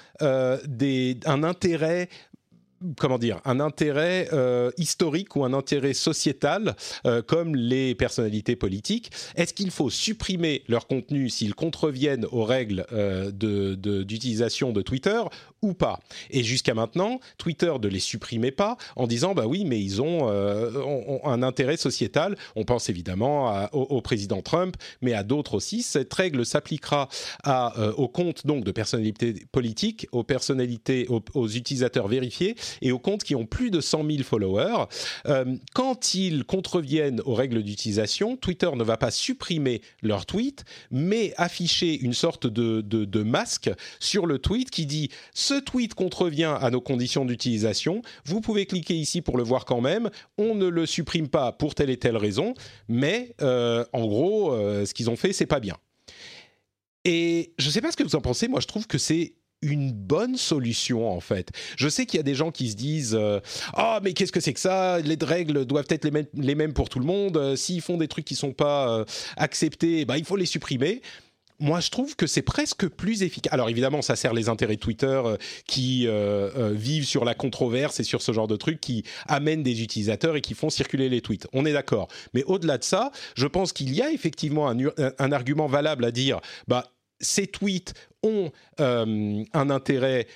des, 0.67 1.17
un 1.25 1.43
intérêt 1.43 2.09
comment 2.97 3.17
dire, 3.17 3.39
un 3.45 3.59
intérêt 3.59 4.29
euh, 4.33 4.71
historique 4.77 5.35
ou 5.35 5.43
un 5.43 5.53
intérêt 5.53 5.93
sociétal, 5.93 6.75
euh, 7.05 7.21
comme 7.21 7.55
les 7.55 7.95
personnalités 7.95 8.55
politiques. 8.55 9.11
Est-ce 9.35 9.53
qu'il 9.53 9.71
faut 9.71 9.89
supprimer 9.89 10.63
leur 10.67 10.87
contenu 10.87 11.29
s'ils 11.29 11.55
contreviennent 11.55 12.25
aux 12.31 12.43
règles 12.43 12.85
euh, 12.91 13.31
d'utilisation 14.03 14.69
de, 14.69 14.75
de, 14.75 14.81
Twitter 14.81 15.21
ou 15.61 15.73
pas 15.73 15.99
Et 16.29 16.43
jusqu'à 16.43 16.73
maintenant, 16.73 17.19
Twitter 17.37 17.73
ne 17.81 17.87
les 17.87 17.99
supprimait 17.99 18.51
pas 18.51 18.77
en 18.95 19.07
disant 19.07 19.33
bah 19.33 19.45
oui, 19.47 19.65
mais 19.65 19.81
ils 19.81 20.01
ont, 20.01 20.29
un 21.23 21.43
intérêt 21.43 21.77
sociétal. 21.77 22.37
On 22.55 22.63
pense 22.63 22.89
évidemment 22.89 23.67
au, 23.71 24.01
président 24.01 24.41
Trump, 24.41 24.75
mais 25.01 25.13
à 25.13 25.23
d'autres 25.23 25.55
aussi. 25.55 25.83
Cette 25.83 26.13
règle 26.13 26.45
s'appliquera 26.45 27.09
aux 27.97 28.07
comptes 28.07 28.45
donc 28.45 28.63
de 28.63 28.71
personnalités 28.71 29.45
politiques, 29.51 30.07
aux 30.11 30.23
personnalités, 30.23 31.07
aux 31.09 31.47
utilisateurs 31.47 32.07
vérifiés 32.07 32.55
et 32.81 32.91
aux 32.91 32.99
comptes 32.99 33.23
qui 33.23 33.35
ont 33.35 33.45
plus 33.45 33.71
de 33.71 33.81
100 33.81 34.05
000 34.05 34.23
followers. 34.23 34.85
Euh, 35.27 35.45
quand 35.73 36.13
ils 36.13 36.43
contreviennent 36.43 37.21
aux 37.25 37.33
règles 37.33 37.63
d'utilisation, 37.63 38.37
Twitter 38.37 38.69
ne 38.75 38.83
va 38.83 38.97
pas 38.97 39.11
supprimer 39.11 39.81
leur 40.01 40.25
tweet, 40.25 40.63
mais 40.89 41.33
afficher 41.37 41.99
une 41.99 42.13
sorte 42.13 42.47
de, 42.47 42.81
de, 42.81 43.23
masque 43.23 43.69
sur 43.99 44.25
le 44.25 44.39
tweet 44.39 44.71
qui 44.71 44.85
dit 44.85 45.09
ce 45.51 45.59
tweet 45.59 45.95
contrevient 45.95 46.55
à 46.61 46.69
nos 46.69 46.79
conditions 46.79 47.25
d'utilisation. 47.25 48.01
Vous 48.23 48.39
pouvez 48.39 48.65
cliquer 48.65 48.95
ici 48.95 49.21
pour 49.21 49.37
le 49.37 49.43
voir 49.43 49.65
quand 49.65 49.81
même. 49.81 50.09
On 50.37 50.55
ne 50.55 50.67
le 50.67 50.85
supprime 50.85 51.27
pas 51.27 51.51
pour 51.51 51.75
telle 51.75 51.89
et 51.89 51.97
telle 51.97 52.15
raison, 52.15 52.53
mais 52.87 53.35
euh, 53.41 53.83
en 53.91 54.05
gros, 54.07 54.53
euh, 54.53 54.85
ce 54.85 54.93
qu'ils 54.93 55.09
ont 55.09 55.17
fait, 55.17 55.33
c'est 55.33 55.45
pas 55.45 55.59
bien. 55.59 55.75
Et 57.03 57.53
je 57.59 57.67
ne 57.67 57.71
sais 57.71 57.81
pas 57.81 57.91
ce 57.91 57.97
que 57.97 58.03
vous 58.03 58.15
en 58.15 58.21
pensez. 58.21 58.47
Moi, 58.47 58.61
je 58.61 58.67
trouve 58.67 58.87
que 58.87 58.97
c'est 58.97 59.33
une 59.61 59.91
bonne 59.91 60.37
solution 60.37 61.11
en 61.11 61.19
fait. 61.19 61.49
Je 61.75 61.89
sais 61.89 62.05
qu'il 62.05 62.17
y 62.17 62.21
a 62.21 62.23
des 62.23 62.33
gens 62.33 62.51
qui 62.51 62.71
se 62.71 62.75
disent 62.75 63.17
euh, 63.19 63.41
ah 63.73 63.99
mais 64.01 64.13
qu'est-ce 64.13 64.31
que 64.31 64.39
c'est 64.39 64.53
que 64.53 64.59
ça? 64.59 64.99
Les 65.01 65.17
règles 65.21 65.65
doivent 65.65 65.85
être 65.89 66.09
les 66.33 66.55
mêmes, 66.55 66.73
pour 66.73 66.87
tout 66.87 66.99
le 66.99 67.05
monde. 67.05 67.57
S'ils 67.57 67.81
font 67.81 67.97
des 67.97 68.07
trucs 68.07 68.25
qui 68.25 68.35
sont 68.35 68.53
pas 68.53 69.03
acceptés, 69.35 70.05
bah 70.05 70.17
il 70.17 70.23
faut 70.23 70.37
les 70.37 70.45
supprimer. 70.45 71.01
Moi, 71.61 71.79
je 71.79 71.89
trouve 71.89 72.15
que 72.15 72.27
c'est 72.27 72.41
presque 72.41 72.87
plus 72.87 73.23
efficace. 73.23 73.53
Alors 73.53 73.69
évidemment, 73.69 74.01
ça 74.01 74.15
sert 74.15 74.33
les 74.33 74.49
intérêts 74.49 74.75
de 74.75 74.81
Twitter 74.81 75.21
qui 75.67 76.07
vivent 76.71 77.05
sur 77.05 77.23
la 77.23 77.33
controverse 77.33 77.99
et 77.99 78.03
sur 78.03 78.21
ce 78.21 78.31
genre 78.31 78.47
de 78.47 78.55
trucs 78.55 78.81
qui 78.81 79.03
amènent 79.27 79.63
des 79.63 79.81
utilisateurs 79.83 80.35
et 80.35 80.41
qui 80.41 80.53
font 80.53 80.69
circuler 80.69 81.07
les 81.07 81.21
tweets. 81.21 81.47
On 81.53 81.65
est 81.65 81.73
d'accord. 81.73 82.07
Mais 82.33 82.43
au-delà 82.43 82.77
de 82.77 82.83
ça, 82.83 83.11
je 83.35 83.47
pense 83.47 83.73
qu'il 83.73 83.93
y 83.93 84.01
a 84.01 84.11
effectivement 84.11 84.69
un, 84.69 85.31
argument 85.31 85.67
valable 85.67 86.05
à 86.05 86.11
dire 86.11 86.41
bah 86.67 86.91
ces 87.19 87.47
tweets 87.47 87.93
ont 88.23 88.51
euh, 88.79 89.43
un 89.53 89.69
intérêt 89.69 90.27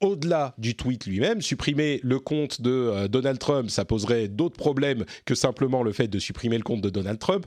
au-delà 0.00 0.54
du 0.58 0.74
tweet 0.74 1.06
lui-même, 1.06 1.40
supprimer 1.40 2.00
le 2.02 2.18
compte 2.18 2.60
de 2.60 2.70
euh, 2.70 3.08
Donald 3.08 3.38
Trump, 3.38 3.70
ça 3.70 3.84
poserait 3.84 4.28
d'autres 4.28 4.56
problèmes 4.56 5.04
que 5.24 5.34
simplement 5.34 5.82
le 5.82 5.92
fait 5.92 6.08
de 6.08 6.18
supprimer 6.18 6.56
le 6.58 6.62
compte 6.62 6.80
de 6.82 6.90
Donald 6.90 7.18
Trump. 7.18 7.46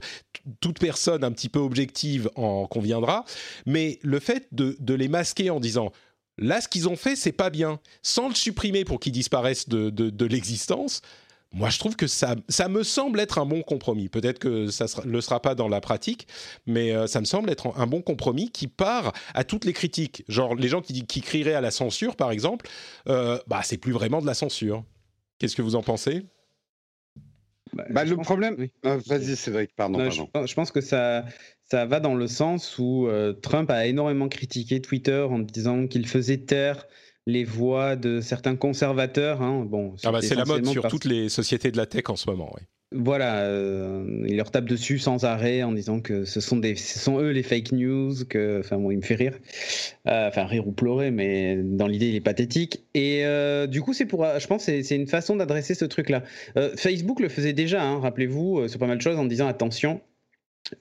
toute 0.60 0.80
personne 0.80 1.24
un 1.24 1.32
petit 1.32 1.50
peu 1.50 1.60
objective 1.60 2.30
en 2.36 2.66
conviendra. 2.66 3.26
Mais 3.66 4.00
le 4.02 4.20
fait 4.20 4.48
de, 4.52 4.76
les 4.94 5.08
masquer 5.08 5.50
en 5.50 5.60
disant 5.60 5.92
là, 6.38 6.62
ce 6.62 6.68
qu'ils 6.68 6.88
ont 6.90 6.96
fait, 6.96 7.16
c'est 7.16 7.32
pas 7.32 7.50
bien, 7.50 7.80
sans 8.02 8.30
le 8.30 8.36
supprimer 8.36 8.86
pour 8.86 9.00
qu'ils 9.00 9.12
disparaissent 9.12 9.70
de 9.70 10.26
l'existence, 10.26 11.02
moi, 11.52 11.70
je 11.70 11.80
trouve 11.80 11.96
que 11.96 12.06
ça, 12.06 12.36
ça 12.48 12.70
me 12.70 12.84
semble 12.84 13.20
être 13.20 13.40
un 13.40 13.46
bon 13.46 13.64
compromis. 13.64 14.08
Peut-être 14.08 14.38
que 14.38 14.68
ça 14.68 14.86
ne 15.04 15.12
le 15.12 15.20
sera 15.20 15.42
pas 15.42 15.56
dans 15.56 15.68
la 15.68 15.82
pratique, 15.82 16.28
mais 16.68 16.94
euh, 16.94 17.08
ça 17.08 17.20
me 17.20 17.26
semble 17.26 17.50
être 17.50 17.74
un 17.76 17.88
bon 17.88 18.02
compromis 18.02 18.52
qui 18.52 18.68
part 18.68 19.14
à 19.34 19.44
toutes 19.44 19.66
les 19.66 19.74
critiques. 19.74 20.24
Genre, 20.28 20.54
les 20.56 20.68
gens 20.68 20.82
qui, 20.82 21.08
qui 21.08 21.22
crieraient 21.22 21.56
à 21.56 21.62
la 21.62 21.72
censure, 21.72 22.16
par 22.16 22.32
exemple, 22.32 22.68
euh, 23.08 23.40
bah, 23.48 23.62
c'est 23.64 23.78
plus 23.78 23.92
vraiment 23.92 24.22
de 24.22 24.28
la 24.28 24.36
censure. 24.36 24.84
Qu'est-ce 25.40 25.56
que 25.56 25.64
vous 25.64 25.76
en 25.76 25.82
pensez? 25.82 26.24
Bah, 27.74 27.86
bah 27.90 28.04
le 28.04 28.18
problème, 28.18 28.68
euh, 28.86 29.00
vas-y 29.08 29.36
Cédric, 29.36 29.76
pardon. 29.76 29.98
pardon. 29.98 30.46
Je, 30.46 30.54
pense 30.54 30.72
que 30.72 30.82
ça, 30.82 31.26
ça 31.64 31.88
va 31.88 32.00
dans 32.00 32.16
le 32.16 32.28
sens 32.28 32.78
où 32.78 33.08
Trump 33.42 33.72
a 33.72 33.88
énormément 33.88 34.30
critiqué 34.30 34.82
Twitter 34.82 35.26
en 35.28 35.40
disant 35.40 35.88
qu'il 35.88 36.08
faisait 36.08 36.38
taire 36.38 36.86
les 37.30 37.44
voix 37.44 37.96
de 37.96 38.22
certains 38.22 38.56
conservateurs. 38.56 39.42
Hein. 39.42 39.66
Bon, 39.66 39.96
ah 40.04 40.12
bah, 40.12 40.22
c'est 40.22 40.36
la 40.36 40.46
mode 40.46 40.66
sur 40.66 40.88
toutes 40.88 41.06
les 41.06 41.30
sociétés 41.30 41.72
de 41.72 41.78
la 41.78 41.86
tech 41.86 42.04
en 42.10 42.16
ce 42.16 42.30
moment. 42.30 42.52
Oui. 42.56 42.62
Voilà, 42.92 43.42
euh, 43.44 44.26
il 44.28 44.36
leur 44.36 44.50
tape 44.50 44.66
dessus 44.66 44.98
sans 44.98 45.24
arrêt 45.24 45.62
en 45.62 45.72
disant 45.74 46.00
que 46.00 46.26
ce 46.26 46.42
sont, 46.42 46.58
des, 46.58 46.76
ce 46.76 46.98
sont 46.98 47.20
eux 47.20 47.30
les 47.30 47.44
fake 47.44 47.72
news, 47.72 48.26
que, 48.28 48.62
enfin 48.62 48.78
bon, 48.80 48.90
il 48.90 48.98
me 48.98 49.04
fait 49.04 49.14
rire, 49.14 49.38
euh, 50.08 50.28
enfin 50.28 50.46
rire 50.46 50.68
ou 50.68 50.72
pleurer, 50.72 51.12
mais 51.12 51.56
dans 51.56 51.86
l'idée 51.86 52.08
il 52.08 52.16
est 52.16 52.22
pathétique. 52.22 52.84
Et 52.96 53.26
euh, 53.26 53.68
du 53.68 53.84
coup 53.84 53.94
c'est 53.94 54.08
pour, 54.08 54.26
je 54.40 54.48
pense 54.48 54.64
c'est, 54.64 54.82
c'est 54.82 54.96
une 54.96 55.06
façon 55.06 55.36
d'adresser 55.36 55.76
ce 55.76 55.86
truc-là. 55.86 56.24
Facebook 56.78 57.20
le 57.20 57.30
faisait 57.30 57.54
déjà, 57.54 57.84
hein, 57.84 58.00
rappelez-vous, 58.00 58.68
sur 58.68 58.80
pas 58.80 58.88
mal 58.88 58.98
de 58.98 59.04
choses 59.04 59.20
en 59.20 59.26
disant 59.26 59.48
attention, 59.48 60.02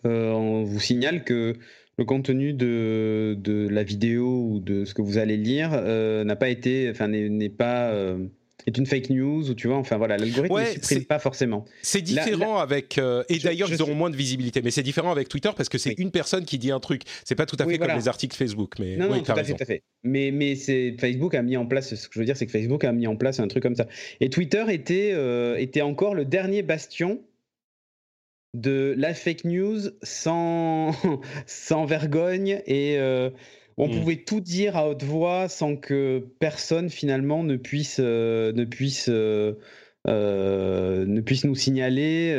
on 0.04 0.62
vous 0.62 0.80
signale 0.80 1.24
que 1.24 1.56
le 1.98 2.04
contenu 2.04 2.52
de, 2.52 3.36
de, 3.38 3.68
la 3.68 3.82
vidéo 3.82 4.46
ou 4.48 4.60
de 4.60 4.84
ce 4.84 4.94
que 4.94 5.02
vous 5.02 5.18
allez 5.18 5.36
lire 5.36 5.70
euh, 5.72 6.22
n'a 6.24 6.36
pas 6.36 6.48
été, 6.48 6.88
enfin 6.90 7.08
n'est 7.08 7.48
pas 7.48 7.90
euh, 7.90 8.24
est 8.66 8.78
une 8.78 8.86
fake 8.86 9.10
news 9.10 9.50
ou 9.50 9.54
tu 9.54 9.66
vois, 9.66 9.78
enfin 9.78 9.96
voilà, 9.96 10.16
l'algorithme 10.16 10.54
ne 10.54 10.64
supprime 10.64 11.04
pas 11.04 11.18
forcément. 11.18 11.64
C'est 11.82 12.02
différent 12.02 12.58
avec 12.58 12.98
euh, 12.98 13.24
et 13.28 13.38
d'ailleurs 13.38 13.68
ils 13.72 13.82
auront 13.82 13.96
moins 13.96 14.10
de 14.10 14.16
visibilité, 14.16 14.62
mais 14.62 14.70
c'est 14.70 14.84
différent 14.84 15.10
avec 15.10 15.28
Twitter 15.28 15.50
parce 15.56 15.68
que 15.68 15.76
c'est 15.76 15.94
une 15.98 16.12
personne 16.12 16.44
qui 16.44 16.58
dit 16.58 16.70
un 16.70 16.78
truc. 16.78 17.02
C'est 17.24 17.34
pas 17.34 17.46
tout 17.46 17.56
à 17.58 17.66
fait 17.66 17.78
comme 17.78 17.90
les 17.90 18.08
articles 18.08 18.36
Facebook, 18.36 18.74
mais 18.78 18.96
non, 18.96 19.06
oui, 19.10 19.18
non, 19.18 19.22
tout 19.24 19.32
à, 19.32 19.42
fait, 19.42 19.54
tout 19.54 19.62
à 19.62 19.66
fait. 19.66 19.82
Mais 20.04 20.30
mais 20.30 20.54
c'est 20.54 20.94
Facebook 21.00 21.34
a 21.34 21.42
mis 21.42 21.56
en 21.56 21.66
place. 21.66 21.96
Ce 21.96 22.06
que 22.06 22.14
je 22.14 22.20
veux 22.20 22.26
dire, 22.26 22.36
c'est 22.36 22.46
que 22.46 22.52
Facebook 22.52 22.84
a 22.84 22.92
mis 22.92 23.08
en 23.08 23.16
place 23.16 23.40
un 23.40 23.48
truc 23.48 23.64
comme 23.64 23.76
ça. 23.76 23.88
Et 24.20 24.30
Twitter 24.30 24.64
était 24.68 25.14
était 25.60 25.82
encore 25.82 26.14
le 26.14 26.24
dernier 26.24 26.62
bastion 26.62 27.20
de 28.54 28.94
la 28.96 29.14
fake 29.14 29.44
news 29.44 29.80
sans, 30.02 30.92
sans 31.46 31.84
vergogne 31.84 32.62
et 32.66 32.98
euh, 32.98 33.30
on 33.76 33.88
hmm. 33.88 33.98
pouvait 33.98 34.16
tout 34.16 34.40
dire 34.40 34.76
à 34.76 34.88
haute 34.88 35.04
voix 35.04 35.48
sans 35.48 35.76
que 35.76 36.26
personne 36.40 36.90
finalement 36.90 37.44
ne 37.44 37.56
puisse, 37.56 37.98
euh, 38.00 38.52
ne 38.52 38.64
puisse 38.64 39.08
euh, 39.08 39.54
ne 40.06 41.20
puisse 41.20 41.44
nous 41.44 41.54
signaler. 41.54 42.34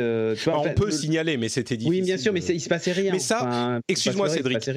on 0.46 0.74
peut 0.74 0.90
signaler, 0.90 1.36
mais 1.36 1.48
c'était 1.48 1.76
difficile. 1.76 2.00
Oui, 2.00 2.04
bien 2.04 2.18
sûr, 2.18 2.32
mais 2.32 2.40
il 2.40 2.60
se 2.60 2.68
passait 2.68 2.92
rien. 2.92 3.12
Mais 3.12 3.20
ça, 3.20 3.80
excuse-moi, 3.86 4.28
Cédric. 4.28 4.68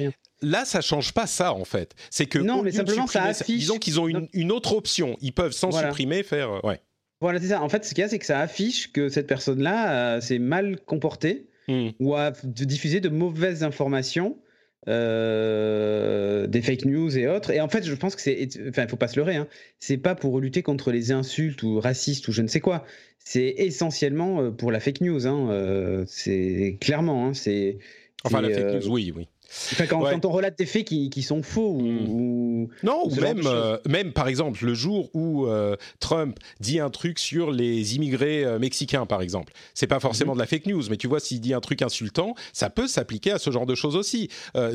Là, 0.42 0.64
ça 0.64 0.80
change 0.80 1.12
pas 1.12 1.26
ça 1.26 1.52
en 1.54 1.64
fait. 1.64 1.94
C'est 2.10 2.26
que 2.26 2.38
non, 2.38 2.62
mais 2.62 2.70
simplement 2.70 3.06
ça 3.06 3.24
affiche. 3.24 3.58
Disons 3.58 3.78
qu'ils 3.78 3.98
ont 3.98 4.06
une, 4.06 4.28
une, 4.32 4.52
autre 4.52 4.76
option. 4.76 5.16
Ils 5.20 5.32
peuvent 5.32 5.52
sans 5.52 5.72
supprimer 5.72 6.22
faire. 6.22 6.62
Ouais. 6.64 6.80
Voilà, 7.20 7.40
c'est 7.40 7.48
ça. 7.48 7.62
En 7.62 7.68
fait, 7.68 7.84
ce 7.84 7.94
qu'il 7.94 8.02
y 8.02 8.04
a, 8.04 8.08
c'est 8.08 8.18
que 8.18 8.26
ça 8.26 8.40
affiche 8.40 8.92
que 8.92 9.08
cette 9.08 9.26
personne-là 9.26 10.16
euh, 10.16 10.20
s'est 10.20 10.38
mal 10.38 10.78
comportée 10.80 11.46
hmm. 11.68 11.90
ou 12.00 12.14
a 12.14 12.32
diffusé 12.42 13.00
de 13.00 13.08
mauvaises 13.08 13.62
informations, 13.62 14.36
euh, 14.88 16.46
des 16.46 16.60
fake 16.60 16.84
news 16.84 17.16
et 17.16 17.26
autres. 17.26 17.50
Et 17.50 17.60
en 17.60 17.68
fait, 17.68 17.84
je 17.84 17.94
pense 17.94 18.14
que 18.16 18.22
c'est. 18.22 18.48
Enfin, 18.68 18.82
il 18.82 18.88
faut 18.88 18.96
pas 18.96 19.08
se 19.08 19.16
leurrer. 19.16 19.36
Hein. 19.36 19.48
C'est 19.78 19.96
pas 19.96 20.14
pour 20.14 20.40
lutter 20.40 20.62
contre 20.62 20.90
les 20.90 21.12
insultes 21.12 21.62
ou 21.62 21.80
racistes 21.80 22.28
ou 22.28 22.32
je 22.32 22.42
ne 22.42 22.48
sais 22.48 22.60
quoi. 22.60 22.84
C'est 23.18 23.54
essentiellement 23.56 24.42
euh, 24.42 24.50
pour 24.50 24.70
la 24.70 24.80
fake 24.80 25.00
news. 25.00 25.26
Hein. 25.26 26.04
c'est 26.06 26.78
clairement. 26.80 27.28
Hein, 27.28 27.34
c'est. 27.34 27.78
Enfin, 28.24 28.40
la 28.40 28.50
fake 28.50 28.84
news, 28.84 28.92
oui, 28.92 29.12
oui 29.16 29.28
quand, 29.88 30.24
on 30.24 30.30
relate 30.30 30.58
des 30.58 30.66
faits 30.66 30.84
qui, 30.84 31.22
sont 31.22 31.42
faux 31.42 31.78
hmm. 31.78 32.08
ou, 32.08 32.70
non 32.82 33.02
ou 33.04 33.14
même 33.20 33.40
euh, 33.46 33.78
même 33.88 34.12
par 34.12 34.28
exemple 34.28 34.64
le 34.64 34.74
jour 34.74 35.10
où 35.14 35.46
euh, 35.46 35.76
Trump 36.00 36.38
dit 36.60 36.80
un 36.80 36.90
truc 36.90 37.18
sur 37.18 37.50
les 37.50 37.96
immigrés 37.96 38.44
euh, 38.44 38.58
mexicains 38.58 39.06
par 39.06 39.22
exemple 39.22 39.52
c'est 39.74 39.86
pas 39.86 40.00
forcément 40.00 40.32
mhm. 40.32 40.38
de 40.38 40.42
la 40.42 40.46
fake 40.46 40.66
news 40.66 40.82
mais 40.90 40.96
tu 40.96 41.06
vois 41.06 41.20
s'il 41.20 41.40
dit 41.40 41.54
un 41.54 41.60
truc 41.60 41.82
insultant 41.82 42.34
ça 42.52 42.68
peut 42.68 42.86
s'appliquer 42.86 43.32
à 43.32 43.38
ce 43.38 43.50
genre 43.50 43.66
de 43.66 43.74
choses 43.74 43.96
aussi 43.96 44.28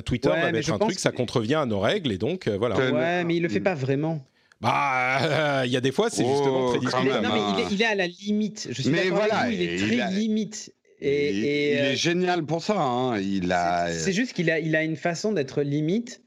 Twitter 0.05 0.29
va 0.29 0.51
mettre 0.51 0.71
un 0.71 0.79
truc 0.79 0.99
ça 0.99 1.11
contrevient 1.11 1.55
à 1.55 1.65
nos 1.65 1.79
règles 1.79 2.11
et 2.11 2.17
donc 2.17 2.47
voilà 2.47 2.77
ouais 2.77 3.23
mais 3.23 3.35
il 3.35 3.43
le 3.43 3.49
fait 3.49 3.59
pas 3.59 3.75
vraiment 3.75 4.23
bah, 4.61 5.65
il 5.65 5.71
y 5.71 5.77
a 5.77 5.81
des 5.81 5.93
fois, 5.93 6.09
c'est 6.09 6.25
justement 6.25 6.67
très 6.67 6.79
oh, 6.79 6.81
discutable. 6.81 7.25
Non, 7.25 7.33
mais 7.33 7.63
il 7.71 7.81
est, 7.81 7.85
à 7.85 7.95
la 7.95 8.07
limite. 8.07 8.67
Je 8.69 8.81
suis 8.81 8.91
mais 8.91 9.09
voilà, 9.09 9.49
il 9.49 9.61
est 9.61 9.77
très 9.77 10.11
limite. 10.11 10.73
Et, 11.01 11.31
il, 11.31 11.45
est 11.45 11.81
euh, 11.81 11.95
génial 11.95 12.45
pour 12.45 12.61
ça. 12.61 12.79
Hein. 12.79 13.19
Il 13.19 13.51
a. 13.51 13.91
C'est 13.91 14.11
juste 14.11 14.33
qu'il 14.33 14.51
a, 14.51 14.59
il 14.59 14.75
a 14.75 14.83
une 14.83 14.95
façon 14.95 15.31
d'être 15.31 15.61
limite 15.61 16.21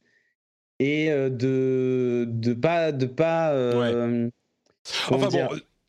et 0.78 1.10
euh, 1.10 1.28
de 1.28 2.26
de 2.28 2.54
pas 2.54 2.92
de 2.92 3.06
pas. 3.06 3.52
Euh, 3.52 4.30
enfin 5.10 5.28
bon, 5.28 5.48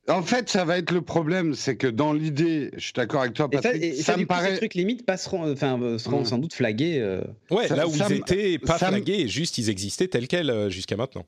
En 0.10 0.22
fait, 0.22 0.50
ça 0.50 0.66
va 0.66 0.78
être 0.78 0.92
le 0.92 1.02
problème, 1.02 1.54
c'est 1.54 1.78
que 1.78 1.88
dans 1.88 2.12
l'idée, 2.12 2.72
je 2.74 2.80
suis 2.80 2.94
d'accord 2.94 3.22
avec 3.22 3.34
toi, 3.34 3.50
Patrick, 3.50 3.82
et 3.82 3.94
ça, 3.94 4.18
me 4.18 4.26
paraît. 4.26 4.52
Ces 4.52 4.58
trucs 4.58 4.74
limites 4.74 5.06
passeront, 5.06 5.50
enfin, 5.50 5.98
seront 5.98 6.26
sans 6.26 6.38
doute 6.38 6.54
flagués. 6.54 7.00
Euh... 7.00 7.22
Ouais, 7.52 7.70
là 7.70 7.88
où 7.88 7.92
ils 7.94 8.14
étaient 8.14 8.60
pas 8.60 8.78
flagués, 8.78 9.28
juste 9.30 9.58
ils 9.58 9.70
existaient 9.70 10.08
tels 10.10 10.28
quels 10.28 10.70
jusqu'à 10.70 10.98
maintenant. 10.98 11.26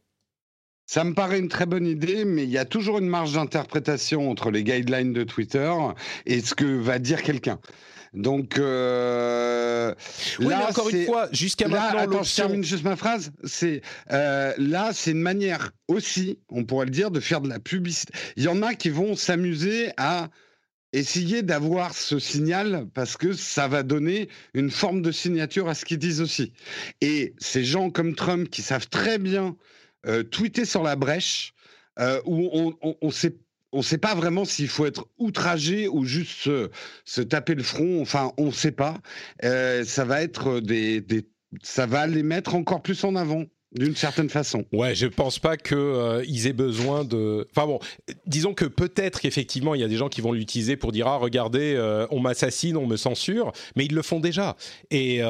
Ça 0.87 1.03
me 1.03 1.13
paraît 1.13 1.39
une 1.39 1.49
très 1.49 1.65
bonne 1.65 1.87
idée, 1.87 2.25
mais 2.25 2.43
il 2.43 2.49
y 2.49 2.59
a 2.59 2.65
toujours 2.65 2.99
une 2.99 3.07
marge 3.07 3.33
d'interprétation 3.33 4.29
entre 4.29 4.51
les 4.51 4.63
guidelines 4.63 5.13
de 5.13 5.23
Twitter 5.23 5.73
et 6.25 6.41
ce 6.41 6.53
que 6.53 6.65
va 6.65 6.99
dire 6.99 7.23
quelqu'un. 7.23 7.59
Donc 8.13 8.57
euh, 8.57 9.93
oui, 10.39 10.47
là, 10.47 10.69
encore 10.69 10.89
une 10.89 11.05
fois, 11.05 11.27
jusqu'à 11.31 11.67
maintenant, 11.67 11.99
attends, 11.99 12.23
je 12.23 12.35
termine 12.35 12.63
juste 12.63 12.85
ma 12.85 12.95
phrase. 12.95 13.31
C'est 13.43 13.81
euh, 14.11 14.53
là, 14.57 14.91
c'est 14.93 15.11
une 15.11 15.21
manière 15.21 15.71
aussi, 15.89 16.39
on 16.49 16.63
pourrait 16.63 16.85
le 16.85 16.91
dire, 16.91 17.11
de 17.11 17.19
faire 17.19 17.41
de 17.41 17.49
la 17.49 17.59
publicité. 17.59 18.13
Il 18.37 18.43
y 18.43 18.47
en 18.47 18.61
a 18.61 18.73
qui 18.73 18.89
vont 18.89 19.15
s'amuser 19.15 19.89
à 19.97 20.29
essayer 20.93 21.41
d'avoir 21.41 21.93
ce 21.93 22.19
signal 22.19 22.87
parce 22.93 23.17
que 23.17 23.33
ça 23.33 23.67
va 23.67 23.83
donner 23.83 24.29
une 24.53 24.71
forme 24.71 25.01
de 25.01 25.11
signature 25.11 25.67
à 25.67 25.73
ce 25.73 25.83
qu'ils 25.83 25.99
disent 25.99 26.21
aussi. 26.21 26.53
Et 27.01 27.33
ces 27.37 27.65
gens 27.65 27.89
comme 27.89 28.15
Trump 28.15 28.49
qui 28.49 28.61
savent 28.61 28.87
très 28.87 29.17
bien 29.17 29.57
euh, 30.07 30.23
tweeter 30.23 30.65
sur 30.65 30.83
la 30.83 30.95
brèche, 30.95 31.53
euh, 31.99 32.21
où 32.25 32.75
on, 32.81 33.07
ne 33.07 33.81
sait 33.81 33.97
pas 33.97 34.15
vraiment 34.15 34.45
s'il 34.45 34.67
faut 34.67 34.85
être 34.85 35.07
outragé 35.17 35.87
ou 35.87 36.05
juste 36.05 36.49
se, 37.05 37.21
taper 37.21 37.55
le 37.55 37.63
front. 37.63 38.01
Enfin, 38.01 38.31
on 38.37 38.47
ne 38.47 38.51
sait 38.51 38.71
pas. 38.71 38.97
Euh, 39.43 39.83
ça 39.83 40.05
va 40.05 40.21
être 40.21 40.59
des, 40.59 41.03
ça 41.63 41.85
va 41.85 42.07
les 42.07 42.23
mettre 42.23 42.55
encore 42.55 42.81
plus 42.81 43.03
en 43.03 43.15
avant 43.15 43.45
d'une 43.71 43.95
certaine 43.95 44.29
façon. 44.29 44.63
Ouais, 44.71 44.95
je 44.95 45.07
pense 45.07 45.39
pas 45.39 45.57
qu'ils 45.57 46.47
aient 46.47 46.53
besoin 46.53 47.03
de. 47.03 47.47
Enfin 47.51 47.67
bon, 47.67 47.79
disons 48.25 48.53
que 48.53 48.63
peut-être 48.63 49.19
qu'effectivement 49.19 49.75
il 49.75 49.81
y 49.81 49.83
a 49.83 49.89
des 49.89 49.97
gens 49.97 50.07
qui 50.07 50.21
vont 50.21 50.31
l'utiliser 50.31 50.77
pour 50.77 50.93
dire 50.93 51.07
ah 51.07 51.17
regardez 51.17 51.77
on 52.09 52.21
m'assassine, 52.21 52.77
on 52.77 52.87
me 52.87 52.95
censure, 52.95 53.51
mais 53.75 53.85
ils 53.85 53.93
le 53.93 54.01
font 54.01 54.21
déjà. 54.21 54.55
Et, 54.91 55.21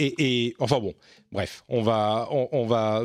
et, 0.00 0.56
enfin 0.58 0.80
bon, 0.80 0.94
bref, 1.30 1.62
on 1.68 1.82
va 1.82 2.28
on 2.30 2.66
va 2.66 3.04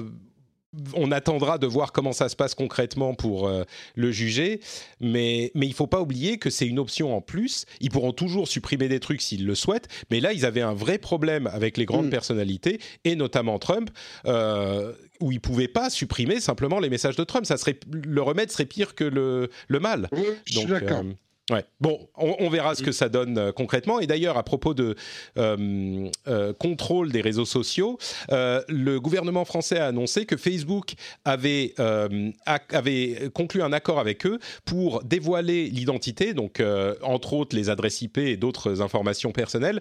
on 0.95 1.11
attendra 1.11 1.57
de 1.57 1.67
voir 1.67 1.91
comment 1.91 2.11
ça 2.11 2.29
se 2.29 2.35
passe 2.35 2.53
concrètement 2.53 3.13
pour 3.13 3.47
euh, 3.47 3.63
le 3.95 4.11
juger, 4.11 4.59
mais, 4.99 5.51
mais 5.55 5.65
il 5.65 5.73
faut 5.73 5.87
pas 5.87 6.01
oublier 6.01 6.37
que 6.37 6.49
c'est 6.49 6.67
une 6.67 6.79
option 6.79 7.15
en 7.15 7.21
plus. 7.21 7.65
Ils 7.79 7.89
pourront 7.89 8.13
toujours 8.13 8.47
supprimer 8.47 8.87
des 8.87 8.99
trucs 8.99 9.21
s'ils 9.21 9.45
le 9.45 9.55
souhaitent, 9.55 9.87
mais 10.11 10.19
là, 10.19 10.33
ils 10.33 10.45
avaient 10.45 10.61
un 10.61 10.73
vrai 10.73 10.97
problème 10.97 11.47
avec 11.47 11.77
les 11.77 11.85
grandes 11.85 12.07
mm. 12.07 12.11
personnalités, 12.11 12.79
et 13.05 13.15
notamment 13.15 13.59
Trump, 13.59 13.89
euh, 14.25 14.93
où 15.19 15.31
ils 15.31 15.41
pouvaient 15.41 15.67
pas 15.67 15.89
supprimer 15.89 16.39
simplement 16.39 16.79
les 16.79 16.89
messages 16.89 17.15
de 17.15 17.23
Trump. 17.23 17.45
Ça 17.45 17.57
serait, 17.57 17.79
le 17.91 18.21
remède 18.21 18.51
serait 18.51 18.65
pire 18.65 18.93
que 18.93 19.03
le, 19.03 19.49
mal. 19.79 20.09
je 20.45 20.59
suis 20.59 20.65
d'accord. 20.65 20.99
Euh, 20.99 21.13
Ouais. 21.49 21.63
Bon, 21.79 22.09
on, 22.17 22.49
verra 22.49 22.75
ce 22.75 22.83
que 22.83 22.91
ça 22.91 23.07
donne 23.07 23.37
euh, 23.37 23.51
concrètement. 23.53 24.01
Et 24.01 24.07
d'ailleurs, 24.07 24.37
à 24.37 24.43
propos 24.43 24.73
de 24.73 24.95
euh, 25.37 26.09
euh, 26.27 26.51
contrôle 26.51 27.09
des 27.13 27.21
réseaux 27.21 27.45
sociaux, 27.45 27.97
le 28.29 28.97
gouvernement 28.97 29.45
français 29.45 29.79
a 29.79 29.87
annoncé 29.87 30.25
que 30.25 30.35
Facebook 30.35 30.95
avait, 31.23 31.73
conclu 33.33 33.61
un 33.61 33.71
accord 33.71 33.99
avec 33.99 34.25
eux 34.25 34.39
pour 34.65 35.03
dévoiler 35.03 35.69
l'identité, 35.69 36.33
donc 36.33 36.61
entre 37.01 37.33
autres 37.33 37.55
les 37.55 37.69
adresses 37.69 38.01
IP 38.01 38.17
et 38.17 38.35
d'autres 38.35 38.81
informations 38.81 39.31
personnelles, 39.31 39.79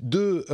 de 0.00 0.44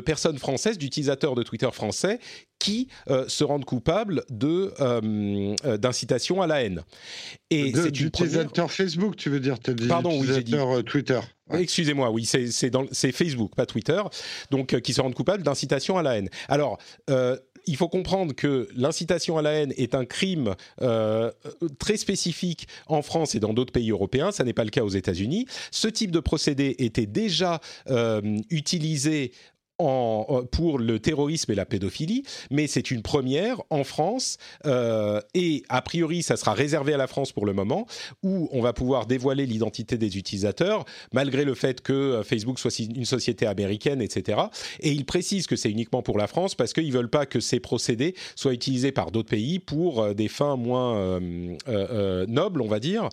personnes 0.00 0.38
françaises, 0.38 0.78
d'utilisateurs 0.78 1.34
de 1.34 1.42
Twitter 1.42 1.68
français 1.72 2.18
qui 2.58 2.88
euh, 3.08 3.28
se 3.28 3.44
rendent 3.44 3.64
coupables 3.64 4.24
de 4.30 4.72
euh, 4.80 5.54
euh, 5.64 5.76
d'incitation 5.76 6.42
à 6.42 6.46
la 6.46 6.62
haine. 6.62 6.82
Et 7.50 7.72
c'est 7.74 8.00
utilisateur 8.00 8.70
Facebook, 8.70 9.16
tu 9.16 9.30
veux 9.30 9.40
dire, 9.40 9.56
Pardon, 9.88 10.22
utilisateur 10.22 10.84
Twitter. 10.84 11.20
Excusez-moi, 11.50 12.10
oui, 12.10 12.26
c'est 12.26 13.12
Facebook, 13.12 13.54
pas 13.54 13.64
Twitter, 13.64 14.02
donc 14.50 14.78
qui 14.80 14.92
se 14.92 15.00
rendent 15.00 15.14
coupables 15.14 15.42
d'incitation 15.42 15.96
à 15.96 16.02
la 16.02 16.18
haine. 16.18 16.28
Alors, 16.46 16.76
il 17.66 17.76
faut 17.76 17.88
comprendre 17.88 18.34
que 18.34 18.68
l'incitation 18.76 19.38
à 19.38 19.42
la 19.42 19.52
haine 19.52 19.72
est 19.78 19.94
un 19.94 20.04
crime 20.04 20.54
très 21.78 21.96
spécifique 21.96 22.68
en 22.86 23.00
France 23.00 23.34
et 23.34 23.40
dans 23.40 23.54
d'autres 23.54 23.72
pays 23.72 23.90
européens. 23.90 24.30
Ça 24.30 24.44
n'est 24.44 24.52
pas 24.52 24.64
le 24.64 24.70
cas 24.70 24.82
aux 24.82 24.90
États-Unis. 24.90 25.46
Ce 25.70 25.88
type 25.88 26.10
de 26.10 26.20
procédé 26.20 26.76
était 26.80 27.06
déjà 27.06 27.60
utilisé 28.50 29.32
pour 29.78 30.78
le 30.78 30.98
terrorisme 30.98 31.52
et 31.52 31.54
la 31.54 31.64
pédophilie, 31.64 32.24
mais 32.50 32.66
c'est 32.66 32.90
une 32.90 33.02
première 33.02 33.62
en 33.70 33.84
France 33.84 34.36
euh, 34.66 35.20
et 35.34 35.62
a 35.68 35.82
priori 35.82 36.22
ça 36.22 36.36
sera 36.36 36.52
réservé 36.52 36.94
à 36.94 36.96
la 36.96 37.06
France 37.06 37.32
pour 37.32 37.46
le 37.46 37.52
moment 37.52 37.86
où 38.22 38.48
on 38.52 38.60
va 38.60 38.72
pouvoir 38.72 39.06
dévoiler 39.06 39.46
l'identité 39.46 39.96
des 39.96 40.18
utilisateurs 40.18 40.84
malgré 41.12 41.44
le 41.44 41.54
fait 41.54 41.80
que 41.80 41.92
euh, 41.92 42.22
Facebook 42.24 42.58
soit 42.58 42.76
une 42.80 43.04
société 43.04 43.46
américaine, 43.46 44.02
etc. 44.02 44.40
Et 44.80 44.90
ils 44.90 45.04
précisent 45.04 45.46
que 45.46 45.56
c'est 45.56 45.70
uniquement 45.70 46.02
pour 46.02 46.18
la 46.18 46.26
France 46.26 46.54
parce 46.54 46.72
qu'ils 46.72 46.92
veulent 46.92 47.10
pas 47.10 47.26
que 47.26 47.40
ces 47.40 47.60
procédés 47.60 48.14
soient 48.34 48.54
utilisés 48.54 48.92
par 48.92 49.10
d'autres 49.10 49.30
pays 49.30 49.58
pour 49.58 50.02
euh, 50.02 50.14
des 50.14 50.28
fins 50.28 50.56
moins 50.56 51.20
nobles, 52.26 52.62
on 52.62 52.68
va 52.68 52.80
dire 52.80 53.08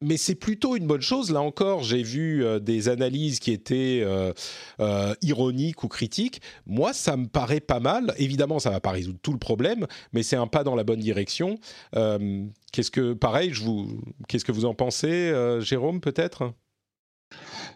mais 0.00 0.16
c'est 0.16 0.34
plutôt 0.34 0.76
une 0.76 0.86
bonne 0.86 1.00
chose. 1.02 1.30
Là 1.30 1.42
encore, 1.42 1.82
j'ai 1.82 2.02
vu 2.02 2.44
euh, 2.44 2.58
des 2.58 2.88
analyses 2.88 3.38
qui 3.38 3.52
étaient 3.52 4.00
euh, 4.02 4.32
euh, 4.80 5.14
ironiques 5.22 5.84
ou 5.84 5.88
critiques. 5.88 6.40
Moi, 6.66 6.92
ça 6.92 7.16
me 7.16 7.26
paraît 7.26 7.60
pas 7.60 7.80
mal. 7.80 8.14
Évidemment, 8.16 8.58
ça 8.58 8.70
va 8.70 8.80
pas 8.80 8.90
résoudre 8.90 9.18
tout 9.22 9.32
le 9.32 9.38
problème, 9.38 9.86
mais 10.12 10.22
c'est 10.22 10.36
un 10.36 10.46
pas 10.46 10.64
dans 10.64 10.74
la 10.74 10.84
bonne 10.84 11.00
direction. 11.00 11.58
qu'est-ce 11.92 12.90
que, 12.90 13.12
pareil, 13.12 13.52
je 13.52 13.62
vous, 13.62 14.00
qu'est-ce 14.28 14.44
que 14.44 14.52
vous 14.52 14.64
en 14.64 14.74
pensez, 14.74 15.32
Jérôme, 15.60 16.00
peut-être? 16.00 16.52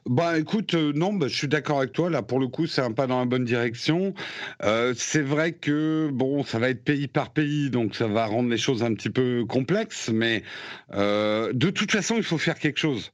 Bah 0.06 0.38
écoute, 0.38 0.74
euh, 0.74 0.92
non, 0.94 1.14
bah, 1.14 1.28
je 1.28 1.34
suis 1.34 1.48
d'accord 1.48 1.78
avec 1.78 1.92
toi. 1.92 2.10
Là, 2.10 2.22
pour 2.22 2.38
le 2.38 2.46
coup, 2.46 2.66
c'est 2.66 2.82
un 2.82 2.92
pas 2.92 3.06
dans 3.06 3.18
la 3.18 3.24
bonne 3.24 3.44
direction. 3.44 4.12
Euh, 4.62 4.92
c'est 4.96 5.22
vrai 5.22 5.52
que 5.52 6.10
bon, 6.12 6.44
ça 6.44 6.58
va 6.58 6.68
être 6.68 6.84
pays 6.84 7.08
par 7.08 7.32
pays, 7.32 7.70
donc 7.70 7.94
ça 7.94 8.06
va 8.06 8.26
rendre 8.26 8.50
les 8.50 8.58
choses 8.58 8.82
un 8.82 8.92
petit 8.92 9.08
peu 9.08 9.46
complexes. 9.48 10.10
Mais 10.12 10.42
euh, 10.92 11.52
de 11.54 11.70
toute 11.70 11.90
façon, 11.90 12.16
il 12.16 12.22
faut 12.22 12.36
faire 12.38 12.58
quelque 12.58 12.78
chose. 12.78 13.12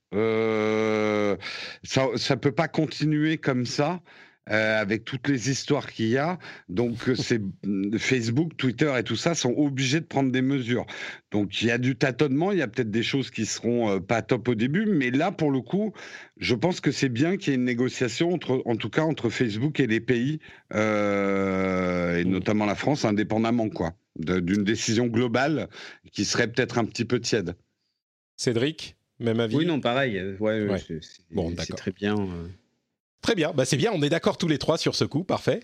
ça, 1.85 2.07
ça 2.17 2.37
peut 2.37 2.53
pas 2.53 2.69
continuer 2.69 3.39
comme 3.39 3.67
ça. 3.67 4.01
Euh, 4.49 4.81
avec 4.81 5.05
toutes 5.05 5.29
les 5.29 5.49
histoires 5.51 5.93
qu'il 5.93 6.09
y 6.09 6.17
a. 6.17 6.39
Donc, 6.69 7.09
euh, 7.09 7.15
c'est 7.15 7.41
Facebook, 7.99 8.57
Twitter 8.57 8.93
et 8.99 9.05
tout 9.05 9.15
ça 9.15 9.35
sont 9.35 9.55
obligés 9.57 10.01
de 10.01 10.07
prendre 10.07 10.33
des 10.33 10.43
mesures. 10.43 10.87
Donc, 11.31 11.63
il 11.63 11.69
y 11.69 11.71
a 11.71 11.79
du 11.79 11.95
tâtonnement, 11.95 12.51
il 12.51 12.59
y 12.59 12.63
a 12.63 12.67
peut-être 12.67 12.91
des 12.91 13.05
choses 13.05 13.31
qui 13.31 13.47
seront 13.47 13.91
euh, 13.91 14.01
pas 14.01 14.23
top 14.23 14.49
au 14.49 14.55
début, 14.57 14.87
mais 14.87 15.11
là, 15.11 15.31
pour 15.31 15.53
le 15.53 15.61
coup, 15.61 15.93
je 16.39 16.55
pense 16.57 16.81
que 16.81 16.91
c'est 16.91 17.11
bien 17.11 17.37
qu'il 17.37 17.51
y 17.51 17.53
ait 17.53 17.59
une 17.59 17.65
négociation 17.65 18.33
entre, 18.33 18.63
en 18.65 18.75
tout 18.75 18.91
cas, 18.91 19.03
entre 19.03 19.29
Facebook 19.29 19.79
et 19.79 19.87
les 19.87 20.01
pays, 20.01 20.41
et 20.73 22.25
notamment 22.25 22.65
la 22.65 22.75
France, 22.75 23.05
indépendamment, 23.05 23.69
quoi, 23.69 23.93
d'une 24.17 24.65
décision 24.65 25.07
globale 25.07 25.69
qui 26.11 26.25
serait 26.25 26.51
peut-être 26.51 26.79
un 26.79 26.87
petit 26.87 27.05
peu 27.05 27.21
tiède. 27.21 27.55
Cédric, 28.37 28.97
même 29.21 29.39
avis? 29.39 29.55
Oui, 29.55 29.67
non, 29.67 29.81
pareil. 29.81 30.21
Ouais, 30.41 30.67
bon, 31.31 31.55
c'est 31.57 31.77
très 31.77 31.93
bien. 31.93 32.17
Très 33.23 33.35
bien, 33.35 33.53
bah 33.55 33.67
c'est 33.67 33.77
bien, 33.77 33.93
on 33.95 34.03
est 34.03 34.09
d'accord 34.09 34.39
tous 34.39 34.49
les 34.49 34.57
trois 34.57 34.79
sur 34.79 34.95
ce 34.95 35.05
coup, 35.05 35.25
parfait. 35.25 35.61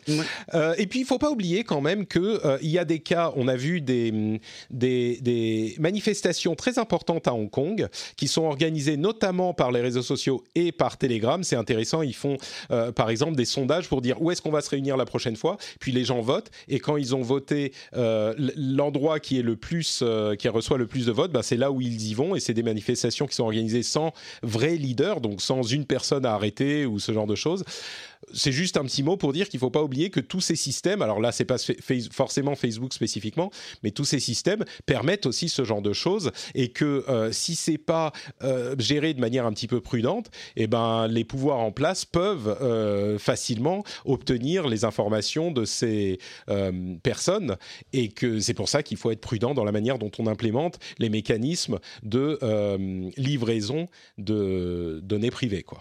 Euh, 0.52 0.74
et 0.76 0.86
puis 0.86 1.00
il 1.00 1.07
faut 1.07 1.18
pas 1.18 1.30
oublier 1.30 1.64
quand 1.64 1.80
même 1.80 2.04
que 2.04 2.44
euh, 2.46 2.59
y 2.61 2.76
a 2.78 2.84
des 2.84 2.98
cas, 2.98 3.32
on 3.34 3.48
a 3.48 3.57
vu 3.57 3.80
des, 3.80 4.40
des, 4.70 5.18
des 5.22 5.74
manifestations 5.78 6.54
très 6.54 6.78
importantes 6.78 7.26
à 7.28 7.32
Hong 7.32 7.50
Kong 7.50 7.88
qui 8.16 8.28
sont 8.28 8.44
organisées 8.44 8.98
notamment 8.98 9.54
par 9.54 9.72
les 9.72 9.80
réseaux 9.80 10.02
sociaux 10.02 10.44
et 10.54 10.70
par 10.70 10.98
Telegram. 10.98 11.42
C'est 11.42 11.57
intéressant, 11.57 12.02
ils 12.02 12.14
font 12.14 12.36
euh, 12.70 12.92
par 12.92 13.09
exemple 13.09 13.36
des 13.36 13.46
sondages 13.46 13.88
pour 13.88 14.02
dire 14.02 14.20
où 14.20 14.30
est-ce 14.30 14.42
qu'on 14.42 14.50
va 14.50 14.61
se 14.61 14.68
réunir 14.68 14.98
la 14.98 15.07
prochaine 15.07 15.36
fois. 15.36 15.57
Puis 15.80 15.92
les 15.92 16.04
gens 16.04 16.20
votent. 16.20 16.50
Et 16.68 16.78
quand 16.78 16.98
ils 16.98 17.14
ont 17.14 17.22
voté 17.22 17.72
l'endroit 17.94 19.18
qui 19.18 19.38
est 19.38 19.42
le 19.42 19.57
plus, 19.57 20.04
qui 20.38 20.48
reçoit 20.48 20.76
le 20.76 20.86
plus 20.86 21.07
de 21.07 21.12
votes, 21.12 21.32
bah, 21.32 21.42
c'est 21.42 21.57
là 21.57 21.70
où 21.70 21.80
ils 21.80 22.07
y 22.09 22.12
vont. 22.12 22.36
Et 22.36 22.40
c'est 22.40 22.54
des 22.54 22.62
manifestations 22.62 23.26
qui 23.26 23.34
sont 23.34 23.44
organisées 23.44 23.82
sans 23.82 24.12
vrai 24.42 24.76
leader, 24.76 25.22
donc 25.22 25.40
sans 25.40 25.62
une 25.62 25.86
personne 25.86 26.26
à 26.26 26.34
arrêter 26.34 26.84
ou 26.84 26.98
ce 26.98 27.12
genre 27.12 27.26
de 27.26 27.34
choses 27.34 27.45
c'est 28.32 28.53
juste 28.53 28.76
un 28.76 28.84
petit 28.84 29.03
mot 29.03 29.16
pour 29.16 29.32
dire 29.32 29.49
qu'il 29.49 29.59
ne 29.59 29.61
faut 29.61 29.70
pas 29.70 29.82
oublier 29.82 30.11
que 30.11 30.20
tous 30.20 30.40
ces 30.40 30.57
systèmes, 30.57 31.03
alors 31.03 31.20
là, 31.20 31.32
c'est 31.32 31.44
pas 31.44 31.57
forcément 32.11 32.55
Facebook 32.55 32.92
spécifiquement, 32.92 33.51
mais 33.82 33.90
tous 33.90 34.05
ces 34.05 34.20
systèmes 34.20 34.64
permettent 34.84 35.26
aussi 35.26 35.49
ce 35.49 35.64
genre 35.64 35.82
de 35.82 35.92
choses 35.92 36.32
et 36.55 36.68
que 36.68 37.05
euh, 37.09 37.32
si 37.32 37.55
c'est 37.55 37.78
pas 37.78 38.12
euh, 38.42 38.74
géré 38.78 39.14
de 39.14 39.20
manière 39.20 39.47
un 39.47 39.53
petit 39.53 39.68
peu 39.68 39.80
prudente, 39.80 40.30
eh 40.57 40.66
ben 40.66 41.07
les 41.09 41.24
pouvoirs 41.24 41.59
en 41.59 41.72
place 41.72 42.05
peuvent 42.05 42.57
euh, 42.61 43.18
facilement 43.18 43.84
obtenir 44.05 44.68
les 44.68 44.84
informations 44.84 45.51
de 45.51 45.64
ces 45.64 46.18
personnes 47.03 47.57
et 47.92 48.09
que 48.09 48.40
c'est 48.40 48.55
pour 48.55 48.68
ça 48.68 48.82
qu'il 48.82 48.97
faut 48.97 49.11
être 49.11 49.20
prudent 49.20 49.55
dans 49.55 49.64
la 49.64 49.72
manière 49.72 49.99
dont 49.99 50.11
on 50.18 50.26
implémente 50.26 50.78
les 50.99 51.09
mécanismes 51.09 51.78
de 52.03 52.38
livraison 53.16 53.86
de 54.18 55.01
données 55.03 55.30
privées, 55.30 55.62
quoi. 55.62 55.80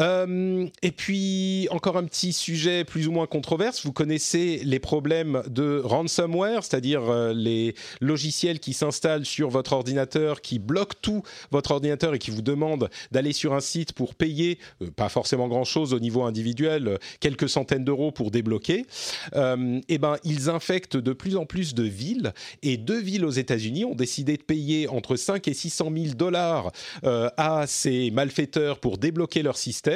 Euh, 0.00 0.66
et 0.82 0.92
puis, 0.92 1.68
encore 1.70 1.96
un 1.96 2.04
petit 2.04 2.32
sujet 2.32 2.84
plus 2.84 3.08
ou 3.08 3.12
moins 3.12 3.26
controverse. 3.26 3.84
Vous 3.84 3.92
connaissez 3.92 4.60
les 4.64 4.78
problèmes 4.78 5.42
de 5.48 5.80
ransomware, 5.84 6.64
c'est-à-dire 6.64 7.08
euh, 7.08 7.32
les 7.32 7.74
logiciels 8.00 8.60
qui 8.60 8.72
s'installent 8.72 9.26
sur 9.26 9.50
votre 9.50 9.72
ordinateur, 9.72 10.40
qui 10.40 10.58
bloquent 10.58 10.96
tout 11.02 11.22
votre 11.50 11.72
ordinateur 11.72 12.14
et 12.14 12.18
qui 12.18 12.30
vous 12.30 12.42
demandent 12.42 12.88
d'aller 13.10 13.32
sur 13.32 13.54
un 13.54 13.60
site 13.60 13.92
pour 13.92 14.14
payer, 14.14 14.58
euh, 14.82 14.90
pas 14.90 15.08
forcément 15.08 15.48
grand-chose 15.48 15.92
au 15.94 16.00
niveau 16.00 16.22
individuel, 16.22 16.98
quelques 17.20 17.48
centaines 17.48 17.84
d'euros 17.84 18.12
pour 18.12 18.30
débloquer. 18.30 18.86
eh 19.34 19.98
ben, 19.98 20.16
ils 20.24 20.50
infectent 20.50 20.96
de 20.96 21.12
plus 21.12 21.36
en 21.36 21.46
plus 21.46 21.74
de 21.74 21.82
villes 21.82 22.32
et 22.62 22.76
deux 22.76 23.00
villes 23.00 23.24
aux 23.24 23.30
États-Unis 23.30 23.84
ont 23.84 23.94
décidé 23.94 24.36
de 24.36 24.42
payer 24.42 24.88
entre 24.88 25.16
5 25.16 25.46
et 25.48 25.54
600 25.54 25.90
000 25.94 26.14
dollars 26.14 26.70
à 27.02 27.66
ces 27.66 28.10
malfaiteurs 28.10 28.78
pour 28.78 28.98
débloquer 28.98 29.42
leur 29.42 29.56
système 29.56 29.87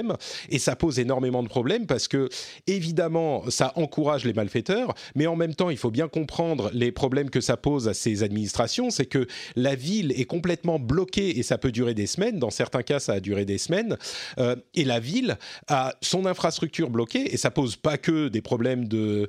et 0.51 0.59
ça 0.59 0.77
pose 0.77 0.98
énormément 0.98 1.43
de 1.43 1.48
problèmes 1.48 1.86
parce 1.86 2.09
que 2.09 2.28
évidemment 2.66 3.44
ça 3.51 3.73
encourage 3.77 4.24
les 4.24 4.32
malfaiteurs 4.32 4.94
mais 5.14 5.27
en 5.27 5.36
même 5.36 5.55
temps 5.55 5.70
il 5.70 5.77
faut 5.77 5.90
bien 5.90 6.09
comprendre 6.09 6.70
les 6.73 6.93
problèmes 6.93 7.31
que 7.31 7.40
ça 7.40 7.56
pose 7.56 7.89
à 7.89 7.94
ces 7.94 8.23
administrations 8.23 8.90
c'est 8.90 9.06
que 9.06 9.27
la 9.56 9.74
ville 9.74 10.12
est 10.12 10.24
complètement 10.24 10.78
bloquée 10.78 11.39
et 11.39 11.43
ça 11.43 11.59
peut 11.59 11.73
durer 11.73 11.94
des 11.94 12.06
semaines 12.06 12.39
dans 12.39 12.51
certains 12.51 12.82
cas 12.82 13.01
ça 13.01 13.14
a 13.14 13.20
duré 13.20 13.44
des 13.44 13.59
semaines 13.59 13.97
euh, 14.39 14.56
et 14.74 14.85
la 14.85 15.01
ville 15.01 15.39
a 15.69 15.94
son 16.01 16.27
infrastructure 16.27 16.90
bloquée 16.90 17.32
et 17.32 17.36
ça 17.36 17.51
pose 17.51 17.77
pas 17.77 17.98
que 17.98 18.28
des 18.28 18.43
problèmes 18.43 18.89
euh, 18.93 19.27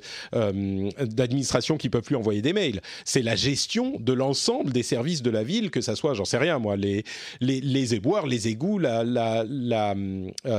d'administration 1.00 1.76
qui 1.76 1.88
peuvent 1.88 2.02
plus 2.02 2.16
envoyer 2.16 2.42
des 2.42 2.52
mails. 2.52 2.80
C'est 3.04 3.22
la 3.22 3.36
gestion 3.36 3.98
de 3.98 4.12
l'ensemble 4.12 4.72
des 4.72 4.82
services 4.82 5.22
de 5.22 5.30
la 5.30 5.42
ville 5.42 5.70
que 5.70 5.80
ça 5.80 5.96
soit 5.96 6.14
j'en 6.14 6.24
sais 6.24 6.38
rien 6.38 6.58
moi 6.58 6.76
les 6.76 7.04
les, 7.40 7.60
les 7.60 7.94
éboueurs 7.94 8.26
les 8.26 8.48
égouts 8.48 8.78
la, 8.78 9.04
la, 9.04 9.44
la 9.48 9.94
euh, 10.46 10.53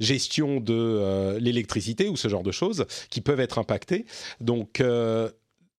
gestion 0.00 0.60
de 0.60 0.74
euh, 0.74 1.38
l'électricité 1.38 2.08
ou 2.08 2.16
ce 2.16 2.28
genre 2.28 2.42
de 2.42 2.52
choses 2.52 2.86
qui 3.10 3.20
peuvent 3.20 3.40
être 3.40 3.58
impactées. 3.58 4.06
Donc, 4.40 4.80
euh, 4.80 5.30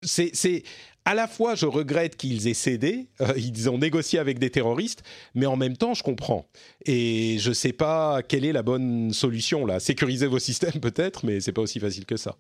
c'est 0.01 0.63
à 1.05 1.13
la 1.13 1.27
fois, 1.27 1.53
je 1.53 1.67
regrette 1.67 2.17
qu'ils 2.17 2.47
aient 2.47 2.55
cédé, 2.55 3.07
ils 3.37 3.69
ont 3.69 3.77
négocié 3.77 4.17
avec 4.17 4.39
des 4.39 4.49
terroristes, 4.49 5.03
mais 5.35 5.45
en 5.45 5.55
même 5.55 5.77
temps, 5.77 5.93
je 5.93 6.03
comprends. 6.03 6.49
Et 6.85 7.37
je 7.39 7.49
ne 7.49 7.53
sais 7.53 7.73
pas 7.73 8.21
quelle 8.23 8.43
est 8.43 8.53
la 8.53 8.63
bonne 8.63 9.13
solution 9.13 9.65
là. 9.65 9.79
Sécuriser 9.79 10.27
vos 10.27 10.39
systèmes 10.39 10.79
peut-être, 10.81 11.25
mais 11.25 11.39
c'est 11.39 11.53
pas 11.53 11.61
aussi 11.61 11.79
facile 11.79 12.05
que 12.05 12.17
ça. 12.17 12.35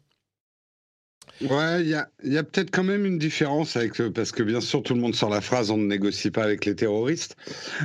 Ouais, 1.41 1.81
il 1.81 1.89
y 1.89 1.95
a, 1.95 2.07
y 2.23 2.37
a 2.37 2.43
peut-être 2.43 2.71
quand 2.71 2.83
même 2.83 3.05
une 3.05 3.17
différence 3.17 3.75
avec 3.75 4.01
parce 4.13 4.31
que 4.31 4.43
bien 4.43 4.61
sûr 4.61 4.83
tout 4.83 4.93
le 4.93 5.01
monde 5.01 5.15
sort 5.15 5.29
la 5.29 5.41
phrase 5.41 5.69
on 5.69 5.77
ne 5.77 5.85
négocie 5.85 6.31
pas 6.31 6.43
avec 6.43 6.65
les 6.65 6.75
terroristes. 6.75 7.35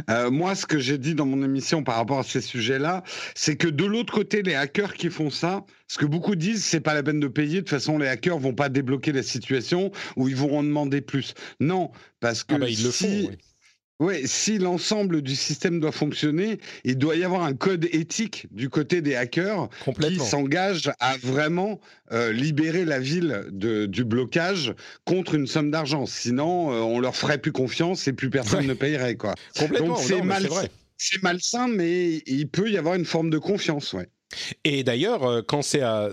Euh, 0.08 0.30
moi, 0.30 0.54
ce 0.54 0.66
que 0.66 0.78
j'ai 0.78 0.98
dit 0.98 1.14
dans 1.14 1.26
mon 1.26 1.42
émission 1.44 1.82
par 1.82 1.96
rapport 1.96 2.20
à 2.20 2.22
ces 2.22 2.40
sujets-là, 2.40 3.02
c'est 3.34 3.56
que 3.56 3.68
de 3.68 3.84
l'autre 3.84 4.12
côté, 4.12 4.42
les 4.42 4.54
hackers 4.54 4.94
qui 4.94 5.10
font 5.10 5.30
ça, 5.30 5.64
ce 5.88 5.98
que 5.98 6.06
beaucoup 6.06 6.36
disent, 6.36 6.64
c'est 6.64 6.80
pas 6.80 6.94
la 6.94 7.02
peine 7.02 7.20
de 7.20 7.28
payer. 7.28 7.56
De 7.56 7.60
toute 7.60 7.70
façon, 7.70 7.98
les 7.98 8.06
hackers 8.06 8.38
vont 8.38 8.54
pas 8.54 8.68
débloquer 8.68 9.12
la 9.12 9.22
situation 9.22 9.90
ou 10.16 10.28
ils 10.28 10.36
vont 10.36 10.56
en 10.56 10.62
demander 10.62 11.00
plus. 11.00 11.34
Non, 11.58 11.90
parce 12.20 12.44
que 12.44 12.54
ah 12.54 12.58
bah, 12.58 12.68
ils 12.68 12.82
le 12.82 12.90
font, 12.90 13.06
oui, 13.08 13.30
si 14.24 14.58
l'ensemble 14.58 15.22
du 15.22 15.36
système 15.36 15.80
doit 15.80 15.92
fonctionner, 15.92 16.58
il 16.84 16.96
doit 16.96 17.16
y 17.16 17.24
avoir 17.24 17.42
un 17.42 17.54
code 17.54 17.86
éthique 17.92 18.46
du 18.50 18.68
côté 18.68 19.02
des 19.02 19.14
hackers 19.14 19.68
qui 20.00 20.18
s'engage 20.18 20.90
à 21.00 21.16
vraiment 21.18 21.80
euh, 22.12 22.32
libérer 22.32 22.84
la 22.84 22.98
ville 22.98 23.44
de, 23.50 23.86
du 23.86 24.04
blocage 24.04 24.74
contre 25.04 25.34
une 25.34 25.46
somme 25.46 25.70
d'argent. 25.70 26.06
Sinon, 26.06 26.72
euh, 26.72 26.80
on 26.80 26.98
leur 26.98 27.14
ferait 27.14 27.38
plus 27.38 27.52
confiance 27.52 28.08
et 28.08 28.12
plus 28.12 28.30
personne 28.30 28.66
ne 28.66 28.74
payerait. 28.74 29.16
Quoi. 29.16 29.34
Complètement. 29.58 29.88
Donc 29.88 29.98
c'est 29.98 30.22
mal, 30.22 30.48
malsain, 31.22 31.68
mais 31.68 32.22
il 32.26 32.48
peut 32.48 32.70
y 32.70 32.78
avoir 32.78 32.94
une 32.94 33.04
forme 33.04 33.30
de 33.30 33.38
confiance. 33.38 33.92
Ouais. 33.92 34.08
Et 34.64 34.84
d'ailleurs, 34.84 35.24
euh, 35.24 35.42
quand 35.42 35.62
c'est 35.62 35.80
à, 35.80 36.10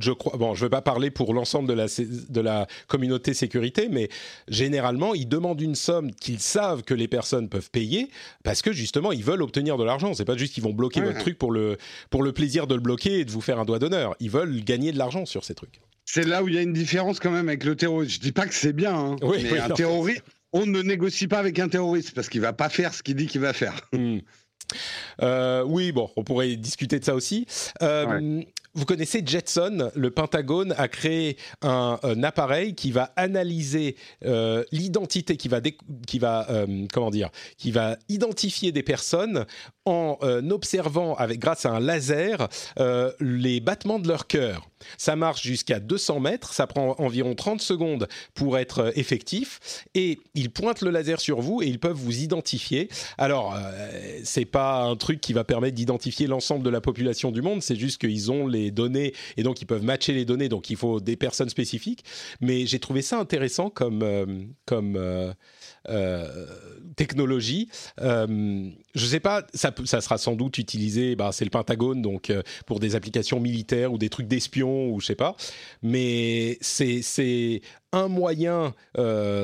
je 0.00 0.12
crois, 0.12 0.36
bon, 0.36 0.54
je 0.54 0.60
ne 0.60 0.66
vais 0.66 0.70
pas 0.70 0.82
parler 0.82 1.10
pour 1.10 1.34
l'ensemble 1.34 1.68
de 1.68 1.74
la, 1.74 1.86
de 1.86 2.40
la 2.40 2.66
communauté 2.88 3.34
sécurité, 3.34 3.88
mais 3.90 4.08
généralement, 4.48 5.14
ils 5.14 5.28
demandent 5.28 5.60
une 5.60 5.74
somme 5.74 6.12
qu'ils 6.12 6.40
savent 6.40 6.82
que 6.82 6.94
les 6.94 7.08
personnes 7.08 7.48
peuvent 7.48 7.70
payer 7.70 8.10
parce 8.44 8.62
que 8.62 8.72
justement, 8.72 9.12
ils 9.12 9.24
veulent 9.24 9.42
obtenir 9.42 9.76
de 9.76 9.84
l'argent. 9.84 10.14
C'est 10.14 10.24
pas 10.24 10.36
juste 10.36 10.54
qu'ils 10.54 10.64
vont 10.64 10.72
bloquer 10.72 11.00
votre 11.00 11.18
truc 11.18 11.38
pour 11.38 11.52
le, 11.52 11.78
pour 12.10 12.22
le 12.22 12.32
plaisir 12.32 12.66
de 12.66 12.74
le 12.74 12.80
bloquer 12.80 13.20
et 13.20 13.24
de 13.24 13.30
vous 13.30 13.40
faire 13.40 13.58
un 13.58 13.64
doigt 13.64 13.78
d'honneur. 13.78 14.16
Ils 14.20 14.30
veulent 14.30 14.62
gagner 14.64 14.92
de 14.92 14.98
l'argent 14.98 15.26
sur 15.26 15.44
ces 15.44 15.54
trucs. 15.54 15.80
C'est 16.04 16.26
là 16.26 16.42
où 16.42 16.48
il 16.48 16.54
y 16.54 16.58
a 16.58 16.62
une 16.62 16.72
différence 16.72 17.20
quand 17.20 17.30
même 17.30 17.48
avec 17.48 17.62
le 17.62 17.76
terrorisme. 17.76 18.14
Je 18.14 18.20
dis 18.20 18.32
pas 18.32 18.46
que 18.46 18.54
c'est 18.54 18.72
bien, 18.72 18.94
hein, 18.94 19.16
mais 19.22 19.58
un 19.60 19.70
terroriste, 19.70 20.24
on 20.52 20.66
ne 20.66 20.82
négocie 20.82 21.28
pas 21.28 21.38
avec 21.38 21.58
un 21.60 21.68
terroriste 21.68 22.12
parce 22.14 22.28
qu'il 22.28 22.40
va 22.40 22.52
pas 22.52 22.68
faire 22.68 22.94
ce 22.94 23.02
qu'il 23.02 23.14
dit 23.14 23.26
qu'il 23.26 23.40
va 23.40 23.52
faire. 23.52 23.88
Hmm. 23.92 24.18
Euh, 25.22 25.62
oui, 25.66 25.92
bon, 25.92 26.10
on 26.16 26.24
pourrait 26.24 26.56
discuter 26.56 26.98
de 26.98 27.04
ça 27.04 27.14
aussi. 27.14 27.46
Euh, 27.82 28.42
vous 28.74 28.84
connaissez 28.84 29.22
Jetson, 29.26 29.90
le 29.96 30.10
Pentagone 30.10 30.74
a 30.78 30.86
créé 30.86 31.36
un, 31.62 31.98
appareil 32.22 32.74
qui 32.74 32.92
va 32.92 33.12
analyser 33.16 33.96
euh, 34.24 34.62
l'identité, 34.70 35.36
qui 35.36 35.48
va, 35.48 35.60
qui 36.06 36.18
va 36.18 36.46
comment 36.92 37.10
dire, 37.10 37.30
qui 37.58 37.72
va 37.72 37.96
identifier 38.08 38.70
des 38.70 38.84
personnes 38.84 39.44
en 39.84 40.18
observant 40.50 41.14
avec 41.14 41.38
grâce 41.38 41.66
à 41.66 41.70
un 41.70 41.80
laser 41.80 42.48
les 43.20 43.60
battements 43.60 43.98
de 43.98 44.08
leur 44.08 44.26
cœur. 44.26 44.68
Ça 44.96 45.16
marche 45.16 45.42
jusqu'à 45.42 45.78
200 45.80 46.20
mètres, 46.20 46.54
ça 46.54 46.66
prend 46.66 46.94
environ 46.98 47.34
30 47.34 47.60
secondes 47.60 48.08
pour 48.34 48.58
être 48.58 48.92
effectif, 48.96 49.84
et 49.94 50.18
ils 50.34 50.50
pointent 50.50 50.82
le 50.82 50.90
laser 50.90 51.20
sur 51.20 51.40
vous 51.40 51.62
et 51.62 51.66
ils 51.66 51.78
peuvent 51.78 51.96
vous 51.96 52.20
identifier. 52.20 52.88
Alors, 53.18 53.56
c'est 54.24 54.44
pas 54.44 54.82
un 54.82 54.96
truc 54.96 55.20
qui 55.20 55.32
va 55.32 55.44
permettre 55.44 55.74
d'identifier 55.74 56.26
l'ensemble 56.26 56.64
de 56.64 56.70
la 56.70 56.80
population 56.80 57.30
du 57.30 57.42
monde, 57.42 57.62
c'est 57.62 57.76
juste 57.76 58.00
qu'ils 58.00 58.30
ont 58.30 58.46
les 58.46 58.70
données 58.70 59.12
et 59.36 59.42
donc 59.42 59.60
ils 59.60 59.66
peuvent 59.66 59.84
matcher 59.84 60.12
les 60.12 60.24
données, 60.24 60.48
donc 60.48 60.70
il 60.70 60.76
faut 60.76 61.00
des 61.00 61.16
personnes 61.16 61.48
spécifiques. 61.48 62.04
Mais 62.40 62.66
j'ai 62.66 62.78
trouvé 62.78 63.02
ça 63.02 63.18
intéressant 63.18 63.70
comme, 63.70 64.02
euh, 64.02 64.26
comme 64.66 64.96
euh, 64.96 65.00
euh, 65.00 65.34
technologie. 66.96 67.68
je 67.98 68.66
ne 68.94 69.06
sais 69.06 69.20
pas, 69.20 69.46
ça, 69.54 69.72
sera 70.00 70.18
sans 70.18 70.34
doute 70.34 70.58
utilisé, 70.58 71.16
bah, 71.16 71.30
c'est 71.32 71.44
le 71.44 71.50
Pentagone, 71.50 72.02
donc 72.02 72.32
pour 72.66 72.80
des 72.80 72.94
applications 72.94 73.40
militaires 73.40 73.92
ou 73.92 73.98
des 73.98 74.08
trucs 74.08 74.28
d'espions 74.28 74.90
ou 74.90 75.00
je 75.00 75.06
sais 75.06 75.14
pas. 75.14 75.36
Mais 75.82 76.58
c'est 76.60 77.62
un 77.92 78.08
moyen 78.08 78.74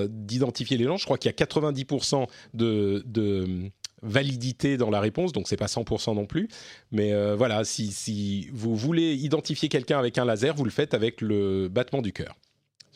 d'identifier 0.08 0.76
les 0.76 0.84
gens. 0.84 0.96
Je 0.96 1.04
crois 1.04 1.18
qu'il 1.18 1.30
y 1.30 1.34
a 1.34 1.44
90% 1.44 2.26
de, 2.54 3.02
de 3.06 3.70
validité 4.02 4.76
dans 4.76 4.90
la 4.90 5.00
réponse, 5.00 5.32
donc 5.32 5.48
c'est 5.48 5.56
pas 5.56 5.66
100% 5.66 6.14
non 6.14 6.26
plus. 6.26 6.48
Mais 6.92 7.12
euh, 7.12 7.34
voilà, 7.36 7.64
si, 7.64 7.92
si, 7.92 8.48
vous 8.52 8.76
voulez 8.76 9.14
identifier 9.14 9.68
quelqu'un 9.68 9.98
avec 9.98 10.18
un 10.18 10.24
laser, 10.24 10.54
vous 10.54 10.64
le 10.64 10.70
faites 10.70 10.94
avec 10.94 11.20
le 11.20 11.68
battement 11.68 12.02
du 12.02 12.12
cœur. 12.12 12.34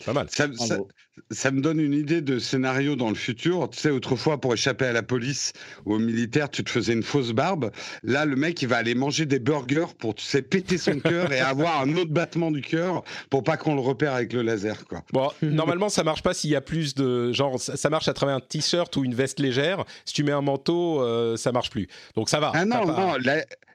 Pas 0.04 0.12
mal. 0.12 0.26
Ça, 0.30 1.50
me 1.50 1.60
donne 1.60 1.80
une 1.80 1.92
idée 1.92 2.22
de 2.22 2.38
scénario 2.38 2.96
dans 2.96 3.10
le 3.10 3.14
futur. 3.14 3.68
Tu 3.70 3.78
sais, 3.78 3.90
autrefois, 3.90 4.40
pour 4.40 4.54
échapper 4.54 4.86
à 4.86 4.92
la 4.92 5.02
police 5.02 5.52
ou 5.84 5.94
aux 5.94 5.98
militaires, 5.98 6.48
tu 6.50 6.64
te 6.64 6.70
faisais 6.70 6.92
une 6.92 7.02
fausse 7.02 7.32
barbe. 7.32 7.70
Là, 8.02 8.24
le 8.24 8.36
mec, 8.36 8.62
il 8.62 8.68
va 8.68 8.78
aller 8.78 8.94
manger 8.94 9.26
des 9.26 9.38
burgers 9.38 9.94
pour, 9.98 10.14
tu 10.14 10.24
sais, 10.24 10.40
péter 10.42 10.78
son 10.78 10.98
cœur 11.00 11.32
et 11.32 11.40
avoir 11.40 11.82
un 11.82 11.94
autre 11.96 12.10
battement 12.10 12.50
du 12.50 12.62
cœur 12.62 13.04
pour 13.28 13.44
pas 13.44 13.56
qu'on 13.56 13.74
le 13.74 13.80
repère 13.80 14.14
avec 14.14 14.32
le 14.32 14.42
laser, 14.42 14.86
quoi. 14.86 15.02
Bon, 15.12 15.30
normalement, 15.42 15.88
ça 15.88 16.04
marche 16.04 16.22
pas 16.22 16.32
s'il 16.32 16.50
y 16.50 16.56
a 16.56 16.60
plus 16.60 16.94
de. 16.94 17.32
Genre, 17.32 17.60
ça 17.60 17.90
marche 17.90 18.08
à 18.08 18.14
travers 18.14 18.36
un 18.36 18.40
t-shirt 18.40 18.96
ou 18.96 19.04
une 19.04 19.14
veste 19.14 19.40
légère. 19.40 19.84
Si 20.04 20.14
tu 20.14 20.24
mets 20.24 20.32
un 20.32 20.42
manteau, 20.42 21.02
euh, 21.02 21.36
ça 21.36 21.52
marche 21.52 21.70
plus. 21.70 21.88
Donc 22.14 22.30
ça 22.30 22.40
va. 22.40 22.52
Ah 22.54 22.64
non, 22.64 22.86
non, 22.86 23.16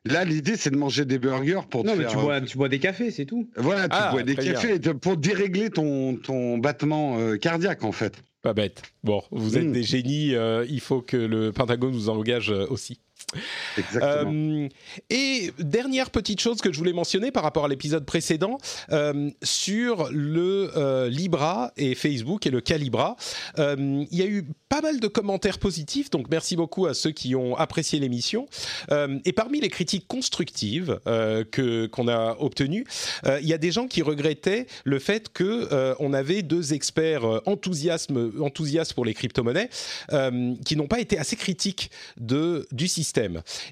Là, 0.06 0.24
l'idée, 0.24 0.56
c'est 0.56 0.70
de 0.70 0.78
manger 0.78 1.04
des 1.04 1.18
burgers 1.18 1.62
pour 1.70 1.84
non, 1.84 1.94
te 1.94 1.98
mais 1.98 2.08
Tu 2.08 2.16
bois, 2.16 2.40
tu 2.42 2.58
bois 2.58 2.70
des 2.70 2.80
cafés, 2.80 3.10
c'est 3.10 3.26
tout. 3.26 3.50
Voilà, 3.58 3.90
tu 3.90 3.96
ah, 3.98 4.12
bois 4.12 4.22
des 4.22 4.36
cafés 4.36 4.80
pour 4.80 5.18
dérégler 5.18 5.72
ton, 5.72 6.16
ton 6.16 6.60
battement 6.60 7.18
euh, 7.18 7.38
cardiaque, 7.38 7.84
en 7.84 7.92
fait. 7.92 8.14
Pas 8.44 8.54
bête. 8.54 8.84
Bon, 9.04 9.24
vous 9.32 9.58
êtes 9.58 9.66
hmm. 9.66 9.72
des 9.72 9.82
génies, 9.82 10.36
euh, 10.36 10.66
il 10.70 10.80
faut 10.80 11.02
que 11.02 11.18
le 11.18 11.52
Pentagone 11.52 11.94
vous 11.94 12.10
engage 12.10 12.52
euh, 12.52 12.68
aussi. 12.70 13.00
Euh, 13.96 14.70
et 15.10 15.52
dernière 15.60 16.10
petite 16.10 16.40
chose 16.40 16.62
que 16.62 16.72
je 16.72 16.78
voulais 16.78 16.94
mentionner 16.94 17.32
par 17.32 17.44
rapport 17.44 17.66
à 17.66 17.68
l'épisode 17.68 18.06
précédent 18.06 18.58
euh, 18.92 19.30
sur 19.44 20.10
le 20.12 20.72
euh, 20.78 21.10
Libra 21.10 21.72
et 21.76 21.96
Facebook 21.96 22.46
et 22.46 22.50
le 22.50 22.62
Calibra, 22.62 23.16
il 23.58 24.08
y 24.12 24.22
a 24.22 24.26
eu 24.26 24.48
pas 24.70 24.82
mal 24.82 25.00
de 25.00 25.08
commentaires 25.08 25.60
positifs, 25.60 26.10
donc 26.10 26.28
merci 26.30 26.56
beaucoup 26.56 26.86
à 26.86 26.94
ceux 26.94 27.12
qui 27.12 27.36
ont 27.36 27.56
apprécié 27.56 28.00
l'émission. 28.00 28.48
et 28.92 29.34
parmi 29.34 29.60
les 29.60 29.70
critiques 29.70 30.08
constructives 30.08 31.00
que 31.06 31.88
qu'on 31.88 32.08
a 32.08 32.36
obtenues, 32.40 32.86
il 33.26 33.48
y 33.48 33.54
a 33.54 33.58
des 33.58 33.72
gens 33.72 33.88
qui 33.88 34.02
regrettaient 34.02 34.68
le 34.84 35.00
fait 35.00 35.32
que 35.32 35.96
on 36.00 36.14
avait 36.14 36.42
deux 36.42 36.74
experts 36.74 37.42
enthousiastes 37.46 38.12
pour 38.94 39.06
les 39.06 39.14
crypto-monnaies 39.14 39.70
qui 40.66 40.76
n'ont 40.76 40.88
pas 40.88 41.00
été 41.00 41.18
assez 41.18 41.36
critiques 41.36 41.92
de 42.18 42.68
du 42.72 42.88
système 42.88 43.15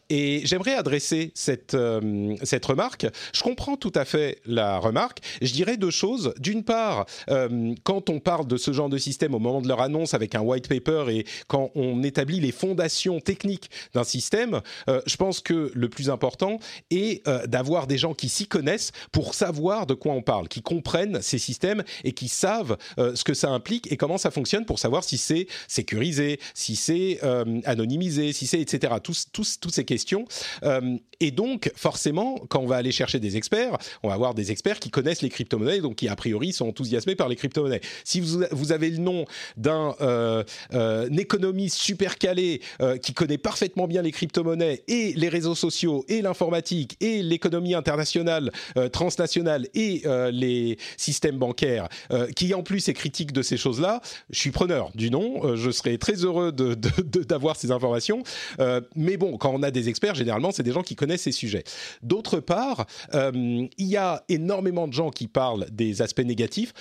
Et 0.09 0.41
j'aimerais 0.45 0.73
adresser 0.73 1.31
cette, 1.35 1.73
euh, 1.73 2.35
cette 2.43 2.65
remarque. 2.65 3.07
Je 3.33 3.41
comprends 3.41 3.77
tout 3.77 3.91
à 3.95 4.05
fait 4.05 4.39
la 4.45 4.79
remarque. 4.79 5.19
Je 5.41 5.51
dirais 5.51 5.77
deux 5.77 5.91
choses. 5.91 6.33
D'une 6.39 6.63
part, 6.63 7.05
euh, 7.29 7.73
quand 7.83 8.09
on 8.09 8.19
parle 8.19 8.47
de 8.47 8.57
ce 8.57 8.71
genre 8.71 8.89
de 8.89 8.97
système 8.97 9.33
au 9.35 9.39
moment 9.39 9.61
de 9.61 9.67
leur 9.67 9.81
annonce 9.81 10.13
avec 10.13 10.35
un 10.35 10.41
white 10.41 10.67
paper 10.67 11.05
et 11.09 11.25
quand 11.47 11.71
on 11.75 12.03
établit 12.03 12.39
les 12.39 12.51
fondations 12.51 13.19
techniques 13.19 13.69
d'un 13.93 14.03
système, 14.03 14.61
euh, 14.89 15.01
je 15.05 15.15
pense 15.17 15.39
que 15.39 15.71
le 15.73 15.89
plus 15.89 16.09
important 16.09 16.59
est 16.89 17.25
d'avoir 17.47 17.87
des 17.87 17.97
gens 17.97 18.13
qui 18.13 18.29
s'y 18.29 18.47
connaissent 18.47 18.91
pour 19.11 19.33
savoir 19.33 19.85
de 19.85 19.93
quoi 19.93 20.13
on 20.13 20.21
parle, 20.21 20.47
qui 20.47 20.61
comprennent 20.61 21.21
ces 21.21 21.37
systèmes 21.37 21.83
et 22.03 22.11
qui 22.11 22.27
savent 22.27 22.77
ce 22.97 23.23
que 23.23 23.33
ça 23.33 23.49
implique 23.49 23.91
et 23.91 23.97
comment 23.97 24.17
ça 24.17 24.31
fonctionne 24.31 24.65
pour 24.65 24.79
savoir 24.79 25.03
si 25.03 25.17
c'est 25.17 25.47
sécurisé, 25.67 26.39
si 26.53 26.75
c'est 26.75 27.19
anonymisé, 27.65 28.33
si 28.33 28.47
c'est 28.47 28.61
etc. 28.61 28.95
Tous, 29.03 29.22
tous, 29.31 29.59
toutes 29.59 29.73
ces 29.73 29.85
questions. 29.85 30.25
Euh, 30.63 30.97
et 31.19 31.31
donc, 31.31 31.71
forcément, 31.75 32.37
quand 32.49 32.59
on 32.59 32.65
va 32.65 32.75
aller 32.75 32.91
chercher 32.91 33.19
des 33.19 33.37
experts, 33.37 33.77
on 34.01 34.09
va 34.09 34.13
avoir 34.13 34.33
des 34.33 34.51
experts 34.51 34.79
qui 34.79 34.89
connaissent 34.89 35.21
les 35.21 35.29
crypto-monnaies, 35.29 35.79
donc 35.79 35.95
qui, 35.95 36.07
a 36.07 36.15
priori, 36.15 36.51
sont 36.51 36.67
enthousiasmés 36.67 37.15
par 37.15 37.29
les 37.29 37.35
crypto-monnaies. 37.35 37.81
Si 38.03 38.19
vous, 38.19 38.43
vous, 38.51 38.71
avez 38.71 38.89
le 38.89 38.97
nom 38.97 39.25
d'un 39.55 39.95
euh, 40.01 40.43
euh, 40.73 41.09
économiste 41.09 41.77
super 41.77 42.17
calé 42.17 42.61
qui 43.01 43.13
connaît 43.13 43.37
parfaitement 43.37 43.87
bien 43.87 44.01
les 44.01 44.11
crypto-monnaies 44.11 44.83
et 44.87 45.13
les 45.13 45.29
réseaux 45.29 45.55
sociaux 45.55 46.03
et 46.07 46.21
l'informatique 46.21 46.97
et 46.99 47.21
l'économie 47.21 47.75
internationale, 47.75 48.51
transnationale 48.91 49.67
et 49.73 50.03
les 50.31 50.77
systèmes 50.97 51.37
bancaires, 51.37 51.87
qui 52.35 52.53
en 52.53 52.63
plus 52.63 52.89
est 52.89 52.93
critique 52.93 53.31
de 53.31 53.41
ces 53.41 53.57
choses-là, 53.57 54.01
je 54.29 54.39
suis 54.39 54.51
preneur 54.51 54.91
du 54.95 55.09
nom. 55.09 55.55
je 55.55 55.71
serais 55.71 55.97
très 55.97 56.15
heureux 56.25 56.51
d'avoir 56.51 57.55
ces 57.55 57.71
informations. 57.71 58.23
Euh, 58.59 58.81
mais 59.13 59.17
bon, 59.17 59.37
quand 59.37 59.51
on 59.53 59.61
a 59.61 59.69
des 59.69 59.89
experts, 59.89 60.15
généralement, 60.15 60.51
c'est 60.51 60.63
des 60.63 60.71
gens 60.71 60.81
qui 60.81 60.95
connaissent 60.95 61.21
ces 61.21 61.31
sujets. 61.31 61.63
D'autre 62.01 62.39
part, 62.39 62.87
euh, 63.13 63.31
il 63.77 63.85
y 63.85 63.95
a 63.95 64.23
énormément 64.27 64.87
de 64.87 64.93
gens 64.93 65.11
qui 65.11 65.27
parlent 65.27 65.67
des 65.71 66.01
aspects 66.01 66.21
négatifs 66.21 66.73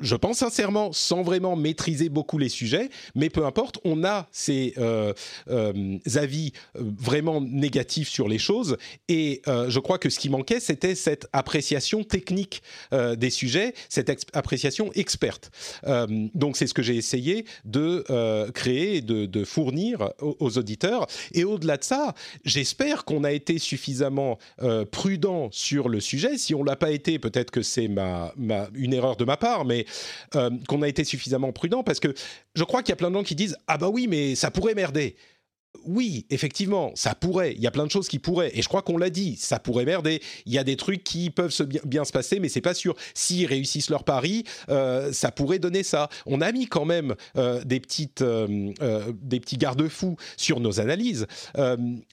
je 0.00 0.14
pense 0.14 0.38
sincèrement, 0.38 0.92
sans 0.92 1.22
vraiment 1.22 1.56
maîtriser 1.56 2.08
beaucoup 2.08 2.38
les 2.38 2.48
sujets, 2.48 2.88
mais 3.14 3.30
peu 3.30 3.44
importe, 3.44 3.78
on 3.84 4.04
a 4.04 4.28
ces 4.30 4.74
euh, 4.78 5.12
euh, 5.50 5.98
avis 6.14 6.52
euh, 6.76 6.82
vraiment 6.98 7.40
négatifs 7.40 8.08
sur 8.08 8.28
les 8.28 8.38
choses, 8.38 8.76
et 9.08 9.42
je 9.46 9.78
crois 9.78 9.98
que 9.98 10.10
ce 10.10 10.18
qui 10.18 10.28
manquait, 10.30 10.60
c'était 10.60 10.94
cette 10.94 11.26
appréciation 11.32 12.04
technique 12.04 12.62
des 12.92 13.30
sujets, 13.30 13.74
cette 13.88 14.10
appréciation 14.32 14.92
experte. 14.94 15.50
donc 16.34 16.56
c'est 16.56 16.66
ce 16.66 16.74
que 16.74 16.82
j'ai 16.82 16.96
essayé 16.96 17.44
de 17.64 18.04
créer 18.52 18.96
et 18.96 19.00
de, 19.00 19.44
fournir 19.44 20.10
aux, 20.20 20.58
auditeurs. 20.58 21.06
Et 21.32 21.44
au-delà 21.44 21.76
de 21.76 21.84
ça, 21.84 22.14
j'espère 22.44 23.04
qu'on 23.04 23.24
a 23.24 23.32
été 23.32 23.58
suffisamment 23.58 24.38
prudent 24.90 25.48
sur 25.52 25.88
le 25.88 26.00
sujet. 26.00 26.38
Si 26.38 26.54
on 26.54 26.62
l'a 26.62 26.76
pas 26.76 26.90
été, 26.90 27.18
peut-être 27.18 27.50
que 27.50 27.62
c'est 27.62 27.84
une 27.86 28.92
erreur 28.92 29.16
de 29.16 29.24
ma 29.24 29.36
part, 29.36 29.64
mais 29.64 29.86
euh, 30.34 30.50
qu'on 30.68 30.82
a 30.82 30.88
été 30.88 31.04
suffisamment 31.04 31.52
prudent 31.52 31.82
parce 31.82 32.00
que 32.00 32.14
je 32.54 32.64
crois 32.64 32.82
qu'il 32.82 32.90
y 32.90 32.92
a 32.92 32.96
plein 32.96 33.10
de 33.10 33.14
gens 33.14 33.22
qui 33.22 33.34
disent 33.34 33.56
ah 33.66 33.78
bah 33.78 33.88
oui 33.88 34.06
mais 34.08 34.34
ça 34.34 34.50
pourrait 34.50 34.74
merder 34.74 35.16
oui, 35.88 36.26
effectivement, 36.30 36.92
ça 36.94 37.14
pourrait. 37.14 37.54
Il 37.56 37.62
y 37.62 37.66
a 37.66 37.70
plein 37.70 37.86
de 37.86 37.90
choses 37.90 38.08
qui 38.08 38.18
pourraient. 38.18 38.50
Et 38.54 38.62
je 38.62 38.68
crois 38.68 38.82
qu'on 38.82 38.98
l'a 38.98 39.10
dit, 39.10 39.36
ça 39.36 39.58
pourrait 39.58 39.84
merder. 39.86 40.20
Il 40.44 40.52
y 40.52 40.58
a 40.58 40.64
des 40.64 40.76
trucs 40.76 41.02
qui 41.02 41.30
peuvent 41.30 41.54
bien, 41.84 42.04
se 42.04 42.12
passer, 42.12 42.40
mais 42.40 42.48
c'est 42.48 42.60
pas 42.60 42.74
sûr. 42.74 42.94
S'ils 43.14 43.46
réussissent 43.46 43.88
leur 43.88 44.04
pari, 44.04 44.44
euh, 44.68 45.12
ça 45.12 45.30
pourrait 45.30 45.58
donner 45.58 45.82
ça. 45.82 46.08
On 46.26 46.40
a 46.40 46.52
mis 46.52 46.66
quand 46.66 46.84
même 46.84 47.14
euh, 47.36 47.62
des 47.64 47.80
petites, 47.80 48.22
euh, 48.22 48.72
des 49.22 49.40
petits 49.40 49.56
garde-fous 49.56 50.16
sur 50.36 50.60
nos 50.60 50.80
analyses, 50.80 51.26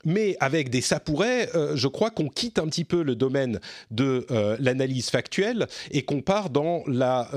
mais 0.05 0.37
avec 0.39 0.69
des 0.69 0.81
ça 0.81 0.99
pourrait, 0.99 1.49
je 1.73 1.87
crois 1.87 2.11
qu'on 2.11 2.29
quitte 2.29 2.59
un 2.59 2.67
petit 2.67 2.83
peu 2.83 3.03
le 3.03 3.15
domaine 3.15 3.59
de 3.91 4.25
l'analyse 4.59 5.09
factuelle 5.09 5.67
et 5.91 6.03
qu'on 6.03 6.21
part 6.21 6.49
dans 6.49 6.83
la 6.87 7.29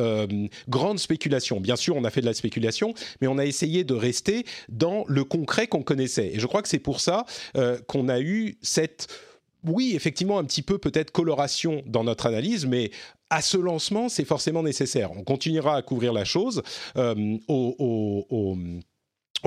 grande 0.68 0.98
spéculation. 0.98 1.60
Bien 1.60 1.76
sûr, 1.76 1.96
on 1.96 2.04
a 2.04 2.10
fait 2.10 2.20
de 2.20 2.26
la 2.26 2.34
spéculation, 2.34 2.94
mais 3.20 3.26
on 3.26 3.38
a 3.38 3.44
essayé 3.44 3.84
de 3.84 3.94
rester 3.94 4.44
dans 4.68 5.04
le 5.08 5.24
concret 5.24 5.66
qu'on 5.66 5.82
et 6.16 6.38
je 6.38 6.46
crois 6.46 6.62
que 6.62 6.68
c'est 6.68 6.78
pour 6.78 7.00
ça 7.00 7.26
euh, 7.56 7.78
qu'on 7.86 8.08
a 8.08 8.20
eu 8.20 8.56
cette 8.62 9.08
oui, 9.64 9.94
effectivement, 9.96 10.38
un 10.38 10.44
petit 10.44 10.62
peu 10.62 10.78
peut-être 10.78 11.10
coloration 11.10 11.82
dans 11.84 12.04
notre 12.04 12.26
analyse, 12.26 12.64
mais 12.64 12.92
à 13.28 13.42
ce 13.42 13.56
lancement, 13.56 14.08
c'est 14.08 14.24
forcément 14.24 14.62
nécessaire. 14.62 15.10
On 15.12 15.24
continuera 15.24 15.74
à 15.74 15.82
couvrir 15.82 16.12
la 16.12 16.24
chose 16.24 16.62
euh, 16.96 17.36
au 17.48 18.56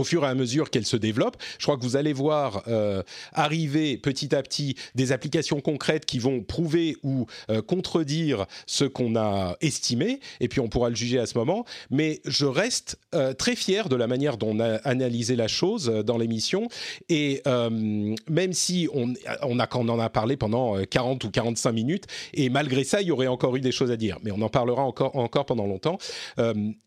fur 0.03 0.23
et 0.23 0.27
à 0.27 0.35
mesure 0.35 0.69
qu'elle 0.69 0.85
se 0.85 0.97
développe. 0.97 1.37
Je 1.59 1.65
crois 1.65 1.77
que 1.77 1.83
vous 1.83 1.95
allez 1.95 2.13
voir 2.13 2.63
euh, 2.67 3.03
arriver 3.33 3.97
petit 3.97 4.33
à 4.35 4.41
petit 4.41 4.75
des 4.95 5.11
applications 5.11 5.61
concrètes 5.61 6.05
qui 6.05 6.19
vont 6.19 6.41
prouver 6.41 6.97
ou 7.03 7.25
euh, 7.49 7.61
contredire 7.61 8.45
ce 8.65 8.85
qu'on 8.85 9.15
a 9.15 9.57
estimé, 9.61 10.19
et 10.39 10.47
puis 10.47 10.59
on 10.59 10.69
pourra 10.69 10.89
le 10.89 10.95
juger 10.95 11.19
à 11.19 11.25
ce 11.25 11.37
moment. 11.37 11.65
Mais 11.89 12.21
je 12.25 12.45
reste 12.45 12.99
euh, 13.13 13.33
très 13.33 13.55
fier 13.55 13.89
de 13.89 13.95
la 13.95 14.07
manière 14.07 14.37
dont 14.37 14.51
on 14.51 14.59
a 14.59 14.75
analysé 14.77 15.35
la 15.35 15.47
chose 15.47 15.85
dans 15.85 16.17
l'émission, 16.17 16.67
et 17.09 17.41
même 17.47 18.53
si 18.53 18.89
on, 18.93 19.13
on, 19.43 19.59
a, 19.59 19.69
on 19.75 19.89
en 19.89 19.99
a 19.99 20.09
parlé 20.09 20.35
pendant 20.35 20.83
40 20.83 21.23
ou 21.23 21.31
45 21.31 21.71
minutes, 21.71 22.07
et 22.33 22.49
malgré 22.49 22.83
ça, 22.83 23.01
il 23.01 23.07
y 23.07 23.11
aurait 23.11 23.27
encore 23.27 23.55
eu 23.55 23.61
des 23.61 23.71
choses 23.71 23.91
à 23.91 23.97
dire, 23.97 24.17
mais 24.23 24.31
on 24.31 24.41
en 24.41 24.49
parlera 24.49 24.83
encore, 24.83 25.15
encore 25.15 25.45
pendant 25.45 25.67
longtemps. 25.67 25.97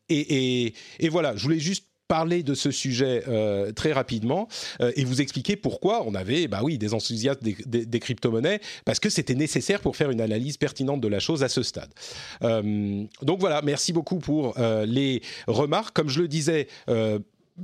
Et 0.09 0.74
voilà, 1.10 1.36
je 1.36 1.43
voulais 1.43 1.59
juste 1.59 1.86
parler 2.09 2.43
de 2.43 2.55
ce 2.55 2.70
sujet 2.70 3.24
euh, 3.28 3.72
très 3.72 3.93
rapidement 3.93 4.48
euh, 4.81 4.93
et 4.97 5.05
vous 5.05 5.20
expliquer 5.20 5.56
pourquoi 5.56 6.06
on 6.06 6.14
avait, 6.14 6.48
bah 6.48 6.60
oui, 6.62 6.78
des 6.78 6.94
enthousiastes 6.94 7.43
des, 7.43 8.01
crypto-monnaies, 8.01 8.60
parce 8.85 9.01
que 9.01 9.09
c'était 9.09 9.35
nécessaire 9.35 9.81
pour 9.81 9.97
faire 9.97 10.10
une 10.10 10.20
analyse 10.20 10.56
pertinente 10.56 11.01
de 11.01 11.09
la 11.09 11.18
chose 11.18 11.43
à 11.43 11.48
ce 11.48 11.62
stade. 11.62 11.90
Euh, 12.43 13.05
donc 13.22 13.40
voilà, 13.40 13.62
merci 13.62 13.93
beaucoup 13.93 14.18
pour 14.18 14.55
les 14.86 15.22
remarques. 15.47 15.94
Comme 15.94 16.09
je 16.09 16.20
le 16.20 16.28
disais, 16.28 16.68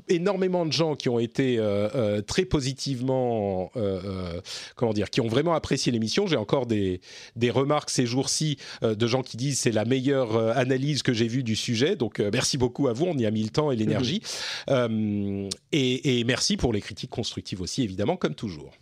énormément 0.08 0.66
de 0.66 0.72
gens 0.72 0.94
qui 0.94 1.08
ont 1.08 1.18
été 1.18 1.58
euh, 1.58 1.88
euh, 1.94 2.20
très 2.22 2.44
positivement, 2.44 3.70
euh, 3.76 4.40
comment 4.76 4.92
dire, 4.92 5.10
qui 5.10 5.20
ont 5.20 5.28
vraiment 5.28 5.54
apprécié 5.54 5.90
l'émission. 5.90 6.26
J'ai 6.26 6.36
encore 6.36 6.66
des, 6.66 7.00
des 7.36 7.50
remarques 7.50 7.90
ces 7.90 8.06
jours-ci 8.06 8.58
de 8.82 9.06
gens 9.06 9.22
qui 9.22 9.36
disent 9.36 9.58
c'est 9.58 9.72
la 9.72 9.84
meilleure 9.84 10.36
analyse 10.56 11.02
que 11.02 11.12
j'ai 11.12 11.28
vue 11.28 11.42
du 11.42 11.56
sujet. 11.56 11.96
Donc 11.96 12.20
merci 12.20 12.58
beaucoup 12.58 12.88
à 12.88 12.92
vous, 12.92 13.06
on 13.06 13.16
y 13.18 13.26
a 13.26 13.30
mis 13.30 13.42
le 13.42 13.50
temps 13.50 13.70
et 13.70 13.76
l'énergie. 13.76 14.22
Mmh. 14.68 15.48
et, 15.72 16.20
et 16.20 16.24
merci 16.24 16.56
pour 16.56 16.72
les 16.72 16.80
critiques 16.80 17.10
constructives 17.10 17.60
aussi, 17.60 17.82
évidemment, 17.82 18.16
comme 18.16 18.34
toujours. 18.34 18.72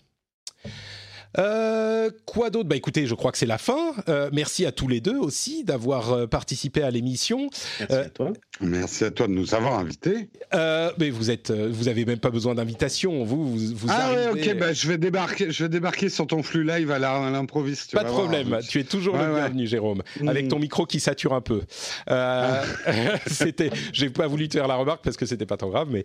Euh, 1.37 2.11
quoi 2.25 2.51
d'autre? 2.51 2.69
Bah 2.69 2.77
écoutez, 2.77 3.07
je 3.07 3.15
crois 3.15 3.33
que 3.33 3.39
c'est 3.39 3.47
la 3.47 3.59
fin. 3.59 3.93
Euh, 4.09 4.31
merci 4.33 4.65
à 4.65 4.73
tous 4.73 4.89
les 4.89 5.01
deux 5.01 5.17
aussi 5.17 5.65
d'avoir 5.65 6.13
euh, 6.13 6.27
participé 6.27 6.83
à 6.83 6.91
l'émission. 6.91 7.51
Merci 7.81 7.95
à 7.95 8.09
toi. 8.09 8.33
Merci 8.61 9.05
à 9.05 9.11
toi 9.11 9.27
de 9.27 9.33
nous 9.33 9.55
avoir 9.55 9.79
invités. 9.79 10.31
mais 10.53 11.11
vous 11.11 11.31
êtes, 11.31 11.51
vous 11.51 11.89
avez 11.89 12.05
même 12.05 12.19
pas 12.19 12.31
besoin 12.31 12.55
d'invitation. 12.55 13.25
Vous, 13.25 13.57
vous, 13.57 13.89
ah 13.89 14.13
ouais, 14.13 14.29
ok. 14.29 14.59
Bah, 14.59 14.73
je 14.73 14.89
vais 14.89 14.99
débarquer, 14.99 15.51
je 15.51 15.65
vais 15.65 15.69
débarquer 15.69 16.09
sur 16.09 16.27
ton 16.27 16.43
flux 16.43 16.65
live 16.65 16.91
à 16.91 16.99
l'improviste. 16.99 17.93
Pas 17.93 18.05
de 18.05 18.09
problème. 18.09 18.59
Tu 18.69 18.81
es 18.81 18.85
toujours 18.85 19.17
le 19.17 19.35
bienvenu, 19.35 19.67
Jérôme, 19.67 20.03
avec 20.27 20.47
mm. 20.47 20.49
ton 20.49 20.59
micro 20.59 20.87
qui 20.87 21.01
sature 21.01 21.35
un 21.35 21.41
peu. 21.41 21.63
Ah. 22.07 22.63
c'était, 23.27 23.71
j'ai 23.93 24.11
pas 24.11 24.27
voulu 24.27 24.49
te 24.49 24.55
faire 24.55 24.69
la 24.69 24.77
remarque 24.77 25.05
parce 25.05 25.17
que 25.17 25.27
c'était 25.27 25.47
pas 25.47 25.57
trop 25.57 25.71
grave, 25.71 25.89
mais 25.91 26.05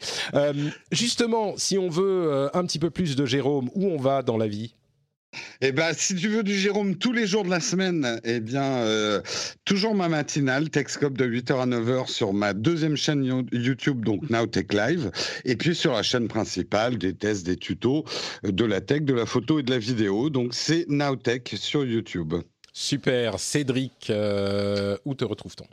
justement, 0.92 1.54
si 1.58 1.78
on 1.78 1.90
veut 1.90 2.50
un 2.54 2.66
petit 2.66 2.80
peu 2.80 2.90
plus 2.90 3.16
de 3.16 3.26
Jérôme, 3.26 3.70
où 3.74 3.88
on 3.88 3.98
va 3.98 4.22
dans 4.22 4.38
la 4.38 4.48
vie? 4.48 4.76
Eh 5.62 5.72
ben, 5.72 5.94
si 5.94 6.16
tu 6.16 6.28
veux 6.28 6.44
du 6.44 6.58
Jérôme 6.58 6.96
tous 6.96 7.12
les 7.12 7.28
jours 7.28 7.44
de 7.44 7.50
la 7.50 7.60
semaine, 7.60 8.20
eh 8.24 8.40
bien, 8.40 8.64
euh, 8.64 9.22
toujours 9.66 9.96
ma 9.96 10.10
matinale, 10.10 10.70
Techscope 10.70 11.18
de 11.18 11.26
8h 11.26 11.62
à 11.62 11.66
9h 11.66 12.08
sur 12.08 12.34
ma 12.34 12.54
deuxième 12.54 12.96
chaîne 12.96 13.46
YouTube, 13.52 14.04
donc 14.04 14.30
Nowtech 14.30 14.74
Live, 14.74 15.12
et 15.46 15.56
puis 15.56 15.76
sur 15.76 15.94
la 15.94 16.04
chaîne 16.04 16.28
principale, 16.28 16.98
des 16.98 17.14
tests, 17.14 17.46
des 17.46 17.58
tutos, 17.58 18.06
euh, 18.46 18.52
de 18.52 18.66
la 18.66 18.82
tech, 18.82 19.04
de 19.04 19.14
la 19.14 19.26
photo 19.26 19.60
et 19.60 19.64
de 19.64 19.72
la 19.72 19.80
vidéo. 19.80 20.30
Donc, 20.30 20.54
c'est 20.54 20.86
Nowtech 20.90 21.56
sur 21.58 21.86
YouTube. 21.86 22.34
Super. 22.74 23.40
Cédric, 23.40 24.10
euh, 24.10 24.98
où 25.06 25.14
te 25.14 25.24
retrouve-t-on? 25.24 25.68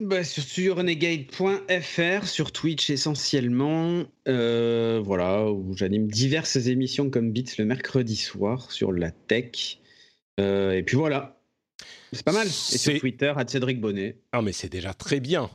Bah, 0.00 0.24
sur, 0.24 0.76
renegade.fr, 0.76 2.26
sur 2.26 2.52
Twitch 2.52 2.90
essentiellement, 2.90 4.04
euh, 4.28 5.00
voilà, 5.02 5.50
où 5.50 5.74
j'anime 5.74 6.08
diverses 6.08 6.56
émissions 6.56 7.08
comme 7.08 7.32
Beats 7.32 7.56
le 7.58 7.64
mercredi 7.64 8.16
soir 8.16 8.70
sur 8.70 8.92
la 8.92 9.10
tech. 9.10 9.78
Euh, 10.38 10.72
et 10.72 10.82
puis 10.82 10.96
voilà, 10.96 11.35
c'est 12.16 12.24
pas 12.24 12.32
mal. 12.32 12.46
Et 12.46 12.50
sur 12.50 12.98
Twitter, 12.98 13.32
à 13.36 13.46
Cédric 13.46 13.80
Bonnet. 13.80 14.18
Ah, 14.32 14.42
mais 14.42 14.52
c'est 14.52 14.68
déjà 14.68 14.94
très 14.94 15.20
bien. 15.20 15.50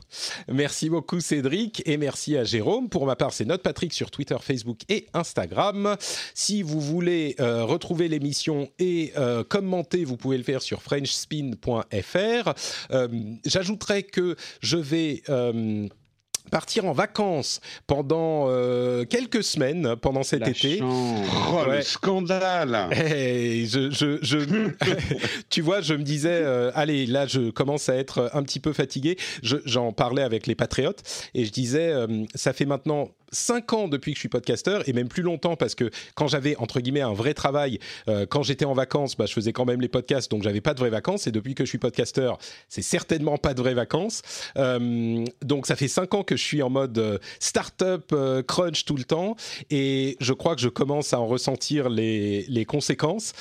Merci 0.48 0.88
beaucoup, 0.88 1.20
Cédric, 1.20 1.82
et 1.86 1.96
merci 1.96 2.36
à 2.36 2.44
Jérôme. 2.44 2.88
Pour 2.88 3.06
ma 3.06 3.16
part, 3.16 3.32
c'est 3.32 3.44
Note 3.44 3.62
Patrick 3.62 3.92
sur 3.92 4.10
Twitter, 4.10 4.36
Facebook 4.40 4.80
et 4.88 5.06
Instagram. 5.14 5.96
Si 6.34 6.62
vous 6.62 6.80
voulez 6.80 7.36
euh, 7.40 7.64
retrouver 7.64 8.08
l'émission 8.08 8.70
et 8.78 9.12
euh, 9.16 9.44
commenter, 9.44 10.04
vous 10.04 10.16
pouvez 10.16 10.38
le 10.38 10.44
faire 10.44 10.62
sur 10.62 10.82
FrenchSpin.fr. 10.82 12.52
Euh, 12.90 13.08
j'ajouterais 13.44 14.02
que 14.04 14.36
je 14.60 14.76
vais 14.76 15.22
partir 16.50 16.84
en 16.84 16.92
vacances 16.92 17.60
pendant 17.86 18.46
euh, 18.48 19.04
quelques 19.04 19.42
semaines 19.42 19.96
pendant 19.96 20.22
cet 20.22 20.40
La 20.40 20.50
été. 20.50 20.78
chance. 20.78 21.26
Oh, 21.52 21.68
Ouais. 21.68 21.76
le 21.78 21.82
scandale 21.82 22.88
Hey, 22.92 23.66
je, 23.66 23.90
je, 23.90 24.18
je- 24.22 24.70
tu 25.50 25.60
vois, 25.62 25.80
je 25.80 25.94
me 25.94 26.02
disais, 26.02 26.28
euh, 26.42 26.70
allez, 26.74 27.06
là, 27.06 27.26
je 27.26 27.50
commence 27.50 27.88
à 27.88 27.94
être 27.96 28.30
un 28.34 28.42
petit 28.42 28.60
peu 28.60 28.72
fatigué. 28.72 29.16
Je- 29.42 29.56
J'en 29.64 29.92
parlais 29.92 30.22
avec 30.22 30.46
les 30.46 30.54
patriotes 30.54 31.02
et 31.34 31.44
je 31.44 31.52
disais, 31.52 31.88
euh, 31.92 32.06
ça 32.34 32.52
fait 32.52 32.64
maintenant 32.66 33.08
cinq 33.32 33.72
ans 33.72 33.88
depuis 33.88 34.12
que 34.12 34.16
je 34.16 34.20
suis 34.20 34.28
podcasteur 34.28 34.88
et 34.88 34.92
même 34.92 35.08
plus 35.08 35.22
longtemps 35.22 35.56
parce 35.56 35.74
que 35.74 35.90
quand 36.14 36.28
j'avais 36.28 36.56
entre 36.56 36.80
guillemets 36.80 37.00
un 37.00 37.12
vrai 37.12 37.34
travail, 37.34 37.78
euh, 38.08 38.26
quand 38.26 38.42
j'étais 38.42 38.64
en 38.64 38.74
vacances, 38.74 39.16
bah, 39.16 39.26
je 39.26 39.32
faisais 39.32 39.52
quand 39.52 39.64
même 39.64 39.80
les 39.80 39.88
podcasts, 39.88 40.30
donc 40.30 40.42
j'avais 40.42 40.60
pas 40.60 40.74
de 40.74 40.78
vraies 40.80 40.90
vacances. 40.90 41.26
Et 41.26 41.32
depuis 41.32 41.54
que 41.54 41.64
je 41.64 41.68
suis 41.68 41.78
podcasteur, 41.78 42.38
c'est 42.68 42.82
certainement 42.82 43.38
pas 43.38 43.54
de 43.54 43.60
vraies 43.60 43.74
vacances. 43.74 44.22
Euh, 44.56 45.24
donc 45.42 45.66
ça 45.66 45.76
fait 45.76 45.88
cinq 45.88 46.14
ans 46.14 46.22
que 46.22 46.36
je 46.36 46.42
suis 46.42 46.62
en 46.62 46.70
mode 46.70 46.98
euh, 46.98 47.18
start-up 47.40 48.10
euh, 48.12 48.42
crunch 48.42 48.84
tout 48.84 48.96
le 48.96 49.04
temps 49.04 49.36
et 49.70 50.16
je 50.20 50.32
crois 50.32 50.54
que 50.54 50.60
je 50.60 50.68
commence 50.68 51.12
à 51.12 51.20
en 51.20 51.26
ressentir 51.26 51.88
les, 51.88 52.44
les 52.48 52.64
conséquences. 52.64 53.32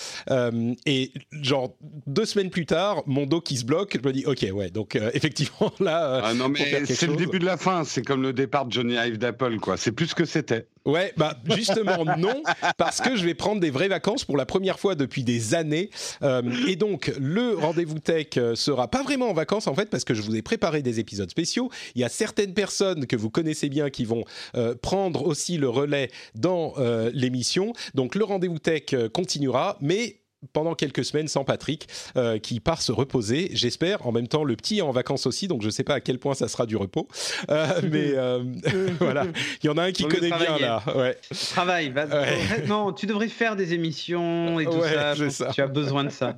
Et 0.86 1.12
genre 1.32 1.76
deux 2.08 2.26
semaines 2.26 2.50
plus 2.50 2.66
tard, 2.66 3.04
mon 3.06 3.26
dos 3.26 3.42
qui 3.42 3.58
se 3.58 3.66
bloque, 3.66 3.98
je 4.02 4.08
me 4.08 4.14
dis 4.14 4.26
ok 4.26 4.46
ouais 4.54 4.70
donc 4.70 4.96
effectivement 5.14 5.72
là. 5.80 6.22
Ah 6.24 6.34
non, 6.34 6.50
mais 6.50 6.86
c'est 6.86 7.08
le 7.08 7.16
début 7.16 7.40
de 7.40 7.46
la 7.46 7.58
fin. 7.58 7.84
C'est 7.84 8.02
comme 8.02 8.22
le 8.22 8.34
départ 8.34 8.66
de 8.66 8.72
Johnny 8.72 8.96
Ive 8.96 9.18
d'Apple, 9.18 9.58
quoi. 9.60 9.78
C'est 9.82 9.91
plus 9.91 10.06
ce 10.06 10.16
que 10.16 10.26
c'était. 10.26 10.68
Ouais, 10.86 11.12
bah 11.18 11.40
justement 11.45 12.06
non, 12.18 12.44
parce 12.78 13.02
que 13.02 13.16
je 13.16 13.26
vais 13.26 13.34
prendre 13.34 13.60
des 13.60 13.72
vraies 13.72 13.88
vacances 13.88 14.26
pour 14.26 14.38
la 14.38 14.45
première 14.45 14.80
fois 14.80 14.94
depuis 14.94 15.24
des 15.24 15.56
années. 15.56 15.90
Euh, 16.22 16.44
et 16.68 16.76
donc 16.76 17.12
le 17.20 17.56
rendez-vous 17.56 17.98
tech 17.98 18.28
euh, 18.38 18.53
sera 18.53 18.90
pas 18.90 19.02
vraiment 19.02 19.30
en 19.30 19.34
vacances 19.34 19.66
en 19.66 19.74
fait, 19.74 19.90
parce 19.90 20.03
que 20.03 20.14
je 20.14 20.22
vous 20.22 20.36
ai 20.36 20.44
préparé 20.44 20.84
des 20.84 20.99
épisodes 20.99 21.32
spéciaux. 21.32 21.72
Il 21.95 22.02
y 22.02 22.03
a 22.03 22.10
certaines 22.10 22.53
personnes 22.53 23.08
que 23.08 23.16
vous 23.16 23.32
connaissez 23.32 23.70
bien 23.70 23.90
qui 23.90 24.06
vont 24.06 24.24
euh, 24.56 24.76
prendre 24.80 25.26
aussi 25.26 25.58
le 25.58 25.68
relais 25.68 26.12
dans 26.36 26.74
euh, 26.78 27.10
l'émission. 27.16 27.74
Donc 27.95 28.14
le 28.14 28.24
rendez-vous 28.24 28.60
tech 28.60 28.94
continuera, 29.14 29.80
mais 29.82 30.20
pendant 30.54 30.76
quelques 30.76 31.06
semaines 31.06 31.28
sans 31.28 31.44
Patrick 31.44 31.88
euh, 32.18 32.40
qui 32.40 32.60
part 32.60 32.82
se 32.82 32.92
reposer, 32.92 33.50
j'espère. 33.54 34.06
En 34.06 34.12
même 34.12 34.28
temps, 34.28 34.44
le 34.44 34.56
petit 34.56 34.80
est 34.80 34.82
en 34.82 34.92
vacances 34.92 35.26
aussi, 35.26 35.48
donc 35.48 35.62
je 35.62 35.68
ne 35.68 35.72
sais 35.72 35.84
pas 35.84 35.96
à 35.96 36.00
quel 36.00 36.20
point 36.20 36.34
ça 36.34 36.48
sera 36.48 36.66
du 36.66 36.76
repos. 36.76 37.08
Euh, 37.50 37.82
mais 37.92 38.14
euh, 38.16 38.44
voilà, 39.00 39.26
il 39.64 39.68
y 39.68 39.70
en 39.70 39.78
a 39.78 39.84
un 39.84 39.92
qui 39.92 40.06
connaît 40.06 40.30
bien 40.30 40.58
là. 40.60 40.84
Ouais. 40.96 41.18
Travail, 41.52 41.90
va. 41.90 42.06
Ouais. 42.06 42.66
Non, 42.68 42.92
tu 42.94 43.06
devrais 43.06 43.28
faire 43.28 43.56
des 43.56 43.74
émissions 43.74 44.60
et 44.60 44.66
tout 44.66 44.72
Ouais, 44.72 44.94
ça. 44.94 45.30
ça. 45.30 45.52
Tu 45.54 45.62
as 45.62 45.68
besoin 45.68 46.04
de 46.04 46.10
ça. 46.10 46.38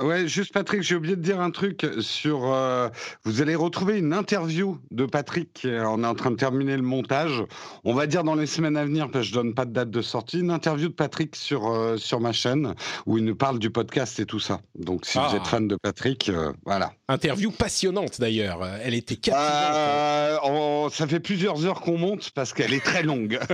Ouais, 0.00 0.28
juste 0.28 0.52
Patrick, 0.52 0.82
j'ai 0.82 0.94
oublié 0.94 1.16
de 1.16 1.20
dire 1.22 1.40
un 1.40 1.50
truc 1.50 1.84
sur. 2.00 2.52
euh, 2.54 2.88
vous 3.24 3.42
allez 3.42 3.56
retrouver 3.56 3.98
une 3.98 4.12
interview 4.12 4.78
de 4.92 5.06
Patrick. 5.06 5.66
On 5.66 6.04
est 6.04 6.06
en 6.06 6.14
train 6.14 6.30
de 6.30 6.36
terminer 6.36 6.76
le 6.76 6.82
montage. 6.84 7.42
On 7.82 7.94
va 7.94 8.06
dire 8.06 8.22
dans 8.22 8.36
les 8.36 8.46
semaines 8.46 8.76
à 8.76 8.84
venir, 8.84 9.10
parce 9.10 9.24
que 9.24 9.30
je 9.30 9.34
donne 9.34 9.54
pas 9.54 9.64
de 9.64 9.72
date 9.72 9.90
de 9.90 10.00
sortie, 10.00 10.38
une 10.38 10.52
interview 10.52 10.88
de 10.88 10.94
Patrick 10.94 11.34
sur 11.34 11.66
euh, 11.68 11.96
sur 11.96 12.20
ma 12.20 12.30
chaîne 12.30 12.74
où 13.06 13.18
il 13.18 13.24
nous 13.24 13.34
parle 13.34 13.58
du 13.58 13.70
podcast 13.70 14.20
et 14.20 14.24
tout 14.26 14.38
ça. 14.38 14.60
Donc 14.76 15.04
si 15.04 15.18
Ah. 15.18 15.26
vous 15.28 15.36
êtes 15.36 15.46
fan 15.48 15.66
de 15.66 15.74
Patrick, 15.74 16.28
euh, 16.28 16.52
voilà. 16.64 16.92
interview 17.08 17.50
passionnante 17.50 18.20
d'ailleurs. 18.20 18.64
Elle 18.84 18.94
était 18.94 19.16
captivante. 19.16 20.40
On- 20.44 20.88
ça 20.90 21.08
fait 21.08 21.18
plusieurs 21.20 21.66
heures 21.66 21.80
qu'on 21.80 21.98
monte 21.98 22.30
parce 22.30 22.52
qu'elle 22.52 22.72
est 22.72 22.84
très 22.84 23.02
longue. 23.02 23.40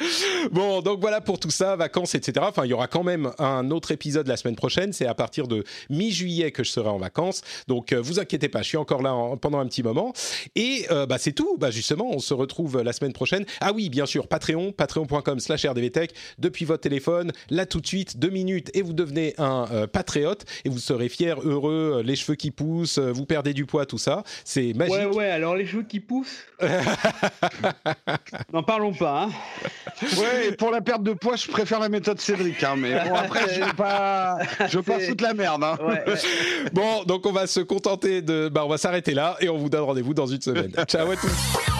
Bon, 0.52 0.80
donc 0.80 1.00
voilà 1.00 1.20
pour 1.20 1.38
tout 1.38 1.50
ça, 1.50 1.76
vacances, 1.76 2.14
etc. 2.14 2.44
Enfin, 2.48 2.64
il 2.64 2.68
y 2.70 2.72
aura 2.72 2.86
quand 2.86 3.02
même 3.04 3.30
un 3.38 3.70
autre 3.70 3.90
épisode 3.92 4.26
la 4.26 4.36
semaine 4.36 4.56
prochaine. 4.56 4.92
C'est 4.92 5.06
à 5.06 5.14
partir 5.14 5.46
de 5.46 5.64
mi-juillet 5.90 6.50
que 6.50 6.64
je 6.64 6.70
serai 6.70 6.88
en 6.88 6.98
vacances. 6.98 7.42
Donc, 7.68 7.92
euh, 7.92 8.00
vous 8.00 8.18
inquiétez 8.18 8.48
pas, 8.48 8.62
je 8.62 8.68
suis 8.68 8.76
encore 8.76 9.02
là 9.02 9.14
en- 9.14 9.36
pendant 9.36 9.58
un 9.58 9.66
petit 9.66 9.82
moment. 9.82 10.12
Et 10.56 10.86
euh, 10.90 11.06
bah, 11.06 11.18
c'est 11.18 11.32
tout. 11.32 11.56
Bah, 11.58 11.70
justement, 11.70 12.10
on 12.10 12.18
se 12.18 12.34
retrouve 12.34 12.82
la 12.82 12.92
semaine 12.92 13.12
prochaine. 13.12 13.44
Ah 13.60 13.72
oui, 13.72 13.88
bien 13.90 14.06
sûr, 14.06 14.26
Patreon, 14.28 14.72
patreon.com 14.72 15.38
slash 15.40 15.64
rdvtech. 15.66 16.12
Depuis 16.38 16.64
votre 16.64 16.80
téléphone, 16.82 17.32
là 17.50 17.66
tout 17.66 17.80
de 17.80 17.86
suite, 17.86 18.18
deux 18.18 18.30
minutes, 18.30 18.70
et 18.74 18.82
vous 18.82 18.92
devenez 18.94 19.34
un 19.38 19.66
euh, 19.72 19.86
patriote. 19.86 20.44
Et 20.64 20.68
vous 20.68 20.78
serez 20.78 21.08
fier, 21.08 21.38
heureux, 21.42 22.02
les 22.04 22.16
cheveux 22.16 22.36
qui 22.36 22.50
poussent, 22.50 22.98
vous 22.98 23.26
perdez 23.26 23.52
du 23.54 23.66
poids, 23.66 23.86
tout 23.86 23.98
ça. 23.98 24.22
C'est 24.44 24.72
magique. 24.74 24.94
Ouais, 24.94 25.04
ouais, 25.06 25.30
alors 25.30 25.54
les 25.54 25.66
cheveux 25.66 25.82
qui 25.84 26.00
poussent. 26.00 26.44
N'en 28.52 28.62
parlons 28.62 28.92
pas. 28.92 29.24
Hein. 29.24 29.30
Ouais, 30.02 30.48
et 30.48 30.52
pour 30.52 30.70
la 30.70 30.80
perte 30.80 31.02
de 31.02 31.12
poids, 31.12 31.36
je 31.36 31.48
préfère 31.48 31.78
la 31.80 31.88
méthode 31.88 32.20
Cédric. 32.20 32.62
hein, 32.64 32.74
mais 32.76 32.92
bon, 33.08 33.14
après, 33.14 33.52
je 33.54 33.74
pas, 33.74 34.38
je 34.68 34.76
veux 34.78 34.82
pas 34.82 34.98
C'est- 34.98 35.08
foutre 35.08 35.24
la 35.24 35.34
merde. 35.34 35.62
hein. 35.64 35.78
Ouais, 35.80 36.02
ouais. 36.06 36.14
Bon, 36.72 37.04
donc 37.04 37.26
on 37.26 37.32
va 37.32 37.46
se 37.46 37.60
contenter 37.60 38.22
de... 38.22 38.48
Bah, 38.48 38.62
on 38.64 38.68
va 38.68 38.78
s'arrêter 38.78 39.14
là 39.14 39.36
et 39.40 39.48
on 39.48 39.56
vous 39.58 39.68
donne 39.68 39.82
rendez-vous 39.82 40.14
dans 40.14 40.26
une 40.26 40.40
semaine. 40.40 40.72
Ciao 40.88 41.10
à 41.10 41.16
tous 41.16 41.79